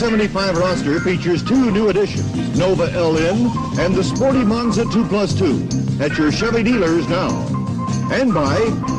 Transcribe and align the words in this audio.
1975 0.00 0.56
roster 0.56 1.00
features 1.00 1.42
two 1.42 1.70
new 1.70 1.90
additions, 1.90 2.58
Nova 2.58 2.86
LN 2.86 3.78
and 3.78 3.94
the 3.94 4.02
sporty 4.02 4.42
Monza 4.42 4.86
2 4.86 5.04
Plus 5.08 5.38
2, 5.38 5.68
at 6.00 6.16
your 6.16 6.32
Chevy 6.32 6.62
dealers 6.62 7.06
now. 7.06 7.28
And 8.10 8.32
by 8.32 8.56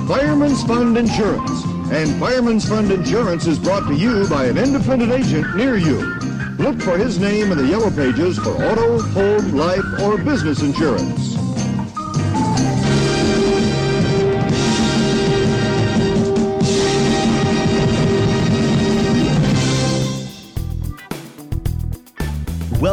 Fireman's 0.08 0.64
Fund 0.64 1.00
Insurance. 1.00 1.64
And 1.92 2.20
Fireman's 2.20 2.70
Fund 2.70 2.92
Insurance 2.92 3.48
is 3.48 3.58
brought 3.58 3.88
to 3.88 3.96
you 3.96 4.30
by 4.30 4.46
an 4.46 4.60
independent 4.60 5.12
agent 5.12 5.56
near 5.56 5.76
you. 5.76 5.98
Look 6.60 6.80
for 6.80 7.00
his 7.00 7.18
name 7.18 7.52
in 7.52 7.58
the 7.58 7.66
yellow 7.66 7.90
pages 7.90 8.38
for 8.38 8.52
auto, 8.52 9.02
home, 9.02 9.56
life, 9.56 9.84
or 10.04 10.20
business 10.20 10.62
insurance. 10.62 11.31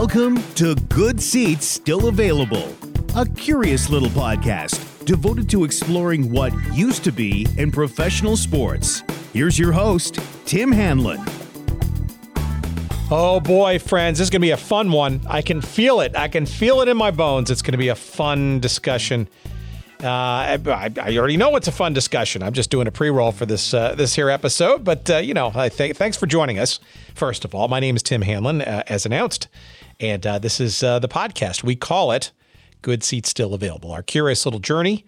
Welcome 0.01 0.41
to 0.55 0.77
Good 0.77 1.21
Seats 1.21 1.67
Still 1.67 2.07
Available, 2.07 2.73
a 3.17 3.27
curious 3.27 3.91
little 3.91 4.09
podcast 4.11 5.05
devoted 5.05 5.51
to 5.51 5.65
exploring 5.65 6.31
what 6.31 6.53
used 6.73 7.03
to 7.03 7.11
be 7.11 7.49
in 7.57 7.73
professional 7.73 8.37
sports. 8.37 9.03
Here's 9.33 9.59
your 9.59 9.73
host, 9.73 10.21
Tim 10.45 10.71
Hanlon. 10.71 11.19
Oh 13.11 13.41
boy, 13.41 13.81
friends, 13.81 14.19
this 14.19 14.27
is 14.27 14.31
going 14.31 14.41
to 14.41 14.47
be 14.47 14.53
a 14.53 14.57
fun 14.57 14.93
one. 14.93 15.21
I 15.29 15.43
can 15.43 15.61
feel 15.61 15.99
it. 16.01 16.15
I 16.15 16.29
can 16.29 16.47
feel 16.47 16.81
it 16.81 16.87
in 16.87 16.97
my 16.97 17.11
bones. 17.11 17.51
It's 17.51 17.61
going 17.61 17.73
to 17.73 17.77
be 17.77 17.89
a 17.89 17.97
fun 17.97 18.61
discussion. 18.61 19.29
Uh, 20.03 20.07
I, 20.07 20.93
I 21.03 21.17
already 21.17 21.37
know 21.37 21.57
it's 21.57 21.67
a 21.67 21.73
fun 21.73 21.93
discussion. 21.93 22.41
I'm 22.41 22.53
just 22.53 22.71
doing 22.71 22.87
a 22.87 22.93
pre-roll 22.93 23.33
for 23.33 23.47
this 23.47 23.75
uh, 23.75 23.97
this 23.97 24.15
here 24.15 24.31
episode, 24.31 24.85
but 24.85 25.11
uh, 25.11 25.17
you 25.17 25.35
know, 25.35 25.51
I 25.55 25.69
th- 25.71 25.97
thanks 25.97 26.17
for 26.17 26.27
joining 26.27 26.57
us. 26.59 26.79
First 27.17 27.45
of 27.45 27.53
all, 27.53 27.67
my 27.67 27.81
name 27.81 27.97
is 27.97 28.03
Tim 28.05 28.23
Hanlon, 28.23 28.63
uh, 28.63 28.85
as 28.87 29.05
announced, 29.05 29.49
and 29.99 30.25
uh, 30.25 30.39
this 30.39 30.61
is 30.61 30.85
uh, 30.85 31.01
the 31.01 31.09
podcast. 31.09 31.65
We 31.65 31.75
call 31.75 32.13
it 32.13 32.31
"Good 32.81 33.03
Seats 33.03 33.29
Still 33.31 33.55
Available." 33.55 33.91
Our 33.91 34.05
curious 34.05 34.47
little 34.47 34.61
journey 34.61 35.05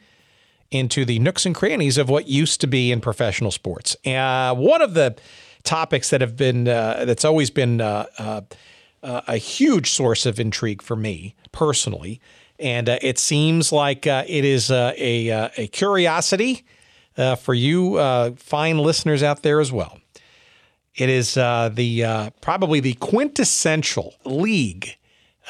into 0.72 1.04
the 1.04 1.20
nooks 1.20 1.46
and 1.46 1.54
crannies 1.54 1.96
of 1.96 2.08
what 2.08 2.26
used 2.26 2.60
to 2.62 2.66
be 2.66 2.90
in 2.90 3.00
professional 3.00 3.52
sports. 3.52 3.96
One 4.04 4.82
of 4.82 4.94
the 4.94 5.16
topics 5.62 6.10
that 6.10 6.20
have 6.20 6.36
been 6.36 6.64
that's 6.64 7.24
always 7.24 7.50
been 7.50 7.80
a 7.80 9.36
huge 9.36 9.90
source 9.92 10.26
of 10.26 10.40
intrigue 10.40 10.82
for 10.82 10.96
me 10.96 11.36
personally, 11.52 12.20
and 12.60 12.88
uh, 12.88 12.98
it 13.03 13.19
seems 13.19 13.72
like 13.72 14.06
uh, 14.06 14.25
it 14.26 14.44
is 14.44 14.71
uh, 14.71 14.93
a 14.97 15.31
uh, 15.31 15.48
a 15.56 15.66
curiosity 15.69 16.65
uh, 17.16 17.34
for 17.34 17.54
you 17.54 17.97
uh, 17.97 18.32
fine 18.37 18.78
listeners 18.78 19.22
out 19.22 19.43
there 19.43 19.60
as 19.60 19.72
well. 19.72 19.98
It 20.94 21.09
is 21.09 21.34
the 21.34 22.32
probably 22.41 22.81
the 22.81 22.94
quintessential 22.94 24.15
league 24.25 24.97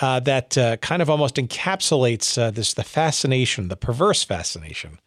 that 0.01 0.79
kind 0.81 1.03
of 1.03 1.11
almost 1.11 1.37
encapsulates 1.37 2.55
this 2.55 2.75
the 2.75 2.85
fascination, 2.85 3.69
the 3.69 3.77
perverse 3.77 4.23
fascination 4.23 4.99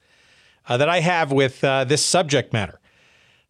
that 0.67 0.89
I 0.89 0.99
have 0.99 1.31
with 1.31 1.61
this 1.61 2.03
subject 2.03 2.51
matter. 2.51 2.79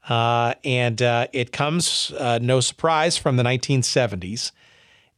And 0.07 1.01
it 1.01 1.51
comes, 1.51 2.11
no 2.19 2.59
surprise, 2.59 3.17
from 3.17 3.37
the 3.37 3.43
1970s 3.43 4.51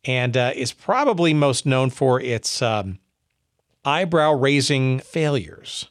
and 0.06 0.38
uh, 0.38 0.52
is 0.56 0.72
probably 0.72 1.34
most 1.34 1.66
known 1.66 1.90
for 1.90 2.22
its 2.22 2.62
um, 2.62 3.00
eyebrow 3.86 4.34
raising 4.34 5.00
failures, 5.00 5.90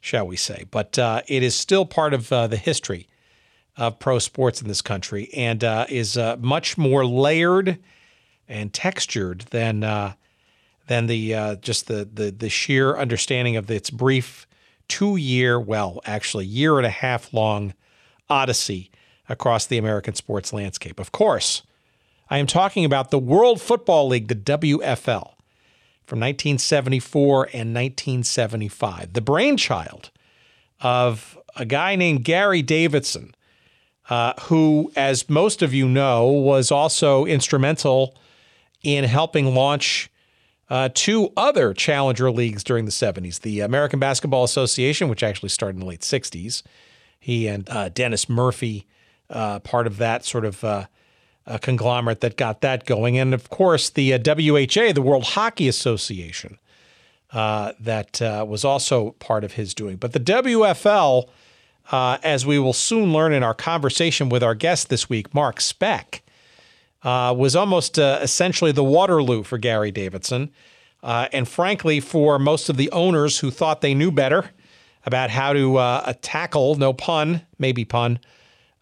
shall 0.00 0.26
we 0.26 0.36
say. 0.36 0.64
But 0.70 0.98
uh, 0.98 1.22
it 1.26 1.42
is 1.42 1.54
still 1.54 1.86
part 1.86 2.12
of 2.12 2.32
uh, 2.32 2.46
the 2.48 2.56
history 2.56 3.08
of 3.76 3.98
pro 3.98 4.18
sports 4.18 4.60
in 4.60 4.68
this 4.68 4.82
country 4.82 5.30
and 5.34 5.62
uh, 5.62 5.86
is 5.88 6.16
uh, 6.16 6.36
much 6.40 6.76
more 6.76 7.06
layered 7.06 7.78
and 8.48 8.72
textured 8.72 9.42
than 9.50 9.84
uh, 9.84 10.14
than 10.86 11.06
the 11.06 11.34
uh, 11.34 11.56
just 11.56 11.86
the, 11.88 12.08
the 12.12 12.30
the 12.30 12.48
sheer 12.48 12.96
understanding 12.96 13.56
of 13.56 13.70
its 13.70 13.90
brief 13.90 14.46
two 14.88 15.16
year, 15.16 15.58
well, 15.58 16.00
actually 16.04 16.46
year 16.46 16.78
and 16.78 16.86
a 16.86 16.90
half 16.90 17.32
long 17.32 17.74
odyssey 18.28 18.90
across 19.28 19.66
the 19.66 19.78
American 19.78 20.14
sports 20.14 20.52
landscape. 20.52 21.00
Of 21.00 21.12
course, 21.12 21.62
I 22.30 22.38
am 22.38 22.46
talking 22.46 22.84
about 22.84 23.10
the 23.10 23.18
World 23.18 23.60
Football 23.60 24.08
League, 24.08 24.28
the 24.28 24.34
WFL, 24.34 25.32
from 26.06 26.20
1974 26.20 27.44
and 27.46 27.74
1975, 27.74 29.12
the 29.12 29.20
brainchild 29.20 30.10
of 30.80 31.36
a 31.56 31.64
guy 31.64 31.96
named 31.96 32.22
Gary 32.22 32.62
Davidson, 32.62 33.34
uh, 34.08 34.34
who, 34.42 34.92
as 34.94 35.28
most 35.28 35.62
of 35.62 35.74
you 35.74 35.88
know, 35.88 36.26
was 36.26 36.70
also 36.70 37.24
instrumental 37.24 38.14
in 38.84 39.02
helping 39.02 39.52
launch 39.52 40.08
uh, 40.70 40.88
two 40.94 41.32
other 41.36 41.74
challenger 41.74 42.30
leagues 42.30 42.62
during 42.62 42.84
the 42.84 42.90
70s 42.92 43.40
the 43.40 43.60
American 43.60 43.98
Basketball 43.98 44.44
Association, 44.44 45.08
which 45.08 45.24
actually 45.24 45.48
started 45.48 45.76
in 45.76 45.80
the 45.80 45.86
late 45.86 46.00
60s. 46.00 46.62
He 47.18 47.48
and 47.48 47.68
uh, 47.68 47.88
Dennis 47.88 48.28
Murphy, 48.28 48.86
uh, 49.28 49.58
part 49.60 49.88
of 49.88 49.96
that 49.96 50.24
sort 50.24 50.44
of 50.44 50.88
uh, 51.46 51.58
conglomerate 51.58 52.20
that 52.20 52.36
got 52.36 52.60
that 52.60 52.86
going. 52.86 53.18
And 53.18 53.32
of 53.32 53.48
course, 53.50 53.90
the 53.90 54.14
uh, 54.14 54.18
WHA, 54.18 54.92
the 54.92 55.02
World 55.02 55.24
Hockey 55.24 55.68
Association, 55.68 56.58
uh, 57.32 57.72
that 57.80 58.20
uh, 58.20 58.44
was 58.48 58.64
also 58.64 59.12
part 59.12 59.44
of 59.44 59.52
his 59.52 59.74
doing. 59.74 59.96
But 59.96 60.12
the 60.12 60.20
WFL, 60.20 61.28
uh, 61.92 62.18
as 62.22 62.46
we 62.46 62.58
will 62.58 62.72
soon 62.72 63.12
learn 63.12 63.32
in 63.32 63.42
our 63.42 63.54
conversation 63.54 64.28
with 64.28 64.42
our 64.42 64.54
guest 64.54 64.88
this 64.88 65.08
week, 65.08 65.34
Mark 65.34 65.60
Speck, 65.60 66.22
uh, 67.02 67.34
was 67.36 67.54
almost 67.54 67.98
essentially 67.98 68.72
the 68.72 68.82
Waterloo 68.82 69.44
for 69.44 69.58
Gary 69.58 69.92
Davidson. 69.92 70.50
And 71.02 71.46
frankly, 71.46 72.00
for 72.00 72.38
most 72.38 72.68
of 72.68 72.76
the 72.76 72.90
owners 72.90 73.38
who 73.38 73.52
thought 73.52 73.80
they 73.80 73.94
knew 73.94 74.10
better 74.10 74.50
about 75.04 75.30
how 75.30 75.52
to 75.52 76.16
tackle, 76.20 76.74
no 76.74 76.92
pun, 76.92 77.42
maybe 77.58 77.84
pun, 77.84 78.18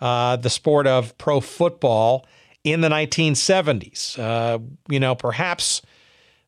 the 0.01 0.49
sport 0.49 0.87
of 0.87 1.19
pro 1.19 1.41
football 1.41 2.25
in 2.65 2.81
the 2.81 2.89
1970s. 2.89 4.19
Uh, 4.19 4.59
you 4.89 4.99
know, 4.99 5.15
perhaps 5.15 5.83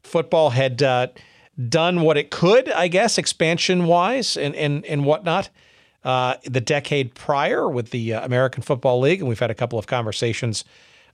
football 0.03 0.51
had 0.51 0.83
uh, 0.83 1.09
done 1.69 2.01
what 2.01 2.17
it 2.17 2.31
could, 2.31 2.71
I 2.71 2.89
guess, 2.89 3.19
expansion 3.19 3.85
wise 3.85 4.37
and, 4.37 4.57
and, 4.57 4.85
and 4.87 5.05
whatnot. 5.05 5.51
Uh, 6.03 6.37
the 6.45 6.61
decade 6.61 7.15
prior 7.17 7.69
with 7.69 7.91
the 7.91 8.15
uh, 8.15 8.25
American 8.25 8.63
Football 8.63 9.01
League, 9.01 9.19
and 9.19 9.29
we've 9.29 9.41
had 9.41 9.51
a 9.51 9.55
couple 9.55 9.77
of 9.77 9.89
conversations 9.89 10.65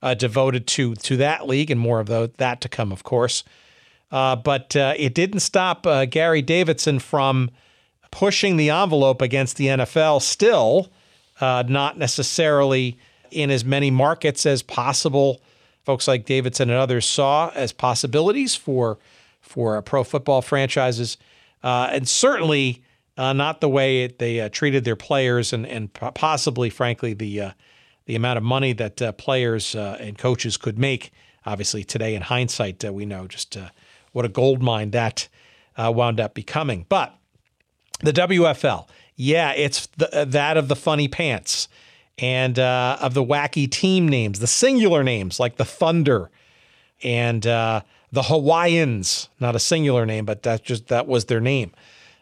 uh, 0.02 0.12
devoted 0.12 0.66
to 0.66 0.94
to 0.96 1.16
that 1.16 1.46
league, 1.46 1.70
and 1.70 1.81
more 1.81 1.98
of 1.98 2.08
the, 2.08 2.31
that 2.37 2.60
to 2.60 2.69
come, 2.69 2.93
of 2.93 3.02
course. 3.02 3.43
Uh, 4.10 4.37
but 4.37 4.76
it 4.76 5.14
didn't 5.14 5.40
stop 5.40 5.87
Gary 6.10 6.43
Davidson 6.43 6.98
from 6.98 7.50
pushing 8.10 8.58
the 8.58 8.69
envelope 8.69 9.22
against 9.22 9.56
the 9.56 9.69
NFL. 9.69 10.20
Still, 10.20 10.93
not 11.40 11.96
necessarily 11.96 12.98
in 13.32 13.50
as 13.50 13.64
many 13.64 13.90
markets 13.90 14.46
as 14.46 14.62
possible. 14.62 15.43
Folks 15.84 16.06
like 16.06 16.25
Davidson 16.25 16.70
and 16.70 16.79
others 16.79 17.06
saw 17.08 17.50
as 17.55 17.73
possibilities 17.73 18.55
for 18.55 18.99
for 19.40 19.76
uh, 19.76 19.82
pro 19.82 20.05
football 20.05 20.40
franchises, 20.40 21.19
uh, 21.62 21.88
and 21.90 22.08
certainly 22.08 22.82
uh, 23.19 23.32
not 23.32 23.61
the 23.61 23.69
way 23.69 24.05
it, 24.05 24.19
they 24.19 24.49
treated 24.49 24.84
their 24.84 24.96
players, 24.96 25.52
and 25.52 25.67
and 25.67 25.93
possibly, 25.93 26.70
frankly, 26.70 27.12
the 27.12 27.52
the 28.06 28.17
amount 28.17 28.37
of 28.37 28.43
money 28.43 28.73
that 28.73 29.00
uh, 29.02 29.12
players 29.12 29.75
uh, 29.75 29.96
and 30.00 30.19
coaches 30.19 30.56
could 30.56 30.79
make. 30.79 31.12
Obviously, 31.44 31.82
today 31.82 32.14
in 32.14 32.23
hindsight, 32.23 32.84
uh, 32.84 32.93
we 32.93 33.05
know 33.05 33.26
just 33.26 33.56
what 34.12 34.25
a 34.25 34.29
gold 34.29 34.62
mine 34.62 34.90
that 34.93 35.29
wound 35.76 36.20
up 36.20 36.34
becoming. 36.34 36.87
But 36.88 37.17
the 38.00 38.12
WFL, 38.12 38.88
yeah, 39.17 39.52
it's 39.52 39.87
the, 39.96 40.26
that 40.29 40.56
of 40.56 40.69
the 40.69 40.76
funny 40.76 41.08
pants. 41.08 41.69
And 42.18 42.58
uh, 42.58 42.98
of 43.00 43.14
the 43.14 43.24
wacky 43.24 43.70
team 43.70 44.08
names, 44.08 44.38
the 44.38 44.46
singular 44.46 45.02
names 45.02 45.40
like 45.40 45.56
the 45.56 45.64
Thunder 45.64 46.30
and 47.02 47.46
uh, 47.46 47.80
the 48.10 48.24
Hawaiians, 48.24 49.28
not 49.40 49.56
a 49.56 49.58
singular 49.58 50.06
name, 50.06 50.24
but 50.24 50.42
that 50.42 50.62
just 50.62 50.88
that 50.88 51.06
was 51.06 51.26
their 51.26 51.40
name. 51.40 51.72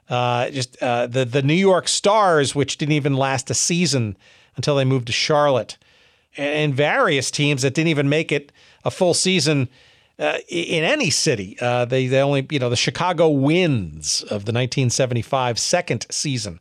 Uh, 0.09 0.51
just 0.51 0.81
uh, 0.83 1.07
the 1.07 1.25
the 1.25 1.43
New 1.43 1.55
York 1.55 1.89
Stars, 1.89 2.55
which 2.55 2.79
didn't 2.79 2.93
even 2.93 3.15
last 3.15 3.51
a 3.51 3.55
season 3.55 4.17
until 4.57 4.77
they 4.77 4.85
moved 4.85 5.07
to 5.07 5.13
Charlotte, 5.13 5.79
and, 6.37 6.55
and 6.55 6.75
various 6.75 7.31
teams 7.31 7.63
that 7.63 7.75
didn't 7.75 7.89
even 7.89 8.09
make 8.09 8.33
it 8.33 8.53
a 8.85 8.91
full 8.91 9.15
season 9.15 9.69
uh, 10.19 10.39
in 10.49 10.85
any 10.85 11.11
city. 11.11 11.57
Uh, 11.61 11.85
they 11.85 12.07
they 12.07 12.21
only 12.21 12.47
you 12.51 12.59
know 12.59 12.71
the 12.71 12.77
Chicago 12.77 13.29
Winds 13.29 14.23
of 14.23 14.45
the 14.45 14.53
1975 14.53 15.59
second 15.59 16.07
season. 16.11 16.61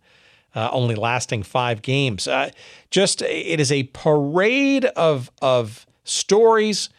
Uh, 0.55 0.67
only 0.71 0.95
lasting 0.95 1.43
five 1.43 1.81
games. 1.81 2.27
Uh, 2.27 2.49
just 2.89 3.21
it 3.21 3.59
is 3.59 3.71
a 3.71 3.83
parade 3.83 4.85
of 4.85 5.29
of 5.41 5.85
stories, 6.03 6.89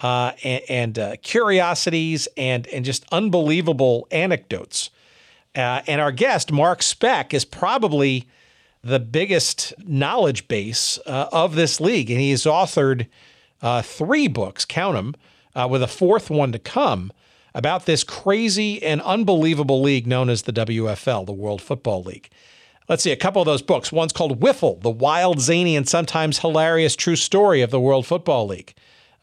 uh, 0.00 0.32
and, 0.42 0.62
and 0.68 0.98
uh, 0.98 1.16
curiosities 1.22 2.26
and 2.36 2.66
and 2.68 2.84
just 2.84 3.04
unbelievable 3.12 4.06
anecdotes. 4.10 4.90
Uh, 5.54 5.82
and 5.86 6.00
our 6.00 6.12
guest 6.12 6.52
Mark 6.52 6.82
Speck 6.82 7.32
is 7.32 7.44
probably 7.44 8.28
the 8.82 9.00
biggest 9.00 9.74
knowledge 9.84 10.48
base 10.48 10.98
uh, 11.06 11.28
of 11.32 11.54
this 11.54 11.80
league, 11.80 12.10
and 12.10 12.20
he's 12.20 12.44
authored 12.44 13.06
uh, 13.62 13.82
three 13.82 14.28
books, 14.28 14.64
count 14.64 14.94
them, 14.96 15.14
with 15.70 15.82
a 15.82 15.86
fourth 15.86 16.28
one 16.28 16.52
to 16.52 16.58
come 16.58 17.10
about 17.54 17.86
this 17.86 18.04
crazy 18.04 18.82
and 18.82 19.00
unbelievable 19.00 19.80
league 19.80 20.06
known 20.06 20.28
as 20.28 20.42
the 20.42 20.52
WFL, 20.52 21.24
the 21.24 21.32
World 21.32 21.62
Football 21.62 22.02
League. 22.02 22.28
Let's 22.88 23.02
see, 23.02 23.10
a 23.10 23.16
couple 23.16 23.42
of 23.42 23.46
those 23.46 23.62
books. 23.62 23.90
One's 23.90 24.12
called 24.12 24.40
Wiffle, 24.40 24.80
the 24.80 24.90
wild, 24.90 25.40
zany, 25.40 25.74
and 25.74 25.88
sometimes 25.88 26.38
hilarious 26.38 26.94
true 26.94 27.16
story 27.16 27.60
of 27.60 27.70
the 27.70 27.80
World 27.80 28.06
Football 28.06 28.46
League. 28.46 28.74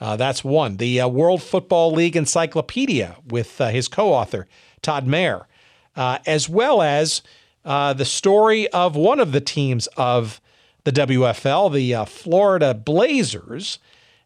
Uh, 0.02 0.18
that's 0.18 0.44
one. 0.44 0.78
The 0.78 1.00
uh, 1.00 1.08
World 1.08 1.42
Football 1.42 1.94
League 1.94 2.18
Encyclopedia 2.18 3.16
with 3.26 3.62
uh, 3.62 3.70
his 3.70 3.88
co 3.88 4.12
author, 4.12 4.48
Todd 4.82 5.08
Maher, 5.08 5.48
uh, 5.96 6.20
as 6.26 6.50
well 6.50 6.82
as 6.82 7.22
uh, 7.64 7.94
the 7.94 8.04
story 8.04 8.68
of 8.70 8.98
one 8.98 9.22
of 9.22 9.32
the 9.32 9.40
teams 9.40 9.88
of 9.96 10.42
the 10.84 10.92
WFL, 10.92 11.74
the 11.74 11.96
uh, 11.96 12.04
Florida 12.04 12.74
Blazers, 12.74 13.80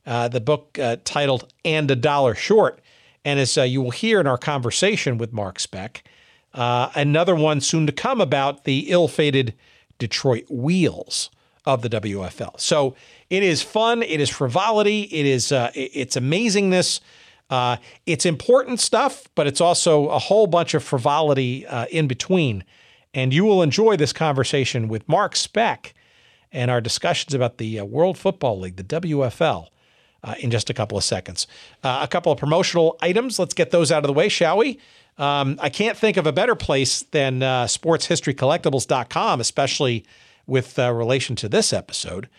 the 0.04 0.42
book 0.44 0.80
titled 1.04 1.54
And 1.64 1.92
a 1.92 1.96
Dollar 1.96 2.34
Short. 2.34 2.82
And 3.24 3.40
as 3.40 3.56
you 3.56 3.84
will 3.84 3.92
hear 3.92 4.20
in 4.20 4.26
our 4.26 4.38
conversation 4.38 5.20
with 5.20 5.32
Mark 5.32 5.60
Speck, 5.60 6.04
another 6.58 7.36
one 7.36 7.62
soon 7.62 7.86
to 7.86 7.94
come 7.94 8.20
about 8.20 8.64
the 8.66 8.90
ill 8.90 9.08
fated 9.08 9.54
Detroit 10.00 10.46
Wheels 10.50 11.30
of 11.68 11.82
the 11.82 11.90
WFL. 11.90 12.60
So 12.60 12.96
it 13.30 13.44
is 13.44 13.62
fun. 13.62 14.02
It 14.02 14.22
is 14.22 14.30
frivolity. 14.30 15.02
It 15.04 15.26
is 15.26 15.52
uh, 15.52 15.72
it's 15.76 16.16
amazingness. 16.16 17.02
Uh, 17.50 17.78
it's 18.06 18.26
important 18.26 18.80
stuff, 18.80 19.28
but 19.36 19.48
it's 19.48 19.62
also 19.62 20.08
a 20.10 20.20
whole 20.20 20.48
bunch 20.48 20.74
of 20.74 20.84
frivolity 20.84 21.66
uh, 21.68 21.86
in 21.92 22.08
between. 22.08 22.64
And 23.14 23.34
you 23.34 23.46
will 23.46 23.62
enjoy 23.62 23.98
this 23.98 24.14
conversation 24.14 24.88
with 24.88 25.08
Mark 25.08 25.36
Speck 25.36 25.94
and 26.52 26.72
our 26.72 26.82
discussions 26.82 27.34
about 27.34 27.58
the 27.58 27.80
uh, 27.80 27.86
World 27.86 28.18
Football 28.18 28.60
League, 28.60 28.78
the 28.78 28.84
WFL, 28.84 29.68
uh, 30.24 30.36
in 30.40 30.52
just 30.52 30.70
a 30.70 30.74
couple 30.74 30.98
of 30.98 31.04
seconds. 31.04 31.48
Uh, 31.84 32.00
a 32.02 32.08
couple 32.08 32.32
of 32.32 32.38
promotional 32.38 32.98
items. 33.02 33.40
Let's 33.40 33.54
get 33.54 33.72
those 33.72 33.92
out 33.92 34.04
of 34.04 34.08
the 34.08 34.14
way, 34.14 34.30
shall 34.30 34.58
we? 34.58 34.80
Um, 35.18 35.58
I 35.62 35.70
can't 35.70 35.98
think 35.98 36.18
of 36.18 36.28
a 36.28 36.32
better 36.32 36.56
place 36.56 37.02
than 37.02 37.40
sportshistorycollectibles.com, 37.40 39.42
especially 39.42 40.06
with 40.46 40.78
relation 40.78 41.36
to 41.38 41.50
this 41.50 41.74
episode. 41.74 42.30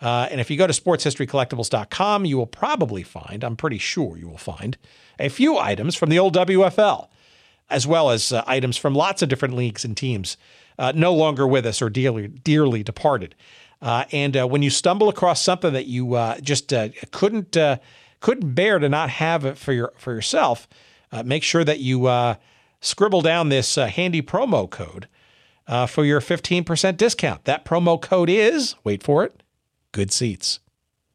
Uh, 0.00 0.28
and 0.30 0.40
if 0.40 0.50
you 0.50 0.56
go 0.56 0.66
to 0.66 0.72
sportshistorycollectibles.com, 0.72 2.24
you 2.24 2.36
will 2.36 2.46
probably 2.46 3.02
find, 3.02 3.42
I'm 3.42 3.56
pretty 3.56 3.78
sure 3.78 4.16
you 4.16 4.28
will 4.28 4.38
find, 4.38 4.76
a 5.18 5.28
few 5.28 5.58
items 5.58 5.96
from 5.96 6.10
the 6.10 6.18
old 6.18 6.36
WFL, 6.36 7.08
as 7.68 7.86
well 7.86 8.10
as 8.10 8.32
uh, 8.32 8.44
items 8.46 8.76
from 8.76 8.94
lots 8.94 9.22
of 9.22 9.28
different 9.28 9.54
leagues 9.54 9.84
and 9.84 9.96
teams 9.96 10.36
uh, 10.78 10.92
no 10.94 11.12
longer 11.12 11.46
with 11.46 11.66
us 11.66 11.82
or 11.82 11.90
dearly, 11.90 12.28
dearly 12.28 12.84
departed. 12.84 13.34
Uh, 13.82 14.04
and 14.12 14.36
uh, 14.36 14.46
when 14.46 14.62
you 14.62 14.70
stumble 14.70 15.08
across 15.08 15.42
something 15.42 15.72
that 15.72 15.86
you 15.86 16.14
uh, 16.14 16.38
just 16.40 16.72
couldn't 17.12 17.56
couldn't 18.20 18.52
bear 18.52 18.80
to 18.80 18.88
not 18.88 19.08
have 19.08 19.44
it 19.44 19.56
for 19.56 19.72
your 19.72 19.92
for 19.96 20.12
yourself, 20.12 20.66
Uh, 21.10 21.22
make 21.22 21.42
sure 21.42 21.64
that 21.64 21.80
you 21.80 22.06
uh, 22.06 22.34
scribble 22.80 23.22
down 23.22 23.48
this 23.48 23.78
uh, 23.78 23.86
handy 23.86 24.22
promo 24.22 24.68
code 24.68 25.08
for 25.88 26.04
your 26.04 26.20
15% 26.20 26.96
discount. 26.96 27.44
That 27.44 27.64
promo 27.64 28.00
code 28.00 28.30
is 28.30 28.74
wait 28.84 29.02
for 29.02 29.24
it 29.24 29.42
good 29.92 30.12
seats. 30.12 30.60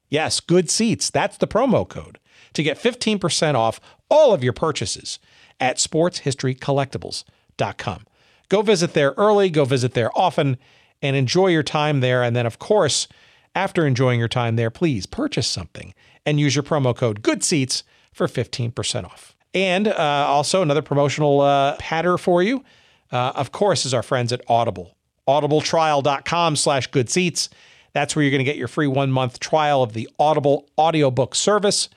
Yes, 0.09 0.39
good 0.39 0.69
seats. 0.69 1.09
That's 1.09 1.37
the 1.37 1.47
promo 1.47 1.87
code 1.87 2.19
to 2.53 2.63
get 2.63 2.77
15% 2.77 3.55
off 3.55 3.79
all 4.09 4.33
of 4.33 4.43
your 4.43 4.53
purchases 4.53 5.19
at 5.59 5.77
sportshistorycollectibles.com. 5.77 8.05
Go 8.49 8.61
visit 8.61 8.93
there 8.93 9.13
early, 9.17 9.49
go 9.49 9.65
visit 9.65 9.93
there 9.93 10.11
often, 10.15 10.57
and 11.01 11.15
enjoy 11.15 11.47
your 11.47 11.63
time 11.63 12.01
there. 12.01 12.21
And 12.21 12.35
then, 12.35 12.45
of 12.45 12.59
course, 12.59 13.07
after 13.55 13.87
enjoying 13.87 14.19
your 14.19 14.27
time 14.27 14.55
there, 14.55 14.69
please 14.69 15.05
purchase 15.05 15.47
something 15.47 15.93
and 16.25 16.39
use 16.39 16.55
your 16.55 16.63
promo 16.63 16.95
code 16.95 17.23
Good 17.23 17.43
Seats 17.43 17.83
for 18.11 18.27
15% 18.27 19.05
off. 19.05 19.32
And 19.53 19.87
uh, 19.87 20.25
also, 20.27 20.61
another 20.61 20.81
promotional 20.81 21.41
uh, 21.41 21.75
patter 21.77 22.17
for 22.17 22.41
you, 22.41 22.63
uh, 23.11 23.33
of 23.35 23.51
course, 23.51 23.85
is 23.85 23.93
our 23.93 24.03
friends 24.03 24.33
at 24.33 24.41
Audible. 24.47 24.95
Audibletrial.com 25.27 26.55
slash 26.55 26.87
good 26.87 27.09
seats. 27.09 27.49
That's 27.93 28.15
where 28.15 28.23
you're 28.23 28.31
going 28.31 28.39
to 28.39 28.45
get 28.45 28.57
your 28.57 28.67
free 28.67 28.87
one 28.87 29.11
month 29.11 29.39
trial 29.39 29.83
of 29.83 29.93
the 29.93 30.09
Audible 30.17 30.67
audiobook 30.77 31.35
service 31.35 31.89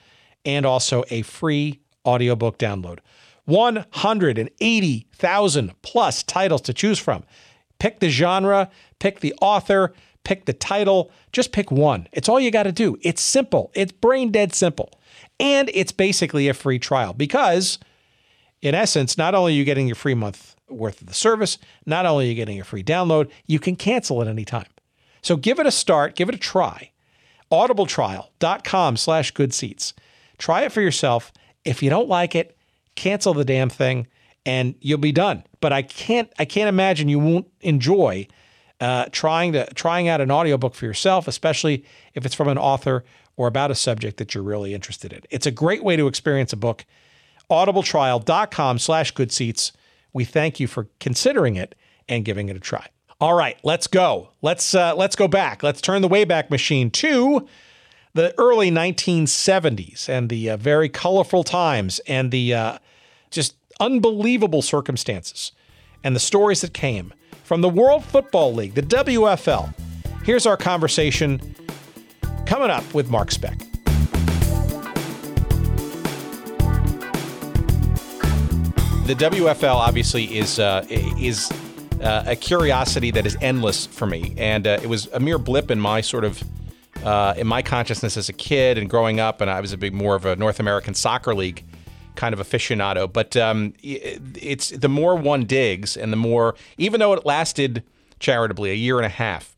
and 0.45 0.67
also 0.67 1.05
a 1.11 1.23
free 1.23 1.81
audiobook 2.05 2.59
download. 2.59 2.99
180,000 3.47 5.83
plus 5.83 6.23
titles 6.23 6.61
to 6.63 6.73
choose 6.75 6.99
from. 6.99 7.25
Pick 7.79 8.01
the 8.01 8.11
genre, 8.11 8.69
pick 8.99 9.21
the 9.21 9.33
author, 9.41 9.95
pick 10.25 10.47
the 10.47 10.53
title, 10.53 11.13
just 11.33 11.53
pick 11.53 11.71
one. 11.71 12.09
It's 12.13 12.29
all 12.29 12.41
you 12.41 12.51
got 12.51 12.65
to 12.65 12.73
do. 12.73 12.99
It's 13.01 13.23
simple, 13.23 13.71
it's 13.75 13.93
brain 13.93 14.33
dead 14.33 14.53
simple. 14.55 14.91
And 15.39 15.71
it's 15.75 15.93
basically 15.93 16.49
a 16.49 16.55
free 16.55 16.79
trial 16.79 17.13
because, 17.13 17.79
in 18.63 18.75
essence, 18.75 19.19
not 19.19 19.35
only 19.35 19.53
are 19.53 19.57
you 19.57 19.65
getting 19.65 19.87
your 19.87 19.97
free 19.97 20.15
month 20.15 20.57
worth 20.69 21.01
of 21.01 21.07
the 21.07 21.15
service, 21.15 21.59
not 21.85 22.07
only 22.07 22.27
are 22.27 22.29
you 22.29 22.35
getting 22.35 22.61
a 22.61 22.65
free 22.65 22.83
download, 22.83 23.31
you 23.47 23.59
can 23.59 23.77
cancel 23.77 24.23
at 24.23 24.29
any 24.29 24.45
time. 24.45 24.67
So 25.23 25.37
give 25.37 25.59
it 25.59 25.67
a 25.67 25.71
start, 25.71 26.17
give 26.17 26.29
it 26.29 26.35
a 26.35 26.39
try. 26.39 26.91
Audibletrial.com 27.51 28.97
slash 28.97 29.31
good 29.33 29.55
seats. 29.55 29.95
Try 30.39 30.63
it 30.63 30.73
for 30.73 30.81
yourself. 30.81 31.33
If 31.65 31.83
you 31.83 31.91
don't 31.91 32.09
like 32.09 32.35
it, 32.35 32.57
cancel 32.95 33.35
the 33.35 33.45
damn 33.45 33.69
thing 33.69 34.07
and 34.45 34.75
you'll 34.81 34.99
be 34.99 35.13
done. 35.13 35.45
But 35.61 35.73
I 35.73 35.83
can't 35.83 36.33
I 36.39 36.45
can't 36.45 36.69
imagine 36.69 37.09
you 37.09 37.19
won't 37.19 37.49
enjoy 37.61 38.29
uh, 38.81 39.07
trying 39.11 39.53
to 39.53 39.67
trying 39.75 40.09
out 40.09 40.21
an 40.21 40.31
audiobook 40.31 40.75
for 40.75 40.87
yourself, 40.87 41.29
especially 41.29 41.85
if 42.15 42.25
it's 42.25 42.35
from 42.35 42.49
an 42.49 42.59
author 42.59 43.05
or 43.37 43.47
about 43.47 43.71
a 43.71 43.75
subject 43.75 44.17
that 44.19 44.35
you're 44.35 44.45
really 44.45 44.75
interested 44.75 45.13
in. 45.13 45.21
It's 45.31 45.47
a 45.47 45.51
great 45.51 45.85
way 45.85 45.97
to 45.97 46.07
experience 46.07 46.53
a 46.53 46.57
book. 46.57 46.85
Audibletrial.com 47.51 48.79
slash 48.79 49.11
good 49.13 49.31
seats. 49.31 49.73
We 50.13 50.25
thank 50.25 50.59
you 50.59 50.67
for 50.67 50.89
considering 50.99 51.57
it 51.57 51.75
and 52.09 52.25
giving 52.25 52.49
it 52.49 52.57
a 52.57 52.61
try. 52.61 52.89
All 53.21 53.35
right, 53.35 53.57
let's 53.63 53.87
go. 53.87 54.31
Let's 54.43 54.75
uh, 54.75 54.95
let's 54.95 55.17
go 55.17 55.27
back. 55.27 55.63
Let's 55.63 55.81
turn 55.81 56.03
the 56.03 56.09
Wayback 56.09 56.51
Machine 56.51 56.91
to 56.93 57.49
the 58.13 58.35
early 58.39 58.71
1970s 58.71 60.09
and 60.09 60.29
the 60.29 60.51
uh, 60.51 60.57
very 60.57 60.89
colorful 60.89 61.45
times 61.45 61.99
and 62.07 62.31
the 62.31 62.55
uh, 62.55 62.79
just 63.31 63.57
unbelievable 63.79 64.63
circumstances 64.63 65.53
and 66.03 66.17
the 66.17 66.21
stories 66.21 66.63
that 66.63 66.75
came 66.75 67.13
from 67.45 67.61
the 67.61 67.69
World 67.69 68.05
Football 68.05 68.55
League, 68.55 68.75
the 68.75 68.83
WFL. 68.83 69.75
Here's 70.25 70.47
our 70.47 70.57
conversation 70.57 71.41
coming 72.47 72.71
up 72.71 72.95
with 72.95 73.11
Mark 73.11 73.31
Speck. 73.31 73.59
The 79.07 79.15
WFL 79.15 79.75
obviously 79.75 80.39
is 80.39 80.59
uh, 80.59 80.85
is 80.89 81.51
uh, 82.01 82.25
a 82.27 82.37
curiosity 82.37 83.11
that 83.13 83.27
is 83.27 83.37
endless 83.41 83.87
for 83.87 84.07
me. 84.07 84.35
And 84.37 84.67
uh, 84.67 84.79
it 84.83 84.89
was 84.89 85.07
a 85.13 85.21
mere 85.21 85.39
blip 85.39 85.71
in 85.71 85.81
my 85.81 86.01
sort 86.01 86.25
of 86.25 86.43
uh, 87.05 87.35
in 87.37 87.47
my 87.47 87.63
consciousness 87.63 88.17
as 88.17 88.29
a 88.29 88.33
kid 88.33 88.79
and 88.79 88.91
growing 88.91 89.21
up. 89.21 89.41
And 89.41 89.51
I 89.51 89.61
was 89.61 89.73
a 89.73 89.79
big 89.79 89.95
more 89.95 90.17
of 90.17 90.27
a 90.27 90.35
North 90.37 90.59
American 90.59 90.95
soccer 90.95 91.35
league 91.35 91.65
kind 92.17 92.33
of 92.33 92.41
aficionado. 92.41 93.13
But 93.13 93.37
um, 93.37 93.75
it's 93.83 94.71
the 94.71 94.89
more 94.89 95.15
one 95.15 95.45
digs, 95.45 95.97
and 95.97 96.13
the 96.13 96.17
more, 96.17 96.55
even 96.79 96.99
though 96.99 97.13
it 97.13 97.25
lasted 97.25 97.85
charitably 98.19 98.71
a 98.71 98.75
year 98.75 98.97
and 98.97 99.07
a 99.07 99.11
half. 99.11 99.56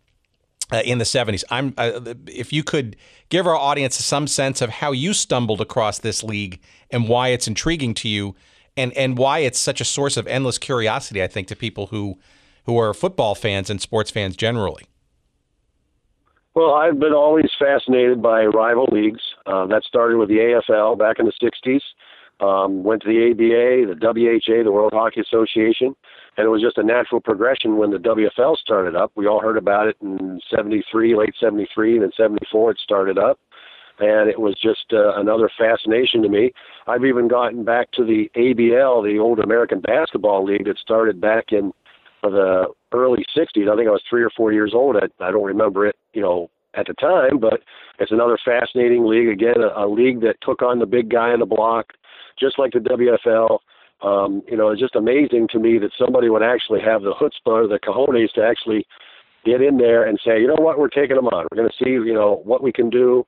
Uh, 0.70 0.82
in 0.84 0.98
the 0.98 1.04
70s. 1.04 1.44
I'm 1.50 1.72
uh, 1.78 2.12
if 2.26 2.52
you 2.52 2.62
could 2.62 2.94
give 3.30 3.46
our 3.46 3.56
audience 3.56 3.94
some 3.96 4.26
sense 4.26 4.60
of 4.60 4.68
how 4.68 4.92
you 4.92 5.14
stumbled 5.14 5.62
across 5.62 5.98
this 5.98 6.22
league 6.22 6.60
and 6.90 7.08
why 7.08 7.28
it's 7.28 7.48
intriguing 7.48 7.94
to 7.94 8.08
you 8.08 8.34
and 8.76 8.92
and 8.92 9.16
why 9.16 9.38
it's 9.38 9.58
such 9.58 9.80
a 9.80 9.84
source 9.84 10.18
of 10.18 10.26
endless 10.26 10.58
curiosity, 10.58 11.22
I 11.22 11.26
think, 11.26 11.48
to 11.48 11.56
people 11.56 11.87
who 11.87 12.18
who 12.64 12.78
are 12.78 12.92
football 12.92 13.34
fans 13.34 13.70
and 13.70 13.80
sports 13.80 14.10
fans 14.10 14.37
generally. 14.37 14.84
Well, 16.54 16.75
I've 16.75 16.98
been 16.98 17.14
always 17.14 17.50
fascinated 17.58 18.20
by 18.20 18.44
rival 18.44 18.88
leagues. 18.92 19.22
Uh, 19.46 19.66
that 19.68 19.84
started 19.84 20.18
with 20.18 20.28
the 20.28 20.60
AFL 20.68 20.98
back 20.98 21.18
in 21.18 21.25
the 21.25 21.32
60s. 21.40 21.80
Um, 22.44 22.84
went 22.84 23.02
to 23.02 23.08
the 23.08 23.30
ABA, 23.30 23.94
the 23.94 23.98
WHA, 24.00 24.64
the 24.64 24.70
World 24.72 24.92
Hockey 24.92 25.20
Association, 25.20 25.96
and 26.38 26.47
it 26.47 26.50
was 26.50 26.62
just 26.62 26.78
a 26.78 26.85
natural 26.85 27.21
progression 27.21 27.78
when 27.78 27.90
the 27.90 27.99
WFL 27.99 28.57
started 28.57 28.95
up. 28.95 29.11
We 29.16 29.26
all 29.26 29.40
heard 29.40 29.57
about 29.57 29.88
it 29.88 29.97
in 30.00 30.40
73, 30.49 31.16
late 31.16 31.35
73, 31.38 31.97
and 31.97 32.04
in 32.04 32.12
74 32.16 32.71
it 32.71 32.78
started 32.78 33.18
up. 33.18 33.40
And 33.99 34.30
it 34.30 34.38
was 34.38 34.54
just 34.54 34.92
uh, 34.92 35.16
another 35.16 35.50
fascination 35.59 36.23
to 36.23 36.28
me. 36.28 36.52
I've 36.87 37.04
even 37.04 37.26
gotten 37.26 37.64
back 37.64 37.90
to 37.92 38.04
the 38.04 38.30
ABL, 38.37 39.02
the 39.02 39.18
old 39.18 39.40
American 39.40 39.80
Basketball 39.80 40.45
League 40.45 40.66
that 40.66 40.78
started 40.78 41.21
back 41.21 41.47
in 41.50 41.73
the 42.23 42.66
early 42.92 43.25
60s. 43.37 43.68
I 43.68 43.75
think 43.75 43.88
I 43.88 43.90
was 43.90 44.02
three 44.09 44.23
or 44.23 44.30
four 44.37 44.52
years 44.52 44.71
old. 44.73 44.95
I, 44.95 45.07
I 45.23 45.33
don't 45.33 45.45
remember 45.45 45.87
it, 45.87 45.97
you 46.12 46.23
know, 46.23 46.50
at 46.75 46.87
the 46.87 46.95
time, 46.95 47.40
but 47.40 47.62
it's 47.99 48.12
another 48.12 48.38
fascinating 48.45 49.04
league. 49.04 49.28
Again, 49.28 49.61
a, 49.61 49.85
a 49.85 49.88
league 49.88 50.21
that 50.21 50.37
took 50.42 50.62
on 50.62 50.78
the 50.78 50.87
big 50.87 51.11
guy 51.11 51.35
in 51.35 51.40
the 51.40 51.47
block, 51.47 51.95
just 52.38 52.61
like 52.61 52.75
the 52.75 52.78
WFL. 52.78 53.59
Um, 54.00 54.43
you 54.49 54.57
know, 54.57 54.71
it's 54.71 54.81
just 54.81 54.95
amazing 54.95 55.49
to 55.52 55.59
me 55.59 55.78
that 55.78 55.90
somebody 55.99 56.28
would 56.28 56.43
actually 56.43 56.81
have 56.81 57.02
the 57.02 57.14
chutzpah 57.14 57.64
or 57.64 57.67
the 57.67 57.81
cojones 57.81 58.33
to 58.35 58.45
actually 58.45 58.87
get 59.45 59.61
in 59.61 59.78
there 59.78 60.05
and 60.05 60.19
say, 60.25 60.40
you 60.40 60.47
know 60.47 60.57
what, 60.59 60.78
we're 60.78 60.88
taking 60.88 61.17
them 61.17 61.26
on. 61.28 61.47
We're 61.50 61.57
going 61.57 61.71
to 61.71 61.85
see, 61.85 61.90
you 61.90 62.14
know, 62.14 62.40
what 62.45 62.62
we 62.62 62.73
can 62.73 62.90
do 62.90 63.26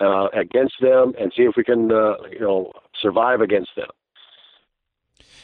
uh, 0.00 0.28
against 0.34 0.74
them 0.80 1.14
and 1.18 1.32
see 1.36 1.44
if 1.44 1.54
we 1.56 1.64
can, 1.64 1.90
uh, 1.90 2.14
you 2.30 2.40
know, 2.40 2.72
survive 3.00 3.40
against 3.40 3.70
them. 3.76 3.88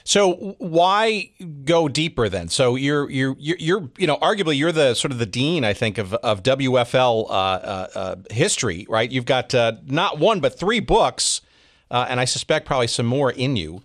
So 0.05 0.55
why 0.59 1.31
go 1.65 1.89
deeper 1.89 2.29
then? 2.29 2.49
So 2.49 2.77
you're 2.77 3.11
you're 3.11 3.35
you're 3.41 3.91
you 3.99 4.07
know 4.07 4.17
arguably 4.19 4.57
you're 4.57 4.71
the 4.71 4.95
sort 4.95 5.11
of 5.11 5.19
the 5.19 5.27
dean 5.27 5.65
I 5.65 5.73
think 5.73 5.99
of 5.99 6.15
of 6.15 6.45
WFL 6.45 7.29
uh, 7.29 7.33
uh, 7.33 7.89
uh, 7.93 8.17
history, 8.31 8.87
right? 8.89 9.11
You've 9.11 9.25
got 9.25 9.53
uh, 9.53 9.73
not 9.85 10.21
one 10.21 10.39
but 10.39 10.57
three 10.57 10.79
books, 10.79 11.41
uh, 11.91 12.07
and 12.09 12.21
I 12.21 12.25
suspect 12.25 12.67
probably 12.67 12.87
some 12.87 13.07
more 13.07 13.33
in 13.33 13.57
you 13.57 13.83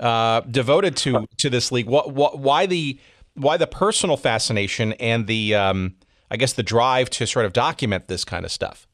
uh, 0.00 0.40
devoted 0.42 0.96
to 0.98 1.26
to 1.38 1.50
this 1.50 1.70
league. 1.72 1.86
What, 1.86 2.12
what 2.12 2.38
why 2.38 2.66
the 2.66 2.98
why 3.34 3.56
the 3.56 3.66
personal 3.66 4.16
fascination 4.16 4.92
and 4.94 5.26
the 5.26 5.54
um, 5.54 5.96
I 6.30 6.36
guess 6.36 6.52
the 6.52 6.62
drive 6.62 7.10
to 7.10 7.26
sort 7.26 7.46
of 7.46 7.52
document 7.52 8.08
this 8.08 8.24
kind 8.24 8.44
of 8.44 8.52
stuff? 8.52 8.86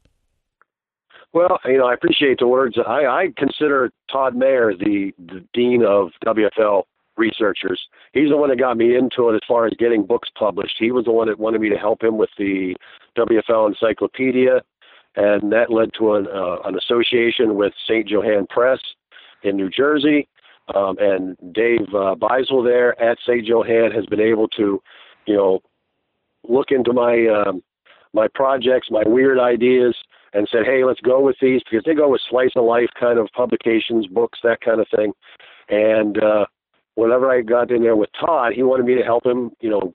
Well, 1.33 1.61
you 1.65 1.79
know, 1.79 1.87
I 1.87 1.95
appreciate 1.95 2.39
the 2.41 2.49
words. 2.49 2.77
I, 2.85 3.07
I 3.07 3.29
consider 3.37 3.93
Todd 4.11 4.35
Maher 4.35 4.75
the, 4.75 5.13
the 5.17 5.45
dean 5.55 5.85
of 5.87 6.09
WFL 6.27 6.83
researchers. 7.17 7.81
He's 8.13 8.31
the 8.31 8.37
one 8.37 8.51
that 8.51 8.59
got 8.59 8.77
me 8.77 8.97
into 8.97 9.29
it 9.29 9.35
as 9.35 9.41
far 9.47 9.67
as 9.67 9.73
getting 9.79 10.05
books 10.05 10.29
published. 10.37 10.75
He 10.79 10.91
was 10.91 11.05
the 11.05 11.13
one 11.13 11.29
that 11.29 11.39
wanted 11.39 11.61
me 11.61 11.69
to 11.69 11.77
help 11.77 12.03
him 12.03 12.19
with 12.19 12.31
the 12.37 12.75
WFL 13.17 13.69
encyclopedia, 13.69 14.63
and 15.15 15.53
that 15.53 15.71
led 15.71 15.91
to 15.99 16.15
an, 16.15 16.27
uh, 16.27 16.57
an 16.65 16.77
association 16.77 17.55
with 17.55 17.73
St. 17.87 18.09
Johann 18.09 18.47
Press 18.49 18.81
in 19.45 19.57
New 19.57 19.71
Jersey. 19.71 20.29
Um, 20.75 20.97
and 20.99 21.37
Dave 21.53 21.89
uh, 21.89 22.15
Biesel 22.15 22.65
there 22.65 23.01
at 23.03 23.19
St. 23.27 23.45
Johann 23.45 23.93
has 23.93 24.07
been 24.07 24.21
able 24.21 24.49
to, 24.49 24.83
you 25.27 25.37
know, 25.37 25.61
look 26.49 26.71
into 26.71 26.93
my 26.93 27.27
um, 27.27 27.63
my 28.13 28.27
projects, 28.35 28.89
my 28.91 29.05
weird 29.07 29.39
ideas, 29.39 29.95
and 30.33 30.49
said, 30.51 30.63
hey, 30.65 30.85
let's 30.85 31.01
go 31.01 31.21
with 31.21 31.37
these 31.41 31.63
because 31.69 31.85
they 31.85 31.95
go 31.95 32.11
with 32.11 32.21
slice 32.29 32.51
of 32.57 32.65
life 32.65 32.89
kind 32.99 33.19
of 33.19 33.29
publications, 33.35 34.07
books, 34.07 34.39
that 34.43 34.61
kind 34.61 34.81
of 34.81 34.87
thing. 34.95 35.13
And 35.69 36.23
uh, 36.23 36.47
whenever 36.95 37.31
I 37.31 37.43
got 37.43 37.71
in 37.71 37.83
there 37.83 37.97
with 37.97 38.11
Todd, 38.19 38.53
he 38.55 38.63
wanted 38.63 38.87
me 38.87 38.97
to 38.97 39.03
help 39.05 39.25
him, 39.25 39.51
you 39.61 39.71
know, 39.71 39.95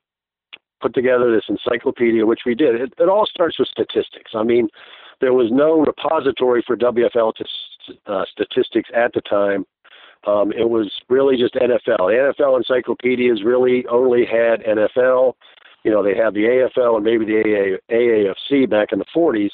put 0.81 0.93
together 0.93 1.33
this 1.33 1.45
encyclopedia, 1.49 2.25
which 2.25 2.41
we 2.45 2.55
did. 2.55 2.75
It, 2.75 2.93
it 2.97 3.09
all 3.09 3.25
starts 3.25 3.59
with 3.59 3.67
statistics. 3.67 4.31
I 4.33 4.43
mean, 4.43 4.67
there 5.21 5.33
was 5.33 5.49
no 5.51 5.79
repository 5.79 6.63
for 6.65 6.75
WFL 6.75 7.33
to, 7.35 7.45
uh, 8.05 8.25
statistics 8.31 8.89
at 8.95 9.13
the 9.13 9.21
time. 9.21 9.65
Um, 10.25 10.51
it 10.51 10.69
was 10.69 10.91
really 11.09 11.37
just 11.37 11.55
NFL. 11.55 12.09
The 12.09 12.33
NFL 12.39 12.57
encyclopedias 12.57 13.43
really 13.43 13.85
only 13.87 14.25
had 14.25 14.63
NFL. 14.63 15.33
You 15.83 15.91
know, 15.91 16.01
they 16.01 16.15
had 16.15 16.33
the 16.33 16.45
AFL 16.75 16.95
and 16.95 17.05
maybe 17.05 17.25
the 17.25 17.79
AA, 17.89 17.93
AAFC 17.93 18.67
back 18.67 18.91
in 18.91 18.97
the 18.97 19.05
40s, 19.15 19.51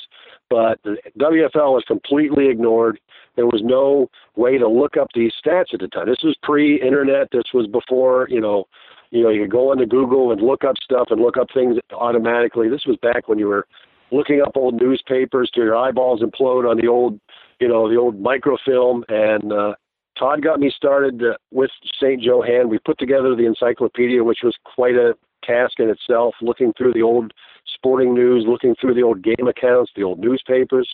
but 0.49 0.79
the 0.83 0.95
WFL 1.19 1.73
was 1.73 1.83
completely 1.85 2.47
ignored. 2.47 2.99
There 3.35 3.47
was 3.47 3.61
no 3.63 4.09
way 4.35 4.57
to 4.57 4.67
look 4.67 4.95
up 4.95 5.07
these 5.13 5.33
stats 5.45 5.73
at 5.73 5.81
the 5.81 5.89
time. 5.89 6.07
This 6.07 6.23
was 6.23 6.35
pre-internet. 6.41 7.27
This 7.31 7.53
was 7.53 7.67
before, 7.67 8.27
you 8.29 8.39
know, 8.39 8.65
you 9.09 9.23
know, 9.23 9.29
you 9.29 9.41
could 9.41 9.51
go 9.51 9.73
into 9.73 9.85
Google 9.85 10.31
and 10.31 10.41
look 10.41 10.63
up 10.63 10.75
stuff 10.81 11.07
and 11.09 11.21
look 11.21 11.35
up 11.35 11.47
things 11.53 11.77
automatically. 11.93 12.69
This 12.69 12.85
was 12.85 12.95
back 13.01 13.27
when 13.27 13.37
you 13.37 13.47
were 13.47 13.67
looking 14.11 14.41
up 14.41 14.55
old 14.55 14.81
newspapers 14.81 15.51
till 15.53 15.65
your 15.65 15.75
eyeballs 15.75 16.21
implode 16.21 16.69
on 16.69 16.77
the 16.77 16.87
old, 16.87 17.19
you 17.59 17.67
know, 17.67 17.89
the 17.89 17.97
old 17.97 18.21
microfilm. 18.21 19.03
And 19.09 19.51
uh, 19.51 19.75
Todd 20.21 20.43
got 20.43 20.59
me 20.59 20.71
started 20.75 21.23
uh, 21.23 21.33
with 21.49 21.71
St. 21.99 22.21
Johann. 22.21 22.69
We 22.69 22.77
put 22.77 22.99
together 22.99 23.35
the 23.35 23.47
encyclopedia, 23.47 24.23
which 24.23 24.39
was 24.43 24.55
quite 24.63 24.93
a 24.93 25.15
task 25.43 25.79
in 25.79 25.89
itself, 25.89 26.35
looking 26.41 26.73
through 26.77 26.93
the 26.93 27.01
old 27.01 27.33
sporting 27.73 28.13
news, 28.13 28.45
looking 28.47 28.75
through 28.79 28.93
the 28.93 29.01
old 29.01 29.23
game 29.23 29.47
accounts, 29.47 29.91
the 29.95 30.03
old 30.03 30.19
newspapers. 30.19 30.87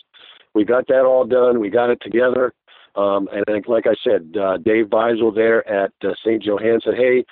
We 0.54 0.64
got 0.64 0.86
that 0.88 1.04
all 1.04 1.26
done. 1.26 1.60
We 1.60 1.68
got 1.68 1.90
it 1.90 2.00
together. 2.00 2.54
Um, 2.96 3.28
and 3.30 3.64
like 3.68 3.84
I 3.86 3.94
said, 4.02 4.34
uh, 4.40 4.56
Dave 4.56 4.86
Biesel 4.86 5.34
there 5.34 5.68
at 5.68 5.92
uh, 6.02 6.14
St. 6.24 6.42
Johann 6.42 6.80
said, 6.82 6.94
hey, 6.96 7.22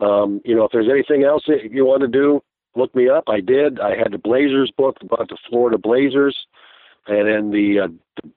um, 0.00 0.40
you 0.46 0.56
know, 0.56 0.64
if 0.64 0.72
there's 0.72 0.88
anything 0.90 1.24
else 1.24 1.42
that 1.46 1.70
you 1.70 1.84
want 1.84 2.00
to 2.00 2.08
do, 2.08 2.40
look 2.74 2.94
me 2.94 3.10
up. 3.10 3.24
I 3.28 3.40
did. 3.40 3.80
I 3.80 3.90
had 3.90 4.12
the 4.12 4.18
Blazers 4.18 4.72
book 4.78 4.96
about 5.02 5.28
the 5.28 5.36
Florida 5.50 5.76
Blazers 5.76 6.36
and 7.06 7.28
then 7.28 7.50
the, 7.50 7.80
uh, 7.84 7.88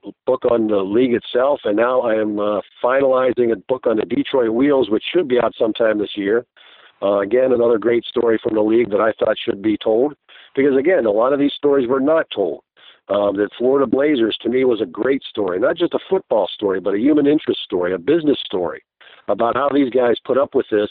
the 0.04 0.12
book 0.26 0.44
on 0.50 0.68
the 0.68 0.78
league 0.78 1.14
itself. 1.14 1.62
And 1.64 1.78
now 1.78 2.02
I 2.02 2.16
am 2.16 2.40
uh, 2.40 2.62
finalizing 2.84 3.52
a 3.52 3.56
book 3.68 3.88
on 3.88 3.98
the 3.98 4.06
Detroit 4.06 4.50
Wheels, 4.50 4.90
which 4.90 5.04
should 5.14 5.28
be 5.28 5.40
out 5.40 5.54
sometime 5.58 6.00
this 6.00 6.16
year. 6.18 6.46
Uh, 7.02 7.20
again, 7.20 7.54
another 7.54 7.78
great 7.78 8.04
story 8.06 8.40
from 8.42 8.56
the 8.56 8.62
league 8.62 8.90
that 8.90 9.00
I 9.00 9.14
thought 9.20 9.38
should 9.44 9.62
be 9.62 9.78
told 9.78 10.16
because 10.56 10.76
again, 10.76 11.06
a 11.06 11.12
lot 11.12 11.32
of 11.32 11.40
these 11.40 11.54
stories 11.54 11.88
were 11.88 12.02
not 12.02 12.26
told. 12.34 12.64
Um, 13.10 13.38
the 13.38 13.50
Florida 13.58 13.88
Blazers 13.88 14.38
to 14.42 14.50
me 14.50 14.66
was 14.66 14.82
a 14.82 14.86
great 14.86 15.24
story, 15.24 15.60
not 15.60 15.78
just 15.78 15.94
a 15.94 16.00
football 16.10 16.50
story, 16.54 16.82
but 16.82 16.96
a 16.96 17.00
human 17.00 17.26
interest 17.26 17.62
story, 17.64 17.94
a 17.94 17.98
business 17.98 18.38
story 18.44 18.84
about 19.30 19.56
how 19.56 19.70
these 19.70 19.90
guys 19.90 20.16
put 20.26 20.38
up 20.38 20.56
with 20.56 20.66
this. 20.70 20.90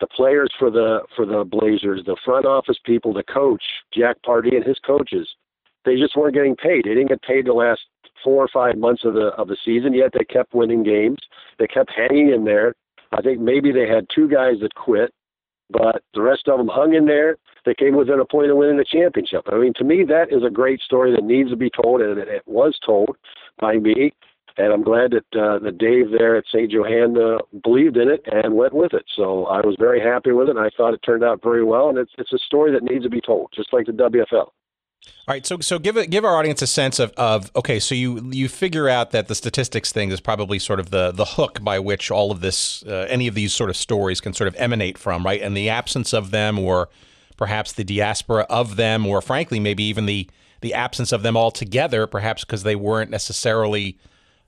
The 0.00 0.06
players 0.06 0.50
for 0.58 0.70
the 0.70 1.00
for 1.14 1.26
the 1.26 1.44
Blazers, 1.44 2.02
the 2.06 2.16
front 2.24 2.46
office 2.46 2.78
people, 2.86 3.12
the 3.12 3.24
coach 3.24 3.62
Jack 3.92 4.16
Pardee 4.24 4.56
and 4.56 4.64
his 4.64 4.78
coaches, 4.78 5.28
they 5.84 5.96
just 5.96 6.16
weren't 6.16 6.34
getting 6.34 6.56
paid. 6.56 6.84
They 6.84 6.94
didn't 6.94 7.08
get 7.08 7.22
paid 7.22 7.46
the 7.46 7.52
last 7.52 7.80
four 8.22 8.42
or 8.42 8.48
five 8.52 8.76
months 8.76 9.04
of 9.04 9.14
the 9.14 9.28
of 9.38 9.48
the 9.48 9.56
season. 9.64 9.94
Yet 9.94 10.12
they 10.12 10.24
kept 10.24 10.54
winning 10.54 10.82
games. 10.82 11.18
They 11.58 11.66
kept 11.66 11.90
hanging 11.94 12.30
in 12.30 12.44
there. 12.44 12.74
I 13.12 13.22
think 13.22 13.40
maybe 13.40 13.72
they 13.72 13.88
had 13.88 14.06
two 14.14 14.28
guys 14.28 14.60
that 14.60 14.74
quit, 14.74 15.12
but 15.70 16.02
the 16.14 16.22
rest 16.22 16.48
of 16.48 16.58
them 16.58 16.68
hung 16.68 16.94
in 16.94 17.06
there 17.06 17.36
They 17.64 17.74
came 17.74 17.96
within 17.96 18.20
a 18.20 18.24
point 18.24 18.50
of 18.50 18.56
winning 18.56 18.76
the 18.76 18.84
championship. 18.84 19.42
I 19.52 19.56
mean, 19.58 19.72
to 19.76 19.84
me, 19.84 20.04
that 20.04 20.32
is 20.32 20.44
a 20.44 20.50
great 20.50 20.80
story 20.80 21.10
that 21.12 21.24
needs 21.24 21.50
to 21.50 21.56
be 21.56 21.70
told, 21.70 22.00
and 22.00 22.18
it 22.18 22.42
was 22.46 22.78
told 22.84 23.16
by 23.58 23.74
me. 23.76 24.12
And 24.56 24.72
I'm 24.72 24.82
glad 24.82 25.12
that 25.12 25.40
uh, 25.40 25.58
that 25.60 25.78
Dave 25.78 26.10
there 26.10 26.36
at 26.36 26.44
St. 26.48 26.70
Johann 26.70 27.16
uh, 27.16 27.38
believed 27.62 27.96
in 27.96 28.08
it 28.08 28.22
and 28.30 28.54
went 28.54 28.74
with 28.74 28.92
it. 28.94 29.04
So 29.16 29.46
I 29.46 29.60
was 29.60 29.76
very 29.78 30.00
happy 30.00 30.32
with 30.32 30.48
it. 30.48 30.56
and 30.56 30.64
I 30.64 30.70
thought 30.76 30.92
it 30.92 31.00
turned 31.02 31.24
out 31.24 31.42
very 31.42 31.64
well, 31.64 31.88
and 31.88 31.98
it's 31.98 32.12
it's 32.18 32.32
a 32.32 32.38
story 32.38 32.72
that 32.72 32.82
needs 32.82 33.04
to 33.04 33.10
be 33.10 33.20
told, 33.20 33.50
just 33.54 33.72
like 33.72 33.86
the 33.86 33.92
WFL. 33.92 34.48
All 35.06 35.34
right, 35.34 35.46
so 35.46 35.58
so 35.60 35.78
give 35.78 35.96
it 35.96 36.10
give 36.10 36.24
our 36.24 36.36
audience 36.36 36.60
a 36.60 36.66
sense 36.66 36.98
of, 36.98 37.12
of 37.12 37.50
okay, 37.56 37.78
so 37.78 37.94
you 37.94 38.30
you 38.32 38.48
figure 38.48 38.88
out 38.88 39.12
that 39.12 39.28
the 39.28 39.34
statistics 39.34 39.92
thing 39.92 40.10
is 40.10 40.20
probably 40.20 40.58
sort 40.58 40.80
of 40.80 40.90
the 40.90 41.12
the 41.12 41.24
hook 41.24 41.62
by 41.62 41.78
which 41.78 42.10
all 42.10 42.30
of 42.30 42.40
this 42.40 42.82
uh, 42.84 43.06
any 43.08 43.26
of 43.26 43.34
these 43.34 43.54
sort 43.54 43.70
of 43.70 43.76
stories 43.76 44.20
can 44.20 44.34
sort 44.34 44.48
of 44.48 44.54
emanate 44.56 44.98
from, 44.98 45.24
right? 45.24 45.40
And 45.40 45.56
the 45.56 45.68
absence 45.68 46.12
of 46.12 46.32
them 46.32 46.58
or 46.58 46.88
perhaps 47.36 47.72
the 47.72 47.84
diaspora 47.84 48.46
of 48.50 48.76
them, 48.76 49.06
or 49.06 49.22
frankly, 49.22 49.58
maybe 49.58 49.84
even 49.84 50.06
the 50.06 50.28
the 50.60 50.74
absence 50.74 51.10
of 51.10 51.22
them 51.22 51.36
altogether, 51.36 52.06
perhaps 52.06 52.44
because 52.44 52.64
they 52.64 52.76
weren't 52.76 53.10
necessarily, 53.10 53.98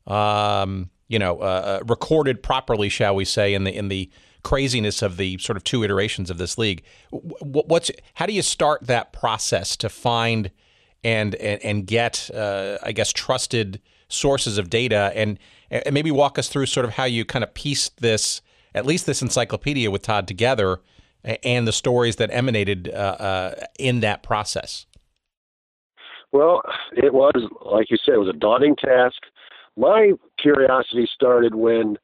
um, 0.06 0.90
you 1.08 1.18
know, 1.18 1.38
uh, 1.40 1.80
uh, 1.80 1.84
recorded 1.86 2.42
properly, 2.42 2.90
shall 2.90 3.14
we 3.14 3.24
say, 3.24 3.54
in 3.54 3.64
the 3.64 3.74
in 3.74 3.88
the 3.88 4.10
craziness 4.42 5.02
of 5.02 5.16
the 5.16 5.38
sort 5.38 5.56
of 5.56 5.64
two 5.64 5.84
iterations 5.84 6.30
of 6.30 6.38
this 6.38 6.58
league. 6.58 6.82
What's 7.10 7.90
how 8.14 8.26
do 8.26 8.32
you 8.32 8.42
start 8.42 8.86
that 8.86 9.12
process 9.12 9.76
to 9.78 9.88
find 9.88 10.50
and 11.04 11.34
and, 11.36 11.62
and 11.64 11.86
get, 11.86 12.30
uh, 12.34 12.78
I 12.82 12.92
guess, 12.92 13.12
trusted 13.12 13.80
sources 14.08 14.58
of 14.58 14.68
data, 14.68 15.10
and, 15.14 15.38
and 15.70 15.92
maybe 15.92 16.10
walk 16.10 16.38
us 16.38 16.48
through 16.48 16.66
sort 16.66 16.84
of 16.84 16.92
how 16.92 17.04
you 17.04 17.24
kind 17.24 17.42
of 17.42 17.54
pieced 17.54 18.00
this, 18.00 18.42
at 18.74 18.84
least 18.84 19.06
this 19.06 19.22
encyclopedia 19.22 19.90
with 19.90 20.02
Todd 20.02 20.28
together 20.28 20.80
and 21.42 21.66
the 21.66 21.72
stories 21.72 22.16
that 22.16 22.30
emanated 22.32 22.88
uh, 22.88 23.16
uh, 23.18 23.54
in 23.78 24.00
that 24.00 24.22
process? 24.22 24.86
Well, 26.32 26.62
it 26.96 27.12
was, 27.12 27.34
like 27.64 27.90
you 27.90 27.96
said, 28.04 28.14
it 28.14 28.18
was 28.18 28.28
a 28.28 28.38
daunting 28.38 28.76
task. 28.76 29.22
My 29.76 30.12
curiosity 30.38 31.08
started 31.12 31.54
when 31.54 31.96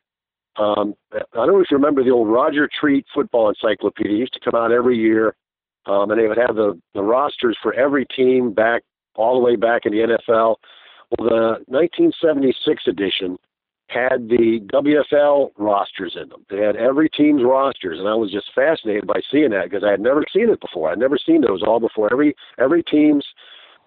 um, 0.59 0.95
I 1.13 1.21
don't 1.35 1.49
know 1.49 1.61
if 1.61 1.71
you 1.71 1.77
remember 1.77 2.03
the 2.03 2.11
old 2.11 2.29
Roger 2.29 2.69
Treat 2.81 3.07
football 3.15 3.49
encyclopedia. 3.49 4.17
It 4.17 4.21
used 4.21 4.35
to 4.35 4.41
come 4.41 4.61
out 4.61 4.73
every 4.73 4.99
year, 4.99 5.37
um, 5.87 6.11
and 6.11 6.21
they 6.21 6.27
would 6.27 6.39
have 6.39 6.57
the, 6.57 6.81
the 6.95 7.03
rosters 7.03 7.57
for 7.63 7.73
every 7.75 8.07
team 8.07 8.53
back 8.53 8.83
all 9.15 9.35
the 9.35 9.45
way 9.45 9.57
back 9.57 9.87
in 9.87 9.93
the 9.93 9.99
NFL. 9.99 10.57
Well, 11.17 11.29
the 11.29 11.65
1976 11.67 12.87
edition 12.87 13.39
had 13.89 14.29
the 14.29 14.61
WFL 14.73 15.51
rosters 15.57 16.17
in 16.21 16.29
them. 16.29 16.45
They 16.51 16.59
had 16.59 16.77
every 16.77 17.09
team's 17.09 17.43
rosters, 17.43 17.99
and 17.99 18.09
I 18.09 18.15
was 18.15 18.31
just 18.31 18.53
fascinated 18.55 19.07
by 19.07 19.21
seeing 19.31 19.51
that 19.51 19.71
because 19.71 19.83
I 19.83 19.91
had 19.91 20.01
never 20.01 20.25
seen 20.33 20.51
it 20.51 20.61
before. 20.61 20.91
I'd 20.91 20.99
never 20.99 21.19
seen 21.19 21.41
those 21.41 21.63
all 21.63 21.81
before. 21.81 22.13
Every 22.13 22.35
every 22.59 22.83
team's 22.83 23.25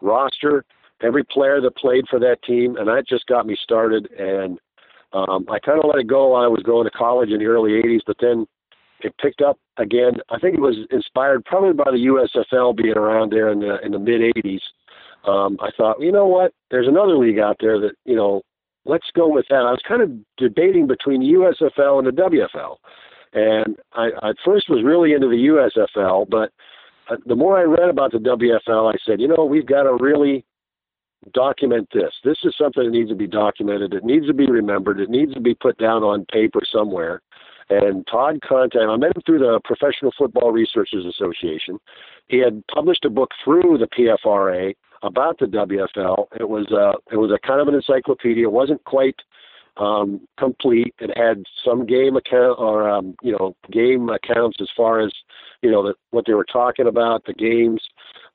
roster, 0.02 0.66
every 1.04 1.24
player 1.24 1.62
that 1.62 1.76
played 1.76 2.06
for 2.10 2.20
that 2.20 2.42
team, 2.44 2.78
and 2.78 2.88
that 2.88 3.08
just 3.08 3.28
got 3.28 3.46
me 3.46 3.56
started. 3.62 4.10
And 4.14 4.60
um, 5.14 5.46
I 5.50 5.60
kind 5.60 5.80
of 5.80 5.86
let 5.86 6.00
it 6.00 6.08
go 6.08 6.30
while 6.30 6.44
I 6.44 6.48
was 6.48 6.64
going 6.64 6.86
to 6.86 6.92
college 6.92 7.30
in 7.30 7.40
the 7.40 7.46
early 7.46 7.82
'80s, 7.82 8.02
but 8.06 8.18
then 8.20 8.48
it 9.02 9.16
picked 9.18 9.42
up 9.42 9.58
again. 9.78 10.14
I 10.30 10.40
think 10.40 10.56
it 10.56 10.62
was 10.62 10.78
inspired 10.92 11.46
probably 11.46 11.74
by 11.74 11.92
the 11.92 12.06
USFL 12.08 12.76
being 12.76 12.98
around 12.98 13.32
there 13.32 13.50
in 13.50 13.60
the 13.60 13.80
in 13.84 13.92
the 13.92 14.00
mid 14.00 14.22
'80s. 14.36 14.62
Um, 15.24 15.58
I 15.62 15.70
thought, 15.78 16.02
you 16.02 16.12
know 16.12 16.26
what? 16.26 16.54
There's 16.72 16.88
another 16.88 17.18
league 17.18 17.40
out 17.40 17.58
there 17.60 17.80
that 17.80 17.94
you 18.06 18.16
know 18.16 18.42
let's 18.86 19.08
go 19.16 19.28
with 19.28 19.46
that. 19.50 19.58
I 19.58 19.72
was 19.72 19.82
kind 19.88 20.02
of 20.02 20.12
debating 20.38 20.88
between 20.88 21.22
USFL 21.22 22.00
and 22.00 22.08
the 22.08 22.22
WFL, 22.22 22.78
and 23.34 23.78
I, 23.94 24.10
I 24.30 24.34
first 24.44 24.70
was 24.70 24.84
really 24.84 25.14
into 25.14 25.28
the 25.28 25.48
USFL, 25.48 26.30
but 26.30 26.52
uh, 27.10 27.18
the 27.26 27.36
more 27.36 27.58
I 27.58 27.64
read 27.64 27.90
about 27.90 28.12
the 28.12 28.18
WFL, 28.18 28.94
I 28.94 28.98
said, 29.06 29.20
you 29.20 29.28
know, 29.28 29.46
we've 29.46 29.66
got 29.66 29.84
to 29.84 29.98
really 30.00 30.46
document 31.34 31.88
this. 31.94 32.14
This 32.24 32.38
is 32.44 32.56
something 32.58 32.84
that 32.84 32.92
needs 32.92 33.10
to 33.10 33.16
be 33.16 33.28
documented. 33.28 33.94
It 33.94 34.04
needs 34.04 34.28
to 34.28 34.34
be 34.34 34.50
remembered. 34.50 35.00
It 35.00 35.10
needs 35.10 35.34
to 35.34 35.40
be 35.40 35.54
put 35.54 35.78
down 35.78 36.04
on 36.04 36.26
paper 36.26 36.62
somewhere. 36.72 37.22
And 37.70 38.06
Todd 38.08 38.40
contacted. 38.48 38.82
I 38.82 38.98
met 38.98 39.16
him 39.16 39.22
through 39.26 39.40
the 39.40 39.62
Professional 39.64 40.12
Football 40.18 40.52
Researchers 40.52 41.06
Association. 41.06 41.80
He 42.28 42.40
had 42.40 42.64
published 42.68 43.06
a 43.06 43.10
book 43.10 43.32
through 43.44 43.78
the 43.78 43.88
PFRA 43.88 44.74
about 45.04 45.40
the 45.40 45.46
WFL. 45.46 46.26
It 46.40 46.50
was 46.50 46.70
a 46.72 46.94
it 47.14 47.18
was 47.18 47.32
a 47.32 47.40
kind 47.48 47.62
of 47.62 47.68
an 47.68 47.76
encyclopedia. 47.76 48.44
It 48.44 48.52
wasn't 48.52 48.84
quite 48.84 49.16
um, 49.78 50.22
complete. 50.38 50.94
It 51.00 51.18
had 51.18 51.44
some 51.64 51.86
game 51.86 52.18
account 52.18 52.60
or 52.60 52.90
um, 52.90 53.16
you 53.22 53.32
know 53.32 53.56
game 53.72 54.10
accounts 54.10 54.58
as 54.60 54.70
far 54.76 55.00
as 55.00 55.12
you 55.62 55.72
know 55.72 55.84
the, 55.84 55.94
what 56.10 56.26
they 56.26 56.34
were 56.34 56.46
talking 56.46 56.88
about, 56.88 57.26
the 57.26 57.34
games. 57.34 57.82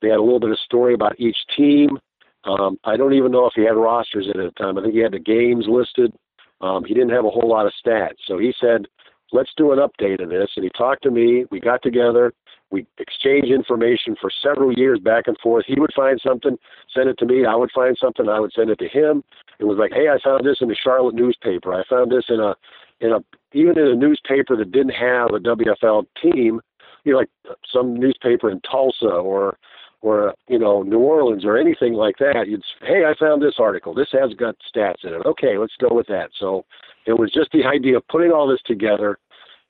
They 0.00 0.08
had 0.08 0.18
a 0.18 0.22
little 0.22 0.40
bit 0.40 0.50
of 0.50 0.58
story 0.58 0.94
about 0.94 1.18
each 1.18 1.38
team. 1.56 1.98
Um, 2.46 2.78
I 2.84 2.96
don't 2.96 3.12
even 3.12 3.32
know 3.32 3.46
if 3.46 3.52
he 3.54 3.62
had 3.62 3.76
rosters 3.76 4.28
at 4.28 4.36
the 4.36 4.50
time. 4.56 4.78
I 4.78 4.82
think 4.82 4.94
he 4.94 5.00
had 5.00 5.12
the 5.12 5.18
games 5.18 5.66
listed. 5.68 6.12
Um, 6.60 6.84
he 6.84 6.94
didn't 6.94 7.10
have 7.10 7.24
a 7.24 7.30
whole 7.30 7.48
lot 7.48 7.66
of 7.66 7.72
stats. 7.84 8.16
So 8.26 8.38
he 8.38 8.54
said, 8.60 8.86
let's 9.32 9.50
do 9.56 9.72
an 9.72 9.78
update 9.78 10.22
of 10.22 10.30
this. 10.30 10.50
And 10.56 10.64
he 10.64 10.70
talked 10.70 11.02
to 11.02 11.10
me. 11.10 11.44
We 11.50 11.60
got 11.60 11.82
together. 11.82 12.32
We 12.70 12.86
exchanged 12.98 13.50
information 13.50 14.16
for 14.20 14.30
several 14.42 14.72
years 14.72 14.98
back 14.98 15.24
and 15.26 15.36
forth. 15.42 15.64
He 15.66 15.78
would 15.78 15.92
find 15.94 16.20
something, 16.24 16.56
send 16.92 17.08
it 17.08 17.18
to 17.18 17.26
me. 17.26 17.44
I 17.46 17.54
would 17.54 17.70
find 17.72 17.96
something. 18.00 18.28
I 18.28 18.40
would 18.40 18.52
send 18.52 18.70
it 18.70 18.78
to 18.80 18.88
him. 18.88 19.22
It 19.58 19.64
was 19.64 19.78
like, 19.78 19.92
hey, 19.92 20.08
I 20.08 20.18
found 20.22 20.44
this 20.44 20.58
in 20.60 20.68
the 20.68 20.76
Charlotte 20.76 21.14
newspaper. 21.14 21.74
I 21.74 21.82
found 21.88 22.10
this 22.10 22.24
in 22.28 22.40
a, 22.40 22.54
in 23.00 23.12
a, 23.12 23.18
even 23.52 23.78
in 23.78 23.86
a 23.86 23.94
newspaper 23.94 24.56
that 24.56 24.72
didn't 24.72 24.94
have 24.94 25.30
a 25.30 25.38
WFL 25.38 26.06
team. 26.20 26.60
You 27.04 27.12
know, 27.12 27.18
like 27.18 27.30
some 27.72 27.94
newspaper 27.94 28.50
in 28.50 28.60
Tulsa 28.60 29.06
or, 29.06 29.58
or 30.02 30.34
you 30.48 30.58
know, 30.58 30.82
New 30.82 30.98
Orleans 30.98 31.44
or 31.44 31.56
anything 31.56 31.94
like 31.94 32.16
that. 32.18 32.48
You'd, 32.48 32.62
hey, 32.82 33.04
I 33.04 33.14
found 33.18 33.42
this 33.42 33.56
article. 33.58 33.94
This 33.94 34.08
has 34.12 34.32
got 34.34 34.56
stats 34.74 35.04
in 35.04 35.14
it. 35.14 35.26
Okay, 35.26 35.58
let's 35.58 35.74
go 35.80 35.94
with 35.94 36.06
that. 36.08 36.30
So 36.38 36.64
it 37.06 37.18
was 37.18 37.32
just 37.32 37.50
the 37.52 37.64
idea 37.64 37.96
of 37.96 38.08
putting 38.08 38.30
all 38.30 38.46
this 38.48 38.62
together, 38.66 39.18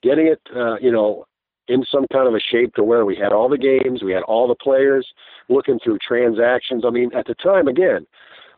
getting 0.02 0.26
it, 0.26 0.40
uh, 0.54 0.76
you 0.80 0.92
know, 0.92 1.26
in 1.68 1.84
some 1.90 2.06
kind 2.12 2.28
of 2.28 2.34
a 2.34 2.40
shape 2.40 2.74
to 2.74 2.84
where 2.84 3.04
we 3.04 3.16
had 3.16 3.32
all 3.32 3.48
the 3.48 3.58
games, 3.58 4.02
we 4.02 4.12
had 4.12 4.22
all 4.22 4.46
the 4.46 4.54
players, 4.54 5.06
looking 5.48 5.78
through 5.82 5.98
transactions. 5.98 6.84
I 6.86 6.90
mean, 6.90 7.10
at 7.14 7.26
the 7.26 7.34
time, 7.34 7.66
again, 7.66 8.06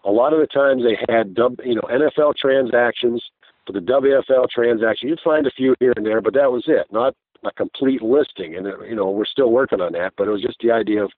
a 0.05 0.11
lot 0.11 0.33
of 0.33 0.41
the 0.41 0.47
times 0.47 0.83
they 0.83 0.99
had 1.13 1.37
you 1.65 1.75
know 1.75 1.83
NFL 1.83 2.37
transactions, 2.37 3.23
but 3.67 3.75
the 3.75 3.81
WFL 3.81 4.49
transaction 4.51 5.09
you'd 5.09 5.21
find 5.25 5.47
a 5.47 5.51
few 5.51 5.75
here 5.81 5.93
and 5.97 6.07
there, 6.07 6.21
but 6.21 6.35
that 6.35 6.53
was 6.53 6.65
it. 6.67 6.87
Not 6.93 7.15
a 7.44 7.53
complete 7.53 8.03
listing, 8.03 8.57
and 8.57 8.66
you 8.88 8.96
know 8.96 9.11
we're 9.11 9.24
still 9.24 9.51
working 9.51 9.81
on 9.81 9.92
that. 9.92 10.14
But 10.16 10.29
it 10.29 10.31
was 10.31 10.42
just 10.42 10.59
the 10.62 10.70
idea 10.70 11.05
of 11.05 11.11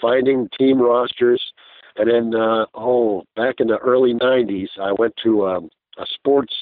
finding 0.00 0.48
team 0.58 0.80
rosters, 0.80 1.42
and 1.96 2.10
then 2.10 2.40
uh, 2.40 2.66
oh, 2.74 3.24
back 3.36 3.56
in 3.58 3.68
the 3.68 3.78
early 3.78 4.14
'90s, 4.14 4.68
I 4.80 4.92
went 4.92 5.14
to 5.22 5.46
um, 5.46 5.70
a 5.98 6.06
sports 6.14 6.54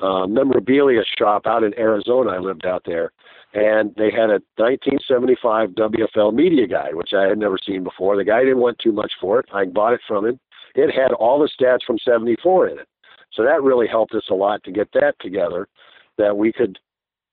uh, 0.00 0.26
memorabilia 0.26 1.02
shop 1.18 1.46
out 1.46 1.62
in 1.62 1.78
Arizona. 1.78 2.30
I 2.30 2.38
lived 2.38 2.66
out 2.66 2.82
there, 2.86 3.12
and 3.54 3.94
they 3.96 4.10
had 4.10 4.30
a 4.30 4.40
1975 4.56 5.70
WFL 5.70 6.34
media 6.34 6.66
guide, 6.66 6.94
which 6.94 7.12
I 7.14 7.24
had 7.24 7.38
never 7.38 7.58
seen 7.64 7.84
before. 7.84 8.16
The 8.16 8.24
guy 8.24 8.40
didn't 8.40 8.58
want 8.58 8.78
too 8.78 8.92
much 8.92 9.12
for 9.20 9.40
it. 9.40 9.46
I 9.52 9.66
bought 9.66 9.92
it 9.92 10.00
from 10.06 10.26
him. 10.26 10.40
It 10.74 10.94
had 10.94 11.12
all 11.12 11.40
the 11.40 11.50
stats 11.60 11.84
from 11.84 11.98
74 11.98 12.68
in 12.68 12.78
it. 12.78 12.88
So 13.32 13.42
that 13.44 13.62
really 13.62 13.86
helped 13.86 14.14
us 14.14 14.24
a 14.30 14.34
lot 14.34 14.62
to 14.64 14.72
get 14.72 14.88
that 14.94 15.14
together, 15.20 15.68
that 16.18 16.36
we 16.36 16.52
could 16.52 16.78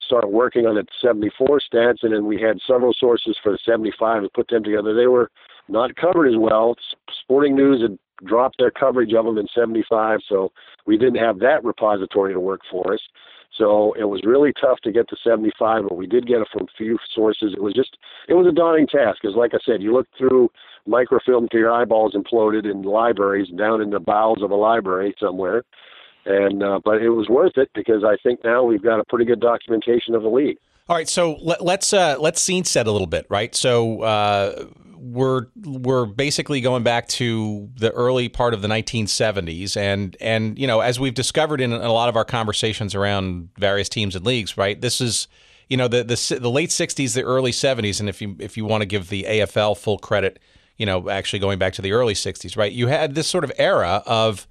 start 0.08 0.32
working 0.32 0.66
on 0.66 0.76
the 0.76 0.86
74 1.02 1.60
stats, 1.72 2.02
and 2.02 2.14
then 2.14 2.26
we 2.26 2.42
had 2.42 2.58
several 2.66 2.94
sources 2.98 3.38
for 3.44 3.52
the 3.52 3.60
75 3.64 4.24
and 4.24 4.34
put 4.34 4.48
them 4.48 4.64
together. 4.64 4.96
They 4.96 5.08
were 5.08 5.30
not 5.68 5.96
covered 5.96 6.28
as 6.28 6.38
well. 6.38 6.76
Sporting 7.22 7.56
News 7.56 7.82
had 7.82 8.00
dropped 8.26 8.58
their 8.58 8.72
coverage 8.72 9.14
of 9.14 9.26
them 9.26 9.38
in 9.38 9.48
75, 9.54 10.22
so 10.28 10.52
we 10.86 10.98
didn't 10.98 11.20
have 11.20 11.40
that 11.40 11.64
repository 11.64 12.34
to 12.34 12.40
work 12.40 12.62
for 12.72 12.94
us. 12.94 13.02
So 13.56 13.94
it 13.94 14.04
was 14.04 14.22
really 14.24 14.54
tough 14.60 14.80
to 14.84 14.92
get 14.92 15.08
to 15.10 15.16
75, 15.24 15.84
but 15.84 15.98
we 15.98 16.06
did 16.06 16.28
get 16.28 16.42
it 16.42 16.48
from 16.52 16.64
a 16.64 16.78
few 16.78 16.98
sources. 17.14 17.54
It 17.54 17.62
was 17.62 17.74
just, 17.74 17.98
it 18.28 18.34
was 18.34 18.48
a 18.48 18.52
daunting 18.52 18.88
task 18.88 19.20
because, 19.22 19.36
like 19.36 19.54
I 19.54 19.60
said, 19.66 19.82
you 19.82 19.94
look 19.94 20.08
through 20.18 20.50
microfilm 20.86 21.48
to 21.52 21.58
your 21.58 21.72
eyeballs 21.72 22.14
imploded 22.14 22.70
in 22.70 22.84
libraries 22.84 23.50
down 23.58 23.82
in 23.82 23.90
the 23.90 24.00
bowels 24.00 24.42
of 24.42 24.52
a 24.52 24.56
library 24.56 25.16
somewhere. 25.20 25.64
And 26.28 26.62
uh, 26.62 26.80
but 26.84 27.02
it 27.02 27.10
was 27.10 27.30
worth 27.30 27.58
it 27.58 27.70
because 27.74 28.04
I 28.04 28.18
think 28.22 28.44
now 28.44 28.64
we've 28.64 28.84
got 28.84 29.00
a 29.00 29.06
pretty 29.06 29.26
good 29.26 29.40
documentation 29.40 30.14
of 30.14 30.24
the 30.24 30.30
league. 30.30 30.58
All 30.90 30.96
right, 30.96 31.08
so 31.08 31.38
let, 31.42 31.60
us 31.60 31.64
let's, 31.64 31.94
uh, 31.94 32.16
let's 32.20 32.42
scene 32.42 32.64
set 32.64 32.88
a 32.88 32.92
little 32.92 33.08
bit, 33.08 33.26
right? 33.30 33.54
So 33.54 34.02
uh, 34.02 34.66
we're 34.98 35.48
we're 35.64 36.06
basically 36.06 36.62
going 36.62 36.84
back 36.84 37.08
to 37.10 37.70
the 37.76 37.92
early 37.92 38.30
part 38.30 38.54
of 38.54 38.62
the 38.62 38.68
1970s, 38.68 39.78
and 39.78 40.18
and 40.20 40.58
you 40.58 40.68
know 40.68 40.82
as 40.82 41.00
we've 41.00 41.14
discovered 41.14 41.62
in 41.62 41.72
a 41.72 41.92
lot 41.92 42.10
of 42.10 42.16
our 42.16 42.26
conversations 42.26 42.96
around 42.96 43.50
various 43.58 43.90
teams 43.90 44.16
and 44.16 44.26
leagues, 44.26 44.58
right? 44.58 44.80
This 44.80 45.00
is 45.00 45.28
you 45.70 45.78
know 45.78 45.88
the 45.88 46.04
the, 46.04 46.40
the 46.40 46.52
late 46.52 46.70
60s, 46.70 47.14
the 47.14 47.24
early 47.24 47.52
70s, 47.52 48.00
and 48.00 48.10
if 48.10 48.22
you 48.22 48.36
if 48.40 48.58
you 48.58 48.66
want 48.66 48.82
to 48.82 48.86
give 48.86 49.10
the 49.10 49.24
AFL 49.24 49.78
full 49.78 49.98
credit, 49.98 50.40
you 50.78 50.86
know 50.86 51.10
actually 51.10 51.40
going 51.40 51.60
back 51.60 51.74
to 51.74 51.82
the 51.82 51.94
early 51.94 52.14
60s, 52.14 52.58
right? 52.58 52.72
You 52.72 52.88
had 52.88 53.16
this 53.16 53.28
sort 53.28 53.44
of 53.44 53.52
era 53.58 54.04
of 54.06 54.48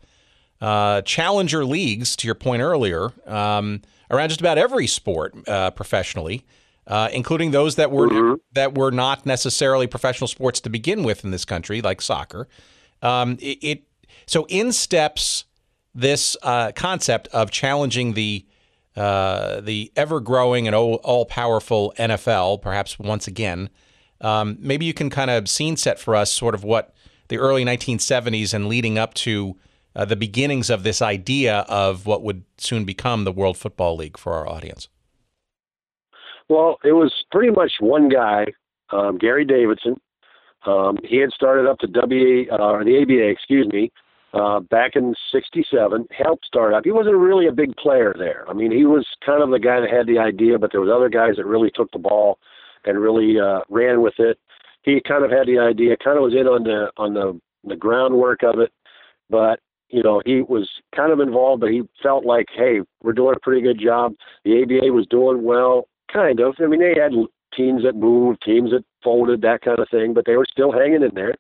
uh, 0.61 1.03
challenger 1.03 1.65
leagues, 1.65 2.17
to 2.17 2.27
your 2.27 2.35
point 2.35 2.63
earlier, 2.63 3.13
um, 3.27 3.83
around 4.11 4.29
just 4.29 4.41
about 4.41 4.59
every 4.59 4.87
sport 4.87 5.35
uh, 5.49 5.71
professionally 5.71 6.45
uh, 6.87 7.09
including 7.13 7.51
those 7.51 7.77
that 7.77 7.91
were 7.91 8.09
mm-hmm. 8.09 8.35
that 8.53 8.77
were 8.77 8.91
not 8.91 9.27
necessarily 9.27 9.87
professional 9.87 10.29
sports 10.29 10.61
to 10.61 10.71
begin 10.71 11.03
with 11.03 11.25
in 11.25 11.31
this 11.31 11.45
country, 11.45 11.83
like 11.83 12.01
soccer. 12.01 12.49
Um, 13.03 13.39
it, 13.41 13.59
it, 13.63 13.83
so 14.27 14.47
in 14.49 14.73
steps 14.73 15.45
this 15.95 16.37
uh, 16.43 16.73
concept 16.73 17.29
of 17.29 17.51
challenging 17.51 18.13
the 18.13 18.47
uh, 18.97 19.61
the 19.61 19.93
ever 19.97 20.21
growing 20.21 20.67
and 20.67 20.75
all 20.75 21.27
powerful 21.27 21.93
NFL, 21.99 22.63
perhaps 22.63 22.99
once 22.99 23.27
again. 23.27 23.69
Um, 24.23 24.57
maybe 24.61 24.87
you 24.87 24.95
can 24.95 25.11
kind 25.11 25.31
of 25.31 25.49
scene 25.49 25.77
set 25.77 25.99
for 25.99 26.17
us 26.17 26.33
sort 26.33 26.55
of 26.55 26.65
what 26.65 26.95
the 27.29 27.37
early 27.37 27.65
1970s 27.65 28.55
and 28.55 28.67
leading 28.67 28.97
up 28.97 29.13
to 29.13 29.57
uh, 29.97 30.05
the 30.05 30.15
beginnings 30.15 30.69
of 30.69 30.83
this 30.83 31.01
idea 31.01 31.65
of 31.69 32.07
what 32.07 32.23
would 32.23 32.45
soon 32.59 32.85
become 32.85 33.25
the 33.25 33.33
World 33.33 33.57
Football 33.57 33.97
League 33.97 34.19
for 34.19 34.35
our 34.35 34.47
audience. 34.47 34.89
Well, 36.49 36.77
it 36.85 36.93
was 36.93 37.13
pretty 37.33 37.51
much 37.51 37.73
one 37.81 38.09
guy, 38.09 38.47
um, 38.91 39.19
Gary 39.19 39.45
Davidson. 39.45 39.97
Um, 40.65 40.99
he 41.03 41.17
had 41.17 41.31
started 41.31 41.69
up 41.69 41.79
the 41.81 41.89
WA 41.89 42.55
uh, 42.55 42.85
the 42.85 43.03
ABA, 43.03 43.29
excuse 43.29 43.67
me, 43.73 43.91
uh, 44.35 44.61
back 44.61 44.93
in 44.95 45.15
'67. 45.33 46.07
Helped 46.11 46.45
start 46.45 46.75
up. 46.75 46.85
He 46.85 46.93
wasn't 46.93 47.17
really 47.17 47.47
a 47.47 47.53
big 47.53 47.75
player 47.77 48.15
there. 48.17 48.45
I 48.49 48.53
mean, 48.53 48.71
he 48.71 48.85
was 48.85 49.07
kind 49.25 49.43
of 49.43 49.51
the 49.51 49.59
guy 49.59 49.81
that 49.81 49.91
had 49.91 50.07
the 50.07 50.19
idea, 50.19 50.59
but 50.59 50.71
there 50.73 50.81
was 50.81 50.91
other 50.95 51.09
guys 51.09 51.37
that 51.37 51.47
really 51.47 51.71
took 51.75 51.91
the 51.93 51.99
ball 51.99 52.39
and 52.85 53.01
really 53.01 53.41
uh, 53.41 53.61
ran 53.69 54.03
with 54.03 54.15
it. 54.19 54.39
He 54.83 55.01
kind 55.07 55.25
of 55.25 55.31
had 55.31 55.47
the 55.47 55.59
idea, 55.59 55.97
kind 55.97 56.17
of 56.17 56.23
was 56.23 56.35
in 56.35 56.47
on 56.47 56.65
the 56.65 56.91
on 56.97 57.15
the 57.15 57.41
the 57.65 57.77
groundwork 57.77 58.43
of 58.45 58.61
it, 58.61 58.73
but 59.31 59.59
you 59.89 60.03
know, 60.03 60.21
he 60.25 60.43
was 60.43 60.69
kind 60.95 61.13
of 61.13 61.21
involved, 61.21 61.61
but 61.61 61.71
he 61.71 61.83
felt 62.03 62.25
like, 62.25 62.47
hey, 62.55 62.81
we're 63.03 63.13
doing 63.13 63.35
a 63.37 63.41
pretty 63.41 63.63
good 63.63 63.81
job. 63.81 64.15
The 64.45 64.63
ABA 64.63 64.93
was 64.93 65.07
doing 65.09 65.43
well. 65.45 65.89
Kind 66.13 66.41
of. 66.41 66.55
I 66.59 66.67
mean, 66.67 66.81
they 66.81 67.01
had 67.01 67.13
teams 67.57 67.83
that 67.85 67.95
moved, 67.95 68.43
teams 68.43 68.71
that 68.71 68.85
folded, 69.03 69.41
that 69.43 69.63
kind 69.63 69.79
of 69.79 69.89
thing, 69.91 70.15
but 70.15 70.25
they 70.27 70.37
were 70.37 70.47
still 70.51 70.73
hanging 70.73 71.03
in 71.03 71.11
there. 71.15 71.35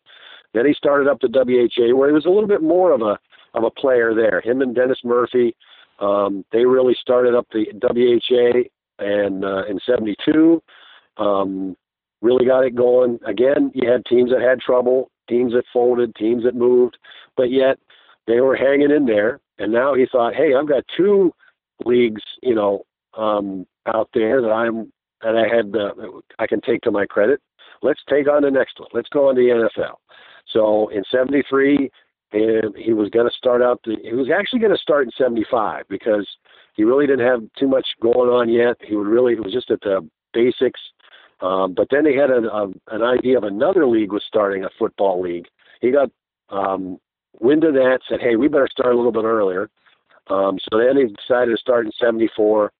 Then 0.54 0.66
he 0.66 0.74
started 0.74 1.09
up 1.09 1.20
the 1.20 1.28
WHA, 1.28 1.94
where 1.94 2.09
he 2.09 2.14
was 2.14 2.24
a 2.24 2.30
little 2.30 2.48
bit 2.48 2.62
more 2.62 2.92
of 2.92 3.02
a 3.02 3.18
of 3.54 3.64
a 3.64 3.70
player 3.70 4.14
there. 4.14 4.40
Him 4.40 4.61
and 4.61 4.74
Dennis 4.74 4.98
Murphy, 5.04 5.54
um, 5.98 6.44
they 6.52 6.64
really 6.64 6.96
started 7.00 7.35
up 7.35 7.46
the 7.52 7.66
WHA 7.82 8.68
and 9.04 9.44
uh, 9.44 9.64
in 9.66 9.78
'72. 9.85 10.62
Um, 11.16 11.76
really 12.22 12.46
got 12.46 12.64
it 12.64 12.74
going. 12.74 13.18
Again, 13.26 13.70
you 13.74 13.90
had 13.90 14.04
teams 14.06 14.30
that 14.30 14.40
had 14.40 14.61
trouble. 14.61 15.11
teams 15.28 15.52
that 15.52 15.64
folded, 15.72 16.14
teams 16.14 16.44
that 16.44 16.54
moved, 16.54 16.96
but 17.37 17.50
yet 17.50 17.78
they 18.26 18.40
were 18.40 18.56
hanging 18.56 18.90
in 18.90 19.06
there. 19.06 19.40
And 19.58 19.72
now 19.72 19.94
he 19.94 20.06
thought, 20.10 20.34
hey, 20.34 20.54
I've 20.54 20.68
got 20.68 20.84
two 20.96 21.32
leagues, 21.84 22.22
you 22.42 22.54
know, 22.54 22.84
um, 23.16 23.66
out 23.86 24.10
there 24.12 24.42
that 24.42 24.50
I'm 24.50 24.92
that 25.22 25.34
I 25.36 25.54
had 25.54 25.74
uh, 25.74 26.20
I 26.38 26.46
can 26.46 26.60
take 26.60 26.82
to 26.82 26.90
my 26.90 27.06
credit. 27.06 27.40
Let's 27.82 28.00
take 28.08 28.28
on 28.28 28.42
the 28.42 28.50
next 28.50 28.78
one. 28.78 28.88
Let's 28.92 29.08
go 29.08 29.28
on 29.28 29.34
the 29.34 29.68
NFL. 29.78 29.94
So 30.52 30.88
in 30.88 31.02
'73, 31.10 31.90
and 32.32 32.76
he 32.76 32.92
was 32.92 33.08
going 33.10 33.28
to 33.28 33.34
start 33.34 33.62
out. 33.62 33.80
The, 33.84 33.96
he 34.02 34.12
was 34.12 34.28
actually 34.30 34.60
going 34.60 34.74
to 34.74 34.78
start 34.78 35.04
in 35.04 35.10
'75 35.16 35.84
because 35.88 36.26
he 36.74 36.84
really 36.84 37.06
didn't 37.06 37.26
have 37.26 37.40
too 37.58 37.68
much 37.68 37.86
going 38.02 38.28
on 38.28 38.48
yet. 38.50 38.76
He 38.86 38.94
would 38.94 39.06
really 39.06 39.34
it 39.34 39.44
was 39.44 39.52
just 39.52 39.70
at 39.70 39.80
the 39.80 40.06
basics. 40.32 40.80
Um, 41.40 41.74
but 41.74 41.88
then 41.90 42.04
they 42.04 42.14
had 42.14 42.30
a, 42.30 42.50
a, 42.50 42.68
an 42.88 43.02
idea 43.02 43.36
of 43.36 43.44
another 43.44 43.86
league 43.86 44.12
was 44.12 44.24
starting 44.26 44.64
a 44.64 44.70
football 44.78 45.20
league. 45.20 45.46
He 45.80 45.90
got 45.90 46.10
um, 46.48 46.98
wind 47.40 47.64
of 47.64 47.75
that, 47.75 48.01
said, 48.09 48.20
"Hey, 48.20 48.37
we 48.37 48.49
better 48.49 48.68
start 48.70 48.94
a 48.94 48.96
little 48.96 49.12
bit 49.12 49.25
earlier." 49.25 49.70
Um, 50.29 50.59
so 50.70 50.79
then 50.79 50.96
he 50.96 51.05
decided 51.05 51.53
to 51.53 51.57
start 51.57 51.87
in 51.87 51.92
'74. 51.92 52.72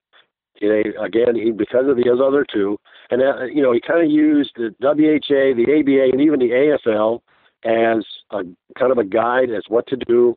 You 0.59 0.69
know, 0.69 1.03
again, 1.03 1.35
he 1.35 1.51
because 1.51 1.87
of 1.87 1.97
his 1.97 2.19
other 2.21 2.45
two, 2.51 2.79
and 3.11 3.21
uh, 3.21 3.45
you 3.45 3.61
know, 3.61 3.71
he 3.71 3.79
kind 3.79 4.03
of 4.03 4.09
used 4.09 4.51
the 4.55 4.73
WHA, 4.81 5.55
the 5.55 5.79
ABA, 5.79 6.11
and 6.11 6.21
even 6.21 6.39
the 6.39 6.49
AFL 6.49 7.21
as 7.63 8.05
a 8.31 8.43
kind 8.77 8.91
of 8.91 8.97
a 8.97 9.03
guide 9.03 9.49
as 9.49 9.63
what 9.67 9.87
to 9.87 9.97
do, 9.97 10.35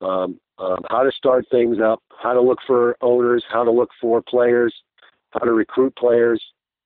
um, 0.00 0.38
um, 0.58 0.80
how 0.90 1.02
to 1.02 1.12
start 1.12 1.46
things 1.50 1.78
up, 1.82 2.02
how 2.22 2.32
to 2.32 2.40
look 2.40 2.58
for 2.66 2.96
owners, 3.00 3.44
how 3.50 3.64
to 3.64 3.70
look 3.70 3.90
for 4.00 4.22
players, 4.22 4.74
how 5.30 5.40
to 5.40 5.52
recruit 5.52 5.94
players, 5.96 6.42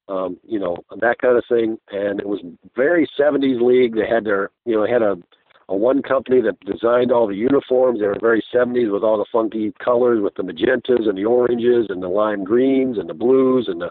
um, 0.08 0.38
you 0.46 0.58
know, 0.58 0.76
that 1.00 1.18
kind 1.18 1.36
of 1.36 1.44
thing. 1.48 1.78
And 1.90 2.20
it 2.20 2.26
was 2.26 2.40
very 2.74 3.08
70s 3.18 3.60
league. 3.60 3.94
They 3.94 4.06
had 4.06 4.24
their, 4.24 4.50
you 4.64 4.76
know, 4.76 4.86
had 4.86 5.02
a, 5.02 5.16
a 5.68 5.76
one 5.76 6.02
company 6.02 6.40
that 6.42 6.60
designed 6.60 7.10
all 7.10 7.26
the 7.26 7.34
uniforms. 7.34 7.98
They 7.98 8.06
were 8.06 8.18
very 8.20 8.42
70s 8.54 8.92
with 8.92 9.02
all 9.02 9.18
the 9.18 9.26
funky 9.32 9.72
colors, 9.82 10.22
with 10.22 10.34
the 10.34 10.42
magentas 10.42 11.08
and 11.08 11.18
the 11.18 11.24
oranges 11.24 11.86
and 11.88 12.02
the 12.02 12.08
lime 12.08 12.44
greens 12.44 12.98
and 12.98 13.08
the 13.08 13.14
blues 13.14 13.66
and 13.68 13.80
the 13.80 13.90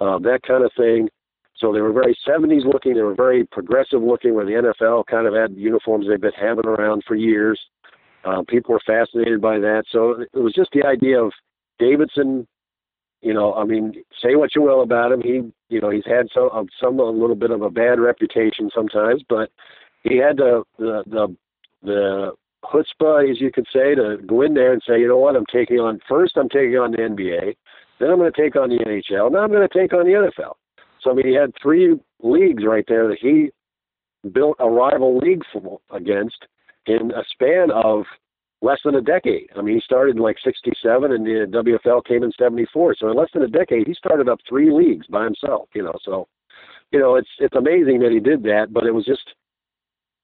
uh, 0.00 0.18
that 0.20 0.40
kind 0.46 0.64
of 0.64 0.72
thing. 0.76 1.08
So 1.56 1.72
they 1.72 1.80
were 1.80 1.92
very 1.92 2.16
70s 2.26 2.64
looking. 2.64 2.94
They 2.94 3.02
were 3.02 3.14
very 3.14 3.44
progressive 3.44 4.02
looking, 4.02 4.34
where 4.34 4.44
the 4.44 4.72
NFL 4.72 5.06
kind 5.06 5.28
of 5.28 5.34
had 5.34 5.54
uniforms 5.56 6.06
they've 6.08 6.20
been 6.20 6.32
having 6.32 6.66
around 6.66 7.04
for 7.06 7.14
years. 7.14 7.60
Uh, 8.24 8.42
people 8.48 8.72
were 8.72 8.80
fascinated 8.84 9.40
by 9.40 9.58
that. 9.58 9.84
So 9.90 10.24
it 10.32 10.38
was 10.38 10.54
just 10.54 10.70
the 10.72 10.84
idea 10.84 11.22
of 11.22 11.32
Davidson. 11.78 12.48
You 13.20 13.34
know, 13.34 13.54
I 13.54 13.64
mean, 13.64 13.94
say 14.20 14.34
what 14.34 14.56
you 14.56 14.62
will 14.62 14.82
about 14.82 15.12
him. 15.12 15.20
He, 15.20 15.52
you 15.68 15.80
know, 15.80 15.90
he's 15.90 16.06
had 16.06 16.26
some, 16.34 16.66
some 16.80 16.98
a 16.98 17.04
little 17.04 17.36
bit 17.36 17.52
of 17.52 17.62
a 17.62 17.70
bad 17.70 18.00
reputation 18.00 18.68
sometimes, 18.74 19.22
but 19.28 19.50
he 20.02 20.16
had 20.16 20.36
the 20.36 20.62
the 20.78 21.02
the, 21.06 21.36
the 21.82 22.32
chutzpah, 22.64 23.30
as 23.30 23.40
you 23.40 23.50
could 23.50 23.66
say, 23.72 23.94
to 23.94 24.18
go 24.26 24.42
in 24.42 24.54
there 24.54 24.72
and 24.72 24.82
say, 24.86 25.00
you 25.00 25.08
know 25.08 25.18
what, 25.18 25.36
I'm 25.36 25.46
taking 25.52 25.78
on 25.78 26.00
first. 26.08 26.36
I'm 26.36 26.48
taking 26.48 26.76
on 26.76 26.92
the 26.92 26.98
NBA. 26.98 27.56
Then 27.98 28.10
I'm 28.10 28.18
going 28.18 28.32
to 28.32 28.42
take 28.42 28.56
on 28.56 28.68
the 28.68 28.78
NHL. 28.78 29.30
Now 29.32 29.40
I'm 29.40 29.50
going 29.50 29.66
to 29.68 29.78
take 29.78 29.92
on 29.92 30.04
the 30.04 30.12
NFL. 30.12 30.54
So 31.00 31.10
I 31.10 31.14
mean, 31.14 31.26
he 31.26 31.34
had 31.34 31.52
three 31.60 31.98
leagues 32.22 32.64
right 32.64 32.84
there 32.86 33.08
that 33.08 33.18
he 33.20 33.50
built 34.30 34.56
a 34.60 34.70
rival 34.70 35.18
league 35.18 35.42
for, 35.52 35.80
against 35.90 36.46
in 36.86 37.10
a 37.12 37.22
span 37.32 37.70
of 37.70 38.04
less 38.60 38.78
than 38.84 38.94
a 38.94 39.00
decade. 39.00 39.50
I 39.56 39.62
mean, 39.62 39.74
he 39.74 39.80
started 39.80 40.16
in 40.16 40.22
like 40.22 40.36
'67, 40.42 41.12
and 41.12 41.26
the 41.26 41.78
WFL 41.84 42.04
came 42.04 42.22
in 42.22 42.32
'74. 42.38 42.96
So 42.98 43.10
in 43.10 43.16
less 43.16 43.30
than 43.34 43.42
a 43.42 43.48
decade, 43.48 43.86
he 43.86 43.94
started 43.94 44.28
up 44.28 44.38
three 44.48 44.70
leagues 44.70 45.06
by 45.08 45.24
himself. 45.24 45.68
You 45.74 45.82
know, 45.82 45.94
so 46.04 46.28
you 46.92 46.98
know, 46.98 47.16
it's 47.16 47.30
it's 47.38 47.56
amazing 47.56 48.00
that 48.00 48.12
he 48.12 48.20
did 48.20 48.42
that. 48.44 48.72
But 48.72 48.84
it 48.84 48.94
was 48.94 49.04
just, 49.04 49.34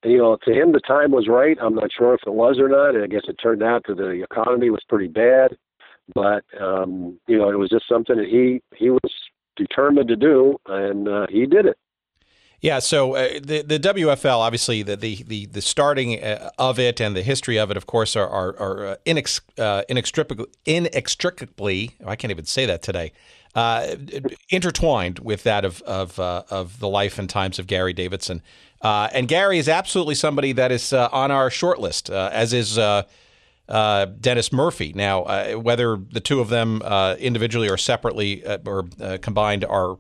you 0.05 0.19
know, 0.19 0.37
to 0.45 0.53
him 0.53 0.73
the 0.73 0.81
time 0.81 1.11
was 1.11 1.29
right. 1.29 1.57
I'm 1.61 1.75
not 1.75 1.91
sure 1.97 2.15
if 2.15 2.21
it 2.27 2.33
was 2.33 2.59
or 2.59 2.69
not. 2.69 3.01
I 3.01 3.07
guess 3.07 3.23
it 3.29 3.37
turned 3.43 3.63
out 3.63 3.85
that 3.89 3.97
the 3.97 4.23
economy 4.23 4.71
was 4.71 4.83
pretty 4.89 5.09
bad. 5.09 5.57
But 6.15 6.45
um, 6.61 7.19
you 7.27 7.39
know, 7.39 7.51
it 7.51 7.59
was 7.59 7.71
just 7.71 7.89
something 7.89 8.17
that 8.17 8.27
he 8.27 8.63
he 8.77 8.91
was 8.91 9.13
determined 9.57 10.09
to 10.09 10.17
do, 10.17 10.59
and 10.67 11.09
uh, 11.09 11.27
he 11.29 11.47
did 11.47 11.67
it. 11.67 11.79
Yeah, 12.61 12.81
so 12.81 13.15
uh, 13.15 13.29
the 13.41 13.63
the 13.63 13.79
WFL, 13.79 14.39
obviously, 14.39 14.83
the 14.83 14.97
the 14.97 15.47
the, 15.47 15.61
starting 15.61 16.23
uh, 16.23 16.51
of 16.59 16.81
it 16.81 17.01
and 17.01 17.15
the 17.15 17.23
history 17.23 17.57
of 17.57 17.71
it, 17.71 17.77
of 17.77 17.87
course, 17.87 18.17
are 18.17 18.29
are, 18.29 18.59
are 18.59 18.87
uh, 18.87 18.97
inex, 19.07 19.41
uh, 19.59 19.83
inextricably, 19.89 20.47
inextricably. 20.65 21.93
I 22.05 22.17
can't 22.17 22.33
even 22.33 22.47
say 22.47 22.67
that 22.67 22.83
today. 22.83 23.13
Uh, 23.55 23.97
intertwined 24.51 25.19
with 25.21 25.43
that 25.43 25.65
of 25.65 25.83
of 25.83 26.19
uh, 26.21 26.43
of 26.51 26.79
the 26.81 26.89
life 26.89 27.19
and 27.19 27.29
times 27.29 27.59
of 27.59 27.67
Gary 27.67 27.93
Davidson, 27.93 28.43
uh, 28.83 29.09
and 29.13 29.27
Gary 29.27 29.59
is 29.59 29.69
absolutely 29.69 30.15
somebody 30.15 30.53
that 30.53 30.71
is 30.71 30.93
uh, 30.93 31.09
on 31.13 31.31
our 31.31 31.51
short 31.51 31.81
list, 31.81 32.11
uh, 32.11 32.31
as 32.33 32.53
is. 32.53 32.79
Dennis 33.71 34.51
Murphy. 34.51 34.95
Now, 34.95 35.59
whether 35.59 35.99
the 35.99 36.21
two 36.21 36.41
of 36.41 36.49
them 36.49 36.81
individually 37.19 37.69
or 37.69 37.77
separately 37.77 38.43
or 38.65 38.85
combined 39.21 39.63
are 39.63 39.99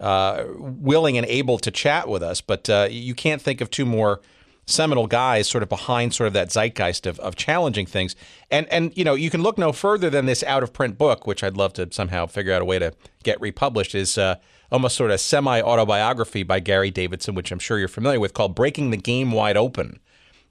uh, 0.00 0.44
willing 0.56 1.16
and 1.18 1.26
able 1.26 1.58
to 1.58 1.70
chat 1.70 2.08
with 2.08 2.22
us. 2.22 2.40
But 2.40 2.70
uh, 2.70 2.88
you 2.90 3.14
can't 3.14 3.42
think 3.42 3.60
of 3.60 3.70
two 3.70 3.84
more 3.84 4.20
seminal 4.68 5.06
guys 5.06 5.48
sort 5.48 5.62
of 5.62 5.68
behind 5.68 6.14
sort 6.14 6.26
of 6.26 6.32
that 6.34 6.52
zeitgeist 6.52 7.06
of, 7.06 7.18
of 7.20 7.34
challenging 7.34 7.86
things. 7.86 8.14
And 8.50 8.66
and 8.72 8.96
you 8.96 9.04
know 9.04 9.14
you 9.14 9.30
can 9.30 9.42
look 9.42 9.58
no 9.58 9.72
further 9.72 10.10
than 10.10 10.26
this 10.26 10.44
out 10.44 10.62
of 10.62 10.72
print 10.72 10.98
book, 10.98 11.26
which 11.26 11.42
I'd 11.42 11.56
love 11.56 11.72
to 11.74 11.88
somehow 11.90 12.26
figure 12.26 12.52
out 12.52 12.62
a 12.62 12.64
way 12.64 12.78
to 12.78 12.92
get 13.22 13.40
republished. 13.40 13.94
Is 13.94 14.18
uh, 14.18 14.36
almost 14.70 14.96
sort 14.96 15.10
of 15.10 15.20
semi 15.20 15.60
autobiography 15.60 16.42
by 16.42 16.60
Gary 16.60 16.90
Davidson, 16.90 17.34
which 17.34 17.50
I'm 17.50 17.58
sure 17.58 17.78
you're 17.78 17.88
familiar 17.88 18.20
with, 18.20 18.34
called 18.34 18.54
"Breaking 18.54 18.90
the 18.90 18.96
Game 18.96 19.32
Wide 19.32 19.56
Open." 19.56 19.98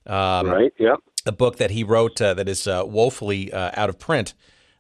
Um, 0.06 0.50
right. 0.50 0.74
Yep. 0.78 1.00
A 1.26 1.32
book 1.32 1.58
that 1.58 1.72
he 1.72 1.84
wrote 1.84 2.22
uh, 2.22 2.34
that 2.34 2.48
is 2.48 2.68
uh, 2.68 2.84
woefully 2.86 3.52
uh, 3.52 3.72
out 3.76 3.90
of 3.90 4.00
print. 4.00 4.34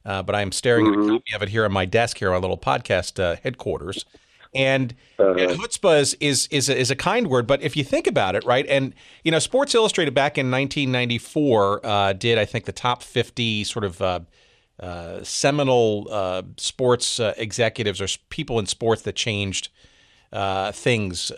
but 0.04 0.34
I 0.34 0.41
am 0.41 0.52
staring 0.52 0.86
mm-hmm. 0.86 0.93
at 0.93 1.00
a 1.00 1.02
mm-hmm. 1.02 1.15
copy 1.15 1.36
of 1.36 1.41
it 1.43 1.50
here 1.50 1.65
on 1.65 1.73
my 1.73 1.86
desk 1.86 2.17
here 2.17 2.34
on 2.34 2.41
little 2.41 2.58
podcast 2.58 3.39
headquarters. 3.43 4.06
And 4.58 4.96
uh, 5.20 5.36
chutzpah 5.36 6.00
is, 6.00 6.17
is 6.20 6.48
is 6.48 6.67
a, 6.67 6.76
is 6.76 6.89
a 6.89 6.96
kind 6.96 7.28
word, 7.28 7.46
but 7.46 7.62
if 7.62 7.78
you 7.78 7.84
think 7.84 8.08
about 8.08 8.36
it, 8.36 8.43
right? 8.43 8.65
And 8.67 8.96
you 9.24 9.32
know, 9.32 9.38
Sports 9.38 9.76
Illustrated 9.76 10.15
back 10.15 10.36
in 10.36 10.50
1994 10.50 11.86
uh, 11.86 12.13
did 12.13 12.39
I 12.39 12.46
think 12.46 12.65
the 12.65 12.72
top 12.72 13.04
50 13.04 13.63
sort 13.63 13.86
of 13.86 14.02
uh, 14.02 14.20
uh 14.80 15.24
seminal 15.24 16.08
uh, 16.10 16.41
sports 16.58 17.20
uh, 17.20 17.36
executives 17.38 18.02
or 18.02 18.08
people 18.30 18.58
in 18.58 18.65
sports 18.65 19.04
that 19.04 19.15
changed 19.15 19.70
things 20.74 21.32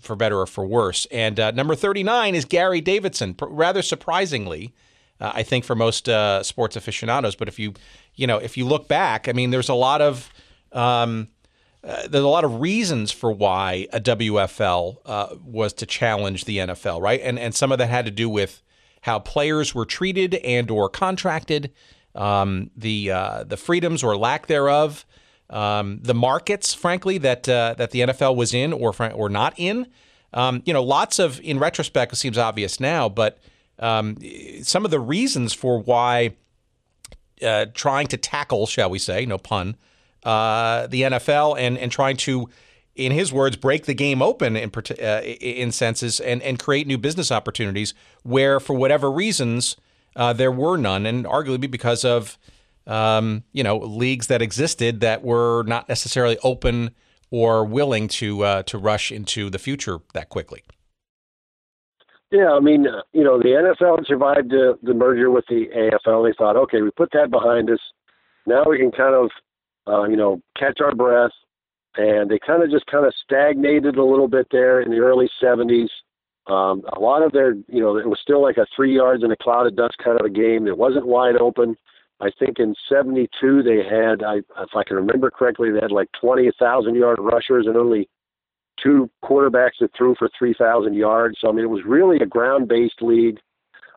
for 0.00 0.14
better 0.16 0.38
or 0.38 0.46
for 0.46 0.66
worse. 0.66 1.06
And 1.10 1.38
number 1.56 1.74
39 1.74 2.34
is 2.34 2.44
Gary 2.44 2.82
Davidson, 2.82 3.34
rather 3.40 3.80
surprisingly. 3.80 4.74
I 5.20 5.42
think 5.42 5.64
for 5.64 5.74
most 5.74 6.08
sports 6.42 6.76
aficionados, 6.76 7.34
but 7.34 7.48
if 7.48 7.58
you, 7.58 7.72
you 8.14 8.26
know, 8.26 8.36
if 8.36 8.56
you 8.58 8.66
look 8.66 8.88
back, 8.88 9.26
I 9.26 9.32
mean, 9.32 9.50
there's 9.50 9.70
a 9.70 9.74
lot 9.74 10.00
of 10.00 10.30
um, 10.72 11.28
uh, 11.84 12.08
there's 12.08 12.24
a 12.24 12.28
lot 12.28 12.44
of 12.44 12.60
reasons 12.60 13.12
for 13.12 13.30
why 13.30 13.86
a 13.92 14.00
WFL 14.00 14.98
uh, 15.06 15.36
was 15.44 15.72
to 15.74 15.86
challenge 15.86 16.44
the 16.44 16.58
NFL, 16.58 17.00
right? 17.00 17.20
And 17.22 17.38
and 17.38 17.54
some 17.54 17.70
of 17.70 17.78
that 17.78 17.88
had 17.88 18.04
to 18.04 18.10
do 18.10 18.28
with 18.28 18.62
how 19.02 19.20
players 19.20 19.74
were 19.74 19.84
treated 19.84 20.34
and 20.36 20.70
or 20.70 20.88
contracted, 20.88 21.72
um, 22.14 22.70
the 22.76 23.12
uh, 23.12 23.44
the 23.44 23.56
freedoms 23.56 24.02
or 24.02 24.16
lack 24.16 24.48
thereof, 24.48 25.06
um, 25.50 26.00
the 26.02 26.14
markets, 26.14 26.74
frankly, 26.74 27.16
that 27.18 27.48
uh, 27.48 27.74
that 27.78 27.92
the 27.92 28.00
NFL 28.00 28.34
was 28.34 28.52
in 28.52 28.72
or 28.72 28.94
or 29.12 29.28
not 29.28 29.54
in. 29.56 29.86
Um, 30.34 30.62
you 30.66 30.72
know, 30.72 30.82
lots 30.82 31.18
of 31.18 31.40
in 31.40 31.58
retrospect, 31.58 32.12
it 32.12 32.16
seems 32.16 32.36
obvious 32.36 32.80
now, 32.80 33.08
but 33.08 33.38
um, 33.78 34.18
some 34.62 34.84
of 34.84 34.90
the 34.90 35.00
reasons 35.00 35.54
for 35.54 35.78
why 35.78 36.34
uh, 37.40 37.66
trying 37.72 38.08
to 38.08 38.16
tackle, 38.16 38.66
shall 38.66 38.90
we 38.90 38.98
say, 38.98 39.24
no 39.24 39.38
pun 39.38 39.76
uh, 40.24 40.86
the 40.86 41.02
NFL 41.02 41.58
and 41.58 41.78
and 41.78 41.90
trying 41.90 42.16
to, 42.18 42.48
in 42.94 43.12
his 43.12 43.32
words, 43.32 43.56
break 43.56 43.86
the 43.86 43.94
game 43.94 44.22
open 44.22 44.56
in 44.56 44.70
uh, 45.02 45.20
in 45.22 45.72
senses 45.72 46.20
and 46.20 46.42
and 46.42 46.58
create 46.58 46.86
new 46.86 46.98
business 46.98 47.30
opportunities 47.30 47.94
where 48.22 48.60
for 48.60 48.74
whatever 48.74 49.10
reasons 49.10 49.76
uh, 50.16 50.32
there 50.32 50.52
were 50.52 50.76
none, 50.76 51.06
and 51.06 51.24
arguably 51.24 51.70
because 51.70 52.04
of 52.04 52.38
um, 52.86 53.44
you 53.52 53.62
know 53.62 53.78
leagues 53.78 54.26
that 54.26 54.42
existed 54.42 55.00
that 55.00 55.22
were 55.22 55.62
not 55.64 55.88
necessarily 55.88 56.38
open 56.42 56.90
or 57.30 57.64
willing 57.64 58.08
to 58.08 58.42
uh, 58.44 58.62
to 58.64 58.78
rush 58.78 59.12
into 59.12 59.50
the 59.50 59.58
future 59.58 59.98
that 60.14 60.28
quickly. 60.28 60.62
Yeah, 62.30 62.52
I 62.52 62.60
mean, 62.60 62.86
uh, 62.86 63.02
you 63.12 63.24
know, 63.24 63.38
the 63.38 63.74
NFL 63.74 64.06
survived 64.06 64.50
the, 64.50 64.78
the 64.82 64.92
merger 64.92 65.30
with 65.30 65.46
the 65.48 65.66
AFL. 65.74 66.28
They 66.28 66.34
thought, 66.36 66.56
okay, 66.56 66.82
we 66.82 66.90
put 66.90 67.10
that 67.12 67.30
behind 67.30 67.70
us. 67.70 67.78
Now 68.46 68.64
we 68.68 68.78
can 68.78 68.90
kind 68.90 69.14
of 69.14 69.30
uh, 69.88 70.04
you 70.04 70.16
know, 70.16 70.40
catch 70.56 70.80
our 70.80 70.94
breath. 70.94 71.32
And 71.96 72.30
they 72.30 72.38
kind 72.38 72.62
of 72.62 72.70
just 72.70 72.86
kind 72.86 73.06
of 73.06 73.12
stagnated 73.24 73.96
a 73.96 74.04
little 74.04 74.28
bit 74.28 74.46
there 74.52 74.80
in 74.80 74.90
the 74.90 74.98
early 74.98 75.28
70s. 75.42 75.88
Um, 76.46 76.82
a 76.96 77.00
lot 77.00 77.22
of 77.22 77.32
their, 77.32 77.54
you 77.66 77.80
know, 77.80 77.96
it 77.96 78.08
was 78.08 78.18
still 78.22 78.40
like 78.40 78.56
a 78.56 78.66
three 78.74 78.94
yards 78.94 79.24
in 79.24 79.32
a 79.32 79.36
cloud 79.36 79.66
of 79.66 79.76
dust 79.76 79.96
kind 80.02 80.18
of 80.18 80.24
a 80.24 80.30
game. 80.30 80.66
It 80.66 80.78
wasn't 80.78 81.06
wide 81.06 81.36
open. 81.36 81.76
I 82.20 82.30
think 82.38 82.58
in 82.58 82.74
'72 82.88 83.62
they 83.62 83.84
had, 83.84 84.22
I, 84.24 84.38
if 84.38 84.74
I 84.74 84.82
can 84.82 84.96
remember 84.96 85.30
correctly, 85.30 85.70
they 85.70 85.80
had 85.80 85.92
like 85.92 86.08
20,000 86.20 86.94
yard 86.94 87.18
rushers 87.20 87.66
and 87.66 87.76
only 87.76 88.08
two 88.82 89.10
quarterbacks 89.24 89.78
that 89.80 89.90
threw 89.96 90.14
for 90.18 90.28
3,000 90.38 90.94
yards. 90.94 91.36
So 91.40 91.48
I 91.48 91.52
mean, 91.52 91.64
it 91.64 91.70
was 91.70 91.84
really 91.84 92.18
a 92.18 92.26
ground-based 92.26 93.02
league. 93.02 93.38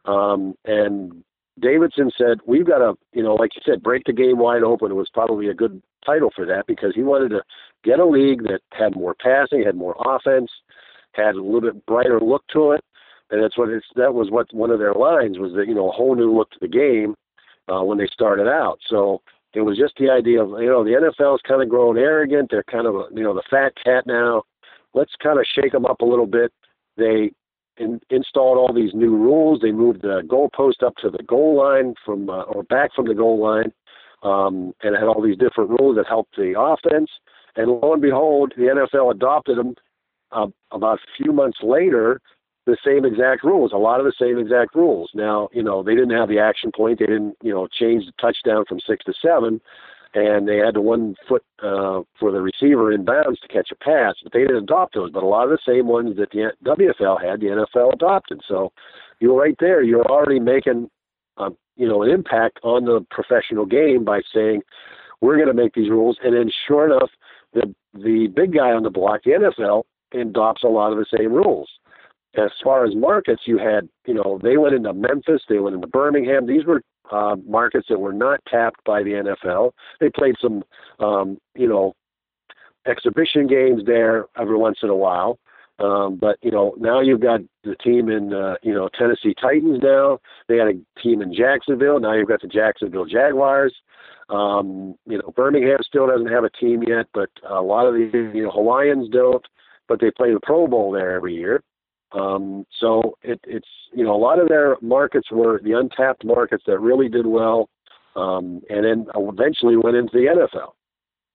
Um, 0.05 0.55
and 0.65 1.23
Davidson 1.59 2.11
said, 2.17 2.39
"We've 2.45 2.65
got 2.65 2.79
to, 2.79 2.93
you 3.13 3.23
know, 3.23 3.35
like 3.35 3.55
you 3.55 3.61
said, 3.65 3.83
break 3.83 4.03
the 4.05 4.13
game 4.13 4.37
wide 4.37 4.63
open." 4.63 4.91
It 4.91 4.95
was 4.95 5.09
probably 5.13 5.49
a 5.49 5.53
good 5.53 5.81
title 6.05 6.31
for 6.35 6.45
that 6.45 6.65
because 6.67 6.93
he 6.95 7.03
wanted 7.03 7.29
to 7.29 7.43
get 7.83 7.99
a 7.99 8.05
league 8.05 8.43
that 8.43 8.61
had 8.71 8.95
more 8.95 9.15
passing, 9.15 9.63
had 9.63 9.75
more 9.75 9.95
offense, 10.05 10.49
had 11.13 11.35
a 11.35 11.41
little 11.41 11.61
bit 11.61 11.85
brighter 11.85 12.19
look 12.19 12.43
to 12.53 12.71
it, 12.71 12.83
and 13.29 13.43
that's 13.43 13.57
what 13.57 13.69
it's. 13.69 13.85
That 13.95 14.13
was 14.13 14.31
what 14.31 14.53
one 14.53 14.71
of 14.71 14.79
their 14.79 14.93
lines 14.93 15.39
was 15.39 15.53
that 15.55 15.67
you 15.67 15.75
know 15.75 15.89
a 15.89 15.93
whole 15.93 16.15
new 16.15 16.33
look 16.33 16.51
to 16.51 16.59
the 16.61 16.67
game 16.67 17.15
uh, 17.67 17.83
when 17.83 17.97
they 17.97 18.07
started 18.07 18.47
out. 18.47 18.79
So 18.87 19.21
it 19.53 19.61
was 19.61 19.77
just 19.77 19.95
the 19.97 20.09
idea 20.09 20.41
of 20.41 20.49
you 20.61 20.69
know 20.69 20.83
the 20.83 21.11
NFL's 21.19 21.41
kind 21.47 21.61
of 21.61 21.69
grown 21.69 21.97
arrogant. 21.97 22.49
They're 22.49 22.63
kind 22.63 22.87
of 22.87 22.95
you 23.13 23.23
know 23.23 23.33
the 23.33 23.43
fat 23.49 23.73
cat 23.83 24.05
now. 24.07 24.43
Let's 24.93 25.13
kind 25.21 25.39
of 25.39 25.45
shake 25.53 25.71
them 25.71 25.85
up 25.85 26.01
a 26.01 26.05
little 26.05 26.25
bit. 26.25 26.51
They 26.97 27.31
in, 27.81 27.99
installed 28.09 28.57
all 28.57 28.73
these 28.73 28.93
new 28.93 29.15
rules. 29.15 29.59
They 29.61 29.71
moved 29.71 30.01
the 30.01 30.21
goalpost 30.25 30.85
up 30.85 30.95
to 30.97 31.09
the 31.09 31.23
goal 31.23 31.57
line 31.57 31.95
from 32.05 32.29
uh, 32.29 32.43
or 32.43 32.63
back 32.63 32.93
from 32.95 33.07
the 33.07 33.15
goal 33.15 33.41
line, 33.41 33.73
um, 34.23 34.73
and 34.83 34.95
had 34.95 35.05
all 35.05 35.21
these 35.21 35.37
different 35.37 35.71
rules 35.71 35.97
that 35.97 36.07
helped 36.07 36.35
the 36.37 36.53
offense. 36.57 37.09
And 37.55 37.69
lo 37.69 37.93
and 37.93 38.01
behold, 38.01 38.53
the 38.55 38.63
NFL 38.63 39.11
adopted 39.11 39.57
them 39.57 39.75
uh, 40.31 40.47
about 40.71 40.99
a 40.99 41.23
few 41.23 41.33
months 41.33 41.59
later. 41.63 42.21
The 42.67 42.77
same 42.85 43.05
exact 43.05 43.43
rules, 43.43 43.71
a 43.73 43.77
lot 43.77 43.99
of 43.99 44.05
the 44.05 44.13
same 44.21 44.37
exact 44.37 44.75
rules. 44.75 45.09
Now, 45.15 45.49
you 45.51 45.63
know, 45.63 45.81
they 45.81 45.95
didn't 45.95 46.15
have 46.15 46.29
the 46.29 46.37
action 46.37 46.71
point. 46.71 46.99
They 46.99 47.07
didn't, 47.07 47.35
you 47.41 47.51
know, 47.51 47.67
change 47.67 48.05
the 48.05 48.13
touchdown 48.21 48.65
from 48.69 48.79
six 48.87 49.03
to 49.05 49.13
seven 49.19 49.59
and 50.13 50.47
they 50.47 50.57
had 50.57 50.75
the 50.75 50.81
one 50.81 51.15
foot 51.27 51.43
uh, 51.63 52.01
for 52.19 52.31
the 52.31 52.41
receiver 52.41 52.91
in 52.91 53.05
bounds 53.05 53.39
to 53.39 53.47
catch 53.47 53.69
a 53.71 53.75
pass, 53.75 54.15
but 54.23 54.33
they 54.33 54.41
didn't 54.41 54.63
adopt 54.63 54.95
those. 54.95 55.11
But 55.11 55.23
a 55.23 55.27
lot 55.27 55.45
of 55.45 55.51
the 55.51 55.59
same 55.65 55.87
ones 55.87 56.17
that 56.17 56.31
the 56.31 56.51
WFL 56.65 57.23
had, 57.23 57.39
the 57.39 57.47
NFL 57.47 57.93
adopted. 57.93 58.41
So 58.47 58.71
you're 59.19 59.37
right 59.37 59.55
there. 59.59 59.81
You're 59.81 60.05
already 60.05 60.39
making, 60.39 60.89
uh, 61.37 61.51
you 61.77 61.87
know, 61.87 62.03
an 62.03 62.09
impact 62.09 62.59
on 62.63 62.85
the 62.85 63.05
professional 63.09 63.65
game 63.65 64.03
by 64.03 64.21
saying 64.33 64.61
we're 65.21 65.35
going 65.35 65.47
to 65.47 65.53
make 65.53 65.73
these 65.73 65.89
rules, 65.89 66.17
and 66.23 66.35
then 66.35 66.51
sure 66.67 66.85
enough, 66.85 67.09
the 67.53 67.73
the 67.93 68.27
big 68.33 68.53
guy 68.53 68.71
on 68.71 68.83
the 68.83 68.89
block, 68.89 69.21
the 69.23 69.31
NFL, 69.31 69.83
adopts 70.13 70.63
a 70.63 70.67
lot 70.67 70.91
of 70.91 70.97
the 70.97 71.05
same 71.17 71.31
rules. 71.31 71.69
As 72.37 72.49
far 72.63 72.85
as 72.85 72.95
markets, 72.95 73.41
you 73.45 73.57
had, 73.57 73.89
you 74.07 74.13
know, 74.13 74.39
they 74.41 74.55
went 74.55 74.73
into 74.73 74.93
Memphis, 74.93 75.41
they 75.49 75.59
went 75.59 75.75
into 75.75 75.87
Birmingham. 75.87 76.47
These 76.47 76.65
were 76.65 76.81
uh, 77.11 77.35
markets 77.47 77.87
that 77.89 77.99
were 77.99 78.13
not 78.13 78.39
tapped 78.47 78.83
by 78.83 79.03
the 79.03 79.11
NFL. 79.11 79.71
They 79.99 80.09
played 80.09 80.35
some, 80.41 80.63
um, 80.99 81.37
you 81.55 81.67
know, 81.67 81.93
exhibition 82.87 83.47
games 83.47 83.83
there 83.85 84.25
every 84.39 84.57
once 84.57 84.79
in 84.81 84.89
a 84.89 84.95
while. 84.95 85.39
Um, 85.79 86.17
but 86.17 86.37
you 86.41 86.51
know, 86.51 86.75
now 86.77 87.01
you've 87.01 87.21
got 87.21 87.41
the 87.63 87.75
team 87.75 88.09
in 88.09 88.33
uh, 88.33 88.55
you 88.61 88.73
know 88.73 88.89
Tennessee 88.97 89.33
Titans. 89.41 89.79
Now 89.81 90.19
they 90.47 90.57
had 90.57 90.67
a 90.67 91.01
team 91.01 91.21
in 91.21 91.33
Jacksonville. 91.33 91.99
Now 91.99 92.13
you've 92.13 92.27
got 92.27 92.41
the 92.41 92.47
Jacksonville 92.47 93.05
Jaguars. 93.05 93.73
Um, 94.29 94.95
you 95.07 95.17
know, 95.17 95.33
Birmingham 95.35 95.79
still 95.81 96.07
doesn't 96.07 96.31
have 96.31 96.43
a 96.43 96.49
team 96.51 96.83
yet, 96.83 97.07
but 97.13 97.29
a 97.49 97.61
lot 97.61 97.87
of 97.87 97.95
the 97.95 98.31
you 98.33 98.43
know 98.43 98.51
Hawaiians 98.51 99.09
don't. 99.09 99.45
But 99.87 99.99
they 99.99 100.11
play 100.11 100.33
the 100.33 100.39
Pro 100.41 100.67
Bowl 100.67 100.91
there 100.91 101.13
every 101.15 101.35
year. 101.35 101.63
Um, 102.13 102.65
so 102.79 103.17
it, 103.21 103.39
it's 103.45 103.67
you 103.93 104.03
know 104.03 104.15
a 104.15 104.17
lot 104.17 104.39
of 104.39 104.49
their 104.49 104.77
markets 104.81 105.31
were 105.31 105.61
the 105.63 105.77
untapped 105.77 106.25
markets 106.25 106.63
that 106.67 106.79
really 106.79 107.07
did 107.07 107.25
well, 107.25 107.69
um, 108.15 108.61
and 108.69 108.83
then 108.85 109.05
eventually 109.15 109.77
went 109.77 109.95
into 109.95 110.11
the 110.13 110.27
NFL. 110.27 110.73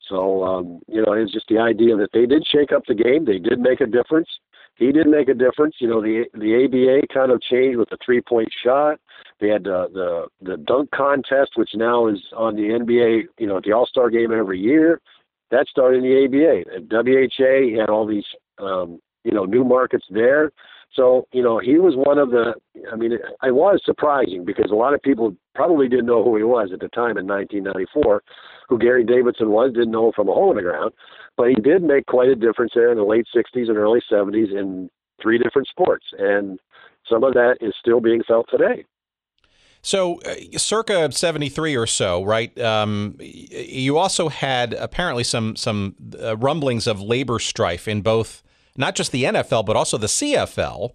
So 0.09 0.45
um, 0.45 0.81
you 0.87 1.05
know 1.05 1.13
it's 1.13 1.33
just 1.33 1.49
the 1.49 1.59
idea 1.59 1.97
that 1.97 2.11
they 2.13 2.27
did 2.27 2.47
shake 2.47 2.73
up 2.73 2.83
the 2.87 2.95
game. 2.95 3.25
They 3.25 3.39
did 3.39 3.59
make 3.59 3.81
a 3.81 3.87
difference. 3.87 4.29
He 4.77 4.93
did 4.93 5.07
make 5.07 5.29
a 5.29 5.35
difference. 5.35 5.77
You 5.79 5.89
know 5.89 6.03
the 6.03 6.27
the 6.35 6.65
ABA 6.65 7.13
kind 7.13 7.33
of 7.33 7.41
changed 7.41 7.79
with 7.79 7.89
the 7.89 7.99
three 8.05 8.21
point 8.21 8.49
shot. 8.63 9.01
They 9.41 9.49
had 9.49 9.65
the 9.65 9.89
the 9.93 10.27
the 10.43 10.57
dunk 10.59 10.91
contest, 10.91 11.53
which 11.57 11.71
now 11.75 12.07
is 12.09 12.21
on 12.37 12.55
the 12.55 12.63
NBA. 12.63 13.23
You 13.39 13.47
know 13.47 13.61
the 13.65 13.73
All 13.73 13.87
Star 13.87 14.11
game 14.11 14.33
every 14.33 14.61
year. 14.61 15.01
That 15.51 15.69
started 15.69 16.05
in 16.05 16.11
the 16.11 16.25
ABA. 16.25 16.77
At 16.77 16.89
WHA, 16.91 17.81
had 17.81 17.89
all 17.89 18.07
these 18.07 18.25
um, 18.59 19.01
you 19.27 19.33
know, 19.33 19.45
new 19.45 19.65
markets 19.65 20.07
there. 20.09 20.53
So, 20.95 21.27
you 21.33 21.43
know, 21.43 21.59
he 21.59 21.79
was 21.79 21.95
one 21.97 22.17
of 22.17 22.31
the, 22.31 22.55
I 22.91 22.97
mean, 22.97 23.13
it, 23.13 23.21
it 23.43 23.55
was 23.55 23.81
surprising 23.85 24.45
because 24.45 24.71
a 24.71 24.77
lot 24.77 24.95
of 24.95 25.03
people 25.03 25.37
probably 25.55 25.89
didn't 25.89 26.07
know 26.07 26.23
who 26.25 26.37
he 26.37 26.45
was 26.45 26.71
at 26.73 26.79
the 26.79 26.89
time 26.89 27.19
in 27.19 27.27
1994, 27.27 28.23
who 28.69 28.79
Gary 28.79 29.05
Davidson 29.05 29.51
was, 29.51 29.73
didn't 29.73 29.91
know 29.91 30.13
from 30.15 30.29
a 30.29 30.33
hole 30.33 30.51
in 30.51 30.57
the 30.57 30.63
ground. 30.63 30.93
But 31.37 31.49
he 31.49 31.57
did 31.57 31.83
make 31.83 32.07
quite 32.07 32.29
a 32.29 32.37
difference 32.37 32.73
there 32.75 32.91
in 32.91 32.97
the 32.97 33.05
late 33.05 33.27
60s 33.35 33.69
and 33.69 33.77
early 33.77 34.01
70s 34.11 34.57
in 34.57 34.89
three 35.21 35.39
different 35.39 35.69
sports. 35.69 36.07
And 36.19 36.59
some 37.11 37.25
of 37.25 37.35
that 37.35 37.57
is 37.61 37.75
still 37.79 38.01
being 38.01 38.23
felt 38.23 38.47
today. 38.49 38.85
So, 39.83 40.21
uh, 40.23 40.59
circa 40.59 41.13
'73 41.13 41.77
or 41.77 41.87
so, 41.87 42.25
right? 42.25 42.59
Um, 42.59 43.17
you 43.21 43.99
also 43.99 44.29
had 44.29 44.73
apparently 44.73 45.23
some 45.23 45.55
some 45.55 45.95
uh, 46.21 46.37
rumblings 46.39 46.89
of 46.89 47.01
labor 47.01 47.39
strife 47.39 47.87
in 47.87 48.03
both 48.03 48.43
not 48.77 48.95
just 48.95 49.13
the 49.13 49.25
NFL, 49.25 49.65
but 49.67 49.77
also 49.77 49.99
the 49.99 50.07
CFL. 50.07 50.93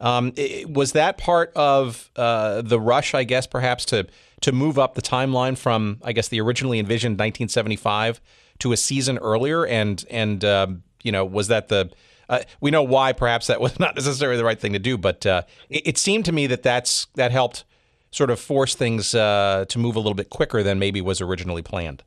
Um, 0.00 0.32
it, 0.36 0.70
was 0.70 0.92
that 0.92 1.16
part 1.16 1.52
of 1.56 2.10
uh, 2.16 2.62
the 2.62 2.78
rush, 2.78 3.14
I 3.14 3.24
guess, 3.24 3.46
perhaps 3.46 3.84
to 3.86 4.06
to 4.42 4.52
move 4.52 4.78
up 4.78 4.94
the 4.94 5.02
timeline 5.02 5.56
from, 5.56 5.98
I 6.04 6.12
guess, 6.12 6.28
the 6.28 6.40
originally 6.42 6.78
envisioned 6.78 7.14
1975 7.14 8.20
to 8.58 8.72
a 8.72 8.76
season 8.76 9.16
earlier? 9.18 9.64
And 9.64 10.04
and 10.10 10.44
um, 10.44 10.82
you 11.02 11.12
know, 11.12 11.24
was 11.24 11.48
that 11.48 11.68
the 11.68 11.90
uh, 12.28 12.40
we 12.60 12.70
know 12.70 12.82
why 12.82 13.12
perhaps 13.12 13.46
that 13.46 13.60
was 13.60 13.78
not 13.80 13.94
necessarily 13.94 14.36
the 14.36 14.44
right 14.44 14.60
thing 14.60 14.72
to 14.72 14.78
do, 14.78 14.98
but 14.98 15.24
uh, 15.24 15.42
it, 15.70 15.86
it, 15.86 15.98
seemed 15.98 16.24
to 16.26 16.32
me 16.32 16.46
that 16.46 16.62
that's 16.62 17.06
that 17.14 17.30
helped 17.30 17.64
sort 18.10 18.30
of 18.30 18.40
force 18.40 18.74
things 18.74 19.14
uh, 19.14 19.64
to 19.68 19.78
move 19.78 19.96
a 19.96 20.00
little 20.00 20.14
bit 20.14 20.30
quicker 20.30 20.62
than 20.62 20.78
maybe 20.78 21.00
was 21.00 21.20
originally 21.20 21.62
planned. 21.62 22.02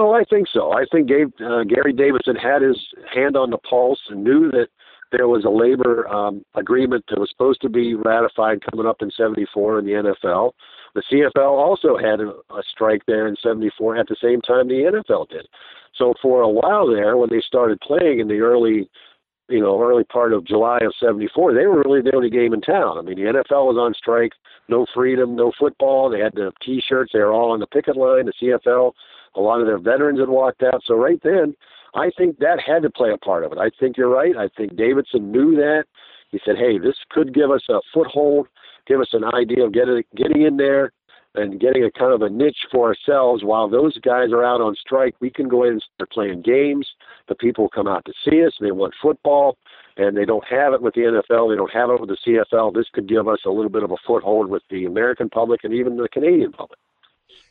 Oh, 0.00 0.12
I 0.12 0.22
think 0.22 0.46
so. 0.52 0.72
I 0.72 0.84
think 0.92 1.08
Gabe, 1.08 1.32
uh, 1.44 1.64
Gary 1.64 1.92
Davidson 1.92 2.36
had 2.36 2.62
his 2.62 2.78
hand 3.12 3.36
on 3.36 3.50
the 3.50 3.58
pulse 3.58 3.98
and 4.08 4.22
knew 4.22 4.48
that 4.52 4.68
there 5.10 5.26
was 5.26 5.44
a 5.44 5.50
labor 5.50 6.06
um, 6.06 6.44
agreement 6.54 7.04
that 7.10 7.18
was 7.18 7.30
supposed 7.30 7.60
to 7.62 7.68
be 7.68 7.94
ratified 7.94 8.62
coming 8.70 8.86
up 8.86 9.02
in 9.02 9.10
74 9.10 9.80
in 9.80 9.86
the 9.86 10.14
NFL. 10.14 10.52
The 10.94 11.02
CFL 11.10 11.50
also 11.50 11.98
had 11.98 12.20
a, 12.20 12.28
a 12.28 12.62
strike 12.70 13.02
there 13.06 13.26
in 13.26 13.34
74 13.42 13.96
at 13.96 14.06
the 14.06 14.16
same 14.22 14.40
time 14.40 14.68
the 14.68 15.02
NFL 15.02 15.30
did. 15.30 15.48
So 15.96 16.14
for 16.22 16.42
a 16.42 16.48
while 16.48 16.86
there, 16.86 17.16
when 17.16 17.30
they 17.30 17.42
started 17.44 17.80
playing 17.80 18.20
in 18.20 18.28
the 18.28 18.38
early, 18.38 18.88
you 19.48 19.60
know, 19.60 19.82
early 19.82 20.04
part 20.04 20.32
of 20.32 20.46
July 20.46 20.78
of 20.78 20.94
74, 21.00 21.54
they 21.54 21.66
were 21.66 21.82
really 21.82 22.02
the 22.02 22.14
only 22.14 22.30
game 22.30 22.54
in 22.54 22.60
town. 22.60 22.98
I 22.98 23.02
mean, 23.02 23.16
the 23.16 23.32
NFL 23.32 23.66
was 23.66 23.76
on 23.76 23.94
strike, 23.94 24.32
no 24.68 24.86
freedom, 24.94 25.34
no 25.34 25.50
football. 25.58 26.08
They 26.08 26.20
had 26.20 26.34
the 26.34 26.52
T-shirts. 26.64 27.10
They 27.12 27.18
were 27.18 27.32
all 27.32 27.50
on 27.50 27.58
the 27.58 27.66
picket 27.66 27.96
line. 27.96 28.26
The 28.26 28.32
CFL 28.64 28.92
a 29.38 29.40
lot 29.40 29.60
of 29.60 29.66
their 29.66 29.78
veterans 29.78 30.18
had 30.18 30.28
walked 30.28 30.62
out. 30.62 30.82
So 30.84 30.94
right 30.94 31.20
then, 31.22 31.54
I 31.94 32.10
think 32.18 32.38
that 32.38 32.60
had 32.60 32.82
to 32.82 32.90
play 32.90 33.10
a 33.12 33.18
part 33.18 33.44
of 33.44 33.52
it. 33.52 33.58
I 33.58 33.70
think 33.78 33.96
you're 33.96 34.08
right. 34.08 34.36
I 34.36 34.48
think 34.56 34.76
Davidson 34.76 35.30
knew 35.30 35.54
that. 35.56 35.84
He 36.30 36.40
said, 36.44 36.56
"Hey, 36.58 36.78
this 36.78 36.96
could 37.10 37.32
give 37.32 37.50
us 37.50 37.62
a 37.70 37.80
foothold, 37.94 38.48
give 38.86 39.00
us 39.00 39.14
an 39.14 39.24
idea 39.24 39.64
of 39.64 39.72
getting 39.72 40.02
getting 40.14 40.42
in 40.42 40.56
there 40.56 40.92
and 41.34 41.60
getting 41.60 41.84
a 41.84 41.90
kind 41.90 42.12
of 42.12 42.22
a 42.22 42.28
niche 42.28 42.66
for 42.72 42.88
ourselves. 42.88 43.44
While 43.44 43.68
those 43.68 43.96
guys 43.98 44.32
are 44.32 44.44
out 44.44 44.60
on 44.60 44.74
strike, 44.74 45.14
we 45.20 45.30
can 45.30 45.48
go 45.48 45.62
in 45.62 45.74
and 45.74 45.84
start 45.94 46.10
playing 46.10 46.42
games. 46.42 46.86
The 47.28 47.34
people 47.34 47.68
come 47.68 47.86
out 47.86 48.04
to 48.06 48.12
see 48.24 48.44
us. 48.44 48.52
They 48.60 48.72
want 48.72 48.94
football, 49.00 49.56
and 49.96 50.16
they 50.16 50.24
don't 50.24 50.44
have 50.44 50.72
it 50.72 50.82
with 50.82 50.94
the 50.94 51.02
NFL. 51.02 51.48
They 51.48 51.56
don't 51.56 51.72
have 51.72 51.90
it 51.90 52.00
with 52.00 52.10
the 52.10 52.16
CFL. 52.24 52.72
This 52.72 52.88
could 52.92 53.08
give 53.08 53.28
us 53.28 53.40
a 53.46 53.50
little 53.50 53.70
bit 53.70 53.84
of 53.84 53.92
a 53.92 53.96
foothold 54.06 54.50
with 54.50 54.62
the 54.68 54.84
American 54.84 55.30
public 55.30 55.64
and 55.64 55.72
even 55.72 55.96
the 55.96 56.08
Canadian 56.08 56.52
public." 56.52 56.78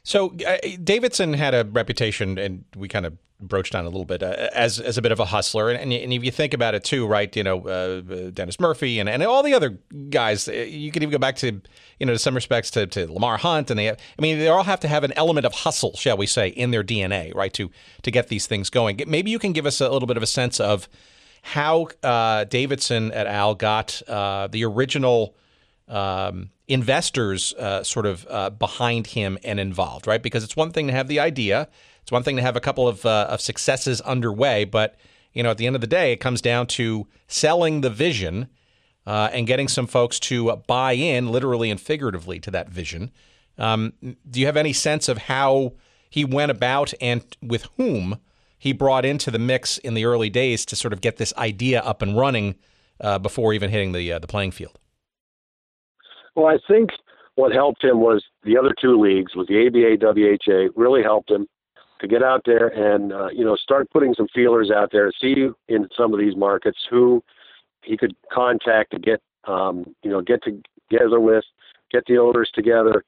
So 0.04 0.36
uh, 0.48 0.58
Davidson 0.84 1.34
had 1.34 1.54
a 1.54 1.66
reputation, 1.66 2.38
and 2.38 2.64
we 2.76 2.88
kind 2.88 3.06
of 3.06 3.18
broached 3.40 3.76
on 3.76 3.86
a 3.86 3.90
little 3.90 4.06
bit 4.06 4.24
uh, 4.24 4.50
as 4.54 4.80
as 4.80 4.98
a 4.98 5.02
bit 5.02 5.12
of 5.12 5.20
a 5.20 5.26
hustler. 5.26 5.70
And, 5.70 5.94
and, 5.94 6.14
if 6.14 6.24
you 6.24 6.32
think 6.32 6.54
about 6.54 6.76
it 6.76 6.84
too, 6.84 7.06
right? 7.06 7.34
You 7.36 7.44
know, 7.44 7.68
uh, 7.68 8.30
Dennis 8.32 8.60
Murphy 8.60 9.00
and, 9.00 9.10
and 9.10 9.22
all 9.24 9.44
the 9.44 9.54
other 9.54 9.78
guys. 10.10 10.48
Uh, 10.48 10.54
you 10.54 10.92
could 10.92 11.04
even 11.04 11.12
go 11.12 11.20
back 11.20 11.36
to 11.38 11.62
you 12.00 12.06
know, 12.06 12.14
to 12.14 12.20
some 12.20 12.36
respects 12.36 12.72
to, 12.72 12.86
to 12.88 13.12
Lamar 13.12 13.38
Hunt, 13.38 13.70
and 13.70 13.80
they. 13.80 13.90
I 13.90 13.96
mean, 14.20 14.40
they 14.40 14.48
all 14.48 14.64
have 14.64 14.80
to 14.82 14.88
have 14.88 15.04
an 15.04 15.14
element 15.14 15.46
of 15.46 15.54
hustle, 15.54 15.96
shall 15.96 16.18
we 16.18 16.26
say, 16.26 16.50
in 16.50 16.72
their 16.72 16.84
DNA, 16.84 17.34
right? 17.36 17.54
To 17.54 17.70
to 18.04 18.12
get 18.12 18.30
these 18.30 18.48
things 18.48 18.70
going. 18.70 19.02
Maybe 19.08 19.32
you 19.32 19.40
can 19.40 19.52
give 19.52 19.66
us 19.66 19.82
a 19.82 19.90
little 19.90 20.08
bit 20.08 20.18
of 20.18 20.24
a 20.24 20.28
sense 20.28 20.60
of 20.60 20.88
how 21.42 21.88
uh, 22.04 22.46
Davidson 22.46 23.12
et 23.12 23.28
al. 23.28 23.56
got 23.56 24.02
uh, 24.08 24.48
the 24.48 24.64
original. 24.66 25.36
Um, 25.88 26.52
investors 26.68 27.54
uh, 27.54 27.84
sort 27.84 28.06
of 28.06 28.28
uh, 28.30 28.50
behind 28.50 29.08
him 29.08 29.38
and 29.44 29.60
involved, 29.60 30.06
right? 30.06 30.22
Because 30.22 30.44
it's 30.44 30.56
one 30.56 30.72
thing 30.72 30.88
to 30.88 30.94
have 30.94 31.08
the 31.08 31.20
idea, 31.20 31.68
it's 32.02 32.12
one 32.12 32.24
thing 32.24 32.36
to 32.36 32.42
have 32.42 32.56
a 32.56 32.62
couple 32.62 32.88
of, 32.88 33.06
uh, 33.06 33.28
of 33.30 33.42
successes 33.42 34.02
underway, 34.02 34.66
but 34.66 34.96
you 35.34 35.44
know, 35.44 35.52
at 35.52 35.58
the 35.58 35.68
end 35.68 35.76
of 35.76 35.82
the 35.82 35.88
day, 35.88 36.12
it 36.12 36.18
comes 36.18 36.42
down 36.42 36.66
to 36.66 37.06
selling 37.28 37.82
the 37.82 37.90
vision 37.90 38.48
uh, 39.06 39.30
and 39.32 39.46
getting 39.46 39.68
some 39.68 39.86
folks 39.86 40.20
to 40.20 40.56
buy 40.68 40.94
in, 40.94 41.32
literally 41.32 41.70
and 41.70 41.80
figuratively, 41.80 42.40
to 42.40 42.50
that 42.52 42.70
vision. 42.70 43.12
Um, 43.58 43.94
do 44.30 44.40
you 44.40 44.48
have 44.48 44.58
any 44.58 44.74
sense 44.74 45.08
of 45.08 45.18
how 45.20 45.74
he 46.10 46.26
went 46.26 46.52
about 46.52 46.94
and 47.00 47.24
with 47.42 47.68
whom 47.78 48.20
he 48.58 48.74
brought 48.74 49.06
into 49.06 49.30
the 49.30 49.40
mix 49.40 49.78
in 49.78 49.94
the 49.94 50.06
early 50.06 50.30
days 50.30 50.66
to 50.66 50.76
sort 50.76 50.92
of 50.92 51.02
get 51.02 51.18
this 51.18 51.34
idea 51.38 51.82
up 51.82 52.02
and 52.02 52.18
running 52.18 52.56
uh, 53.00 53.20
before 53.20 53.54
even 53.54 53.70
hitting 53.70 53.92
the 53.92 54.12
uh, 54.12 54.20
the 54.20 54.28
playing 54.28 54.52
field? 54.52 54.80
Well, 56.38 56.46
I 56.46 56.60
think 56.68 56.92
what 57.34 57.52
helped 57.52 57.84
him 57.84 58.00
was 58.00 58.24
the 58.44 58.58
other 58.58 58.72
two 58.80 59.02
leagues, 59.02 59.36
was 59.36 59.48
the 59.48 59.66
ABA, 59.66 59.98
WHA, 60.06 60.70
really 60.80 61.02
helped 61.02 61.32
him 61.32 61.48
to 62.00 62.08
get 62.08 62.22
out 62.22 62.44
there 62.46 62.68
and 62.68 63.12
uh, 63.12 63.30
you 63.30 63.44
know 63.44 63.56
start 63.56 63.90
putting 63.90 64.14
some 64.14 64.28
feelers 64.36 64.70
out 64.70 64.92
there, 64.92 65.12
see 65.20 65.50
in 65.68 65.90
some 65.98 66.14
of 66.14 66.20
these 66.20 66.36
markets 66.36 66.78
who 66.88 67.24
he 67.82 67.98
could 67.98 68.16
contact 68.32 68.92
to 68.92 69.00
get 69.00 69.20
um, 69.46 69.84
you 70.04 70.12
know 70.12 70.22
get 70.22 70.42
together 70.44 71.20
with, 71.20 71.44
get 71.92 72.04
the 72.06 72.20
owners 72.20 72.52
together, 72.54 73.04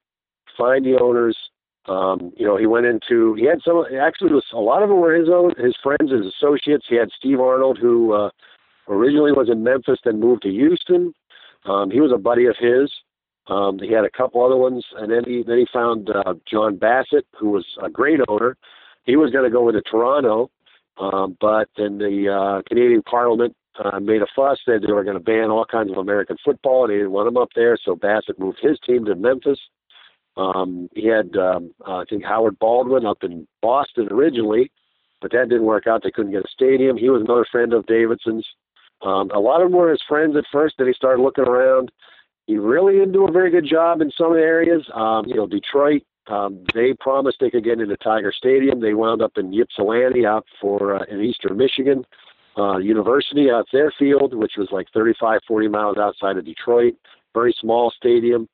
find 0.57 0.83
the 0.83 0.97
owners. 0.99 1.37
Um, 1.85 2.31
you 2.35 2.45
know, 2.45 2.57
he 2.57 2.65
went 2.65 2.87
into 2.87 3.35
he 3.35 3.45
had 3.45 3.59
some 3.63 3.85
actually 4.01 4.33
was 4.33 4.45
a 4.53 4.57
lot 4.57 4.81
of 4.81 4.89
them 4.89 4.99
were 4.99 5.13
his 5.13 5.29
own 5.29 5.53
his 5.63 5.75
friends, 5.83 6.11
his 6.11 6.25
associates. 6.25 6.87
He 6.89 6.95
had 6.95 7.09
Steve 7.15 7.39
Arnold 7.39 7.77
who 7.79 8.13
uh, 8.13 8.31
originally 8.87 9.31
was 9.31 9.49
in 9.51 9.63
Memphis, 9.63 9.99
then 10.03 10.19
moved 10.19 10.41
to 10.43 10.49
Houston. 10.49 11.13
Um, 11.65 11.91
he 11.91 12.01
was 12.01 12.11
a 12.11 12.17
buddy 12.17 12.47
of 12.47 12.55
his. 12.59 12.91
Um, 13.49 13.79
he 13.79 13.91
had 13.91 14.05
a 14.05 14.09
couple 14.09 14.45
other 14.45 14.55
ones, 14.55 14.85
and 14.97 15.11
then 15.11 15.23
he 15.25 15.43
then 15.45 15.57
he 15.57 15.67
found 15.73 16.09
uh, 16.09 16.35
John 16.49 16.77
Bassett, 16.77 17.25
who 17.37 17.49
was 17.49 17.65
a 17.81 17.89
great 17.89 18.19
owner. 18.27 18.55
He 19.05 19.15
was 19.15 19.31
going 19.31 19.45
to 19.45 19.49
go 19.49 19.67
into 19.67 19.81
Toronto, 19.81 20.51
um, 20.97 21.35
but 21.41 21.67
then 21.75 21.97
the 21.97 22.29
uh, 22.29 22.61
Canadian 22.67 23.01
Parliament 23.01 23.55
uh, 23.83 23.99
made 23.99 24.21
a 24.21 24.27
fuss. 24.35 24.59
Said 24.65 24.83
they 24.83 24.93
were 24.93 25.03
going 25.03 25.17
to 25.17 25.23
ban 25.23 25.49
all 25.49 25.65
kinds 25.65 25.89
of 25.91 25.97
American 25.97 26.37
football, 26.45 26.83
and 26.83 26.91
they 26.91 26.97
didn't 26.97 27.11
want 27.11 27.27
him 27.27 27.37
up 27.37 27.49
there. 27.55 27.75
So 27.83 27.95
Bassett 27.95 28.39
moved 28.39 28.59
his 28.61 28.77
team 28.85 29.05
to 29.05 29.15
Memphis. 29.15 29.59
Um, 30.37 30.87
he 30.93 31.07
had, 31.07 31.35
um, 31.35 31.73
uh, 31.85 31.97
I 31.97 32.03
think, 32.09 32.23
Howard 32.23 32.59
Baldwin 32.59 33.05
up 33.05 33.23
in 33.23 33.47
Boston 33.61 34.07
originally, 34.11 34.71
but 35.21 35.31
that 35.31 35.49
didn't 35.49 35.65
work 35.65 35.87
out. 35.87 36.03
They 36.03 36.11
couldn't 36.11 36.31
get 36.31 36.45
a 36.45 36.51
stadium. 36.53 36.97
He 36.97 37.09
was 37.09 37.21
another 37.21 37.47
friend 37.51 37.73
of 37.73 37.87
Davidson's. 37.87 38.45
Um, 39.01 39.31
a 39.31 39.39
lot 39.39 39.61
of 39.61 39.71
them 39.71 39.77
were 39.77 39.91
his 39.91 40.03
friends 40.07 40.35
at 40.37 40.45
first. 40.51 40.75
Then 40.77 40.87
he 40.87 40.93
started 40.93 41.23
looking 41.23 41.45
around 41.45 41.91
he 42.49 42.57
really 42.57 42.93
didn't 42.93 43.11
do 43.11 43.27
a 43.27 43.31
very 43.31 43.51
good 43.51 43.67
job 43.69 44.01
in 44.01 44.09
some 44.17 44.33
areas. 44.33 44.81
Um, 44.95 45.25
you 45.27 45.35
know, 45.35 45.45
Detroit, 45.45 46.01
um, 46.25 46.63
they 46.73 46.95
promised 46.99 47.37
they 47.39 47.51
could 47.51 47.63
get 47.63 47.79
into 47.79 47.95
Tiger 47.97 48.33
Stadium. 48.35 48.81
They 48.81 48.95
wound 48.95 49.21
up 49.21 49.33
in 49.37 49.53
Ypsilanti 49.53 50.25
out 50.25 50.47
for 50.59 50.95
uh, 50.95 51.03
in 51.11 51.21
eastern 51.21 51.57
Michigan. 51.57 52.03
Uh, 52.57 52.77
University 52.77 53.51
out 53.51 53.67
their 53.71 53.93
field, 53.99 54.33
which 54.33 54.53
was 54.57 54.67
like 54.71 54.87
35, 54.95 55.41
40 55.47 55.67
miles 55.67 55.97
outside 55.97 56.37
of 56.37 56.45
Detroit. 56.45 56.95
Very 57.35 57.55
small 57.61 57.93
stadium. 57.95 58.49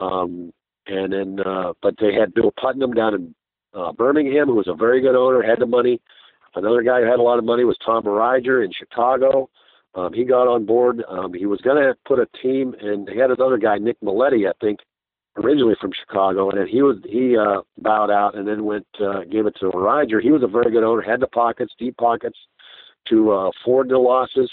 Um, 0.00 0.50
and 0.86 1.12
then, 1.12 1.40
uh, 1.44 1.74
but 1.82 1.96
they 2.00 2.14
had 2.14 2.32
Bill 2.32 2.50
Putnam 2.58 2.94
down 2.94 3.14
in 3.14 3.34
uh, 3.74 3.92
Birmingham, 3.92 4.46
who 4.46 4.54
was 4.54 4.68
a 4.68 4.74
very 4.74 5.02
good 5.02 5.16
owner, 5.16 5.42
had 5.42 5.60
the 5.60 5.66
money. 5.66 6.00
Another 6.54 6.80
guy 6.80 7.02
who 7.02 7.10
had 7.10 7.18
a 7.18 7.22
lot 7.22 7.38
of 7.38 7.44
money 7.44 7.64
was 7.64 7.76
Tom 7.84 8.04
Bariger 8.04 8.64
in 8.64 8.72
Chicago. 8.72 9.50
Um, 9.94 10.12
he 10.12 10.24
got 10.24 10.48
on 10.48 10.66
board. 10.66 11.04
Um, 11.08 11.32
he 11.32 11.46
was 11.46 11.60
going 11.60 11.76
to 11.76 11.94
put 12.06 12.18
a 12.18 12.26
team, 12.42 12.74
and 12.80 13.08
he 13.08 13.18
had 13.18 13.30
another 13.30 13.58
guy, 13.58 13.78
Nick 13.78 14.00
Maletti, 14.00 14.48
I 14.48 14.52
think, 14.60 14.80
originally 15.36 15.76
from 15.80 15.92
Chicago, 15.92 16.50
and 16.50 16.68
he 16.68 16.82
was 16.82 16.96
he 17.04 17.36
uh, 17.36 17.62
bowed 17.78 18.10
out 18.10 18.36
and 18.36 18.46
then 18.46 18.64
went 18.64 18.86
uh, 19.00 19.20
gave 19.30 19.46
it 19.46 19.56
to 19.60 19.68
Ryder. 19.68 20.20
He 20.20 20.30
was 20.30 20.42
a 20.42 20.48
very 20.48 20.70
good 20.70 20.84
owner, 20.84 21.02
had 21.02 21.20
the 21.20 21.26
pockets, 21.26 21.72
deep 21.78 21.96
pockets, 21.96 22.38
to 23.08 23.32
uh, 23.32 23.50
afford 23.50 23.88
the 23.88 23.98
losses. 23.98 24.50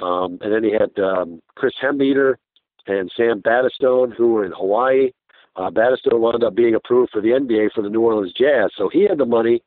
Um, 0.00 0.38
and 0.40 0.52
then 0.52 0.62
he 0.62 0.72
had 0.72 0.96
um, 1.02 1.40
Chris 1.56 1.74
Hemmeter 1.82 2.36
and 2.86 3.10
Sam 3.16 3.42
Battistone, 3.42 4.14
who 4.14 4.32
were 4.32 4.44
in 4.44 4.52
Hawaii. 4.52 5.10
Uh, 5.56 5.70
Battistone 5.70 6.20
wound 6.20 6.44
up 6.44 6.54
being 6.54 6.74
approved 6.74 7.10
for 7.10 7.20
the 7.20 7.30
NBA 7.30 7.72
for 7.74 7.82
the 7.82 7.90
New 7.90 8.00
Orleans 8.00 8.32
Jazz, 8.32 8.70
so 8.76 8.88
he 8.88 9.02
had 9.08 9.18
the 9.18 9.26
money, 9.26 9.60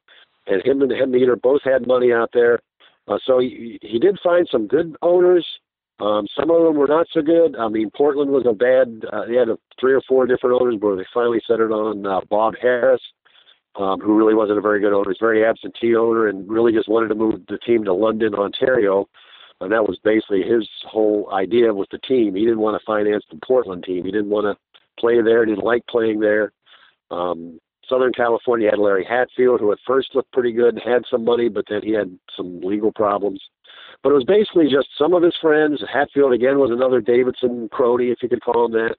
and 0.47 0.65
him 0.65 0.81
and 0.81 0.91
Hemmeter 0.91 1.39
both 1.39 1.61
had 1.63 1.85
money 1.85 2.13
out 2.13 2.29
there. 2.33 2.59
Uh, 3.07 3.17
so 3.25 3.39
he, 3.39 3.79
he 3.81 3.99
did 3.99 4.17
find 4.23 4.47
some 4.51 4.67
good 4.67 4.95
owners. 5.01 5.45
Um, 5.99 6.25
some 6.35 6.49
of 6.49 6.63
them 6.63 6.75
were 6.77 6.87
not 6.87 7.07
so 7.11 7.21
good. 7.21 7.55
I 7.55 7.67
mean, 7.67 7.91
Portland 7.95 8.31
was 8.31 8.45
a 8.47 8.53
bad. 8.53 9.03
Uh, 9.11 9.25
they 9.27 9.35
had 9.35 9.49
a, 9.49 9.57
three 9.79 9.93
or 9.93 10.01
four 10.07 10.25
different 10.25 10.59
owners, 10.59 10.75
but 10.81 10.95
they 10.95 11.05
finally 11.13 11.41
settled 11.45 11.71
on 11.71 12.05
uh, 12.05 12.21
Bob 12.29 12.55
Harris, 12.59 13.01
um, 13.75 13.99
who 13.99 14.17
really 14.17 14.33
wasn't 14.33 14.57
a 14.57 14.61
very 14.61 14.79
good 14.79 14.93
owner. 14.93 15.11
He's 15.11 15.21
a 15.21 15.25
very 15.25 15.45
absentee 15.45 15.95
owner, 15.95 16.27
and 16.27 16.49
really 16.49 16.71
just 16.71 16.89
wanted 16.89 17.09
to 17.09 17.15
move 17.15 17.41
the 17.47 17.59
team 17.59 17.83
to 17.85 17.93
London, 17.93 18.33
Ontario, 18.33 19.07
and 19.59 19.71
that 19.71 19.87
was 19.87 19.99
basically 20.03 20.41
his 20.41 20.67
whole 20.89 21.29
idea 21.31 21.71
with 21.73 21.89
the 21.91 21.99
team. 21.99 22.33
He 22.33 22.45
didn't 22.45 22.59
want 22.59 22.79
to 22.79 22.85
finance 22.85 23.23
the 23.29 23.39
Portland 23.45 23.83
team. 23.83 24.03
He 24.03 24.11
didn't 24.11 24.29
want 24.29 24.45
to 24.45 24.57
play 24.99 25.21
there. 25.21 25.45
He 25.45 25.51
didn't 25.51 25.65
like 25.65 25.85
playing 25.87 26.19
there. 26.19 26.51
Um, 27.11 27.59
Southern 27.91 28.13
California 28.13 28.69
had 28.69 28.79
Larry 28.79 29.03
Hatfield, 29.03 29.59
who 29.59 29.71
at 29.73 29.77
first 29.85 30.15
looked 30.15 30.31
pretty 30.31 30.53
good 30.53 30.79
had 30.83 31.03
some 31.11 31.25
money, 31.25 31.49
but 31.49 31.65
then 31.69 31.81
he 31.83 31.91
had 31.91 32.17
some 32.37 32.61
legal 32.61 32.91
problems. 32.93 33.41
But 34.01 34.11
it 34.11 34.15
was 34.15 34.23
basically 34.23 34.69
just 34.71 34.87
some 34.97 35.13
of 35.13 35.21
his 35.21 35.35
friends. 35.41 35.83
Hatfield 35.91 36.33
again 36.33 36.57
was 36.57 36.71
another 36.71 37.01
Davidson 37.01 37.69
crony, 37.71 38.07
if 38.09 38.23
you 38.23 38.29
could 38.29 38.41
call 38.41 38.65
him 38.65 38.71
that. 38.71 38.95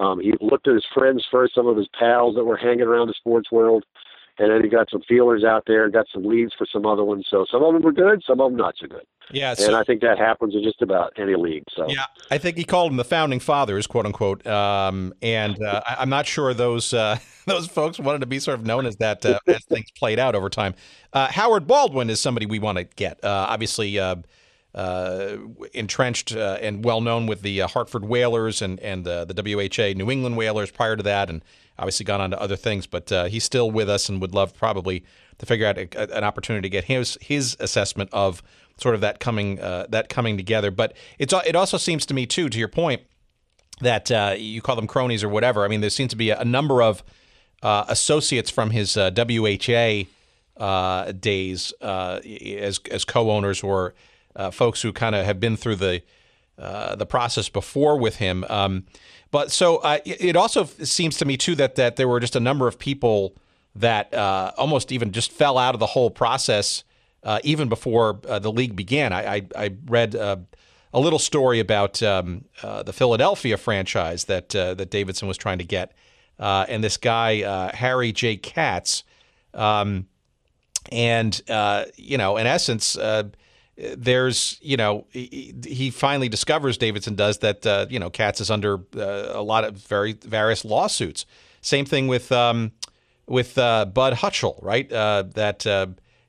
Um, 0.00 0.20
he 0.20 0.34
looked 0.42 0.68
at 0.68 0.74
his 0.74 0.84
friends 0.92 1.24
first, 1.30 1.54
some 1.54 1.66
of 1.66 1.76
his 1.76 1.88
pals 1.98 2.34
that 2.36 2.44
were 2.44 2.58
hanging 2.58 2.82
around 2.82 3.08
the 3.08 3.14
sports 3.16 3.50
world, 3.50 3.84
and 4.38 4.50
then 4.50 4.62
he 4.62 4.68
got 4.68 4.90
some 4.90 5.02
feelers 5.08 5.44
out 5.44 5.64
there, 5.66 5.84
and 5.84 5.92
got 5.92 6.06
some 6.12 6.24
leads 6.24 6.52
for 6.56 6.66
some 6.70 6.86
other 6.86 7.04
ones. 7.04 7.26
So 7.30 7.46
some 7.50 7.62
of 7.62 7.72
them 7.72 7.82
were 7.82 7.92
good, 7.92 8.22
some 8.26 8.40
of 8.40 8.50
them 8.50 8.58
not 8.58 8.74
so 8.78 8.86
good. 8.86 9.06
Yeah, 9.32 9.54
so, 9.54 9.66
and 9.66 9.76
I 9.76 9.82
think 9.82 10.02
that 10.02 10.18
happens 10.18 10.54
in 10.54 10.62
just 10.62 10.82
about 10.82 11.12
any 11.16 11.34
league. 11.34 11.64
So 11.74 11.86
yeah, 11.88 12.04
I 12.30 12.38
think 12.38 12.56
he 12.56 12.64
called 12.64 12.90
them 12.90 12.96
the 12.96 13.04
founding 13.04 13.40
fathers, 13.40 13.86
quote 13.86 14.06
unquote. 14.06 14.46
Um, 14.46 15.14
and 15.20 15.60
uh, 15.62 15.82
I, 15.86 16.02
am 16.02 16.08
not 16.08 16.26
sure 16.26 16.54
those 16.54 16.94
uh, 16.94 17.18
those 17.46 17.66
folks 17.66 17.98
wanted 17.98 18.20
to 18.20 18.26
be 18.26 18.38
sort 18.38 18.58
of 18.58 18.66
known 18.66 18.86
as 18.86 18.96
that 18.96 19.24
uh, 19.24 19.40
as 19.46 19.64
things 19.64 19.90
played 19.90 20.18
out 20.18 20.34
over 20.34 20.48
time. 20.48 20.74
Uh, 21.12 21.28
Howard 21.28 21.66
Baldwin 21.66 22.10
is 22.10 22.20
somebody 22.20 22.46
we 22.46 22.58
want 22.58 22.78
to 22.78 22.84
get. 22.84 23.22
Uh, 23.24 23.46
obviously. 23.48 23.98
Uh, 23.98 24.16
entrenched 25.72 26.32
and 26.32 26.84
well 26.84 27.00
known 27.00 27.26
with 27.26 27.40
the 27.40 27.60
Hartford 27.60 28.04
Whalers 28.04 28.60
and 28.60 28.78
and 28.80 29.06
the 29.06 29.24
WHA 29.34 29.96
New 29.96 30.10
England 30.10 30.36
Whalers 30.36 30.70
prior 30.70 30.96
to 30.96 31.02
that, 31.02 31.30
and 31.30 31.42
obviously 31.78 32.04
gone 32.04 32.20
on 32.20 32.30
to 32.30 32.40
other 32.40 32.56
things. 32.56 32.86
But 32.86 33.10
he's 33.30 33.44
still 33.44 33.70
with 33.70 33.88
us 33.88 34.08
and 34.08 34.20
would 34.20 34.34
love 34.34 34.54
probably 34.54 35.04
to 35.38 35.46
figure 35.46 35.66
out 35.66 35.78
a, 35.78 36.16
an 36.16 36.24
opportunity 36.24 36.68
to 36.68 36.70
get 36.70 36.84
his 36.84 37.18
his 37.20 37.56
assessment 37.60 38.10
of 38.12 38.42
sort 38.78 38.94
of 38.94 39.00
that 39.00 39.20
coming 39.20 39.60
uh, 39.60 39.86
that 39.88 40.08
coming 40.08 40.36
together. 40.36 40.70
But 40.70 40.96
it's 41.18 41.34
it 41.46 41.56
also 41.56 41.76
seems 41.76 42.06
to 42.06 42.14
me 42.14 42.26
too, 42.26 42.48
to 42.48 42.58
your 42.58 42.68
point, 42.68 43.02
that 43.80 44.10
uh, 44.10 44.34
you 44.36 44.60
call 44.60 44.76
them 44.76 44.86
cronies 44.86 45.22
or 45.24 45.28
whatever. 45.28 45.64
I 45.64 45.68
mean, 45.68 45.80
there 45.80 45.90
seems 45.90 46.10
to 46.10 46.16
be 46.16 46.30
a, 46.30 46.40
a 46.40 46.44
number 46.44 46.82
of 46.82 47.02
uh, 47.62 47.84
associates 47.88 48.50
from 48.50 48.70
his 48.70 48.96
WHA 48.96 50.04
uh, 50.58 50.62
uh, 50.62 51.12
days 51.12 51.72
uh, 51.80 52.20
as 52.24 52.80
as 52.90 53.04
co-owners 53.04 53.62
or 53.62 53.94
folks 54.52 54.82
who 54.82 54.92
kind 54.92 55.14
of 55.14 55.24
have 55.24 55.40
been 55.40 55.56
through 55.56 55.76
the 55.76 56.02
the 56.56 57.06
process 57.06 57.48
before 57.48 57.98
with 57.98 58.16
him. 58.16 58.44
Um, 58.48 58.84
but 59.30 59.50
so 59.50 59.80
it 60.04 60.36
also 60.36 60.64
seems 60.64 61.16
to 61.18 61.24
me 61.24 61.36
too 61.36 61.54
that 61.56 61.74
that 61.76 61.96
there 61.96 62.08
were 62.08 62.20
just 62.20 62.36
a 62.36 62.40
number 62.40 62.68
of 62.68 62.78
people 62.78 63.36
that 63.74 64.14
almost 64.14 64.92
even 64.92 65.12
just 65.12 65.32
fell 65.32 65.58
out 65.58 65.74
of 65.74 65.80
the 65.80 65.86
whole 65.86 66.10
process 66.10 66.84
uh, 67.26 67.40
even 67.42 67.68
before 67.68 68.20
uh, 68.28 68.38
the 68.38 68.52
league 68.52 68.76
began. 68.76 69.12
I, 69.12 69.36
I, 69.36 69.46
I 69.56 69.76
read 69.86 70.14
uh, 70.14 70.36
a 70.94 71.00
little 71.00 71.18
story 71.18 71.58
about 71.58 72.00
um, 72.00 72.44
uh, 72.62 72.84
the 72.84 72.92
Philadelphia 72.92 73.56
franchise 73.56 74.24
that 74.26 74.54
uh, 74.54 74.74
that 74.74 74.90
Davidson 74.90 75.26
was 75.26 75.36
trying 75.36 75.58
to 75.58 75.64
get, 75.64 75.92
and 76.38 76.84
this 76.84 76.96
guy 76.96 77.70
Harry 77.74 78.12
J. 78.12 78.36
Katz, 78.36 79.02
um, 79.52 80.06
and 80.92 81.42
you 81.96 82.16
know, 82.16 82.36
in 82.36 82.46
essence 82.46 82.96
there's 83.76 84.58
you 84.62 84.76
know 84.76 85.06
he, 85.10 85.90
finally 85.90 86.28
discovers 86.28 86.78
Davidson 86.78 87.14
does 87.14 87.38
that 87.38 87.66
uh, 87.66 87.86
you 87.90 87.98
know 87.98 88.10
Katz 88.10 88.40
is 88.40 88.50
under 88.50 88.78
uh, 88.96 89.32
a 89.32 89.42
lot 89.42 89.64
of 89.64 89.76
very 89.76 90.12
various 90.12 90.64
lawsuits. 90.64 91.26
Same 91.60 91.84
thing 91.84 92.08
with 92.08 92.32
um, 92.32 92.72
with 93.26 93.58
uh, 93.58 93.84
Bud 93.86 94.14
Hutchell, 94.14 94.58
right? 94.62 94.88
that 94.88 95.66
uh, 95.66 95.86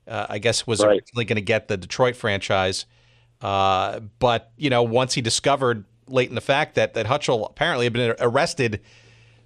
I 0.08 0.40
guess 0.40 0.66
was 0.66 0.82
right. 0.82 0.92
originally 0.92 1.26
going 1.26 1.36
to 1.36 1.42
get 1.42 1.68
the 1.68 1.78
Detroit 1.78 2.16
franchise. 2.16 2.86
Uh, 3.42 4.00
but 4.20 4.52
you 4.58 4.70
know, 4.70 4.84
once 4.84 5.14
he 5.14 5.22
discovered 5.22 5.86
late 6.08 6.30
in 6.30 6.36
the 6.36 6.42
fact 6.42 6.76
that 6.76 6.94
that 6.96 7.06
Hutchell 7.06 7.46
apparently 7.46 7.86
had 7.86 7.94
been 7.94 8.16
arrested 8.20 8.82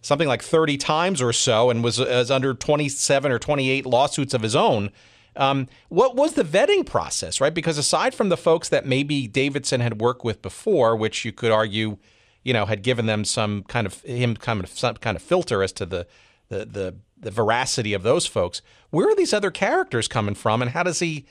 something 0.01 0.27
like 0.27 0.41
30 0.41 0.77
times 0.77 1.21
or 1.21 1.31
so 1.31 1.69
and 1.69 1.83
was, 1.83 1.99
was 1.99 2.31
under 2.31 2.53
27 2.53 3.31
or 3.31 3.39
28 3.39 3.85
lawsuits 3.85 4.33
of 4.33 4.41
his 4.41 4.55
own. 4.55 4.91
Um, 5.35 5.67
what 5.89 6.15
was 6.15 6.33
the 6.33 6.43
vetting 6.43 6.85
process, 6.85 7.39
right? 7.39 7.53
Because 7.53 7.77
aside 7.77 8.13
from 8.13 8.29
the 8.29 8.37
folks 8.37 8.69
that 8.69 8.85
maybe 8.85 9.27
Davidson 9.27 9.79
had 9.81 10.01
worked 10.01 10.23
with 10.23 10.41
before, 10.41 10.95
which 10.95 11.23
you 11.23 11.31
could 11.31 11.51
argue, 11.51 11.97
you 12.43 12.53
know, 12.53 12.65
had 12.65 12.83
given 12.83 13.05
them 13.05 13.23
some 13.23 13.63
kind 13.63 13.87
of 13.87 14.01
him 14.01 14.35
kind 14.35 14.61
of 14.61 14.69
some 14.69 14.95
kind 14.95 15.15
of 15.15 15.23
filter 15.23 15.63
as 15.63 15.71
to 15.73 15.85
the 15.85 16.07
the 16.49 16.65
the 16.65 16.95
the 17.17 17.31
veracity 17.31 17.93
of 17.93 18.03
those 18.03 18.25
folks. 18.25 18.61
Where 18.89 19.07
are 19.07 19.15
these 19.15 19.33
other 19.33 19.51
characters 19.51 20.07
coming 20.07 20.35
from, 20.35 20.61
and 20.61 20.71
how 20.71 20.83
does 20.83 20.99
he? 20.99 21.25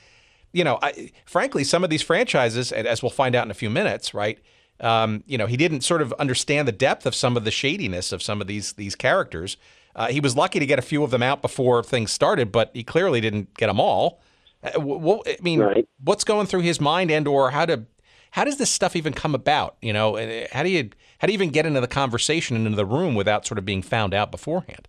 You 0.53 0.63
know, 0.63 0.79
I, 0.81 1.11
frankly, 1.25 1.63
some 1.63 1.83
of 1.83 1.89
these 1.89 2.01
franchises, 2.01 2.73
as 2.73 3.01
we'll 3.01 3.09
find 3.09 3.35
out 3.35 3.45
in 3.45 3.51
a 3.51 3.55
few 3.55 3.69
minutes, 3.69 4.13
right? 4.13 4.37
Um, 4.81 5.23
you 5.25 5.37
know, 5.37 5.45
he 5.45 5.55
didn't 5.55 5.81
sort 5.81 6.01
of 6.01 6.11
understand 6.13 6.67
the 6.67 6.73
depth 6.73 7.05
of 7.05 7.15
some 7.15 7.37
of 7.37 7.45
the 7.45 7.51
shadiness 7.51 8.11
of 8.11 8.21
some 8.21 8.41
of 8.41 8.47
these 8.47 8.73
these 8.73 8.95
characters. 8.95 9.57
Uh, 9.95 10.07
he 10.07 10.19
was 10.19 10.35
lucky 10.35 10.59
to 10.59 10.65
get 10.65 10.79
a 10.79 10.81
few 10.81 11.03
of 11.03 11.11
them 11.11 11.23
out 11.23 11.41
before 11.41 11.83
things 11.83 12.11
started, 12.11 12.51
but 12.51 12.71
he 12.73 12.83
clearly 12.83 13.21
didn't 13.21 13.53
get 13.55 13.67
them 13.67 13.79
all. 13.79 14.21
Uh, 14.63 14.79
what, 14.79 15.27
I 15.27 15.37
mean, 15.41 15.59
right. 15.59 15.87
what's 16.03 16.23
going 16.23 16.47
through 16.47 16.61
his 16.61 16.79
mind, 16.79 17.11
and 17.11 17.27
or 17.27 17.51
how 17.51 17.65
to 17.65 17.85
how 18.31 18.43
does 18.43 18.57
this 18.57 18.69
stuff 18.69 18.95
even 18.95 19.13
come 19.13 19.35
about? 19.35 19.77
You 19.81 19.93
know, 19.93 20.15
how 20.51 20.63
do 20.63 20.69
you 20.69 20.89
how 21.19 21.27
do 21.27 21.33
you 21.33 21.37
even 21.37 21.49
get 21.49 21.65
into 21.65 21.81
the 21.81 21.87
conversation 21.87 22.55
and 22.55 22.65
into 22.65 22.75
the 22.75 22.85
room 22.85 23.15
without 23.15 23.45
sort 23.45 23.57
of 23.57 23.65
being 23.65 23.81
found 23.81 24.13
out 24.13 24.31
beforehand? 24.31 24.87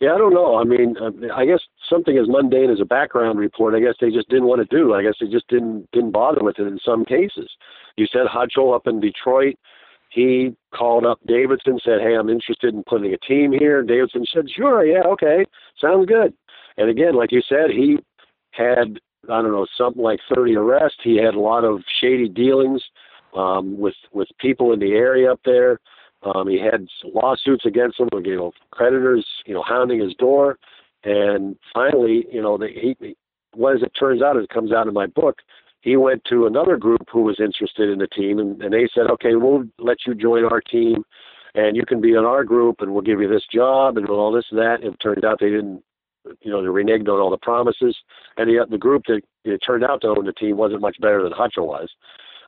Yeah, 0.00 0.14
I 0.14 0.18
don't 0.18 0.34
know. 0.34 0.56
I 0.56 0.64
mean, 0.64 0.94
uh, 1.00 1.34
I 1.34 1.46
guess 1.46 1.60
something 1.88 2.18
as 2.18 2.28
mundane 2.28 2.70
as 2.70 2.80
a 2.80 2.84
background 2.84 3.38
report. 3.38 3.74
I 3.74 3.80
guess 3.80 3.94
they 3.98 4.10
just 4.10 4.28
didn't 4.28 4.46
want 4.46 4.68
to 4.68 4.76
do. 4.76 4.92
I 4.92 5.02
guess 5.02 5.14
they 5.20 5.26
just 5.26 5.48
didn't 5.48 5.88
didn't 5.92 6.10
bother 6.10 6.42
with 6.42 6.58
it 6.58 6.66
in 6.66 6.78
some 6.84 7.04
cases. 7.04 7.50
You 7.96 8.06
said 8.12 8.26
Hutchell 8.26 8.74
up 8.74 8.86
in 8.86 9.00
Detroit. 9.00 9.56
He 10.16 10.56
called 10.74 11.04
up 11.04 11.20
Davidson, 11.26 11.78
said, 11.84 12.00
"Hey, 12.00 12.14
I'm 12.14 12.30
interested 12.30 12.72
in 12.72 12.82
putting 12.84 13.12
a 13.12 13.18
team 13.18 13.52
here." 13.52 13.82
Davidson 13.82 14.24
said, 14.32 14.48
"Sure, 14.50 14.82
yeah, 14.82 15.02
okay, 15.02 15.44
sounds 15.78 16.06
good." 16.06 16.32
And 16.78 16.88
again, 16.88 17.14
like 17.14 17.32
you 17.32 17.42
said, 17.46 17.70
he 17.70 17.98
had 18.52 18.98
I 19.28 19.42
don't 19.42 19.52
know 19.52 19.66
something 19.76 20.02
like 20.02 20.20
30 20.34 20.56
arrests. 20.56 21.00
He 21.02 21.16
had 21.16 21.34
a 21.34 21.40
lot 21.40 21.64
of 21.64 21.82
shady 22.00 22.30
dealings 22.30 22.82
um, 23.36 23.78
with 23.78 23.96
with 24.10 24.28
people 24.38 24.72
in 24.72 24.80
the 24.80 24.92
area 24.92 25.30
up 25.30 25.40
there. 25.44 25.80
Um, 26.22 26.48
he 26.48 26.58
had 26.58 26.88
lawsuits 27.04 27.66
against 27.66 28.00
him, 28.00 28.08
you 28.24 28.36
know, 28.36 28.52
creditors, 28.70 29.26
you 29.44 29.52
know, 29.52 29.62
hounding 29.62 30.00
his 30.00 30.14
door, 30.14 30.58
and 31.04 31.58
finally, 31.74 32.26
you 32.32 32.40
know, 32.40 32.56
the, 32.56 32.68
he, 32.68 33.16
what 33.52 33.76
as 33.76 33.82
it 33.82 33.92
turns 34.00 34.22
out, 34.22 34.36
it 34.36 34.48
comes 34.48 34.72
out 34.72 34.88
in 34.88 34.94
my 34.94 35.06
book, 35.06 35.42
he 35.86 35.96
went 35.96 36.24
to 36.24 36.46
another 36.46 36.76
group 36.76 37.06
who 37.12 37.22
was 37.22 37.38
interested 37.38 37.88
in 37.88 38.00
the 38.00 38.08
team, 38.08 38.40
and, 38.40 38.60
and 38.60 38.72
they 38.72 38.88
said, 38.92 39.08
okay, 39.08 39.36
we'll 39.36 39.62
let 39.78 39.98
you 40.04 40.16
join 40.16 40.44
our 40.44 40.60
team, 40.60 41.04
and 41.54 41.76
you 41.76 41.86
can 41.86 42.00
be 42.00 42.10
in 42.10 42.24
our 42.24 42.42
group, 42.42 42.80
and 42.80 42.92
we'll 42.92 43.02
give 43.02 43.20
you 43.20 43.28
this 43.28 43.44
job 43.54 43.96
and 43.96 44.08
all 44.08 44.32
this 44.32 44.46
and 44.50 44.58
that. 44.58 44.82
And 44.82 44.94
it 44.94 45.00
turned 45.00 45.24
out 45.24 45.38
they 45.38 45.50
didn't, 45.50 45.84
you 46.40 46.50
know, 46.50 46.60
they 46.60 46.66
reneged 46.66 47.06
on 47.08 47.20
all 47.20 47.30
the 47.30 47.36
promises, 47.36 47.96
and 48.36 48.48
the 48.48 48.66
the 48.68 48.76
group 48.76 49.04
that 49.06 49.20
it 49.44 49.58
turned 49.64 49.84
out 49.84 50.00
to 50.00 50.08
own 50.08 50.26
the 50.26 50.32
team 50.32 50.56
wasn't 50.56 50.80
much 50.80 50.96
better 51.00 51.22
than 51.22 51.30
Hutchell 51.30 51.68
was. 51.68 51.88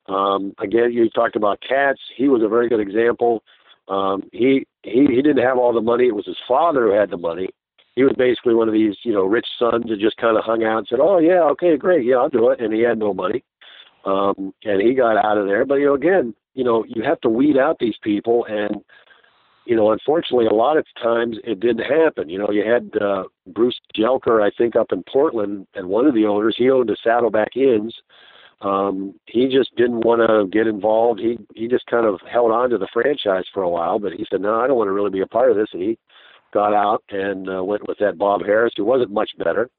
Um, 0.09 0.53
again, 0.59 0.93
you 0.93 1.09
talked 1.09 1.37
about 1.37 1.63
Katz. 1.67 2.01
He 2.17 2.27
was 2.27 2.43
a 2.43 2.49
very 2.49 2.69
good 2.69 2.81
example. 2.81 3.45
Um, 3.87 4.25
he 4.33 4.67
he 4.83 5.07
he 5.07 5.23
didn't 5.23 5.45
have 5.45 5.59
all 5.59 5.73
the 5.73 5.81
money. 5.81 6.09
It 6.09 6.17
was 6.17 6.27
his 6.27 6.43
father 6.49 6.89
who 6.89 6.93
had 6.93 7.11
the 7.11 7.17
money. 7.17 7.51
He 7.99 8.05
was 8.05 8.15
basically 8.17 8.55
one 8.55 8.69
of 8.69 8.75
these 8.75 8.95
you 9.03 9.13
know 9.13 9.25
rich 9.25 9.47
sons 9.59 9.87
that 9.89 9.99
just 9.99 10.17
kind 10.19 10.37
of 10.37 10.45
hung 10.45 10.63
out 10.63 10.79
and 10.79 10.87
said, 10.89 11.01
"Oh 11.03 11.19
yeah, 11.19 11.43
okay, 11.51 11.77
great, 11.77 12.07
yeah, 12.07 12.15
I'll 12.15 12.29
do 12.29 12.51
it," 12.51 12.61
and 12.61 12.73
he 12.73 12.81
had 12.81 12.97
no 12.97 13.13
money. 13.13 13.43
Um, 14.05 14.55
and 14.63 14.81
he 14.81 14.95
got 14.95 15.17
out 15.17 15.37
of 15.37 15.47
there. 15.47 15.65
But 15.65 15.77
you 15.77 15.87
know, 15.87 15.95
again, 15.95 16.33
you 16.55 16.63
know, 16.63 16.85
you 16.87 17.03
have 17.03 17.21
to 17.23 17.29
weed 17.29 17.59
out 17.59 17.77
these 17.81 17.97
people, 18.01 18.47
and 18.49 18.77
you 19.67 19.75
know, 19.75 19.91
unfortunately, 19.91 20.47
a 20.47 20.55
lot 20.55 20.77
of 20.77 20.87
times 21.03 21.39
it 21.43 21.59
didn't 21.59 21.87
happen. 21.87 22.29
You 22.29 22.39
know, 22.39 22.51
you 22.53 22.65
had 22.65 22.89
uh, 23.03 23.25
Bruce 23.49 23.81
Jelker, 23.97 24.47
I 24.47 24.53
think, 24.57 24.77
up 24.77 24.93
in 24.93 25.03
Portland, 25.13 25.67
and 25.75 25.89
one 25.89 26.07
of 26.07 26.15
the 26.15 26.25
owners, 26.27 26.55
he 26.57 26.71
owned 26.71 26.89
the 26.89 26.97
Saddleback 27.03 27.57
Inns, 27.57 27.95
um, 28.61 29.15
he 29.27 29.47
just 29.49 29.75
didn't 29.77 30.01
want 30.01 30.21
to 30.21 30.49
get 30.51 30.67
involved. 30.67 31.21
He 31.21 31.39
he 31.55 31.69
just 31.69 31.87
kind 31.87 32.07
of 32.07 32.21
held 32.31 32.51
on 32.51 32.71
to 32.71 32.79
the 32.79 32.89
franchise 32.93 33.45
for 33.55 33.63
a 33.63 33.69
while, 33.69 33.99
but 33.99 34.13
he 34.13 34.27
said, 34.29 34.41
"No, 34.41 34.61
I 34.61 34.67
don't 34.67 34.77
want 34.77 34.89
to 34.89 34.93
really 34.93 35.11
be 35.11 35.21
a 35.21 35.27
part 35.27 35.51
of 35.51 35.57
this." 35.57 35.69
And 35.73 35.83
he 35.83 35.99
got 36.53 36.75
out 36.75 37.03
and 37.11 37.49
uh, 37.49 37.63
went 37.63 37.87
with 37.89 37.99
that 37.99 38.19
Bob 38.19 38.43
Harris, 38.45 38.73
who 38.77 38.85
wasn't 38.85 39.13
much 39.13 39.31
better. 39.39 39.71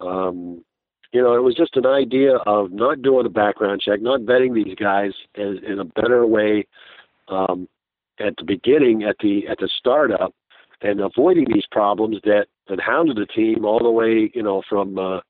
Um, 0.00 0.64
you 1.12 1.20
know, 1.20 1.34
it 1.34 1.42
was 1.42 1.54
just 1.54 1.76
an 1.76 1.86
idea 1.86 2.36
of 2.46 2.70
not 2.70 3.02
doing 3.02 3.26
a 3.26 3.30
background 3.30 3.80
check, 3.80 4.00
not 4.00 4.20
vetting 4.20 4.54
these 4.54 4.76
guys 4.76 5.10
in, 5.34 5.60
in 5.66 5.80
a 5.80 5.84
better 5.84 6.26
way 6.26 6.66
um, 7.28 7.68
at 8.20 8.34
the 8.38 8.44
beginning, 8.44 9.02
at 9.04 9.16
the 9.20 9.46
at 9.48 9.58
the 9.58 9.68
startup, 9.78 10.32
and 10.82 11.00
avoiding 11.00 11.46
these 11.52 11.66
problems 11.70 12.18
that 12.24 12.46
that 12.68 12.80
hounded 12.80 13.16
the 13.16 13.26
team 13.26 13.64
all 13.64 13.80
the 13.80 13.90
way, 13.90 14.30
you 14.34 14.42
know, 14.42 14.62
from 14.68 14.98
uh, 14.98 15.20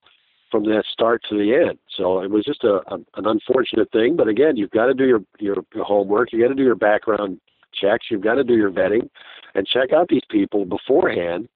from 0.51 0.65
that 0.65 0.85
start 0.93 1.23
to 1.31 1.39
the 1.39 1.55
end. 1.55 1.79
So 1.97 2.21
it 2.21 2.31
was 2.31 2.45
just 2.45 2.65
a, 2.65 2.81
a 2.89 2.97
an 3.15 3.27
unfortunate 3.27 3.91
thing. 3.91 4.17
But 4.17 4.29
again, 4.29 4.57
you've 4.57 4.71
got 4.71 4.87
to 4.87 4.95
do 4.95 5.07
your, 5.07 5.21
your 5.39 5.57
your 5.75 5.85
homework. 5.85 6.33
You 6.33 6.43
got 6.43 6.49
to 6.49 6.55
do 6.55 6.63
your 6.63 6.75
background 6.75 7.41
checks. 7.75 8.07
You've 8.11 8.23
got 8.23 8.35
to 8.35 8.45
do 8.45 8.55
your 8.55 8.71
vetting, 8.71 9.09
and 9.55 9.67
check 9.67 9.93
out 9.93 10.09
these 10.09 10.25
people 10.31 10.65
beforehand, 10.65 11.49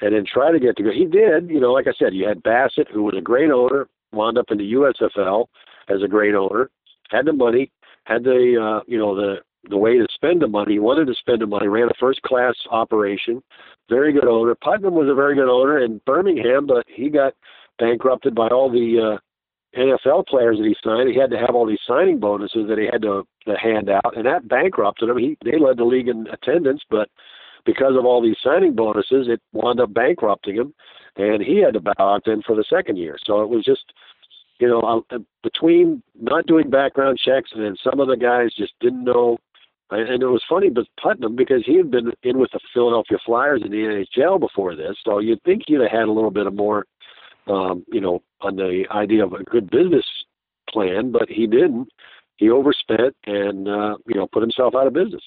and 0.00 0.14
then 0.14 0.24
try 0.26 0.52
to 0.52 0.60
get 0.60 0.76
to 0.76 0.82
go. 0.82 0.90
He 0.90 1.06
did. 1.06 1.48
You 1.50 1.60
know, 1.60 1.72
like 1.72 1.86
I 1.86 1.92
said, 1.98 2.14
you 2.14 2.26
had 2.26 2.42
Bassett, 2.42 2.88
who 2.92 3.02
was 3.02 3.14
a 3.16 3.22
great 3.22 3.50
owner, 3.50 3.88
wound 4.12 4.38
up 4.38 4.50
in 4.50 4.58
the 4.58 4.72
USFL 4.72 5.46
as 5.88 6.02
a 6.02 6.08
great 6.08 6.34
owner, 6.34 6.70
had 7.10 7.26
the 7.26 7.32
money, 7.32 7.70
had 8.04 8.24
the 8.24 8.80
uh, 8.80 8.84
you 8.86 8.98
know 8.98 9.14
the 9.14 9.36
the 9.68 9.76
way 9.76 9.96
to 9.96 10.06
spend 10.12 10.42
the 10.42 10.48
money. 10.48 10.78
Wanted 10.78 11.06
to 11.06 11.14
spend 11.14 11.40
the 11.40 11.46
money. 11.46 11.68
Ran 11.68 11.88
a 11.88 11.94
first 12.00 12.22
class 12.22 12.54
operation. 12.70 13.42
Very 13.88 14.12
good 14.12 14.26
owner. 14.26 14.54
Putnam 14.54 14.94
was 14.94 15.08
a 15.08 15.14
very 15.14 15.34
good 15.34 15.48
owner 15.48 15.84
in 15.84 16.00
Birmingham, 16.06 16.66
but 16.66 16.84
he 16.88 17.08
got 17.08 17.34
bankrupted 17.78 18.34
by 18.34 18.48
all 18.48 18.70
the 18.70 19.14
uh, 19.14 19.18
NFL 19.76 20.26
players 20.26 20.58
that 20.58 20.66
he 20.66 20.76
signed. 20.84 21.08
He 21.08 21.18
had 21.18 21.30
to 21.30 21.38
have 21.38 21.54
all 21.54 21.66
these 21.66 21.80
signing 21.86 22.18
bonuses 22.18 22.68
that 22.68 22.78
he 22.78 22.86
had 22.90 23.02
to, 23.02 23.26
to 23.46 23.56
hand 23.56 23.88
out, 23.88 24.16
and 24.16 24.26
that 24.26 24.48
bankrupted 24.48 25.08
him. 25.08 25.18
He 25.18 25.36
they 25.44 25.58
led 25.58 25.78
the 25.78 25.84
league 25.84 26.08
in 26.08 26.26
attendance, 26.28 26.82
but 26.90 27.08
because 27.64 27.94
of 27.96 28.04
all 28.04 28.22
these 28.22 28.36
signing 28.42 28.74
bonuses, 28.74 29.28
it 29.28 29.40
wound 29.52 29.80
up 29.80 29.94
bankrupting 29.94 30.56
him, 30.56 30.74
and 31.16 31.42
he 31.42 31.58
had 31.58 31.74
to 31.74 31.80
bow 31.80 31.94
out 31.98 32.22
then 32.26 32.42
for 32.42 32.56
the 32.56 32.64
second 32.68 32.96
year. 32.96 33.16
So 33.24 33.42
it 33.42 33.48
was 33.48 33.64
just, 33.64 33.84
you 34.58 34.68
know, 34.68 35.04
uh, 35.10 35.18
between 35.42 36.02
not 36.20 36.46
doing 36.46 36.70
background 36.70 37.18
checks 37.24 37.50
and 37.54 37.64
then 37.64 37.76
some 37.82 38.00
of 38.00 38.08
the 38.08 38.16
guys 38.16 38.52
just 38.56 38.72
didn't 38.80 39.04
know. 39.04 39.38
And 39.90 40.22
it 40.22 40.26
was 40.26 40.42
funny, 40.48 40.70
but 40.70 40.86
Putnam 40.98 41.36
because 41.36 41.62
he 41.66 41.76
had 41.76 41.90
been 41.90 42.12
in 42.22 42.38
with 42.38 42.50
the 42.52 42.60
Philadelphia 42.72 43.18
Flyers 43.26 43.60
in 43.62 43.70
the 43.70 44.04
NHL 44.16 44.40
before 44.40 44.74
this, 44.74 44.96
so 45.04 45.18
you'd 45.18 45.42
think 45.42 45.64
he'd 45.66 45.80
have 45.80 45.90
had 45.90 46.08
a 46.08 46.12
little 46.12 46.30
bit 46.30 46.46
of 46.46 46.54
more 46.54 46.86
um, 47.46 47.84
you 47.92 48.00
know, 48.00 48.22
on 48.40 48.56
the 48.56 48.84
idea 48.90 49.24
of 49.24 49.32
a 49.32 49.42
good 49.44 49.70
business 49.70 50.04
plan, 50.68 51.12
but 51.12 51.28
he 51.28 51.46
didn't. 51.46 51.88
He 52.36 52.50
overspent 52.50 53.14
and 53.26 53.68
uh, 53.68 53.96
you 54.06 54.14
know 54.14 54.26
put 54.26 54.42
himself 54.42 54.74
out 54.74 54.86
of 54.86 54.92
business. 54.92 55.22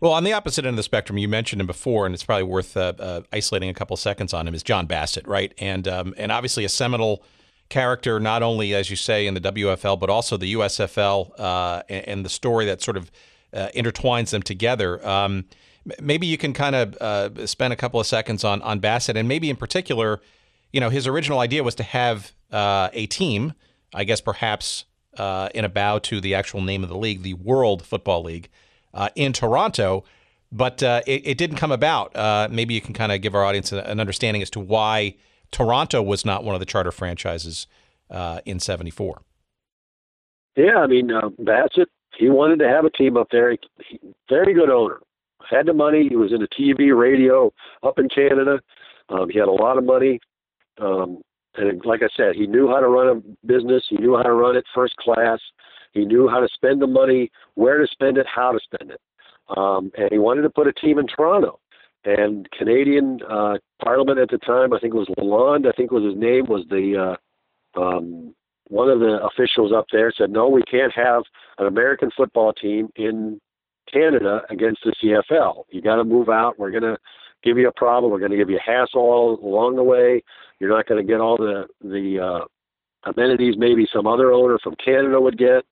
Well, 0.00 0.12
on 0.12 0.24
the 0.24 0.32
opposite 0.32 0.64
end 0.64 0.74
of 0.74 0.76
the 0.76 0.82
spectrum, 0.82 1.16
you 1.16 1.28
mentioned 1.28 1.60
him 1.60 1.66
before, 1.66 2.04
and 2.04 2.14
it's 2.14 2.24
probably 2.24 2.44
worth 2.44 2.76
uh, 2.76 2.92
uh, 2.98 3.20
isolating 3.32 3.70
a 3.70 3.74
couple 3.74 3.96
seconds 3.96 4.34
on 4.34 4.46
him. 4.46 4.54
Is 4.54 4.62
John 4.62 4.86
Bassett, 4.86 5.26
right? 5.26 5.54
And 5.58 5.88
um, 5.88 6.14
and 6.16 6.30
obviously 6.30 6.64
a 6.64 6.68
seminal 6.68 7.22
character, 7.68 8.20
not 8.20 8.42
only 8.42 8.74
as 8.74 8.90
you 8.90 8.96
say 8.96 9.26
in 9.26 9.34
the 9.34 9.40
WFL, 9.40 9.98
but 9.98 10.10
also 10.10 10.36
the 10.36 10.54
USFL, 10.54 11.32
uh, 11.38 11.82
and, 11.88 12.08
and, 12.08 12.24
the 12.24 12.28
story 12.28 12.64
that 12.66 12.80
sort 12.80 12.96
of 12.96 13.10
uh, 13.52 13.68
intertwines 13.74 14.30
them 14.30 14.42
together. 14.42 15.04
Um, 15.06 15.46
maybe 16.00 16.28
you 16.28 16.38
can 16.38 16.52
kind 16.52 16.76
of 16.76 16.96
uh, 17.00 17.46
spend 17.46 17.72
a 17.72 17.76
couple 17.76 17.98
of 17.98 18.06
seconds 18.06 18.44
on 18.44 18.62
on 18.62 18.78
Bassett, 18.78 19.16
and 19.16 19.26
maybe 19.26 19.50
in 19.50 19.56
particular 19.56 20.20
you 20.76 20.80
know, 20.80 20.90
his 20.90 21.06
original 21.06 21.38
idea 21.38 21.64
was 21.64 21.74
to 21.76 21.82
have 21.82 22.34
uh, 22.52 22.90
a 22.92 23.06
team, 23.06 23.54
I 23.94 24.04
guess 24.04 24.20
perhaps 24.20 24.84
uh, 25.16 25.48
in 25.54 25.64
a 25.64 25.70
bow 25.70 25.98
to 26.00 26.20
the 26.20 26.34
actual 26.34 26.60
name 26.60 26.82
of 26.82 26.90
the 26.90 26.98
league, 26.98 27.22
the 27.22 27.32
World 27.32 27.82
Football 27.82 28.24
League, 28.24 28.50
uh, 28.92 29.08
in 29.14 29.32
Toronto. 29.32 30.04
But 30.52 30.82
uh, 30.82 31.00
it, 31.06 31.26
it, 31.26 31.38
didn't 31.38 31.56
come 31.56 31.72
about. 31.72 32.14
Uh, 32.14 32.48
maybe 32.50 32.74
you 32.74 32.82
can 32.82 32.92
kind 32.92 33.10
of 33.10 33.22
give 33.22 33.34
our 33.34 33.42
audience 33.42 33.72
an 33.72 33.98
understanding 34.00 34.42
as 34.42 34.50
to 34.50 34.60
why 34.60 35.16
Toronto 35.50 36.02
was 36.02 36.26
not 36.26 36.44
one 36.44 36.54
of 36.54 36.60
the 36.60 36.66
charter 36.66 36.92
franchises 36.92 37.66
uh, 38.10 38.40
in 38.44 38.60
'74. 38.60 39.22
Yeah, 40.56 40.76
I 40.76 40.86
mean 40.86 41.10
Bassett, 41.38 41.88
he 42.18 42.28
wanted 42.28 42.58
to 42.58 42.68
have 42.68 42.84
a 42.84 42.90
team 42.90 43.16
up 43.16 43.28
there. 43.32 43.50
He, 43.50 43.98
very 44.28 44.52
good 44.52 44.68
owner, 44.68 45.00
had 45.48 45.64
the 45.64 45.72
money. 45.72 46.06
He 46.06 46.16
was 46.16 46.34
in 46.34 46.40
the 46.40 46.48
TV, 46.48 46.94
radio 46.94 47.50
up 47.82 47.98
in 47.98 48.10
Canada. 48.10 48.60
Um, 49.08 49.30
he 49.30 49.38
had 49.38 49.48
a 49.48 49.52
lot 49.52 49.78
of 49.78 49.84
money. 49.84 50.20
Um, 50.80 51.22
and 51.56 51.84
like 51.84 52.02
I 52.02 52.08
said, 52.16 52.34
he 52.34 52.46
knew 52.46 52.68
how 52.68 52.80
to 52.80 52.88
run 52.88 53.08
a 53.08 53.46
business. 53.46 53.84
He 53.88 53.96
knew 53.96 54.16
how 54.16 54.22
to 54.22 54.32
run 54.32 54.56
it 54.56 54.64
first 54.74 54.96
class. 54.96 55.38
He 55.92 56.04
knew 56.04 56.28
how 56.28 56.40
to 56.40 56.48
spend 56.52 56.82
the 56.82 56.86
money, 56.86 57.30
where 57.54 57.78
to 57.78 57.86
spend 57.90 58.18
it, 58.18 58.26
how 58.32 58.52
to 58.52 58.60
spend 58.62 58.90
it. 58.90 59.00
Um, 59.56 59.90
and 59.96 60.08
he 60.10 60.18
wanted 60.18 60.42
to 60.42 60.50
put 60.50 60.66
a 60.66 60.72
team 60.72 60.98
in 60.98 61.06
Toronto. 61.06 61.60
And 62.04 62.48
Canadian 62.50 63.20
uh, 63.28 63.54
Parliament 63.82 64.18
at 64.18 64.28
the 64.28 64.38
time, 64.38 64.72
I 64.72 64.78
think 64.78 64.94
it 64.94 64.98
was 64.98 65.08
Lalonde, 65.18 65.66
I 65.66 65.72
think 65.72 65.90
was 65.90 66.04
his 66.04 66.20
name, 66.20 66.46
was 66.46 66.64
the 66.68 67.16
uh, 67.76 67.80
um, 67.80 68.34
one 68.68 68.88
of 68.88 69.00
the 69.00 69.18
officials 69.24 69.72
up 69.72 69.86
there 69.92 70.12
said, 70.16 70.30
no, 70.30 70.48
we 70.48 70.62
can't 70.62 70.92
have 70.92 71.22
an 71.58 71.66
American 71.66 72.10
football 72.16 72.52
team 72.52 72.88
in 72.96 73.40
Canada 73.92 74.42
against 74.50 74.80
the 74.84 74.92
CFL. 75.02 75.64
You 75.70 75.80
got 75.80 75.96
to 75.96 76.04
move 76.04 76.28
out. 76.28 76.58
We're 76.58 76.72
going 76.72 76.82
to 76.82 76.96
give 77.44 77.58
you 77.58 77.68
a 77.68 77.72
problem. 77.72 78.10
We're 78.10 78.18
going 78.18 78.32
to 78.32 78.36
give 78.36 78.50
you 78.50 78.58
a 78.58 78.70
hassle 78.70 79.38
along 79.42 79.76
the 79.76 79.84
way. 79.84 80.22
You're 80.60 80.70
not 80.70 80.86
going 80.86 81.04
to 81.04 81.06
get 81.06 81.20
all 81.20 81.36
the 81.36 81.66
the 81.82 82.20
uh, 82.20 83.10
amenities 83.10 83.54
maybe 83.56 83.86
some 83.92 84.06
other 84.06 84.32
owner 84.32 84.58
from 84.62 84.74
Canada 84.82 85.20
would 85.20 85.38
get. 85.38 85.64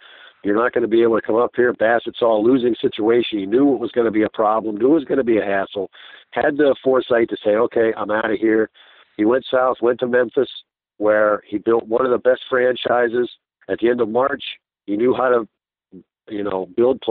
You're 0.45 0.57
not 0.57 0.74
going 0.74 0.82
to 0.82 0.89
be 0.89 1.03
able 1.03 1.18
to 1.18 1.26
come 1.26 1.37
up 1.37 1.53
here. 1.57 1.72
Bassett's 1.72 2.20
all 2.20 2.45
losing 2.45 2.74
situation. 2.80 3.39
He 3.39 3.47
knew 3.47 3.72
it 3.72 3.80
was 3.80 3.91
going 3.93 4.05
to 4.05 4.11
be 4.11 4.24
a 4.24 4.28
problem. 4.28 4.76
Knew 4.76 4.91
it 4.91 4.95
was 5.01 5.05
going 5.05 5.18
to 5.18 5.24
be 5.24 5.39
a 5.39 5.45
hassle. 5.45 5.91
Had 6.32 6.59
the 6.59 6.76
foresight 6.85 7.30
to 7.30 7.37
say, 7.43 7.53
okay, 7.53 7.95
I'm 7.97 8.11
out 8.11 8.30
of 8.30 8.39
here. 8.39 8.68
He 9.16 9.24
went 9.24 9.47
south, 9.51 9.78
went 9.80 10.01
to 10.01 10.07
Memphis, 10.07 10.51
where 10.99 11.43
he 11.47 11.57
built 11.57 11.87
one 11.87 12.05
of 12.05 12.11
the 12.11 12.18
best 12.18 12.43
franchises. 12.51 13.30
At 13.70 13.78
the 13.78 13.89
end 13.89 14.03
of 14.03 14.11
March, 14.11 14.43
he 14.85 14.99
knew 14.99 15.14
how 15.14 15.30
to, 15.30 15.49
you 16.28 16.45
know, 16.45 16.68
build 16.76 17.03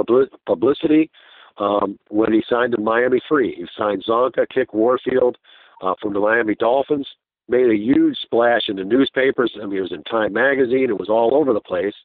publicity 0.46 1.10
um, 1.58 1.98
when 2.10 2.32
he 2.32 2.44
signed 2.48 2.74
to 2.74 2.82
Miami 2.82 3.20
Free. 3.28 3.56
He 3.56 3.66
signed 3.76 4.04
Csonka, 4.08 4.46
Kiick 4.56 4.74
Warfield 4.74 5.38
uh, 5.82 5.96
from 6.00 6.14
the 6.14 6.20
Miami 6.20 6.54
Dolphins. 6.54 7.08
Made 7.50 7.70
a 7.70 7.76
huge 7.76 8.18
splash 8.22 8.64
in 8.68 8.78
the 8.78 8.84
newspapers. 8.84 9.54
I 9.62 9.66
mean, 9.66 9.78
it 9.78 9.82
was 9.82 9.92
in 9.92 10.04
Time 10.04 10.34
magazine. 10.34 10.90
It 10.90 11.00
was 11.00 11.10
all 11.10 11.36
over 11.36 11.54
the 11.54 11.62
place, 11.62 11.96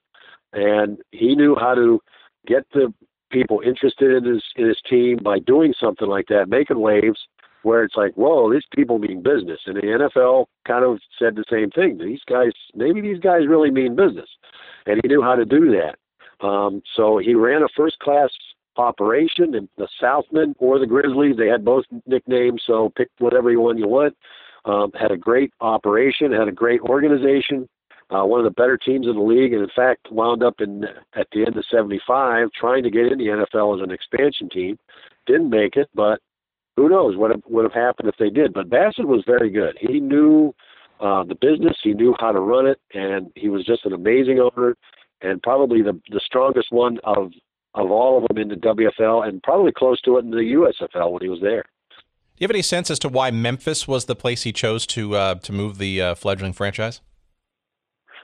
and 0.52 0.98
he 1.12 1.34
knew 1.34 1.56
how 1.58 1.74
to 1.74 2.00
get 2.46 2.66
the 2.72 2.92
people 3.30 3.60
interested 3.64 4.10
in 4.10 4.24
his 4.24 4.42
in 4.56 4.68
his 4.68 4.80
team 4.88 5.18
by 5.22 5.38
doing 5.38 5.74
something 5.80 6.08
like 6.08 6.26
that, 6.28 6.48
making 6.48 6.80
waves 6.80 7.18
where 7.62 7.82
it's 7.82 7.96
like, 7.96 8.14
whoa, 8.14 8.52
these 8.52 8.62
people 8.74 8.98
mean 8.98 9.22
business. 9.22 9.60
And 9.66 9.76
the 9.76 9.82
NFL 9.82 10.46
kind 10.66 10.84
of 10.84 11.00
said 11.18 11.34
the 11.34 11.44
same 11.50 11.70
thing. 11.70 11.98
These 11.98 12.22
guys, 12.28 12.52
maybe 12.74 13.00
these 13.00 13.18
guys 13.18 13.48
really 13.48 13.70
mean 13.70 13.96
business, 13.96 14.28
and 14.86 15.00
he 15.02 15.08
knew 15.08 15.22
how 15.22 15.34
to 15.34 15.44
do 15.44 15.72
that. 15.72 16.46
Um, 16.46 16.82
so 16.96 17.18
he 17.18 17.34
ran 17.34 17.62
a 17.62 17.68
first 17.76 17.98
class 17.98 18.30
operation, 18.76 19.54
and 19.54 19.68
the 19.76 19.88
Southmen 20.00 20.54
or 20.58 20.78
the 20.78 20.86
Grizzlies, 20.86 21.36
they 21.36 21.48
had 21.48 21.64
both 21.64 21.84
nicknames, 22.06 22.62
so 22.66 22.92
pick 22.96 23.08
whatever 23.18 23.58
one 23.60 23.76
you 23.76 23.88
want. 23.88 24.16
Um, 24.64 24.92
had 24.98 25.12
a 25.12 25.16
great 25.16 25.52
operation, 25.60 26.32
had 26.32 26.48
a 26.48 26.52
great 26.52 26.80
organization, 26.82 27.68
uh, 28.10 28.24
one 28.24 28.40
of 28.40 28.44
the 28.44 28.50
better 28.50 28.76
teams 28.76 29.06
in 29.06 29.14
the 29.14 29.22
league, 29.22 29.52
and 29.52 29.62
in 29.62 29.70
fact 29.74 30.10
wound 30.10 30.42
up 30.42 30.60
in 30.60 30.84
at 31.14 31.26
the 31.32 31.44
end 31.44 31.56
of 31.56 31.64
'75 31.70 32.48
trying 32.52 32.82
to 32.82 32.90
get 32.90 33.12
in 33.12 33.18
the 33.18 33.26
NFL 33.26 33.76
as 33.76 33.82
an 33.82 33.90
expansion 33.90 34.48
team. 34.48 34.78
Didn't 35.26 35.50
make 35.50 35.76
it, 35.76 35.88
but 35.94 36.20
who 36.76 36.88
knows 36.88 37.16
what 37.16 37.32
would 37.50 37.64
have 37.64 37.74
happened 37.74 38.08
if 38.08 38.16
they 38.18 38.30
did. 38.30 38.54
But 38.54 38.70
Bassett 38.70 39.06
was 39.06 39.24
very 39.26 39.50
good. 39.50 39.76
He 39.80 40.00
knew 40.00 40.54
uh, 41.00 41.24
the 41.24 41.34
business, 41.34 41.76
he 41.82 41.92
knew 41.92 42.14
how 42.18 42.32
to 42.32 42.40
run 42.40 42.66
it, 42.66 42.80
and 42.94 43.30
he 43.34 43.48
was 43.48 43.64
just 43.64 43.84
an 43.84 43.92
amazing 43.92 44.40
owner, 44.40 44.74
and 45.20 45.42
probably 45.42 45.82
the 45.82 46.00
the 46.10 46.20
strongest 46.24 46.72
one 46.72 46.98
of 47.04 47.32
of 47.74 47.90
all 47.90 48.16
of 48.16 48.26
them 48.28 48.38
in 48.38 48.48
the 48.48 48.56
WFL, 48.56 49.28
and 49.28 49.42
probably 49.42 49.72
close 49.72 50.00
to 50.00 50.16
it 50.16 50.24
in 50.24 50.30
the 50.30 50.36
USFL 50.36 51.12
when 51.12 51.22
he 51.22 51.28
was 51.28 51.40
there. 51.42 51.64
Do 52.38 52.44
you 52.44 52.46
have 52.46 52.52
any 52.52 52.62
sense 52.62 52.88
as 52.88 53.00
to 53.00 53.08
why 53.08 53.32
Memphis 53.32 53.88
was 53.88 54.04
the 54.04 54.14
place 54.14 54.44
he 54.44 54.52
chose 54.52 54.86
to 54.86 55.16
uh, 55.16 55.34
to 55.36 55.52
move 55.52 55.78
the 55.78 56.00
uh, 56.00 56.14
fledgling 56.14 56.52
franchise? 56.52 57.00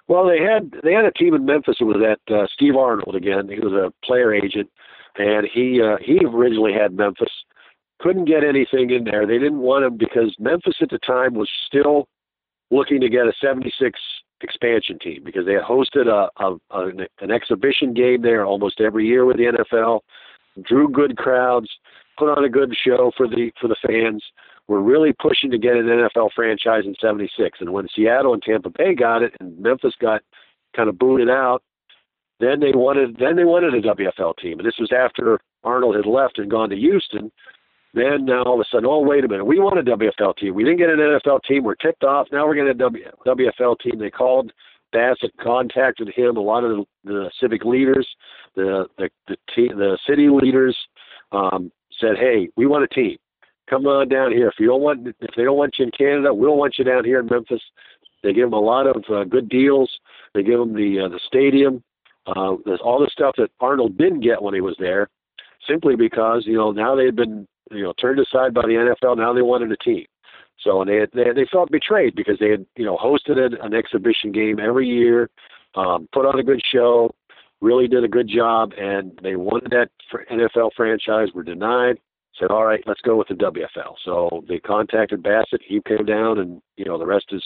Well, 0.06 0.24
they 0.24 0.38
had 0.38 0.72
they 0.84 0.92
had 0.92 1.04
a 1.04 1.10
team 1.10 1.34
in 1.34 1.44
Memphis. 1.44 1.78
It 1.80 1.84
was 1.84 1.96
at 2.00 2.32
uh, 2.32 2.46
Steve 2.54 2.76
Arnold 2.76 3.16
again. 3.16 3.48
He 3.48 3.58
was 3.58 3.72
a 3.72 3.92
player 4.06 4.32
agent, 4.32 4.70
and 5.16 5.48
he 5.52 5.82
uh, 5.82 5.96
he 6.00 6.20
originally 6.24 6.72
had 6.72 6.96
Memphis. 6.96 7.32
Couldn't 7.98 8.26
get 8.26 8.44
anything 8.44 8.90
in 8.90 9.02
there. 9.02 9.26
They 9.26 9.38
didn't 9.38 9.58
want 9.58 9.84
him 9.84 9.96
because 9.96 10.32
Memphis 10.38 10.76
at 10.80 10.90
the 10.90 11.00
time 11.00 11.34
was 11.34 11.50
still 11.66 12.06
looking 12.70 13.00
to 13.00 13.08
get 13.08 13.26
a 13.26 13.32
76 13.40 13.98
expansion 14.42 15.00
team 15.00 15.22
because 15.24 15.44
they 15.44 15.54
had 15.54 15.62
hosted 15.62 16.06
a, 16.06 16.30
a, 16.40 16.56
a 16.70 16.88
an 17.20 17.32
exhibition 17.32 17.94
game 17.94 18.22
there 18.22 18.46
almost 18.46 18.80
every 18.80 19.08
year 19.08 19.24
with 19.24 19.38
the 19.38 19.44
NFL, 19.44 20.02
drew 20.62 20.88
good 20.88 21.16
crowds, 21.16 21.68
put 22.16 22.36
on 22.36 22.44
a 22.44 22.48
good 22.48 22.74
show 22.84 23.12
for 23.16 23.28
the 23.28 23.50
for 23.60 23.68
the 23.68 23.76
fans 23.86 24.22
were 24.68 24.82
really 24.82 25.12
pushing 25.12 25.50
to 25.50 25.58
get 25.58 25.76
an 25.76 25.86
NFL 25.86 26.30
franchise 26.34 26.84
in 26.86 26.94
76. 27.00 27.58
And 27.60 27.72
when 27.72 27.86
Seattle 27.94 28.32
and 28.32 28.42
Tampa 28.42 28.70
Bay 28.70 28.94
got 28.94 29.22
it 29.22 29.34
and 29.40 29.58
Memphis 29.58 29.94
got 30.00 30.22
kind 30.74 30.88
of 30.88 30.98
booted 30.98 31.28
out, 31.28 31.62
then 32.40 32.60
they 32.60 32.72
wanted 32.72 33.16
then 33.18 33.36
they 33.36 33.44
wanted 33.44 33.74
a 33.74 33.82
WFL 33.82 34.36
team. 34.38 34.58
And 34.58 34.66
this 34.66 34.78
was 34.78 34.90
after 34.92 35.38
Arnold 35.62 35.96
had 35.96 36.06
left 36.06 36.38
and 36.38 36.50
gone 36.50 36.70
to 36.70 36.76
Houston. 36.76 37.30
Then 37.92 38.24
now 38.24 38.42
all 38.42 38.54
of 38.54 38.60
a 38.60 38.64
sudden, 38.70 38.86
oh 38.86 38.98
wait 38.98 39.24
a 39.24 39.28
minute, 39.28 39.44
we 39.44 39.60
want 39.60 39.78
a 39.78 39.82
WFL 39.82 40.36
team. 40.36 40.54
We 40.54 40.64
didn't 40.64 40.78
get 40.78 40.90
an 40.90 40.98
NFL 40.98 41.40
team. 41.46 41.62
We're 41.62 41.76
tipped 41.76 42.02
off. 42.02 42.26
Now 42.32 42.46
we're 42.46 42.54
getting 42.54 42.70
a 42.70 42.74
w, 42.74 43.04
WFL 43.24 43.78
team. 43.78 43.98
They 43.98 44.10
called 44.10 44.52
Bassett, 44.92 45.32
contacted 45.40 46.08
him. 46.14 46.36
A 46.36 46.40
lot 46.40 46.64
of 46.64 46.70
the, 46.76 46.84
the 47.04 47.30
civic 47.40 47.64
leaders, 47.64 48.08
the 48.56 48.86
the 48.98 49.10
the, 49.28 49.36
te- 49.54 49.68
the 49.68 49.96
city 50.08 50.28
leaders, 50.28 50.76
um, 51.32 51.70
said, 52.00 52.16
"Hey, 52.18 52.48
we 52.56 52.66
want 52.66 52.84
a 52.84 52.88
team 52.88 53.18
come 53.68 53.86
on 53.86 54.08
down 54.08 54.32
here. 54.32 54.48
If 54.48 54.54
you 54.58 54.66
don't 54.66 54.82
want, 54.82 55.06
if 55.06 55.34
they 55.36 55.44
don't 55.44 55.56
want 55.56 55.76
you 55.78 55.86
in 55.86 55.90
Canada, 55.90 56.34
we'll 56.34 56.56
want 56.56 56.76
you 56.78 56.84
down 56.84 57.04
here 57.04 57.20
in 57.20 57.26
Memphis. 57.26 57.62
They 58.22 58.32
give 58.32 58.46
them 58.46 58.54
a 58.54 58.60
lot 58.60 58.86
of 58.86 59.04
uh, 59.10 59.24
good 59.24 59.48
deals. 59.48 59.90
They 60.34 60.42
give 60.42 60.58
them 60.58 60.74
the 60.74 61.04
uh, 61.04 61.08
the 61.08 61.20
stadium. 61.26 61.82
Uh, 62.26 62.56
there's 62.64 62.80
all 62.82 63.00
the 63.00 63.10
stuff 63.12 63.34
that 63.36 63.50
Arnold 63.60 63.98
didn't 63.98 64.20
get 64.20 64.42
when 64.42 64.54
he 64.54 64.60
was 64.60 64.76
there, 64.78 65.08
simply 65.68 65.96
because 65.96 66.44
you 66.46 66.56
know 66.56 66.72
now 66.72 66.94
they 66.94 67.04
had 67.04 67.16
been 67.16 67.46
you 67.70 67.82
know 67.82 67.92
turned 68.00 68.18
aside 68.18 68.54
by 68.54 68.62
the 68.62 68.94
NFL. 69.02 69.16
Now 69.16 69.32
they 69.32 69.42
wanted 69.42 69.72
a 69.72 69.76
team. 69.76 70.06
So 70.60 70.80
and 70.80 70.88
they 70.88 70.96
had, 70.96 71.10
they, 71.12 71.24
they 71.34 71.46
felt 71.50 71.70
betrayed 71.70 72.14
because 72.14 72.38
they 72.38 72.50
had 72.50 72.64
you 72.76 72.84
know 72.84 72.96
hosted 72.96 73.38
an, 73.38 73.54
an 73.60 73.74
exhibition 73.74 74.32
game 74.32 74.58
every 74.58 74.88
year, 74.88 75.28
um, 75.74 76.08
put 76.12 76.26
on 76.26 76.38
a 76.38 76.44
good 76.44 76.62
show, 76.72 77.14
really 77.64 77.88
did 77.88 78.04
a 78.04 78.08
good 78.08 78.28
job, 78.28 78.72
and 78.78 79.18
they 79.22 79.36
wanted 79.36 79.72
that 79.72 79.90
NFL 80.30 80.70
franchise. 80.76 81.28
Were 81.34 81.42
denied 81.42 81.98
said, 82.38 82.50
"All 82.50 82.64
right, 82.64 82.82
let's 82.86 83.00
go 83.00 83.16
with 83.16 83.28
the 83.28 83.34
WFL." 83.34 83.94
So 84.04 84.44
they 84.48 84.58
contacted 84.58 85.22
Bassett. 85.22 85.62
He 85.66 85.80
came 85.86 86.04
down, 86.04 86.38
and 86.38 86.62
you 86.76 86.84
know 86.84 86.98
the 86.98 87.06
rest 87.06 87.26
is 87.30 87.42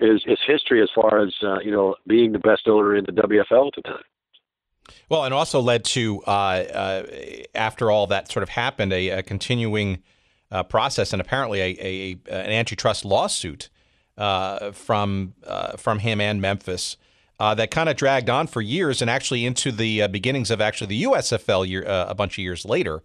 is, 0.00 0.22
is 0.26 0.38
history 0.46 0.82
as 0.82 0.88
far 0.94 1.20
as 1.20 1.34
uh, 1.42 1.58
you 1.60 1.70
know 1.70 1.96
being 2.06 2.32
the 2.32 2.38
best 2.38 2.68
owner 2.68 2.94
in 2.94 3.04
the 3.04 3.12
WFL 3.12 3.68
at 3.68 3.74
the 3.76 3.82
time. 3.82 4.02
Well, 5.08 5.24
and 5.24 5.34
also 5.34 5.60
led 5.60 5.84
to 5.86 6.22
uh, 6.26 6.30
uh, 6.30 7.06
after 7.54 7.90
all 7.90 8.06
that 8.06 8.30
sort 8.30 8.42
of 8.42 8.48
happened, 8.48 8.92
a, 8.92 9.08
a 9.10 9.22
continuing 9.22 10.02
uh, 10.50 10.62
process, 10.62 11.12
and 11.12 11.20
apparently 11.20 11.60
a, 11.60 11.76
a, 11.80 12.10
an 12.30 12.50
antitrust 12.50 13.04
lawsuit 13.04 13.68
uh, 14.16 14.72
from 14.72 15.34
uh, 15.46 15.76
from 15.76 16.00
him 16.00 16.20
and 16.20 16.40
Memphis. 16.40 16.96
That 17.38 17.70
kind 17.70 17.88
of 17.88 17.96
dragged 17.96 18.28
on 18.28 18.46
for 18.46 18.60
years, 18.60 19.00
and 19.00 19.10
actually 19.10 19.46
into 19.46 19.72
the 19.72 20.06
beginnings 20.08 20.50
of 20.50 20.60
actually 20.60 20.88
the 20.88 21.02
USFL 21.04 21.66
year, 21.66 21.84
a 21.86 22.14
bunch 22.14 22.34
of 22.34 22.42
years 22.42 22.64
later. 22.64 23.02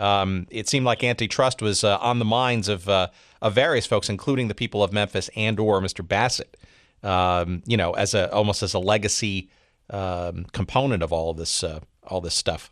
Um, 0.00 0.46
it 0.50 0.66
seemed 0.66 0.86
like 0.86 1.04
antitrust 1.04 1.60
was 1.60 1.84
uh, 1.84 1.98
on 1.98 2.18
the 2.18 2.24
minds 2.24 2.68
of 2.68 2.88
uh, 2.88 3.08
of 3.42 3.54
various 3.54 3.86
folks, 3.86 4.08
including 4.08 4.48
the 4.48 4.54
people 4.54 4.82
of 4.82 4.92
Memphis 4.92 5.28
and 5.36 5.60
or 5.60 5.80
Mr. 5.80 6.06
Bassett. 6.06 6.56
Um, 7.02 7.62
you 7.66 7.76
know, 7.76 7.92
as 7.92 8.14
a 8.14 8.32
almost 8.32 8.62
as 8.62 8.72
a 8.72 8.78
legacy 8.78 9.50
um, 9.90 10.46
component 10.52 11.02
of 11.02 11.12
all 11.12 11.30
of 11.30 11.36
this 11.36 11.62
uh, 11.62 11.80
all 12.02 12.22
this 12.22 12.34
stuff. 12.34 12.70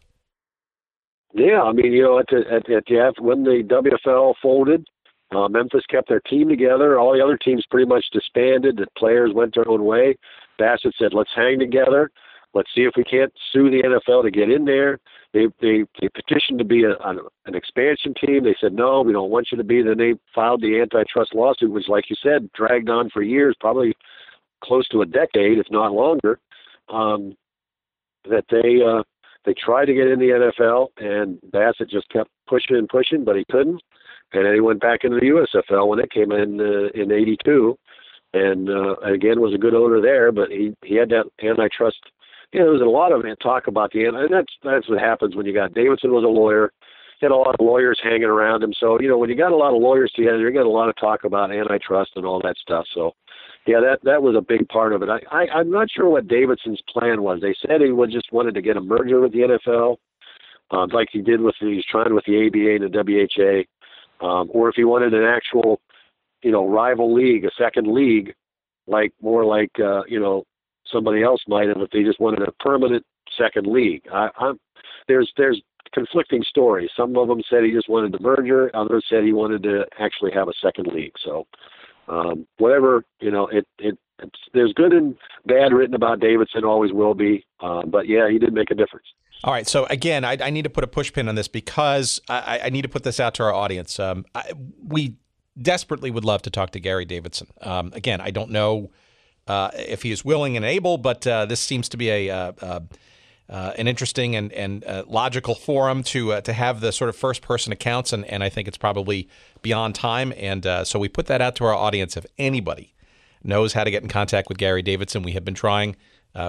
Yeah, 1.35 1.63
I 1.63 1.73
mean, 1.73 1.93
you 1.93 2.03
know, 2.03 2.19
at 2.19 2.27
the, 2.31 2.39
at, 2.51 2.71
at 2.71 2.87
the, 2.87 3.13
when 3.21 3.45
the 3.45 3.63
WFL 3.63 4.35
folded, 4.41 4.87
uh, 5.31 5.47
Memphis 5.49 5.85
kept 5.91 6.09
their 6.09 6.21
team 6.21 6.49
together. 6.49 6.99
All 6.99 7.13
the 7.13 7.23
other 7.23 7.37
teams 7.37 7.67
pretty 7.71 7.87
much 7.87 8.07
disbanded. 8.13 8.79
The 8.79 8.87
players 8.97 9.33
went 9.35 9.55
their 9.55 9.69
own 9.69 9.85
way. 9.85 10.17
Bassett 10.59 10.95
said, 10.99 11.15
"Let's 11.15 11.31
hang 11.35 11.59
together. 11.59 12.11
Let's 12.55 12.71
see 12.75 12.83
if 12.83 12.95
we 12.97 13.05
can't 13.05 13.33
sue 13.53 13.71
the 13.71 13.83
NFL 13.83 14.23
to 14.25 14.31
get 14.31 14.51
in 14.51 14.65
there." 14.65 14.99
They 15.33 15.47
they 15.61 15.85
they 16.01 16.09
petitioned 16.09 16.59
to 16.59 16.65
be 16.65 16.85
a, 16.85 16.97
an, 17.05 17.21
an 17.47 17.55
expansion 17.55 18.15
team. 18.15 18.45
They 18.45 18.57
said 18.61 18.73
no, 18.73 19.03
we 19.03 19.13
don't 19.13 19.31
want 19.31 19.49
you 19.51 19.59
to 19.59 19.65
be. 19.65 19.83
Then 19.83 19.99
they 19.99 20.15
filed 20.35 20.63
the 20.63 20.81
antitrust 20.81 21.35
lawsuit, 21.35 21.71
which, 21.71 21.89
like 21.89 22.11
you 22.11 22.17
said, 22.23 22.51
dragged 22.53 22.89
on 22.89 23.11
for 23.11 23.23
years, 23.23 23.57
probably 23.61 23.95
close 24.63 24.89
to 24.89 25.03
a 25.03 25.07
decade, 25.07 25.59
if 25.59 25.67
not 25.71 25.93
longer. 25.93 26.41
Um, 26.89 27.37
that 28.25 28.45
they 28.51 28.83
uh, 28.83 29.03
they 29.45 29.55
tried 29.55 29.87
to 29.87 29.95
get 29.95 30.09
in 30.09 30.19
the 30.19 30.51
NFL, 30.61 30.89
and 30.99 31.39
Bassett 31.51 31.91
just 31.91 32.09
kept 32.11 32.31
pushing 32.47 32.77
and 32.77 32.89
pushing, 32.89 33.25
but 33.25 33.37
he 33.37 33.45
couldn't. 33.51 33.81
And 34.33 34.45
then 34.45 34.55
he 34.55 34.61
went 34.61 34.81
back 34.81 35.05
into 35.05 35.19
the 35.19 35.27
USFL 35.27 35.89
when 35.89 36.01
it 36.01 36.11
came 36.11 36.33
in 36.33 36.61
uh, 36.61 36.89
in 36.95 37.11
'82, 37.11 37.79
and 38.35 38.69
uh, 38.69 38.95
again 38.97 39.41
was 39.41 39.55
a 39.55 39.59
good 39.59 39.75
owner 39.75 40.01
there. 40.01 40.33
But 40.33 40.51
he 40.51 40.75
he 40.85 40.97
had 40.97 41.11
that 41.11 41.27
antitrust 41.43 41.99
you 42.53 42.61
know, 42.61 42.67
there 42.67 42.73
was 42.73 42.83
a 42.83 42.85
lot 42.85 43.13
of 43.13 43.39
talk 43.41 43.67
about 43.67 43.93
the, 43.93 44.05
and 44.05 44.33
that's 44.33 44.53
that's 44.65 44.89
what 44.89 44.99
happens 44.99 45.37
when 45.37 45.47
you 45.47 45.53
got 45.53 45.75
Davidson 45.75 46.13
was 46.13 46.25
a 46.25 46.29
lawyer, 46.29 46.73
he 47.21 47.27
had 47.27 47.33
a 47.33 47.37
lot 47.37 47.55
of 47.59 47.65
lawyers 47.65 48.01
hanging 48.03 48.25
around 48.25 48.63
him. 48.63 48.73
So 48.79 48.99
you 49.01 49.09
know, 49.09 49.19
when 49.19 49.29
you 49.29 49.37
got 49.37 49.53
a 49.53 49.57
lot 49.57 49.75
of 49.75 49.83
lawyers 49.83 50.13
together, 50.15 50.39
you 50.39 50.53
got 50.53 50.67
a 50.67 50.71
lot 50.71 50.89
of 50.89 50.97
talk 50.97 51.25
about 51.25 51.53
antitrust 51.53 52.13
and 52.17 52.25
all 52.25 52.41
that 52.43 52.57
stuff. 52.57 52.87
So, 52.95 53.13
yeah, 53.67 53.81
that 53.81 53.99
that 54.05 54.23
was 54.23 54.35
a 54.35 54.41
big 54.41 54.69
part 54.69 54.93
of 54.93 55.03
it. 55.03 55.09
I, 55.11 55.21
I 55.31 55.47
I'm 55.59 55.71
not 55.71 55.91
sure 55.91 56.09
what 56.09 56.29
Davidson's 56.29 56.81
plan 56.89 57.23
was. 57.23 57.41
They 57.41 57.55
said 57.67 57.83
he 57.83 57.91
would 57.91 58.11
just 58.11 58.33
wanted 58.33 58.55
to 58.55 58.63
get 58.63 58.77
a 58.77 58.81
merger 58.81 59.21
with 59.21 59.33
the 59.33 59.59
NFL, 59.59 59.97
um, 60.71 60.89
like 60.91 61.09
he 61.13 61.21
did 61.21 61.41
with 61.41 61.57
he's 61.61 61.85
trying 61.85 62.15
with 62.15 62.25
the 62.25 62.47
ABA 62.47 62.85
and 62.85 62.95
the 62.95 63.67
WHA, 64.23 64.27
um, 64.27 64.49
or 64.53 64.71
if 64.71 64.77
he 64.77 64.85
wanted 64.85 65.13
an 65.13 65.25
actual, 65.25 65.81
you 66.43 66.51
know, 66.51 66.69
rival 66.69 67.13
league, 67.13 67.45
a 67.45 67.51
second 67.59 67.93
league, 67.93 68.35
like 68.87 69.13
more 69.21 69.45
like 69.45 69.71
uh, 69.79 70.03
you 70.09 70.21
know 70.21 70.45
somebody 70.91 71.23
else 71.23 71.41
might 71.47 71.69
have 71.69 71.79
if 71.79 71.91
they 71.91 72.03
just 72.03 72.21
wanted 72.21 72.47
a 72.47 72.53
permanent 72.53 73.05
second 73.37 73.67
league. 73.67 74.03
I, 74.13 74.29
I'm 74.39 74.59
there's 75.07 75.31
there's 75.37 75.61
conflicting 75.93 76.43
stories. 76.49 76.91
Some 76.97 77.17
of 77.17 77.29
them 77.29 77.43
said 77.49 77.65
he 77.65 77.73
just 77.73 77.89
wanted 77.89 78.13
the 78.13 78.21
merger. 78.21 78.71
Others 78.75 79.07
said 79.09 79.25
he 79.25 79.33
wanted 79.33 79.63
to 79.65 79.85
actually 79.99 80.33
have 80.33 80.49
a 80.49 80.53
second 80.63 80.89
league. 80.89 81.15
So 81.25 81.47
um, 82.09 82.47
whatever 82.59 83.05
you 83.21 83.31
know, 83.31 83.49
it 83.49 83.67
it 83.79 83.99
it's, 84.21 84.39
there's 84.53 84.73
good 84.73 84.93
and 84.93 85.17
bad 85.47 85.73
written 85.73 85.95
about 85.95 86.21
Davidson. 86.21 86.65
Always 86.65 86.93
will 86.93 87.15
be. 87.15 87.45
Um, 87.61 87.91
but 87.91 88.09
yeah, 88.09 88.29
he 88.31 88.39
did 88.39 88.53
make 88.53 88.71
a 88.71 88.75
difference. 88.75 89.07
All 89.45 89.53
right. 89.53 89.69
So 89.69 89.87
again, 89.87 90.25
I, 90.25 90.37
I 90.41 90.51
need 90.51 90.63
to 90.63 90.71
put 90.71 90.83
a 90.83 90.89
pushpin 90.89 91.29
on 91.29 91.37
this 91.37 91.47
because 91.47 92.21
I, 92.29 92.61
I, 92.65 92.71
need 92.71 92.83
to 92.83 92.89
put 92.89 93.05
this 93.05 93.21
out 93.21 93.35
to 93.35 93.45
our 93.45 93.55
audience. 93.55 94.01
Um, 94.01 94.25
I, 94.35 94.53
we 94.85 95.15
desperately 95.61 96.11
would 96.11 96.25
love 96.25 96.43
to 96.43 96.51
talk 96.51 96.71
to 96.71 96.81
Gary 96.81 97.05
Davidson. 97.05 97.49
Um, 97.63 97.93
again, 97.95 98.21
I 98.21 98.31
don't 98.31 98.51
know 98.51 98.91
uh, 99.49 99.71
if 99.75 100.03
he 100.03 100.13
is 100.13 100.25
willing 100.25 100.57
and 100.57 100.65
able. 100.65 100.99
But 100.99 101.27
uh, 101.27 101.47
this 101.47 101.61
seems 101.61 101.89
to 101.89 101.97
be 101.97 102.11
a, 102.11 102.31
uh, 102.31 102.53
uh, 102.61 102.81
uh, 103.49 103.73
an 103.77 103.89
interesting 103.89 104.37
and 104.37 104.53
and 104.53 104.85
uh, 104.85 105.05
logical 105.09 105.55
forum 105.55 106.03
to 106.05 106.41
to 106.43 106.53
have 106.53 106.81
the 106.81 106.93
sort 106.93 107.09
of 107.09 107.17
first 107.17 107.43
person 107.43 107.73
accounts, 107.73 108.13
and, 108.13 108.25
and 108.27 108.45
I 108.45 108.51
think 108.51 108.69
it's 108.69 108.77
probably 108.77 109.29
beyond 109.63 109.95
time. 109.95 110.33
And 110.37 110.67
so 110.87 110.99
we 110.99 111.09
put 111.09 111.27
that 111.27 111.41
out 111.41 111.57
to 111.57 111.65
our 111.65 111.75
audience. 111.75 112.17
If 112.17 112.27
anybody 112.37 112.95
knows 113.43 113.73
how 113.73 113.85
to 113.85 113.91
get 113.91 114.03
in 114.03 114.09
contact 114.09 114.49
with 114.49 114.59
Gary 114.59 114.83
Davidson, 114.83 115.23
we 115.23 115.33
have 115.33 115.45
been 115.45 115.55
trying. 115.55 115.97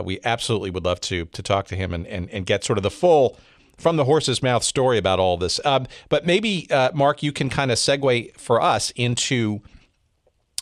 We 0.03 0.19
absolutely 0.23 0.69
would 0.69 0.83
love 0.83 0.99
to 1.01 1.25
to 1.25 1.41
talk 1.41 1.65
to 1.67 1.75
him 1.75 1.93
and, 1.93 2.05
and 2.05 2.29
and 2.29 2.45
get 2.45 2.63
sort 2.63 2.77
of 2.77 2.83
the 2.83 2.91
full 2.91 3.37
from 3.79 3.95
the 3.95 4.05
horse's 4.05 4.43
mouth 4.43 4.63
story 4.63 4.97
about 4.97 5.19
all 5.19 5.37
this. 5.37 5.59
Um, 5.65 5.87
but 6.09 6.25
maybe 6.25 6.67
uh, 6.69 6.91
Mark, 6.93 7.23
you 7.23 7.31
can 7.31 7.49
kind 7.49 7.71
of 7.71 7.77
segue 7.77 8.37
for 8.37 8.61
us 8.61 8.91
into 8.91 9.61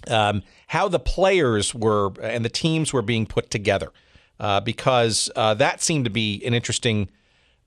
um, 0.07 0.43
how 0.67 0.87
the 0.87 0.99
players 0.99 1.73
were 1.75 2.13
and 2.21 2.45
the 2.45 2.49
teams 2.49 2.93
were 2.93 3.01
being 3.01 3.25
put 3.25 3.49
together 3.49 3.91
uh, 4.39 4.59
because 4.59 5.29
uh, 5.35 5.53
that 5.55 5.81
seemed 5.81 6.05
to 6.05 6.11
be 6.11 6.43
an 6.45 6.53
interesting 6.53 7.09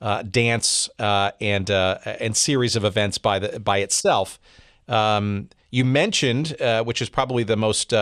uh, 0.00 0.22
dance 0.22 0.88
uh, 0.98 1.32
and 1.40 1.70
uh, 1.70 1.98
and 2.04 2.36
series 2.36 2.76
of 2.76 2.84
events 2.84 3.18
by 3.18 3.38
the 3.38 3.60
by 3.60 3.78
itself. 3.78 4.38
Um, 4.88 5.48
you 5.70 5.84
mentioned, 5.84 6.56
which 6.84 7.00
is 7.00 7.08
probably 7.08 7.44
the 7.44 7.56
most 7.56 7.92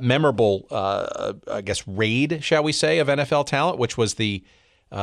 memorable, 0.00 0.66
I 0.70 1.62
guess, 1.64 1.86
raid, 1.88 2.44
shall 2.44 2.62
we 2.62 2.70
say, 2.70 3.00
of 3.00 3.08
NFL 3.08 3.46
talent, 3.46 3.78
which 3.78 3.98
was 3.98 4.14
the 4.14 4.44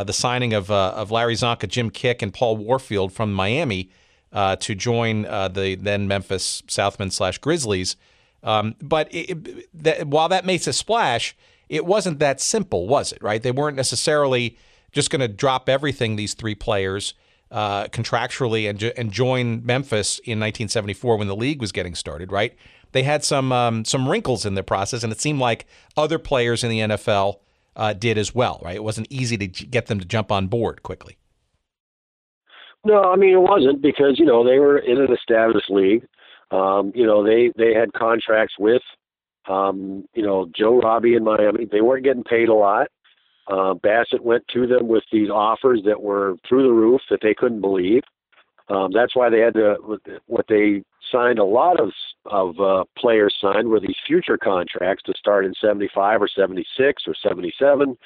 the 0.03 0.13
signing 0.13 0.53
of 0.53 0.71
of 0.71 1.11
Larry 1.11 1.35
Csonka, 1.35 1.67
Jim 1.67 1.91
Kiick, 1.91 2.21
and 2.21 2.33
Paul 2.33 2.57
Warfield 2.57 3.11
from 3.13 3.33
Miami 3.33 3.89
to 4.33 4.75
join 4.75 5.23
the 5.23 5.77
then 5.79 6.07
Memphis 6.07 6.63
Southmen 6.67 7.11
slash 7.11 7.37
Grizzlies. 7.37 7.95
Um, 8.43 8.75
but 8.81 9.07
it, 9.11 9.69
that, 9.83 10.07
while 10.07 10.29
that 10.29 10.45
makes 10.45 10.67
a 10.67 10.73
splash, 10.73 11.35
it 11.69 11.85
wasn't 11.85 12.19
that 12.19 12.41
simple, 12.41 12.87
was 12.87 13.11
it? 13.11 13.21
Right? 13.21 13.41
They 13.41 13.51
weren't 13.51 13.77
necessarily 13.77 14.57
just 14.91 15.09
going 15.09 15.21
to 15.21 15.27
drop 15.27 15.69
everything. 15.69 16.15
These 16.15 16.33
three 16.33 16.55
players 16.55 17.13
uh, 17.49 17.85
contractually 17.85 18.69
and 18.69 18.81
and 18.97 19.11
join 19.11 19.65
Memphis 19.65 20.19
in 20.19 20.39
1974 20.39 21.17
when 21.17 21.27
the 21.27 21.35
league 21.35 21.61
was 21.61 21.71
getting 21.71 21.95
started. 21.95 22.31
Right? 22.31 22.55
They 22.91 23.03
had 23.03 23.23
some 23.23 23.51
um, 23.51 23.85
some 23.85 24.07
wrinkles 24.07 24.45
in 24.45 24.55
their 24.55 24.63
process, 24.63 25.03
and 25.03 25.11
it 25.11 25.21
seemed 25.21 25.39
like 25.39 25.65
other 25.95 26.19
players 26.19 26.63
in 26.63 26.69
the 26.69 26.79
NFL 26.79 27.39
uh, 27.75 27.93
did 27.93 28.17
as 28.17 28.33
well. 28.33 28.59
Right? 28.63 28.75
It 28.75 28.83
wasn't 28.83 29.07
easy 29.09 29.37
to 29.37 29.47
get 29.47 29.87
them 29.87 29.99
to 29.99 30.05
jump 30.05 30.31
on 30.31 30.47
board 30.47 30.83
quickly. 30.83 31.17
No, 32.83 33.03
I 33.03 33.15
mean 33.15 33.33
it 33.33 33.41
wasn't 33.41 33.81
because 33.81 34.17
you 34.17 34.25
know 34.25 34.43
they 34.43 34.59
were 34.59 34.79
in 34.79 34.99
an 34.99 35.13
established 35.13 35.69
league. 35.69 36.05
Um, 36.51 36.91
you 36.95 37.05
know 37.05 37.23
they 37.23 37.51
they 37.57 37.73
had 37.73 37.93
contracts 37.93 38.55
with 38.59 38.81
um, 39.47 40.05
you 40.13 40.23
know, 40.23 40.49
Joe 40.55 40.79
Robbie 40.79 41.15
in 41.15 41.23
Miami, 41.23 41.65
they 41.65 41.81
weren't 41.81 42.03
getting 42.03 42.23
paid 42.23 42.49
a 42.49 42.53
lot. 42.53 42.87
Uh, 43.47 43.73
Bassett 43.73 44.23
went 44.23 44.43
to 44.53 44.67
them 44.67 44.87
with 44.87 45.03
these 45.11 45.29
offers 45.29 45.81
that 45.85 46.01
were 46.01 46.35
through 46.47 46.63
the 46.63 46.73
roof 46.73 47.01
that 47.09 47.19
they 47.21 47.33
couldn't 47.33 47.61
believe. 47.61 48.03
Um, 48.69 48.91
that's 48.93 49.15
why 49.15 49.29
they 49.29 49.39
had 49.39 49.55
to 49.55 49.75
what 50.27 50.45
they 50.47 50.83
signed 51.11 51.39
a 51.39 51.43
lot 51.43 51.79
of 51.79 51.91
of 52.25 52.59
uh, 52.59 52.83
players 52.97 53.35
signed 53.41 53.67
were 53.67 53.79
these 53.79 53.95
future 54.05 54.37
contracts 54.37 55.03
to 55.03 55.13
start 55.17 55.45
in 55.45 55.53
75 55.59 56.21
or 56.21 56.27
76 56.27 57.03
or 57.07 57.15
77 57.21 57.97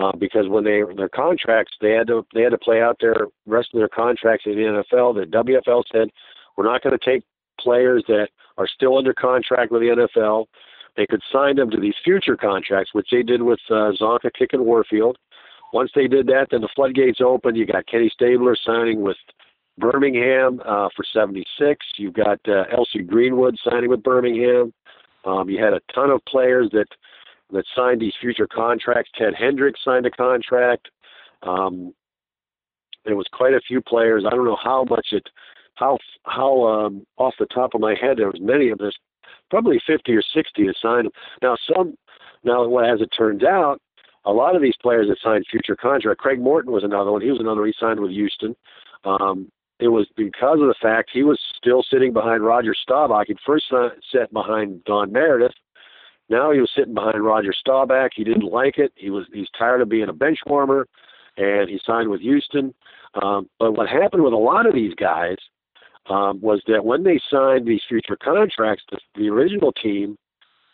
uh, 0.00 0.12
because 0.18 0.48
when 0.48 0.64
they 0.64 0.82
their 0.96 1.08
contracts 1.08 1.72
they 1.80 1.92
had 1.92 2.08
to 2.08 2.26
they 2.34 2.42
had 2.42 2.50
to 2.50 2.58
play 2.58 2.82
out 2.82 2.96
their 3.00 3.28
rest 3.46 3.68
of 3.72 3.78
their 3.78 3.88
contracts 3.88 4.46
in 4.46 4.56
the 4.56 4.84
NFL. 4.92 5.14
The 5.14 5.26
WFL 5.26 5.84
said 5.92 6.08
we're 6.56 6.64
not 6.64 6.82
going 6.82 6.98
to 6.98 7.04
take 7.04 7.22
players 7.60 8.02
that 8.08 8.28
are 8.58 8.66
still 8.66 8.98
under 8.98 9.14
contract 9.14 9.70
with 9.70 9.82
the 9.82 10.08
NFL 10.08 10.46
they 10.96 11.06
could 11.06 11.22
sign 11.32 11.56
them 11.56 11.70
to 11.70 11.80
these 11.80 11.94
future 12.04 12.36
contracts, 12.36 12.92
which 12.92 13.08
they 13.10 13.22
did 13.22 13.42
with 13.42 13.60
uh, 13.70 13.92
Csonka, 13.98 14.30
Kiick, 14.38 14.52
and 14.52 14.64
Warfield. 14.64 15.16
Once 15.72 15.90
they 15.94 16.06
did 16.06 16.26
that, 16.26 16.48
then 16.50 16.60
the 16.60 16.68
floodgates 16.74 17.20
opened. 17.22 17.56
You 17.56 17.66
got 17.66 17.86
Kenny 17.86 18.10
Stabler 18.12 18.54
signing 18.56 19.00
with 19.00 19.16
Birmingham 19.82 20.60
uh, 20.64 20.88
for 20.94 21.04
76. 21.12 21.84
You've 21.96 22.14
got 22.14 22.38
uh, 22.46 22.64
L.C. 22.72 23.00
Greenwood 23.00 23.56
signing 23.68 23.90
with 23.90 24.02
Birmingham. 24.02 24.72
Um, 25.24 25.50
you 25.50 25.62
had 25.62 25.72
a 25.72 25.80
ton 25.92 26.10
of 26.10 26.24
players 26.26 26.68
that 26.72 26.86
that 27.52 27.64
signed 27.76 28.00
these 28.00 28.14
future 28.18 28.46
contracts. 28.46 29.10
Ted 29.18 29.34
Hendricks 29.38 29.80
signed 29.84 30.06
a 30.06 30.10
contract. 30.10 30.88
Um, 31.42 31.92
there 33.04 33.16
was 33.16 33.26
quite 33.32 33.52
a 33.52 33.60
few 33.66 33.82
players. 33.82 34.24
I 34.26 34.30
don't 34.30 34.46
know 34.46 34.56
how 34.62 34.84
much 34.88 35.08
it, 35.10 35.28
how 35.74 35.98
how 36.24 36.64
um, 36.64 37.04
off 37.18 37.34
the 37.38 37.46
top 37.46 37.74
of 37.74 37.80
my 37.80 37.94
head 38.00 38.18
there 38.18 38.28
was 38.28 38.40
many 38.40 38.70
of 38.70 38.78
this 38.78 38.94
probably 39.50 39.80
50 39.86 40.12
or 40.12 40.22
60 40.34 40.64
to 40.64 40.72
sign 40.80 41.04
them. 41.04 41.12
Now, 41.42 41.56
some, 41.74 41.94
now, 42.42 42.66
what 42.66 42.88
as 42.88 43.00
it 43.00 43.10
turns 43.16 43.42
out, 43.44 43.80
a 44.24 44.32
lot 44.32 44.56
of 44.56 44.62
these 44.62 44.76
players 44.80 45.08
that 45.08 45.18
signed 45.22 45.44
future 45.50 45.76
contract, 45.76 46.20
Craig 46.20 46.40
Morton 46.40 46.72
was 46.72 46.84
another 46.84 47.12
one. 47.12 47.20
He 47.20 47.30
was 47.30 47.40
another. 47.40 47.60
One 47.60 47.68
he 47.68 47.74
signed 47.78 48.00
with 48.00 48.12
Houston. 48.12 48.54
Um, 49.04 49.50
it 49.82 49.88
was 49.88 50.06
because 50.16 50.60
of 50.60 50.68
the 50.68 50.76
fact 50.80 51.10
he 51.12 51.24
was 51.24 51.40
still 51.56 51.82
sitting 51.82 52.12
behind 52.12 52.44
Roger 52.44 52.72
Staubach. 52.72 53.26
He'd 53.26 53.38
first 53.44 53.64
sat 54.12 54.32
behind 54.32 54.84
Don 54.84 55.10
Meredith. 55.10 55.54
Now 56.28 56.52
he 56.52 56.60
was 56.60 56.70
sitting 56.76 56.94
behind 56.94 57.24
Roger 57.24 57.52
Staubach. 57.52 58.12
He 58.14 58.22
didn't 58.22 58.44
like 58.44 58.78
it. 58.78 58.92
He 58.94 59.10
was 59.10 59.26
he's 59.32 59.48
tired 59.58 59.80
of 59.80 59.88
being 59.88 60.08
a 60.08 60.12
bench 60.12 60.38
warmer, 60.46 60.86
and 61.36 61.68
he 61.68 61.80
signed 61.84 62.10
with 62.10 62.20
Houston. 62.20 62.72
Um, 63.20 63.48
but 63.58 63.72
what 63.72 63.88
happened 63.88 64.22
with 64.22 64.32
a 64.32 64.36
lot 64.36 64.66
of 64.66 64.74
these 64.74 64.94
guys 64.94 65.36
um, 66.08 66.40
was 66.40 66.62
that 66.68 66.84
when 66.84 67.02
they 67.02 67.20
signed 67.28 67.66
these 67.66 67.82
future 67.88 68.16
contracts, 68.22 68.84
the, 68.90 68.98
the 69.16 69.28
original 69.28 69.72
team 69.72 70.16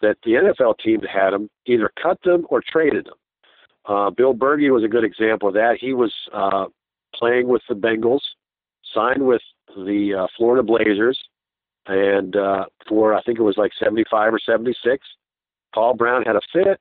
that 0.03 0.19
the 0.23 0.33
NFL 0.33 0.79
team 0.79 1.01
had 1.01 1.31
them 1.31 1.49
either 1.67 1.91
cut 2.01 2.19
them 2.23 2.47
or 2.51 2.63
traded 2.63 3.07
them. 3.07 3.15
Uh, 3.87 4.11
Bill 4.11 4.35
Bergey 4.35 4.71
was 4.71 4.85
a 4.85 4.89
good 4.89 5.03
example 5.03 5.49
of 5.49 5.55
that. 5.55 5.79
He 5.81 5.95
was 5.95 6.13
uh, 6.33 6.67
playing 7.15 7.49
with 7.49 7.63
the 7.69 7.75
Bengals, 7.75 8.21
signed 8.95 9.27
with 9.27 9.43
the 9.77 10.23
uh, 10.23 10.27
Florida 10.37 10.63
Blazers, 10.63 11.19
and 11.87 12.37
uh, 12.37 12.67
for 12.89 13.15
I 13.15 13.23
think 13.23 13.39
it 13.39 13.43
was 13.43 13.57
like 13.57 13.73
75 13.79 14.35
or 14.35 14.39
76. 14.45 15.07
Paul 15.75 15.95
Brown 15.95 16.23
had 16.23 16.37
a 16.37 16.41
fit. 16.53 16.81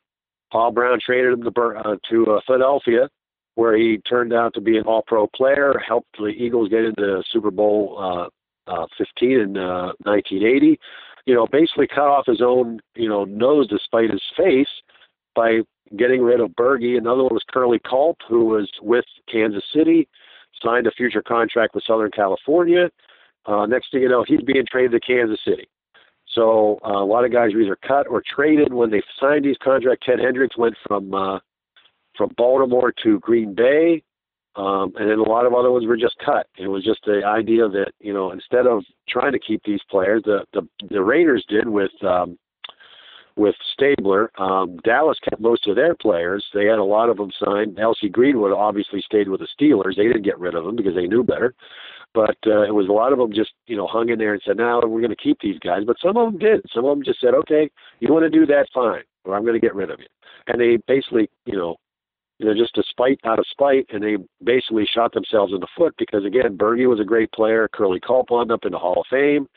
Paul 0.51 0.71
Brown 0.71 0.99
traded 1.03 1.33
him 1.33 1.43
to, 1.43 1.61
uh, 1.61 1.95
to 2.09 2.25
uh, 2.31 2.39
Philadelphia, 2.45 3.09
where 3.55 3.75
he 3.75 3.97
turned 4.09 4.33
out 4.33 4.53
to 4.53 4.61
be 4.61 4.77
an 4.77 4.85
All-Pro 4.85 5.27
player, 5.27 5.73
helped 5.85 6.17
the 6.17 6.27
Eagles 6.27 6.69
get 6.69 6.85
into 6.85 7.21
Super 7.31 7.51
Bowl 7.51 7.97
uh, 7.99 8.71
uh, 8.71 8.85
15 8.97 9.31
in 9.31 9.57
uh, 9.57 9.91
1980. 10.03 10.79
You 11.25 11.35
know, 11.35 11.47
basically 11.51 11.87
cut 11.87 12.07
off 12.07 12.25
his 12.25 12.41
own, 12.41 12.79
you 12.95 13.09
know, 13.09 13.25
nose 13.25 13.67
despite 13.67 14.09
his 14.09 14.21
face 14.37 14.69
by 15.35 15.59
getting 15.97 16.21
rid 16.21 16.39
of 16.39 16.51
Bergey. 16.51 16.97
Another 16.97 17.23
one 17.23 17.33
was 17.33 17.43
Curly 17.51 17.79
Culp, 17.79 18.17
who 18.27 18.45
was 18.45 18.69
with 18.81 19.05
Kansas 19.31 19.63
City, 19.73 20.07
signed 20.63 20.87
a 20.87 20.91
future 20.91 21.21
contract 21.21 21.75
with 21.75 21.83
Southern 21.85 22.11
California. 22.11 22.89
Uh, 23.45 23.65
next 23.65 23.91
thing 23.91 24.01
you 24.01 24.09
know, 24.09 24.25
he's 24.27 24.41
being 24.41 24.65
traded 24.69 24.91
to 24.91 24.99
Kansas 24.99 25.39
City. 25.45 25.67
So 26.33 26.79
uh, 26.85 27.01
a 27.01 27.05
lot 27.05 27.25
of 27.25 27.31
guys 27.31 27.53
were 27.53 27.61
either 27.61 27.77
cut 27.87 28.07
or 28.07 28.21
traded 28.21 28.73
when 28.73 28.91
they 28.91 29.01
signed 29.19 29.45
these 29.45 29.57
contracts. 29.63 30.05
Ted 30.05 30.19
Hendricks 30.19 30.57
went 30.57 30.75
from 30.85 31.13
uh, 31.13 31.39
from 32.17 32.33
Baltimore 32.37 32.93
to 33.03 33.19
Green 33.19 33.53
Bay. 33.53 34.03
Um, 34.55 34.91
and 34.97 35.09
then 35.09 35.19
a 35.19 35.29
lot 35.29 35.45
of 35.45 35.53
other 35.53 35.71
ones 35.71 35.85
were 35.85 35.95
just 35.95 36.15
cut. 36.25 36.47
It 36.57 36.67
was 36.67 36.83
just 36.83 37.01
the 37.05 37.21
idea 37.23 37.69
that 37.69 37.91
you 37.99 38.11
know 38.11 38.31
instead 38.31 38.65
of 38.65 38.83
trying 39.07 39.31
to 39.33 39.39
keep 39.39 39.61
these 39.63 39.81
players, 39.89 40.23
the 40.25 40.45
the, 40.53 40.67
the 40.89 41.01
Raiders 41.01 41.45
did 41.47 41.69
with 41.69 41.91
um, 42.03 42.37
with 43.38 43.55
Stabler. 43.73 44.31
Um, 44.39 44.77
Dallas 44.83 45.17
kept 45.23 45.41
most 45.41 45.67
of 45.67 45.75
their 45.75 45.95
players. 45.95 46.45
They 46.53 46.65
had 46.65 46.79
a 46.79 46.83
lot 46.83 47.09
of 47.09 47.17
them 47.17 47.31
signed. 47.43 47.79
L.C. 47.79 48.09
Greenwood 48.09 48.51
obviously 48.51 49.01
stayed 49.01 49.29
with 49.29 49.41
the 49.41 49.47
Steelers. 49.59 49.95
They 49.95 50.07
didn't 50.07 50.23
get 50.23 50.39
rid 50.39 50.55
of 50.55 50.65
them 50.65 50.75
because 50.75 50.95
they 50.95 51.07
knew 51.07 51.23
better. 51.23 51.53
But 52.13 52.38
uh, 52.47 52.63
it 52.63 52.73
was 52.73 52.88
a 52.89 52.93
lot 52.93 53.13
of 53.13 53.19
them 53.19 53.31
just 53.31 53.51
you 53.67 53.77
know 53.77 53.85
hung 53.85 54.09
in 54.09 54.17
there 54.17 54.33
and 54.33 54.41
said, 54.45 54.57
"Now 54.57 54.81
we're 54.81 55.01
going 55.01 55.09
to 55.09 55.15
keep 55.15 55.39
these 55.39 55.59
guys." 55.59 55.83
But 55.85 55.97
some 56.01 56.17
of 56.17 56.31
them 56.31 56.39
did. 56.39 56.65
Some 56.73 56.85
of 56.85 56.97
them 56.97 57.03
just 57.03 57.21
said, 57.21 57.33
"Okay, 57.33 57.69
you 57.99 58.11
want 58.11 58.23
to 58.23 58.29
do 58.29 58.45
that, 58.47 58.67
fine, 58.73 59.03
or 59.23 59.35
I'm 59.35 59.43
going 59.43 59.59
to 59.59 59.65
get 59.65 59.75
rid 59.75 59.91
of 59.91 59.99
you." 59.99 60.07
And 60.47 60.59
they 60.59 60.77
basically 60.88 61.29
you 61.45 61.57
know 61.57 61.75
you 62.39 62.45
know, 62.45 62.53
just 62.53 62.77
a 62.77 62.83
spite 62.89 63.19
out 63.23 63.39
of 63.39 63.45
spite, 63.49 63.88
and 63.91 64.03
they 64.03 64.17
basically 64.43 64.85
shot 64.85 65.11
themselves 65.13 65.53
in 65.53 65.59
the 65.59 65.67
foot 65.75 65.95
because 65.97 66.23
again, 66.23 66.57
Bergey 66.57 66.88
was 66.88 66.99
a 66.99 67.05
great 67.05 67.31
player. 67.31 67.67
Curly 67.73 67.99
Culp 67.99 68.29
wound 68.29 68.51
up 68.51 68.65
in 68.65 68.71
the 68.71 68.77
Hall 68.77 69.01
of 69.01 69.07
Fame. 69.09 69.47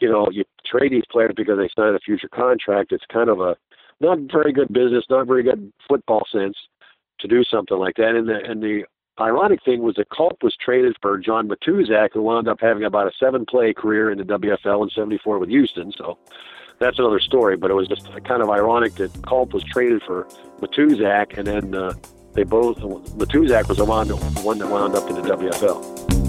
You 0.00 0.10
know, 0.10 0.28
you 0.30 0.44
trade 0.64 0.92
these 0.92 1.06
players 1.10 1.32
because 1.36 1.58
they 1.58 1.68
sign 1.76 1.94
a 1.94 1.98
future 1.98 2.28
contract. 2.28 2.92
It's 2.92 3.04
kind 3.12 3.28
of 3.28 3.40
a 3.40 3.56
not 4.00 4.18
very 4.32 4.52
good 4.52 4.68
business, 4.72 5.04
not 5.10 5.26
very 5.26 5.42
good 5.42 5.72
football 5.88 6.22
sense 6.30 6.56
to 7.20 7.28
do 7.28 7.42
something 7.44 7.76
like 7.76 7.96
that. 7.96 8.14
And 8.14 8.28
the 8.28 8.40
and 8.44 8.62
the 8.62 8.84
ironic 9.20 9.62
thing 9.64 9.82
was 9.82 9.96
that 9.96 10.08
Culp 10.10 10.42
was 10.42 10.56
traded 10.56 10.96
for 11.02 11.18
John 11.18 11.48
Matuszak, 11.48 12.10
who 12.12 12.22
wound 12.22 12.48
up 12.48 12.58
having 12.60 12.84
about 12.84 13.08
a 13.08 13.12
seven-play 13.18 13.74
career 13.74 14.10
in 14.10 14.18
the 14.18 14.24
WFL 14.24 14.84
in 14.84 14.90
'74 14.90 15.38
with 15.38 15.48
Houston. 15.48 15.92
So 15.96 16.18
that's 16.78 16.98
another 16.98 17.20
story. 17.20 17.56
But 17.56 17.70
it 17.70 17.74
was 17.74 17.88
just 17.88 18.06
kind 18.24 18.42
of 18.42 18.50
ironic 18.50 18.94
that 18.96 19.10
Culp 19.26 19.52
was 19.52 19.64
traded 19.64 20.02
for 20.02 20.24
Matuszak, 20.60 21.36
and 21.36 21.46
then 21.46 21.74
uh, 21.74 21.92
they 22.34 22.44
both 22.44 22.78
Matuszak 22.78 23.68
was 23.68 23.78
the 23.78 23.84
one 23.84 24.08
that 24.58 24.68
wound 24.68 24.94
up 24.94 25.08
in 25.10 25.16
the 25.16 25.22
WFL. 25.22 26.27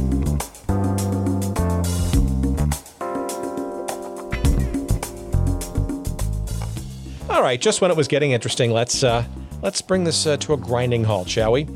All 7.29 7.43
right, 7.43 7.61
just 7.61 7.79
when 7.79 7.91
it 7.91 7.97
was 7.97 8.07
getting 8.07 8.31
interesting, 8.31 8.71
let's 8.71 9.03
uh, 9.03 9.23
let's 9.61 9.83
bring 9.83 10.03
this 10.03 10.25
uh, 10.25 10.37
to 10.37 10.53
a 10.53 10.57
grinding 10.57 11.03
halt, 11.03 11.29
shall 11.29 11.51
we? 11.51 11.67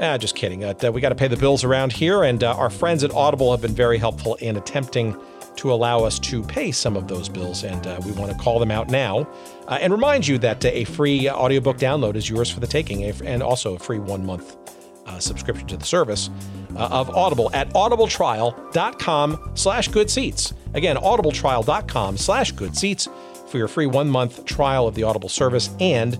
Ah, 0.00 0.16
just 0.16 0.36
kidding. 0.36 0.62
Uh, 0.64 0.74
we 0.92 1.00
got 1.00 1.08
to 1.08 1.16
pay 1.16 1.26
the 1.26 1.36
bills 1.36 1.64
around 1.64 1.92
here, 1.92 2.22
and 2.22 2.44
uh, 2.44 2.54
our 2.54 2.70
friends 2.70 3.02
at 3.02 3.12
Audible 3.12 3.50
have 3.50 3.60
been 3.60 3.74
very 3.74 3.98
helpful 3.98 4.36
in 4.36 4.56
attempting 4.56 5.16
to 5.56 5.72
allow 5.72 6.04
us 6.04 6.20
to 6.20 6.44
pay 6.44 6.70
some 6.70 6.96
of 6.96 7.08
those 7.08 7.28
bills, 7.28 7.64
and 7.64 7.86
uh, 7.88 8.00
we 8.06 8.12
want 8.12 8.30
to 8.30 8.38
call 8.38 8.60
them 8.60 8.70
out 8.70 8.88
now 8.88 9.28
uh, 9.66 9.78
and 9.80 9.92
remind 9.92 10.26
you 10.26 10.38
that 10.38 10.64
uh, 10.64 10.68
a 10.68 10.84
free 10.84 11.28
audiobook 11.28 11.76
download 11.76 12.14
is 12.14 12.30
yours 12.30 12.48
for 12.48 12.60
the 12.60 12.66
taking, 12.66 13.02
and 13.04 13.42
also 13.42 13.74
a 13.74 13.78
free 13.80 13.98
one 13.98 14.24
month 14.24 14.56
uh, 15.06 15.18
subscription 15.18 15.66
to 15.66 15.76
the 15.76 15.84
service 15.84 16.30
of 16.76 17.10
Audible 17.10 17.50
at 17.52 17.68
audibletrial.com 17.70 19.50
slash 19.54 19.88
good 19.88 20.08
seats. 20.08 20.54
Again, 20.72 20.96
audibletrial.com 20.96 22.16
slash 22.16 22.52
good 22.52 22.76
seats 22.76 23.08
for 23.54 23.58
your 23.58 23.68
free 23.68 23.86
one 23.86 24.10
month 24.10 24.44
trial 24.44 24.88
of 24.88 24.96
the 24.96 25.04
Audible 25.04 25.28
service 25.28 25.70
and, 25.78 26.18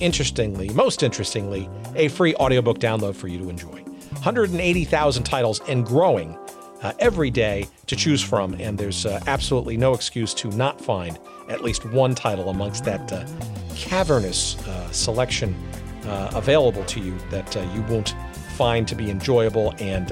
interestingly, 0.00 0.68
most 0.70 1.04
interestingly, 1.04 1.70
a 1.94 2.08
free 2.08 2.34
audiobook 2.34 2.80
download 2.80 3.14
for 3.14 3.28
you 3.28 3.38
to 3.38 3.48
enjoy. 3.48 3.80
180,000 4.14 5.22
titles 5.22 5.60
and 5.68 5.86
growing 5.86 6.36
uh, 6.82 6.92
every 6.98 7.30
day 7.30 7.68
to 7.86 7.94
choose 7.94 8.20
from, 8.20 8.54
and 8.54 8.76
there's 8.76 9.06
uh, 9.06 9.20
absolutely 9.28 9.76
no 9.76 9.94
excuse 9.94 10.34
to 10.34 10.48
not 10.56 10.80
find 10.80 11.20
at 11.48 11.62
least 11.62 11.84
one 11.92 12.16
title 12.16 12.48
amongst 12.48 12.82
that 12.82 13.12
uh, 13.12 13.24
cavernous 13.76 14.58
uh, 14.66 14.90
selection 14.90 15.54
uh, 16.06 16.32
available 16.34 16.84
to 16.86 16.98
you 16.98 17.16
that 17.30 17.56
uh, 17.56 17.60
you 17.76 17.82
won't 17.82 18.16
find 18.56 18.88
to 18.88 18.96
be 18.96 19.08
enjoyable 19.08 19.72
and 19.78 20.10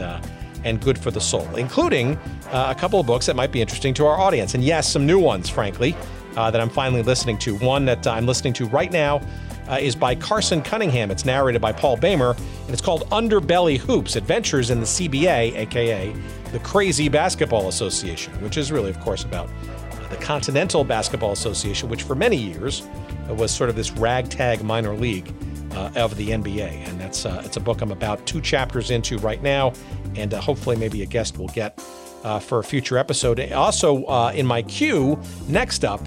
and 0.62 0.78
good 0.82 0.98
for 0.98 1.10
the 1.10 1.20
soul, 1.20 1.48
including 1.56 2.18
a 2.52 2.74
couple 2.74 3.00
of 3.00 3.06
books 3.06 3.24
that 3.24 3.34
might 3.34 3.50
be 3.50 3.62
interesting 3.62 3.94
to 3.94 4.04
our 4.04 4.20
audience, 4.20 4.54
and 4.54 4.62
yes, 4.62 4.92
some 4.92 5.06
new 5.06 5.18
ones, 5.18 5.48
frankly, 5.48 5.96
that 6.34 6.60
I'm 6.60 6.70
finally 6.70 7.02
listening 7.02 7.38
to. 7.38 7.56
One 7.56 7.84
that 7.84 8.06
I'm 8.06 8.26
listening 8.26 8.52
to 8.54 8.66
right 8.66 8.90
now 8.92 9.20
uh, 9.68 9.78
is 9.80 9.94
by 9.94 10.14
Carson 10.14 10.62
Cunningham. 10.62 11.10
It's 11.10 11.24
narrated 11.24 11.60
by 11.60 11.72
Paul 11.72 11.96
Bamer, 11.96 12.36
and 12.36 12.70
it's 12.70 12.82
called 12.82 13.08
Underbelly 13.10 13.78
Hoops 13.78 14.16
Adventures 14.16 14.70
in 14.70 14.80
the 14.80 14.86
CBA, 14.86 15.56
aka 15.56 16.14
the 16.52 16.58
Crazy 16.60 17.08
Basketball 17.08 17.68
Association, 17.68 18.32
which 18.42 18.56
is 18.56 18.72
really, 18.72 18.90
of 18.90 18.98
course, 19.00 19.22
about 19.22 19.48
uh, 19.48 20.08
the 20.08 20.16
Continental 20.16 20.82
Basketball 20.82 21.30
Association, 21.30 21.88
which 21.88 22.02
for 22.02 22.16
many 22.16 22.36
years 22.36 22.82
uh, 23.28 23.34
was 23.34 23.52
sort 23.52 23.70
of 23.70 23.76
this 23.76 23.92
ragtag 23.92 24.62
minor 24.64 24.94
league 24.94 25.32
uh, 25.72 25.92
of 25.94 26.16
the 26.16 26.30
NBA. 26.30 26.88
And 26.88 27.00
that's 27.00 27.24
uh, 27.24 27.42
it's 27.44 27.56
a 27.56 27.60
book 27.60 27.80
I'm 27.80 27.92
about 27.92 28.26
two 28.26 28.40
chapters 28.40 28.90
into 28.90 29.18
right 29.18 29.40
now, 29.42 29.72
and 30.16 30.34
uh, 30.34 30.40
hopefully 30.40 30.76
maybe 30.76 31.02
a 31.02 31.06
guest 31.06 31.38
will 31.38 31.48
get 31.48 31.80
uh, 32.24 32.38
for 32.38 32.58
a 32.58 32.64
future 32.64 32.98
episode. 32.98 33.40
Also, 33.52 34.04
in 34.30 34.46
my 34.46 34.62
queue, 34.62 35.18
next 35.48 35.84
up 35.84 36.00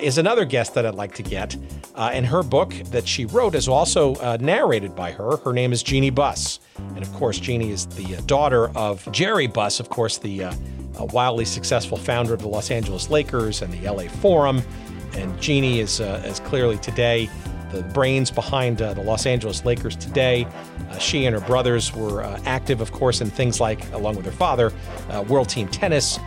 is 0.00 0.18
another 0.18 0.44
guest 0.44 0.74
that 0.74 0.86
I'd 0.86 0.94
like 0.94 1.14
to 1.14 1.22
get. 1.22 1.56
and 1.96 2.24
her 2.26 2.42
book 2.42 2.70
that 2.90 3.06
she 3.06 3.24
wrote 3.26 3.54
is 3.54 3.68
also 3.68 4.14
narrated 4.38 4.94
by 4.94 5.12
her. 5.12 5.36
Her 5.38 5.52
name 5.52 5.72
is 5.72 5.82
Jeanie 5.82 6.10
Buss. 6.10 6.60
And 6.94 7.02
of 7.02 7.12
course, 7.14 7.38
Jeanie 7.38 7.70
is 7.70 7.86
the 7.86 8.16
uh, 8.16 8.20
daughter 8.26 8.68
of 8.76 9.10
Jerry 9.12 9.46
Buss, 9.46 9.80
of 9.80 9.88
course, 9.88 10.18
the 10.18 10.44
uh, 10.44 10.54
wildly 11.12 11.44
successful 11.44 11.96
founder 11.96 12.34
of 12.34 12.40
the 12.40 12.48
Los 12.48 12.70
Angeles 12.70 13.10
Lakers 13.10 13.62
and 13.62 13.72
the 13.72 13.88
LA 13.88 14.04
Forum. 14.04 14.62
And 15.14 15.40
Jeanie 15.40 15.80
is, 15.80 16.00
uh, 16.00 16.22
is 16.24 16.40
clearly 16.40 16.78
today 16.78 17.28
the 17.72 17.82
brains 17.82 18.30
behind 18.30 18.80
uh, 18.82 18.94
the 18.94 19.02
Los 19.02 19.26
Angeles 19.26 19.64
Lakers 19.64 19.96
today. 19.96 20.46
Uh, 20.90 20.98
she 20.98 21.26
and 21.26 21.34
her 21.34 21.40
brothers 21.40 21.94
were 21.94 22.22
uh, 22.22 22.40
active, 22.46 22.80
of 22.80 22.92
course, 22.92 23.20
in 23.20 23.30
things 23.30 23.60
like, 23.60 23.90
along 23.92 24.16
with 24.16 24.24
her 24.24 24.32
father, 24.32 24.72
World 25.28 25.48
Team 25.48 25.68
Tennis, 25.68 26.18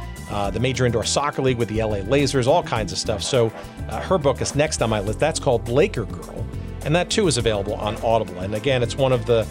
the 0.52 0.60
Major 0.60 0.86
Indoor 0.86 1.04
Soccer 1.04 1.42
League 1.42 1.58
with 1.58 1.70
the 1.70 1.84
LA 1.84 1.98
Lasers, 1.98 2.48
all 2.48 2.64
kinds 2.64 2.92
of 2.92 2.98
stuff. 2.98 3.22
So 3.22 3.50
her 3.90 4.18
book 4.18 4.42
is 4.42 4.56
next 4.56 4.82
on 4.82 4.90
my 4.90 5.00
list. 5.00 5.20
That's 5.20 5.40
called 5.40 5.68
Laker 5.70 6.06
Girl. 6.06 6.46
And 6.86 6.96
that 6.96 7.10
too 7.10 7.28
is 7.28 7.38
available 7.38 7.76
on 7.76 7.96
Audible. 8.04 8.40
And 8.40 8.56
again, 8.56 8.84
it's 8.84 8.98
one 8.98 9.14
of 9.14 9.26
the 9.26 9.48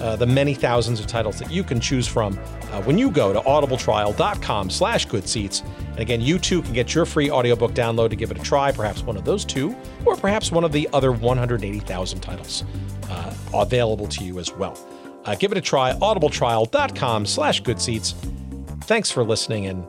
uh, 0.00 0.16
the 0.16 0.26
many 0.26 0.54
thousands 0.54 1.00
of 1.00 1.06
titles 1.06 1.38
that 1.38 1.50
you 1.50 1.62
can 1.62 1.80
choose 1.80 2.06
from 2.06 2.38
uh, 2.72 2.82
when 2.82 2.98
you 2.98 3.10
go 3.10 3.32
to 3.32 3.40
audibletrial.com 3.40 4.68
slash 4.68 5.06
good 5.06 5.28
seats. 5.28 5.62
And 5.94 6.00
again, 6.00 6.20
you 6.20 6.38
too 6.40 6.60
can 6.60 6.72
get 6.72 6.92
your 6.92 7.06
free 7.06 7.30
audiobook 7.30 7.72
download 7.72 8.10
to 8.10 8.16
give 8.16 8.32
it 8.32 8.38
a 8.38 8.42
try, 8.42 8.72
perhaps 8.72 9.02
one 9.02 9.16
of 9.16 9.24
those 9.24 9.44
two, 9.44 9.76
or 10.04 10.16
perhaps 10.16 10.50
one 10.50 10.64
of 10.64 10.72
the 10.72 10.88
other 10.92 11.12
180,000 11.12 12.20
titles 12.20 12.64
uh, 13.08 13.32
available 13.54 14.08
to 14.08 14.24
you 14.24 14.40
as 14.40 14.52
well. 14.52 14.76
Uh, 15.24 15.34
give 15.36 15.52
it 15.52 15.58
a 15.58 15.60
try, 15.60 15.92
audibletrial.com 15.92 17.24
slash 17.26 17.60
good 17.60 17.80
seats. 17.80 18.14
Thanks 18.82 19.10
for 19.10 19.24
listening, 19.24 19.66
and 19.66 19.86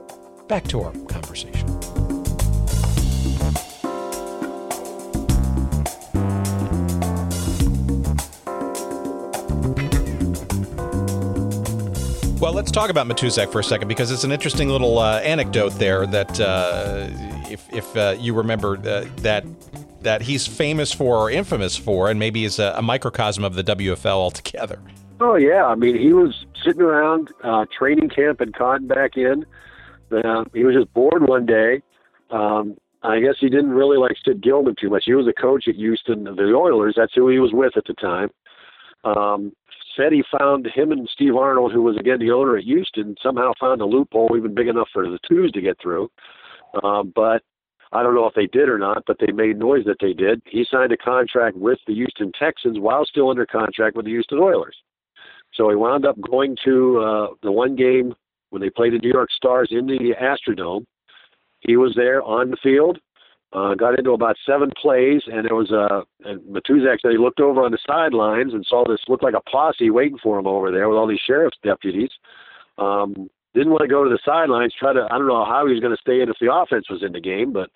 back 0.48 0.64
to 0.66 0.82
our 0.82 0.92
conversation. 1.08 1.95
Well, 12.46 12.54
let's 12.54 12.70
talk 12.70 12.92
about 12.92 13.08
Matuszak 13.08 13.52
for 13.52 13.58
a 13.58 13.64
second 13.64 13.88
because 13.88 14.12
it's 14.12 14.24
an 14.24 14.32
interesting 14.32 14.70
little 14.70 15.00
uh, 15.00 15.18
anecdote 15.22 15.72
there. 15.80 16.06
That 16.06 16.40
uh, 16.40 17.08
if, 17.50 17.68
if 17.74 17.98
uh, 17.98 18.18
you 18.20 18.36
remember 18.36 18.78
uh, 18.78 19.06
that 19.24 19.44
that 20.02 20.22
he's 20.22 20.46
famous 20.46 20.94
for 20.94 21.18
or 21.18 21.32
infamous 21.32 21.76
for, 21.76 22.08
and 22.08 22.20
maybe 22.20 22.46
is 22.46 22.60
a, 22.60 22.76
a, 22.78 22.84
microcosm 22.84 23.44
of 23.44 23.56
the 23.56 23.64
WFL 23.64 24.06
altogether. 24.06 24.80
Oh 25.20 25.34
yeah, 25.34 25.66
I 25.66 25.74
mean 25.74 25.98
he 25.98 26.14
was 26.14 26.46
sitting 26.64 26.84
around 26.84 27.32
uh, 27.44 27.66
training 27.76 28.10
camp 28.10 28.40
and 28.42 28.54
cotton 28.54 28.86
back 28.86 29.18
in. 29.18 29.44
Uh, 30.12 30.44
he 30.54 30.66
was 30.66 30.76
just 30.76 30.94
bored 30.94 31.28
one 31.28 31.48
day. 31.48 31.82
Um, 32.30 32.78
I 33.02 33.22
guess 33.22 33.38
he 33.40 33.50
didn't 33.50 33.72
really 33.72 33.98
like 33.98 34.18
Sid 34.24 34.44
Gillman 34.44 34.76
too 34.80 34.92
much. 34.92 35.06
He 35.08 35.16
was 35.16 35.28
a 35.28 35.34
coach 35.34 35.68
at 35.68 35.74
Houston, 35.74 36.26
the 36.26 36.54
Oilers. 36.56 36.94
That's 36.96 37.16
who 37.16 37.28
he 37.28 37.40
was 37.40 37.54
with 37.54 37.76
at 37.76 37.86
the 37.86 37.96
time. 37.96 38.30
Um, 39.04 39.52
said 39.96 40.12
he 40.12 40.24
found 40.38 40.68
him 40.68 40.92
and 40.92 41.08
Steve 41.12 41.36
Arnold, 41.36 41.72
who 41.72 41.82
was 41.82 41.98
again 41.98 42.20
the 42.20 42.32
owner 42.32 42.58
at 42.58 42.64
Houston, 42.64 43.16
somehow 43.22 43.52
found 43.60 43.82
a 43.82 43.86
loophole 43.86 44.36
even 44.36 44.54
big 44.54 44.68
enough 44.68 44.90
for 44.92 45.10
the 45.10 45.20
twos 45.28 45.52
to 45.52 45.62
get 45.62 45.78
through. 45.82 46.10
Um, 46.84 47.14
but 47.16 47.42
I 47.92 48.04
don't 48.04 48.16
know 48.16 48.28
if 48.28 48.34
they 48.34 48.48
did 48.48 48.68
or 48.68 48.78
not, 48.78 49.04
but 49.08 49.18
they 49.20 49.32
made 49.32 49.58
noise 49.58 49.86
that 49.86 49.98
they 50.02 50.14
did. 50.14 50.42
He 50.46 50.66
signed 50.70 50.92
a 50.92 50.98
contract 50.98 51.56
with 51.56 51.80
the 51.88 51.94
Houston 51.94 52.32
Texans 52.38 52.80
while 52.80 53.06
still 53.06 53.30
under 53.30 53.46
contract 53.46 53.96
with 53.96 54.06
the 54.06 54.12
Houston 54.12 54.40
Oilers. 54.40 54.76
So 55.54 55.70
he 55.70 55.76
wound 55.76 56.06
up 56.06 56.20
going 56.20 56.58
to 56.66 57.00
uh, 57.00 57.28
the 57.42 57.52
one 57.52 57.76
game 57.76 58.14
when 58.50 58.62
they 58.62 58.70
played 58.70 58.94
the 58.94 59.00
New 59.00 59.12
York 59.12 59.30
Stars 59.32 59.70
in 59.72 59.86
the 59.86 60.14
Astrodome. 60.22 60.86
He 61.60 61.78
was 61.78 61.94
there 61.96 62.22
on 62.22 62.52
the 62.52 62.58
field. 62.62 63.00
Uh, 63.56 63.74
got 63.74 63.98
into 63.98 64.12
about 64.12 64.36
seven 64.46 64.70
plays, 64.76 65.22
and 65.28 65.46
there 65.46 65.56
was 65.56 65.72
a 65.72 66.04
and 66.28 66.42
Matuszak 66.42 67.00
said 67.02 67.12
he 67.12 67.18
looked 67.18 67.40
over 67.40 67.64
on 67.64 67.72
the 67.72 67.78
sidelines 67.88 68.54
and 68.54 68.66
saw 68.68 68.84
this 68.86 69.00
looked 69.08 69.24
like 69.24 69.34
a 69.34 69.50
posse 69.50 69.90
waiting 69.90 70.18
for 70.22 70.38
him 70.38 70.46
over 70.46 70.72
there 70.72 70.90
with 70.90 70.98
all 70.98 71.08
these 71.08 71.24
sheriff's 71.26 71.58
deputies. 71.64 72.10
Um, 72.78 73.30
didn't 73.54 73.72
want 73.72 73.84
to 73.84 73.88
go 73.88 74.04
to 74.04 74.10
the 74.10 74.20
sidelines. 74.26 74.74
Try 74.78 74.92
to 74.92 75.08
I 75.10 75.18
don't 75.18 75.28
know 75.28 75.46
how 75.46 75.66
he 75.66 75.72
was 75.72 75.80
going 75.80 75.96
to 75.96 76.02
stay 76.02 76.22
in 76.22 76.28
if 76.28 76.36
the 76.42 76.54
offense 76.54 76.90
was 76.90 77.02
in 77.02 77.14
the 77.14 77.22
game, 77.22 77.54
but 77.54 77.70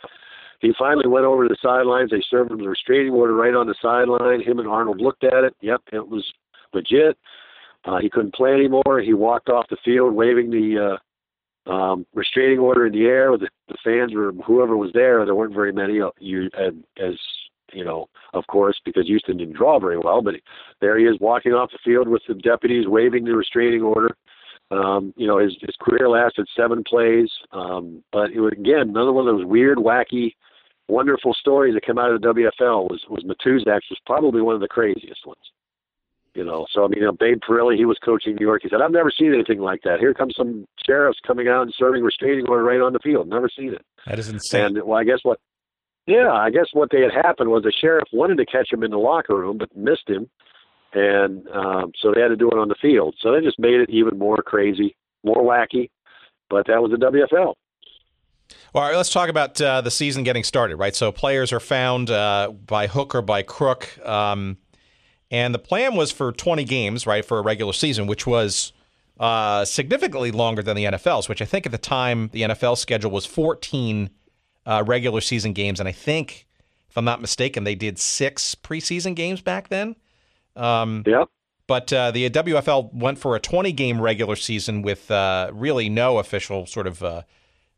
he 0.59 0.73
finally 0.77 1.07
went 1.07 1.25
over 1.25 1.47
to 1.47 1.53
the 1.53 1.57
sidelines. 1.61 2.11
They 2.11 2.23
served 2.29 2.51
him 2.51 2.57
the 2.57 2.67
restraining 2.67 3.13
order 3.13 3.33
right 3.33 3.55
on 3.55 3.67
the 3.67 3.75
sideline. 3.81 4.41
Him 4.41 4.59
and 4.59 4.67
Arnold 4.67 4.99
looked 4.99 5.23
at 5.23 5.45
it. 5.45 5.55
Yep, 5.61 5.81
it 5.93 6.09
was 6.09 6.29
legit. 6.73 7.17
Uh, 7.85 7.99
he 7.99 8.09
couldn't 8.09 8.35
play 8.35 8.51
anymore. 8.51 8.99
He 9.01 9.13
walked 9.13 9.47
off 9.47 9.69
the 9.69 9.77
field 9.85 10.13
waving 10.13 10.51
the 10.51 10.95
uh, 10.95 10.97
um, 11.69 12.05
restraining 12.13 12.59
order 12.59 12.87
in 12.87 12.93
the 12.93 13.05
air. 13.05 13.37
The, 13.37 13.47
the 13.67 13.77
fans 13.83 14.13
or 14.13 14.31
whoever 14.45 14.75
was 14.75 14.91
there, 14.93 15.23
there 15.25 15.35
weren't 15.35 15.53
very 15.53 15.71
many. 15.71 16.01
You 16.19 16.49
as 16.97 17.13
you 17.71 17.85
know, 17.85 18.09
of 18.33 18.47
course, 18.47 18.79
because 18.83 19.05
Houston 19.07 19.37
didn't 19.37 19.55
draw 19.55 19.79
very 19.79 19.97
well. 19.97 20.21
But 20.21 20.35
there 20.81 20.97
he 20.97 21.05
is 21.05 21.17
walking 21.19 21.53
off 21.53 21.71
the 21.71 21.77
field 21.83 22.07
with 22.07 22.23
the 22.27 22.33
deputies 22.33 22.87
waving 22.87 23.25
the 23.25 23.35
restraining 23.35 23.83
order. 23.83 24.17
Um, 24.71 25.13
you 25.15 25.27
know, 25.27 25.37
his 25.37 25.55
his 25.61 25.75
career 25.79 26.09
lasted 26.09 26.47
seven 26.55 26.83
plays. 26.83 27.29
Um, 27.51 28.03
but 28.11 28.31
it 28.31 28.39
was 28.39 28.53
again 28.53 28.89
another 28.89 29.13
one 29.13 29.27
of 29.27 29.37
those 29.37 29.45
weird, 29.45 29.77
wacky, 29.77 30.33
wonderful 30.87 31.33
stories 31.33 31.75
that 31.75 31.85
came 31.85 31.99
out 31.99 32.11
of 32.11 32.21
the 32.21 32.27
WFL. 32.27 32.89
Was 32.89 33.01
was 33.09 33.23
Matuszak's 33.23 33.89
was 33.89 33.99
probably 34.05 34.41
one 34.41 34.55
of 34.55 34.61
the 34.61 34.67
craziest 34.67 35.25
ones. 35.25 35.37
You 36.35 36.43
know, 36.43 36.67
so 36.71 36.85
I 36.85 36.87
mean, 36.87 36.99
you 36.99 37.05
know, 37.05 37.11
Babe 37.11 37.39
Parilli, 37.47 37.75
he 37.75 37.85
was 37.85 37.97
coaching 38.03 38.35
New 38.35 38.45
York. 38.45 38.61
He 38.63 38.69
said, 38.69 38.81
"I've 38.81 38.91
never 38.91 39.11
seen 39.11 39.33
anything 39.33 39.59
like 39.59 39.81
that. 39.83 39.99
Here 39.99 40.13
comes 40.13 40.35
some 40.37 40.65
sheriffs 40.85 41.19
coming 41.25 41.47
out 41.47 41.63
and 41.63 41.73
serving 41.77 42.03
restraining 42.03 42.47
order 42.47 42.63
right 42.63 42.79
on 42.79 42.93
the 42.93 42.99
field. 42.99 43.27
Never 43.27 43.49
seen 43.49 43.73
it." 43.73 43.81
That 44.05 44.19
is 44.19 44.29
insane. 44.29 44.77
And 44.77 44.83
well, 44.83 44.99
I 44.99 45.03
guess 45.03 45.19
what, 45.23 45.39
yeah, 46.05 46.31
I 46.31 46.49
guess 46.51 46.67
what 46.73 46.89
they 46.91 47.01
had 47.01 47.11
happened 47.11 47.49
was 47.49 47.63
the 47.63 47.71
sheriff 47.71 48.07
wanted 48.13 48.37
to 48.37 48.45
catch 48.45 48.71
him 48.71 48.83
in 48.83 48.91
the 48.91 48.97
locker 48.97 49.35
room, 49.35 49.57
but 49.57 49.75
missed 49.75 50.07
him, 50.07 50.29
and 50.93 51.47
um, 51.49 51.91
so 51.99 52.13
they 52.13 52.21
had 52.21 52.29
to 52.29 52.35
do 52.35 52.49
it 52.49 52.57
on 52.57 52.69
the 52.69 52.75
field. 52.81 53.15
So 53.19 53.31
they 53.31 53.41
just 53.41 53.59
made 53.59 53.79
it 53.79 53.89
even 53.89 54.17
more 54.17 54.37
crazy, 54.37 54.95
more 55.23 55.43
wacky. 55.43 55.89
But 56.49 56.67
that 56.67 56.81
was 56.81 56.91
the 56.91 56.97
WFL. 56.97 57.55
All 58.73 58.81
right, 58.81 58.95
let's 58.95 59.09
talk 59.09 59.29
about 59.29 59.59
uh, 59.61 59.81
the 59.81 59.91
season 59.91 60.23
getting 60.23 60.43
started, 60.43 60.77
right? 60.77 60.95
So 60.95 61.11
players 61.11 61.51
are 61.53 61.59
found 61.59 62.09
uh, 62.09 62.51
by 62.65 62.87
hook 62.87 63.15
or 63.15 63.21
by 63.21 63.41
crook. 63.41 63.97
Um, 64.07 64.57
and 65.31 65.53
the 65.53 65.59
plan 65.59 65.95
was 65.95 66.11
for 66.11 66.31
20 66.31 66.63
games, 66.63 67.05
right, 67.05 67.23
for 67.23 67.37
a 67.37 67.41
regular 67.41 67.73
season, 67.73 68.07
which 68.07 68.25
was 68.25 68.73
uh, 69.19 69.65
significantly 69.65 70.31
longer 70.31 70.63
than 70.63 70.75
the 70.75 70.85
NFL's, 70.85 71.29
which 71.29 71.41
I 71.41 71.45
think 71.45 71.65
at 71.65 71.71
the 71.71 71.77
time 71.77 72.29
the 72.31 72.43
NFL 72.43 72.77
schedule 72.77 73.11
was 73.11 73.25
14 73.25 74.09
uh, 74.65 74.83
regular 74.85 75.21
season 75.21 75.53
games. 75.53 75.79
And 75.79 75.89
I 75.89 75.91
think 75.91 76.47
if 76.89 76.97
I'm 76.97 77.05
not 77.05 77.21
mistaken, 77.21 77.63
they 77.63 77.75
did 77.75 77.99
six 77.99 78.55
preseason 78.55 79.15
games 79.15 79.41
back 79.41 79.67
then. 79.67 79.95
Um, 80.55 81.03
yep. 81.05 81.29
But 81.67 81.93
uh, 81.93 82.09
the 82.11 82.29
WFL 82.29 82.93
went 82.93 83.19
for 83.19 83.35
a 83.35 83.39
20 83.39 83.71
game 83.73 84.01
regular 84.01 84.35
season 84.35 84.81
with 84.81 85.11
uh, 85.11 85.51
really 85.53 85.87
no 85.87 86.17
official 86.17 86.65
sort 86.65 86.87
of 86.87 87.03
uh, 87.03 87.21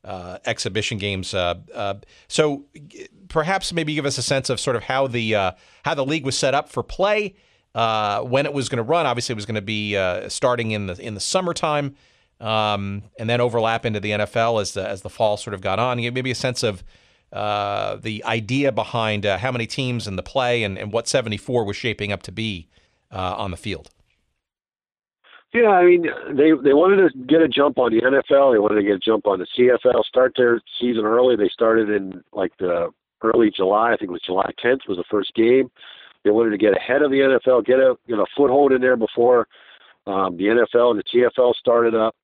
uh 0.05 0.37
exhibition 0.45 0.97
games. 0.97 1.33
Uh, 1.33 1.55
uh, 1.73 1.95
so 2.27 2.65
perhaps 3.31 3.73
maybe 3.73 3.95
give 3.95 4.05
us 4.05 4.17
a 4.17 4.21
sense 4.21 4.49
of 4.49 4.59
sort 4.59 4.75
of 4.75 4.83
how 4.83 5.07
the 5.07 5.35
uh, 5.35 5.51
how 5.83 5.93
the 5.93 6.05
league 6.05 6.25
was 6.25 6.37
set 6.37 6.53
up 6.53 6.69
for 6.69 6.83
play, 6.83 7.35
uh, 7.73 8.21
when 8.21 8.45
it 8.45 8.53
was 8.53 8.69
going 8.69 8.77
to 8.77 8.83
run. 8.83 9.05
Obviously, 9.05 9.33
it 9.33 9.35
was 9.35 9.45
going 9.45 9.55
to 9.55 9.61
be 9.61 9.95
uh, 9.95 10.29
starting 10.29 10.71
in 10.71 10.87
the 10.87 11.01
in 11.01 11.13
the 11.13 11.19
summertime, 11.19 11.95
um, 12.39 13.03
and 13.17 13.29
then 13.29 13.41
overlap 13.41 13.85
into 13.85 13.99
the 13.99 14.11
NFL 14.11 14.61
as 14.61 14.73
the 14.73 14.87
as 14.87 15.01
the 15.01 15.09
fall 15.09 15.37
sort 15.37 15.53
of 15.53 15.61
got 15.61 15.79
on. 15.79 15.97
Maybe 15.97 16.31
a 16.31 16.35
sense 16.35 16.63
of 16.63 16.83
the 17.31 18.21
idea 18.25 18.71
behind 18.71 19.25
how 19.25 19.51
many 19.51 19.65
teams 19.65 20.07
in 20.07 20.15
the 20.17 20.23
play 20.23 20.63
and, 20.63 20.77
and 20.77 20.91
what 20.91 21.07
74 21.07 21.63
was 21.63 21.77
shaping 21.77 22.11
up 22.11 22.21
to 22.23 22.31
be 22.31 22.67
uh, 23.11 23.35
on 23.37 23.51
the 23.51 23.57
field? 23.57 23.89
Yeah, 25.53 25.67
I 25.67 25.83
mean, 25.83 26.03
they 26.29 26.51
they 26.63 26.73
wanted 26.73 27.11
to 27.11 27.17
get 27.25 27.41
a 27.41 27.47
jump 27.49 27.77
on 27.77 27.91
the 27.91 28.01
NFL. 28.01 28.53
They 28.53 28.59
wanted 28.59 28.75
to 28.75 28.83
get 28.83 28.93
a 28.93 28.99
jump 28.99 29.27
on 29.27 29.39
the 29.39 29.47
CFL. 29.57 30.03
Start 30.05 30.33
their 30.37 30.61
season 30.79 31.03
early. 31.03 31.35
They 31.35 31.49
started 31.49 31.89
in 31.89 32.23
like 32.31 32.55
the 32.57 32.89
early 33.23 33.51
July. 33.55 33.93
I 33.93 33.97
think 33.97 34.09
it 34.09 34.11
was 34.11 34.21
July 34.25 34.49
10th 34.63 34.87
was 34.87 34.97
the 34.97 35.03
first 35.09 35.33
game. 35.35 35.69
They 36.23 36.31
wanted 36.31 36.51
to 36.51 36.57
get 36.57 36.75
ahead 36.75 37.01
of 37.01 37.11
the 37.11 37.17
NFL, 37.17 37.65
get 37.65 37.79
a 37.79 37.95
you 38.05 38.15
know 38.15 38.25
foothold 38.35 38.71
in 38.71 38.81
there 38.81 38.97
before 38.97 39.47
um, 40.05 40.37
the 40.37 40.45
NFL 40.45 40.91
and 40.91 40.99
the 40.99 41.29
CFL 41.37 41.53
started 41.55 41.95
up. 41.95 42.15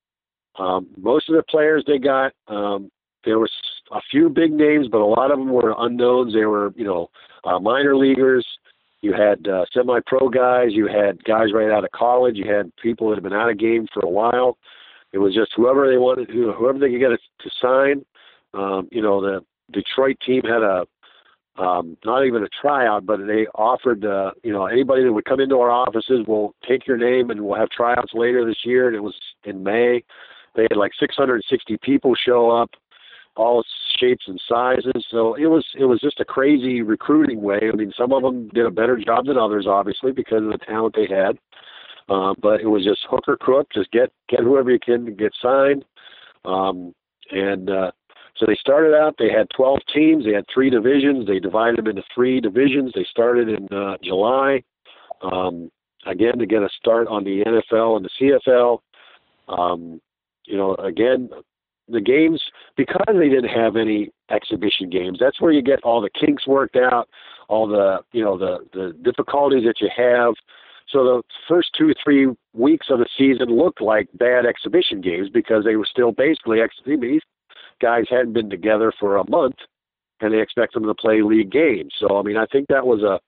Um, 0.58 0.88
most 0.96 1.28
of 1.28 1.36
the 1.36 1.42
players 1.44 1.84
they 1.86 1.98
got, 1.98 2.32
um, 2.48 2.90
there 3.24 3.38
was 3.38 3.50
a 3.92 4.00
few 4.10 4.28
big 4.28 4.52
names, 4.52 4.88
but 4.90 5.00
a 5.00 5.04
lot 5.04 5.30
of 5.30 5.38
them 5.38 5.50
were 5.50 5.74
unknowns. 5.78 6.32
They 6.32 6.44
were 6.44 6.72
you 6.76 6.84
know 6.84 7.10
uh, 7.44 7.58
minor 7.58 7.96
leaguers. 7.96 8.46
You 9.00 9.12
had 9.12 9.46
uh, 9.46 9.64
semi-pro 9.72 10.28
guys. 10.28 10.70
You 10.72 10.88
had 10.88 11.22
guys 11.24 11.52
right 11.54 11.70
out 11.70 11.84
of 11.84 11.90
college. 11.92 12.36
You 12.36 12.52
had 12.52 12.74
people 12.76 13.08
that 13.08 13.16
had 13.16 13.22
been 13.22 13.32
out 13.32 13.50
of 13.50 13.58
game 13.58 13.86
for 13.94 14.04
a 14.04 14.08
while. 14.08 14.58
It 15.12 15.18
was 15.18 15.34
just 15.34 15.52
whoever 15.56 15.88
they 15.88 15.98
wanted, 15.98 16.30
whoever 16.30 16.78
they 16.78 16.90
could 16.90 17.00
get 17.00 17.10
to 17.10 17.50
sign. 17.60 18.04
Um, 18.54 18.88
you 18.90 19.00
know, 19.00 19.20
the 19.20 19.44
Detroit 19.72 20.16
team 20.24 20.42
had 20.42 20.62
a 20.62 20.86
um, 21.58 21.96
not 22.04 22.24
even 22.24 22.44
a 22.44 22.48
tryout, 22.62 23.04
but 23.04 23.26
they 23.26 23.46
offered, 23.54 24.04
uh, 24.04 24.30
you 24.44 24.52
know, 24.52 24.66
anybody 24.66 25.02
that 25.02 25.12
would 25.12 25.24
come 25.24 25.40
into 25.40 25.58
our 25.58 25.72
offices, 25.72 26.24
we'll 26.28 26.54
take 26.66 26.86
your 26.86 26.96
name 26.96 27.30
and 27.30 27.40
we'll 27.40 27.58
have 27.58 27.70
tryouts 27.70 28.12
later 28.14 28.46
this 28.46 28.64
year. 28.64 28.86
And 28.86 28.94
it 28.94 29.02
was 29.02 29.16
in 29.42 29.64
May. 29.64 30.04
They 30.54 30.62
had 30.62 30.76
like 30.76 30.92
660 30.98 31.78
people 31.82 32.14
show 32.14 32.50
up 32.50 32.70
all 33.36 33.64
shapes 33.98 34.24
and 34.26 34.40
sizes. 34.48 35.04
So 35.10 35.34
it 35.34 35.46
was 35.46 35.64
it 35.78 35.84
was 35.84 36.00
just 36.00 36.20
a 36.20 36.24
crazy 36.24 36.82
recruiting 36.82 37.40
way. 37.40 37.60
I 37.72 37.74
mean, 37.74 37.92
some 37.96 38.12
of 38.12 38.22
them 38.22 38.48
did 38.48 38.66
a 38.66 38.70
better 38.70 38.96
job 38.96 39.26
than 39.26 39.38
others, 39.38 39.66
obviously, 39.68 40.12
because 40.12 40.42
of 40.42 40.50
the 40.50 40.58
talent 40.58 40.96
they 40.96 41.12
had. 41.12 41.38
Uh, 42.08 42.34
but 42.40 42.60
it 42.60 42.66
was 42.66 42.84
just 42.84 43.00
hook 43.08 43.24
or 43.28 43.36
crook, 43.36 43.68
just 43.72 43.90
get 43.90 44.10
get 44.28 44.40
whoever 44.40 44.70
you 44.70 44.80
can 44.80 45.14
get 45.14 45.32
signed. 45.40 45.84
Um, 46.44 46.94
and 47.30 47.70
uh, 47.70 47.90
so 48.38 48.46
they 48.46 48.56
started 48.60 48.94
out. 48.94 49.16
They 49.18 49.30
had 49.30 49.48
12 49.56 49.80
teams. 49.92 50.24
They 50.24 50.32
had 50.32 50.44
three 50.52 50.70
divisions. 50.70 51.26
They 51.26 51.40
divided 51.40 51.78
them 51.78 51.88
into 51.88 52.02
three 52.14 52.40
divisions. 52.40 52.92
They 52.94 53.06
started 53.10 53.48
in 53.48 53.66
uh, 53.76 53.96
July. 54.02 54.62
Um, 55.22 55.70
again, 56.06 56.38
to 56.38 56.46
get 56.46 56.62
a 56.62 56.68
start 56.78 57.08
on 57.08 57.24
the 57.24 57.42
NFL 57.44 57.96
and 57.96 58.04
the 58.04 58.40
CFL. 58.46 58.78
Um, 59.48 60.00
you 60.44 60.56
know, 60.56 60.74
again, 60.76 61.30
the 61.88 62.00
games 62.00 62.40
because 62.76 63.02
they 63.08 63.28
didn't 63.28 63.48
have 63.48 63.76
any 63.76 64.10
exhibition 64.30 64.90
games. 64.90 65.18
That's 65.20 65.40
where 65.40 65.52
you 65.52 65.62
get 65.62 65.82
all 65.82 66.00
the 66.00 66.10
kinks 66.10 66.46
worked 66.46 66.76
out, 66.76 67.08
all 67.48 67.66
the 67.66 68.00
you 68.12 68.22
know 68.22 68.38
the 68.38 68.58
the 68.72 68.92
difficulties 69.02 69.64
that 69.64 69.80
you 69.80 69.88
have. 69.96 70.34
So 70.90 71.04
the 71.04 71.22
first 71.48 71.70
two 71.76 71.92
three 72.02 72.28
weeks 72.52 72.88
of 72.90 72.98
the 72.98 73.06
season 73.16 73.48
looked 73.48 73.80
like 73.80 74.08
bad 74.14 74.46
exhibition 74.46 75.00
games 75.00 75.28
because 75.32 75.64
they 75.64 75.76
were 75.76 75.86
still 75.90 76.12
basically 76.12 76.60
ex- 76.60 76.76
guys 77.80 78.04
hadn't 78.08 78.32
been 78.32 78.50
together 78.50 78.92
for 78.98 79.16
a 79.16 79.30
month, 79.30 79.56
and 80.20 80.32
they 80.32 80.40
expect 80.40 80.74
them 80.74 80.84
to 80.84 80.94
play 80.94 81.22
league 81.22 81.50
games. 81.50 81.92
So 81.98 82.18
I 82.18 82.22
mean, 82.22 82.36
I 82.36 82.46
think 82.46 82.68
that 82.68 82.86
was 82.86 83.02
a 83.02 83.18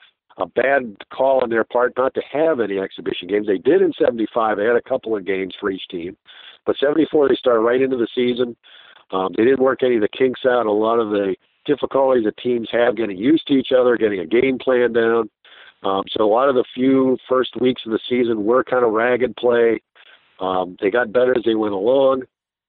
a 0.40 0.46
bad 0.46 0.96
call 1.12 1.40
on 1.42 1.50
their 1.50 1.64
part 1.64 1.92
not 1.98 2.14
to 2.14 2.22
have 2.32 2.60
any 2.60 2.78
exhibition 2.78 3.28
games. 3.28 3.46
They 3.46 3.58
did 3.58 3.82
in 3.82 3.92
'75. 3.92 4.56
They 4.56 4.64
had 4.64 4.76
a 4.76 4.88
couple 4.88 5.16
of 5.16 5.26
games 5.26 5.54
for 5.60 5.70
each 5.70 5.86
team, 5.90 6.16
but 6.66 6.76
74, 6.78 7.28
they 7.28 7.34
started 7.34 7.60
right 7.60 7.82
into 7.82 7.96
the 7.96 8.08
season. 8.14 8.56
Um, 9.10 9.32
they 9.36 9.44
didn't 9.44 9.60
work 9.60 9.82
any 9.82 9.96
of 9.96 10.02
the 10.02 10.08
kinks 10.16 10.42
out. 10.46 10.66
A 10.66 10.72
lot 10.72 11.00
of 11.00 11.10
the 11.10 11.34
difficulties 11.66 12.24
that 12.24 12.36
teams 12.36 12.68
have 12.72 12.96
getting 12.96 13.18
used 13.18 13.46
to 13.48 13.54
each 13.54 13.72
other, 13.76 13.96
getting 13.96 14.20
a 14.20 14.26
game 14.26 14.58
plan 14.58 14.92
down. 14.92 15.28
Um, 15.82 16.02
so 16.10 16.24
a 16.24 16.30
lot 16.30 16.48
of 16.48 16.54
the 16.54 16.64
few 16.74 17.16
first 17.28 17.60
weeks 17.60 17.82
of 17.86 17.92
the 17.92 18.00
season 18.08 18.44
were 18.44 18.62
kind 18.62 18.84
of 18.84 18.92
ragged 18.92 19.34
play. 19.36 19.80
Um, 20.38 20.76
they 20.80 20.90
got 20.90 21.12
better 21.12 21.36
as 21.36 21.44
they 21.44 21.54
went 21.54 21.74
along, 21.74 22.22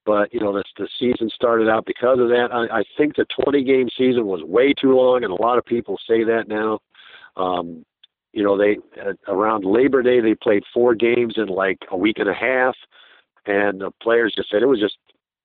but 0.05 0.33
you 0.33 0.39
know 0.39 0.53
the, 0.53 0.63
the 0.77 0.87
season 0.99 1.29
started 1.33 1.69
out 1.69 1.85
because 1.85 2.19
of 2.19 2.29
that. 2.29 2.49
I, 2.51 2.79
I 2.79 2.83
think 2.97 3.15
the 3.15 3.25
20 3.43 3.63
game 3.63 3.89
season 3.97 4.25
was 4.25 4.41
way 4.43 4.73
too 4.73 4.95
long, 4.95 5.23
and 5.23 5.31
a 5.31 5.41
lot 5.41 5.57
of 5.57 5.65
people 5.65 5.97
say 6.07 6.23
that 6.23 6.47
now. 6.47 6.79
Um, 7.37 7.85
you 8.33 8.43
know, 8.43 8.57
they 8.57 8.77
around 9.27 9.65
Labor 9.65 10.01
Day 10.01 10.21
they 10.21 10.35
played 10.35 10.63
four 10.73 10.95
games 10.95 11.33
in 11.35 11.47
like 11.47 11.79
a 11.91 11.97
week 11.97 12.17
and 12.17 12.29
a 12.29 12.33
half 12.33 12.75
and 13.45 13.81
the 13.81 13.91
players 14.01 14.33
just 14.35 14.49
said 14.49 14.61
it 14.61 14.67
was 14.67 14.79
just 14.79 14.97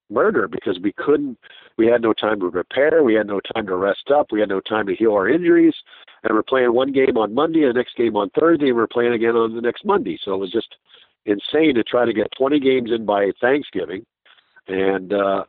murder 0.09 0.46
because 0.46 0.78
we 0.82 0.92
couldn't 0.92 1.36
we 1.78 1.86
had 1.86 2.00
no 2.00 2.12
time 2.12 2.38
to 2.38 2.50
prepare 2.50 3.02
we 3.02 3.14
had 3.14 3.26
no 3.26 3.40
time 3.54 3.66
to 3.66 3.74
rest 3.74 4.09
up 4.14 4.26
we 4.30 4.38
had 4.38 4.48
no 4.48 4.61
time 4.61 4.86
to 4.86 4.94
heal 4.94 5.12
our 5.12 5.28
injuries 5.28 5.74
and 6.22 6.32
we're 6.32 6.44
playing 6.44 6.72
one 6.72 6.92
game 6.92 7.16
on 7.16 7.34
monday 7.34 7.62
and 7.62 7.70
the 7.70 7.78
next 7.78 7.96
game 7.96 8.14
on 8.16 8.30
thursday 8.30 8.68
and 8.68 8.76
we're 8.76 8.86
playing 8.86 9.12
again 9.12 9.34
on 9.34 9.54
the 9.54 9.61
next 9.61 9.84
monday 9.84 10.16
so 10.22 10.34
it 10.34 10.38
was 10.38 10.52
just 10.52 10.76
insane 11.24 11.74
to 11.74 11.82
try 11.82 12.04
to 12.04 12.12
get 12.12 12.28
20 12.38 12.61
games 12.61 12.90
in 12.92 13.04
by 13.04 13.32
thanksgiving 13.40 14.04
and 14.69 15.12
uh 15.12 15.45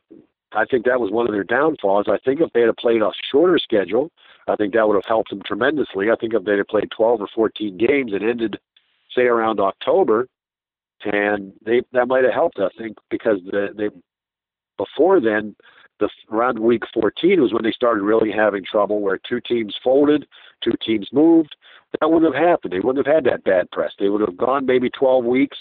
i 0.53 0.65
think 0.65 0.85
that 0.85 0.99
was 0.99 1.11
one 1.11 1.25
of 1.27 1.33
their 1.33 1.43
downfalls 1.43 2.07
i 2.07 2.17
think 2.23 2.39
if 2.39 2.51
they 2.53 2.61
had 2.61 2.75
played 2.77 3.01
a 3.01 3.11
shorter 3.31 3.57
schedule 3.57 4.11
i 4.47 4.55
think 4.55 4.73
that 4.73 4.87
would 4.87 4.95
have 4.95 5.05
helped 5.07 5.29
them 5.29 5.41
tremendously 5.45 6.09
i 6.11 6.15
think 6.15 6.33
if 6.33 6.43
they 6.43 6.57
had 6.57 6.67
played 6.67 6.89
12 6.95 7.21
or 7.21 7.27
14 7.33 7.77
games 7.77 8.13
and 8.13 8.23
ended 8.23 8.57
say 9.15 9.23
around 9.23 9.59
october 9.59 10.27
and 11.05 11.53
they 11.65 11.81
that 11.93 12.07
might 12.07 12.23
have 12.23 12.33
helped. 12.33 12.59
I 12.59 12.69
think 12.77 12.97
because 13.09 13.39
the, 13.45 13.67
they 13.75 13.89
before 14.77 15.19
then, 15.19 15.55
the 15.99 16.09
around 16.31 16.59
week 16.59 16.83
14 16.93 17.41
was 17.41 17.53
when 17.53 17.63
they 17.63 17.71
started 17.71 18.03
really 18.03 18.31
having 18.31 18.63
trouble, 18.63 19.01
where 19.01 19.19
two 19.27 19.39
teams 19.41 19.75
folded, 19.83 20.25
two 20.63 20.73
teams 20.83 21.07
moved. 21.11 21.55
That 21.99 22.11
wouldn't 22.11 22.33
have 22.33 22.43
happened. 22.43 22.73
They 22.73 22.79
wouldn't 22.79 23.05
have 23.05 23.15
had 23.15 23.23
that 23.25 23.43
bad 23.43 23.71
press. 23.71 23.93
They 23.97 24.09
would 24.09 24.21
have 24.21 24.37
gone 24.37 24.65
maybe 24.65 24.89
12 24.89 25.23
weeks, 25.23 25.57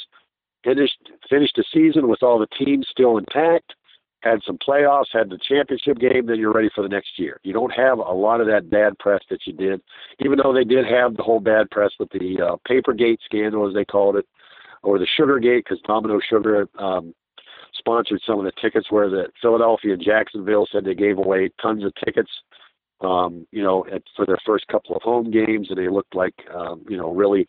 finished 0.67 0.99
finished 1.31 1.55
the 1.57 1.65
season 1.73 2.09
with 2.09 2.23
all 2.23 2.39
the 2.39 2.65
teams 2.65 2.87
still 2.91 3.19
intact, 3.19 3.75
had 4.21 4.41
some 4.45 4.59
playoffs, 4.59 5.07
had 5.13 5.31
the 5.31 5.39
championship 5.49 5.99
game, 5.99 6.27
then 6.27 6.39
you're 6.39 6.53
ready 6.53 6.71
for 6.75 6.83
the 6.83 6.89
next 6.89 7.19
year. 7.19 7.39
You 7.45 7.53
don't 7.53 7.73
have 7.73 7.99
a 7.99 8.03
lot 8.03 8.41
of 8.41 8.49
that 8.49 8.69
bad 8.69 8.99
press 8.99 9.21
that 9.31 9.47
you 9.47 9.53
did, 9.53 9.81
even 10.25 10.39
though 10.43 10.53
they 10.53 10.65
did 10.65 10.85
have 10.87 11.17
the 11.17 11.23
whole 11.23 11.41
bad 11.41 11.71
press 11.71 11.93
with 11.99 12.11
the 12.11 12.39
uh, 12.41 12.57
Papergate 12.67 13.21
scandal, 13.25 13.69
as 13.69 13.75
they 13.75 13.85
called 13.85 14.17
it 14.17 14.27
or 14.83 14.99
the 14.99 15.07
Sugar 15.17 15.39
Gate 15.39 15.65
because 15.65 15.81
Domino 15.87 16.21
Sugar 16.29 16.69
um, 16.79 17.15
sponsored 17.75 18.21
some 18.27 18.39
of 18.39 18.45
the 18.45 18.53
tickets 18.61 18.91
where 18.91 19.11
the 19.11 19.27
Philadelphia 19.43 19.95
and 19.95 20.03
Jacksonville 20.03 20.67
said 20.71 20.85
they 20.85 20.95
gave 20.95 21.19
away 21.19 21.51
tons 21.61 21.85
of 21.85 21.93
tickets, 22.05 22.31
um, 23.01 23.47
you 23.51 23.63
know, 23.63 23.85
at, 23.93 24.03
for 24.15 24.27
their 24.27 24.39
first 24.47 24.67
couple 24.69 24.97
of 24.97 25.03
home 25.03 25.31
games, 25.31 25.69
and 25.69 25.79
they 25.79 25.89
looked 25.89 26.15
like, 26.15 26.35
um, 26.55 26.85
you 26.89 26.97
know, 26.97 27.13
really 27.13 27.49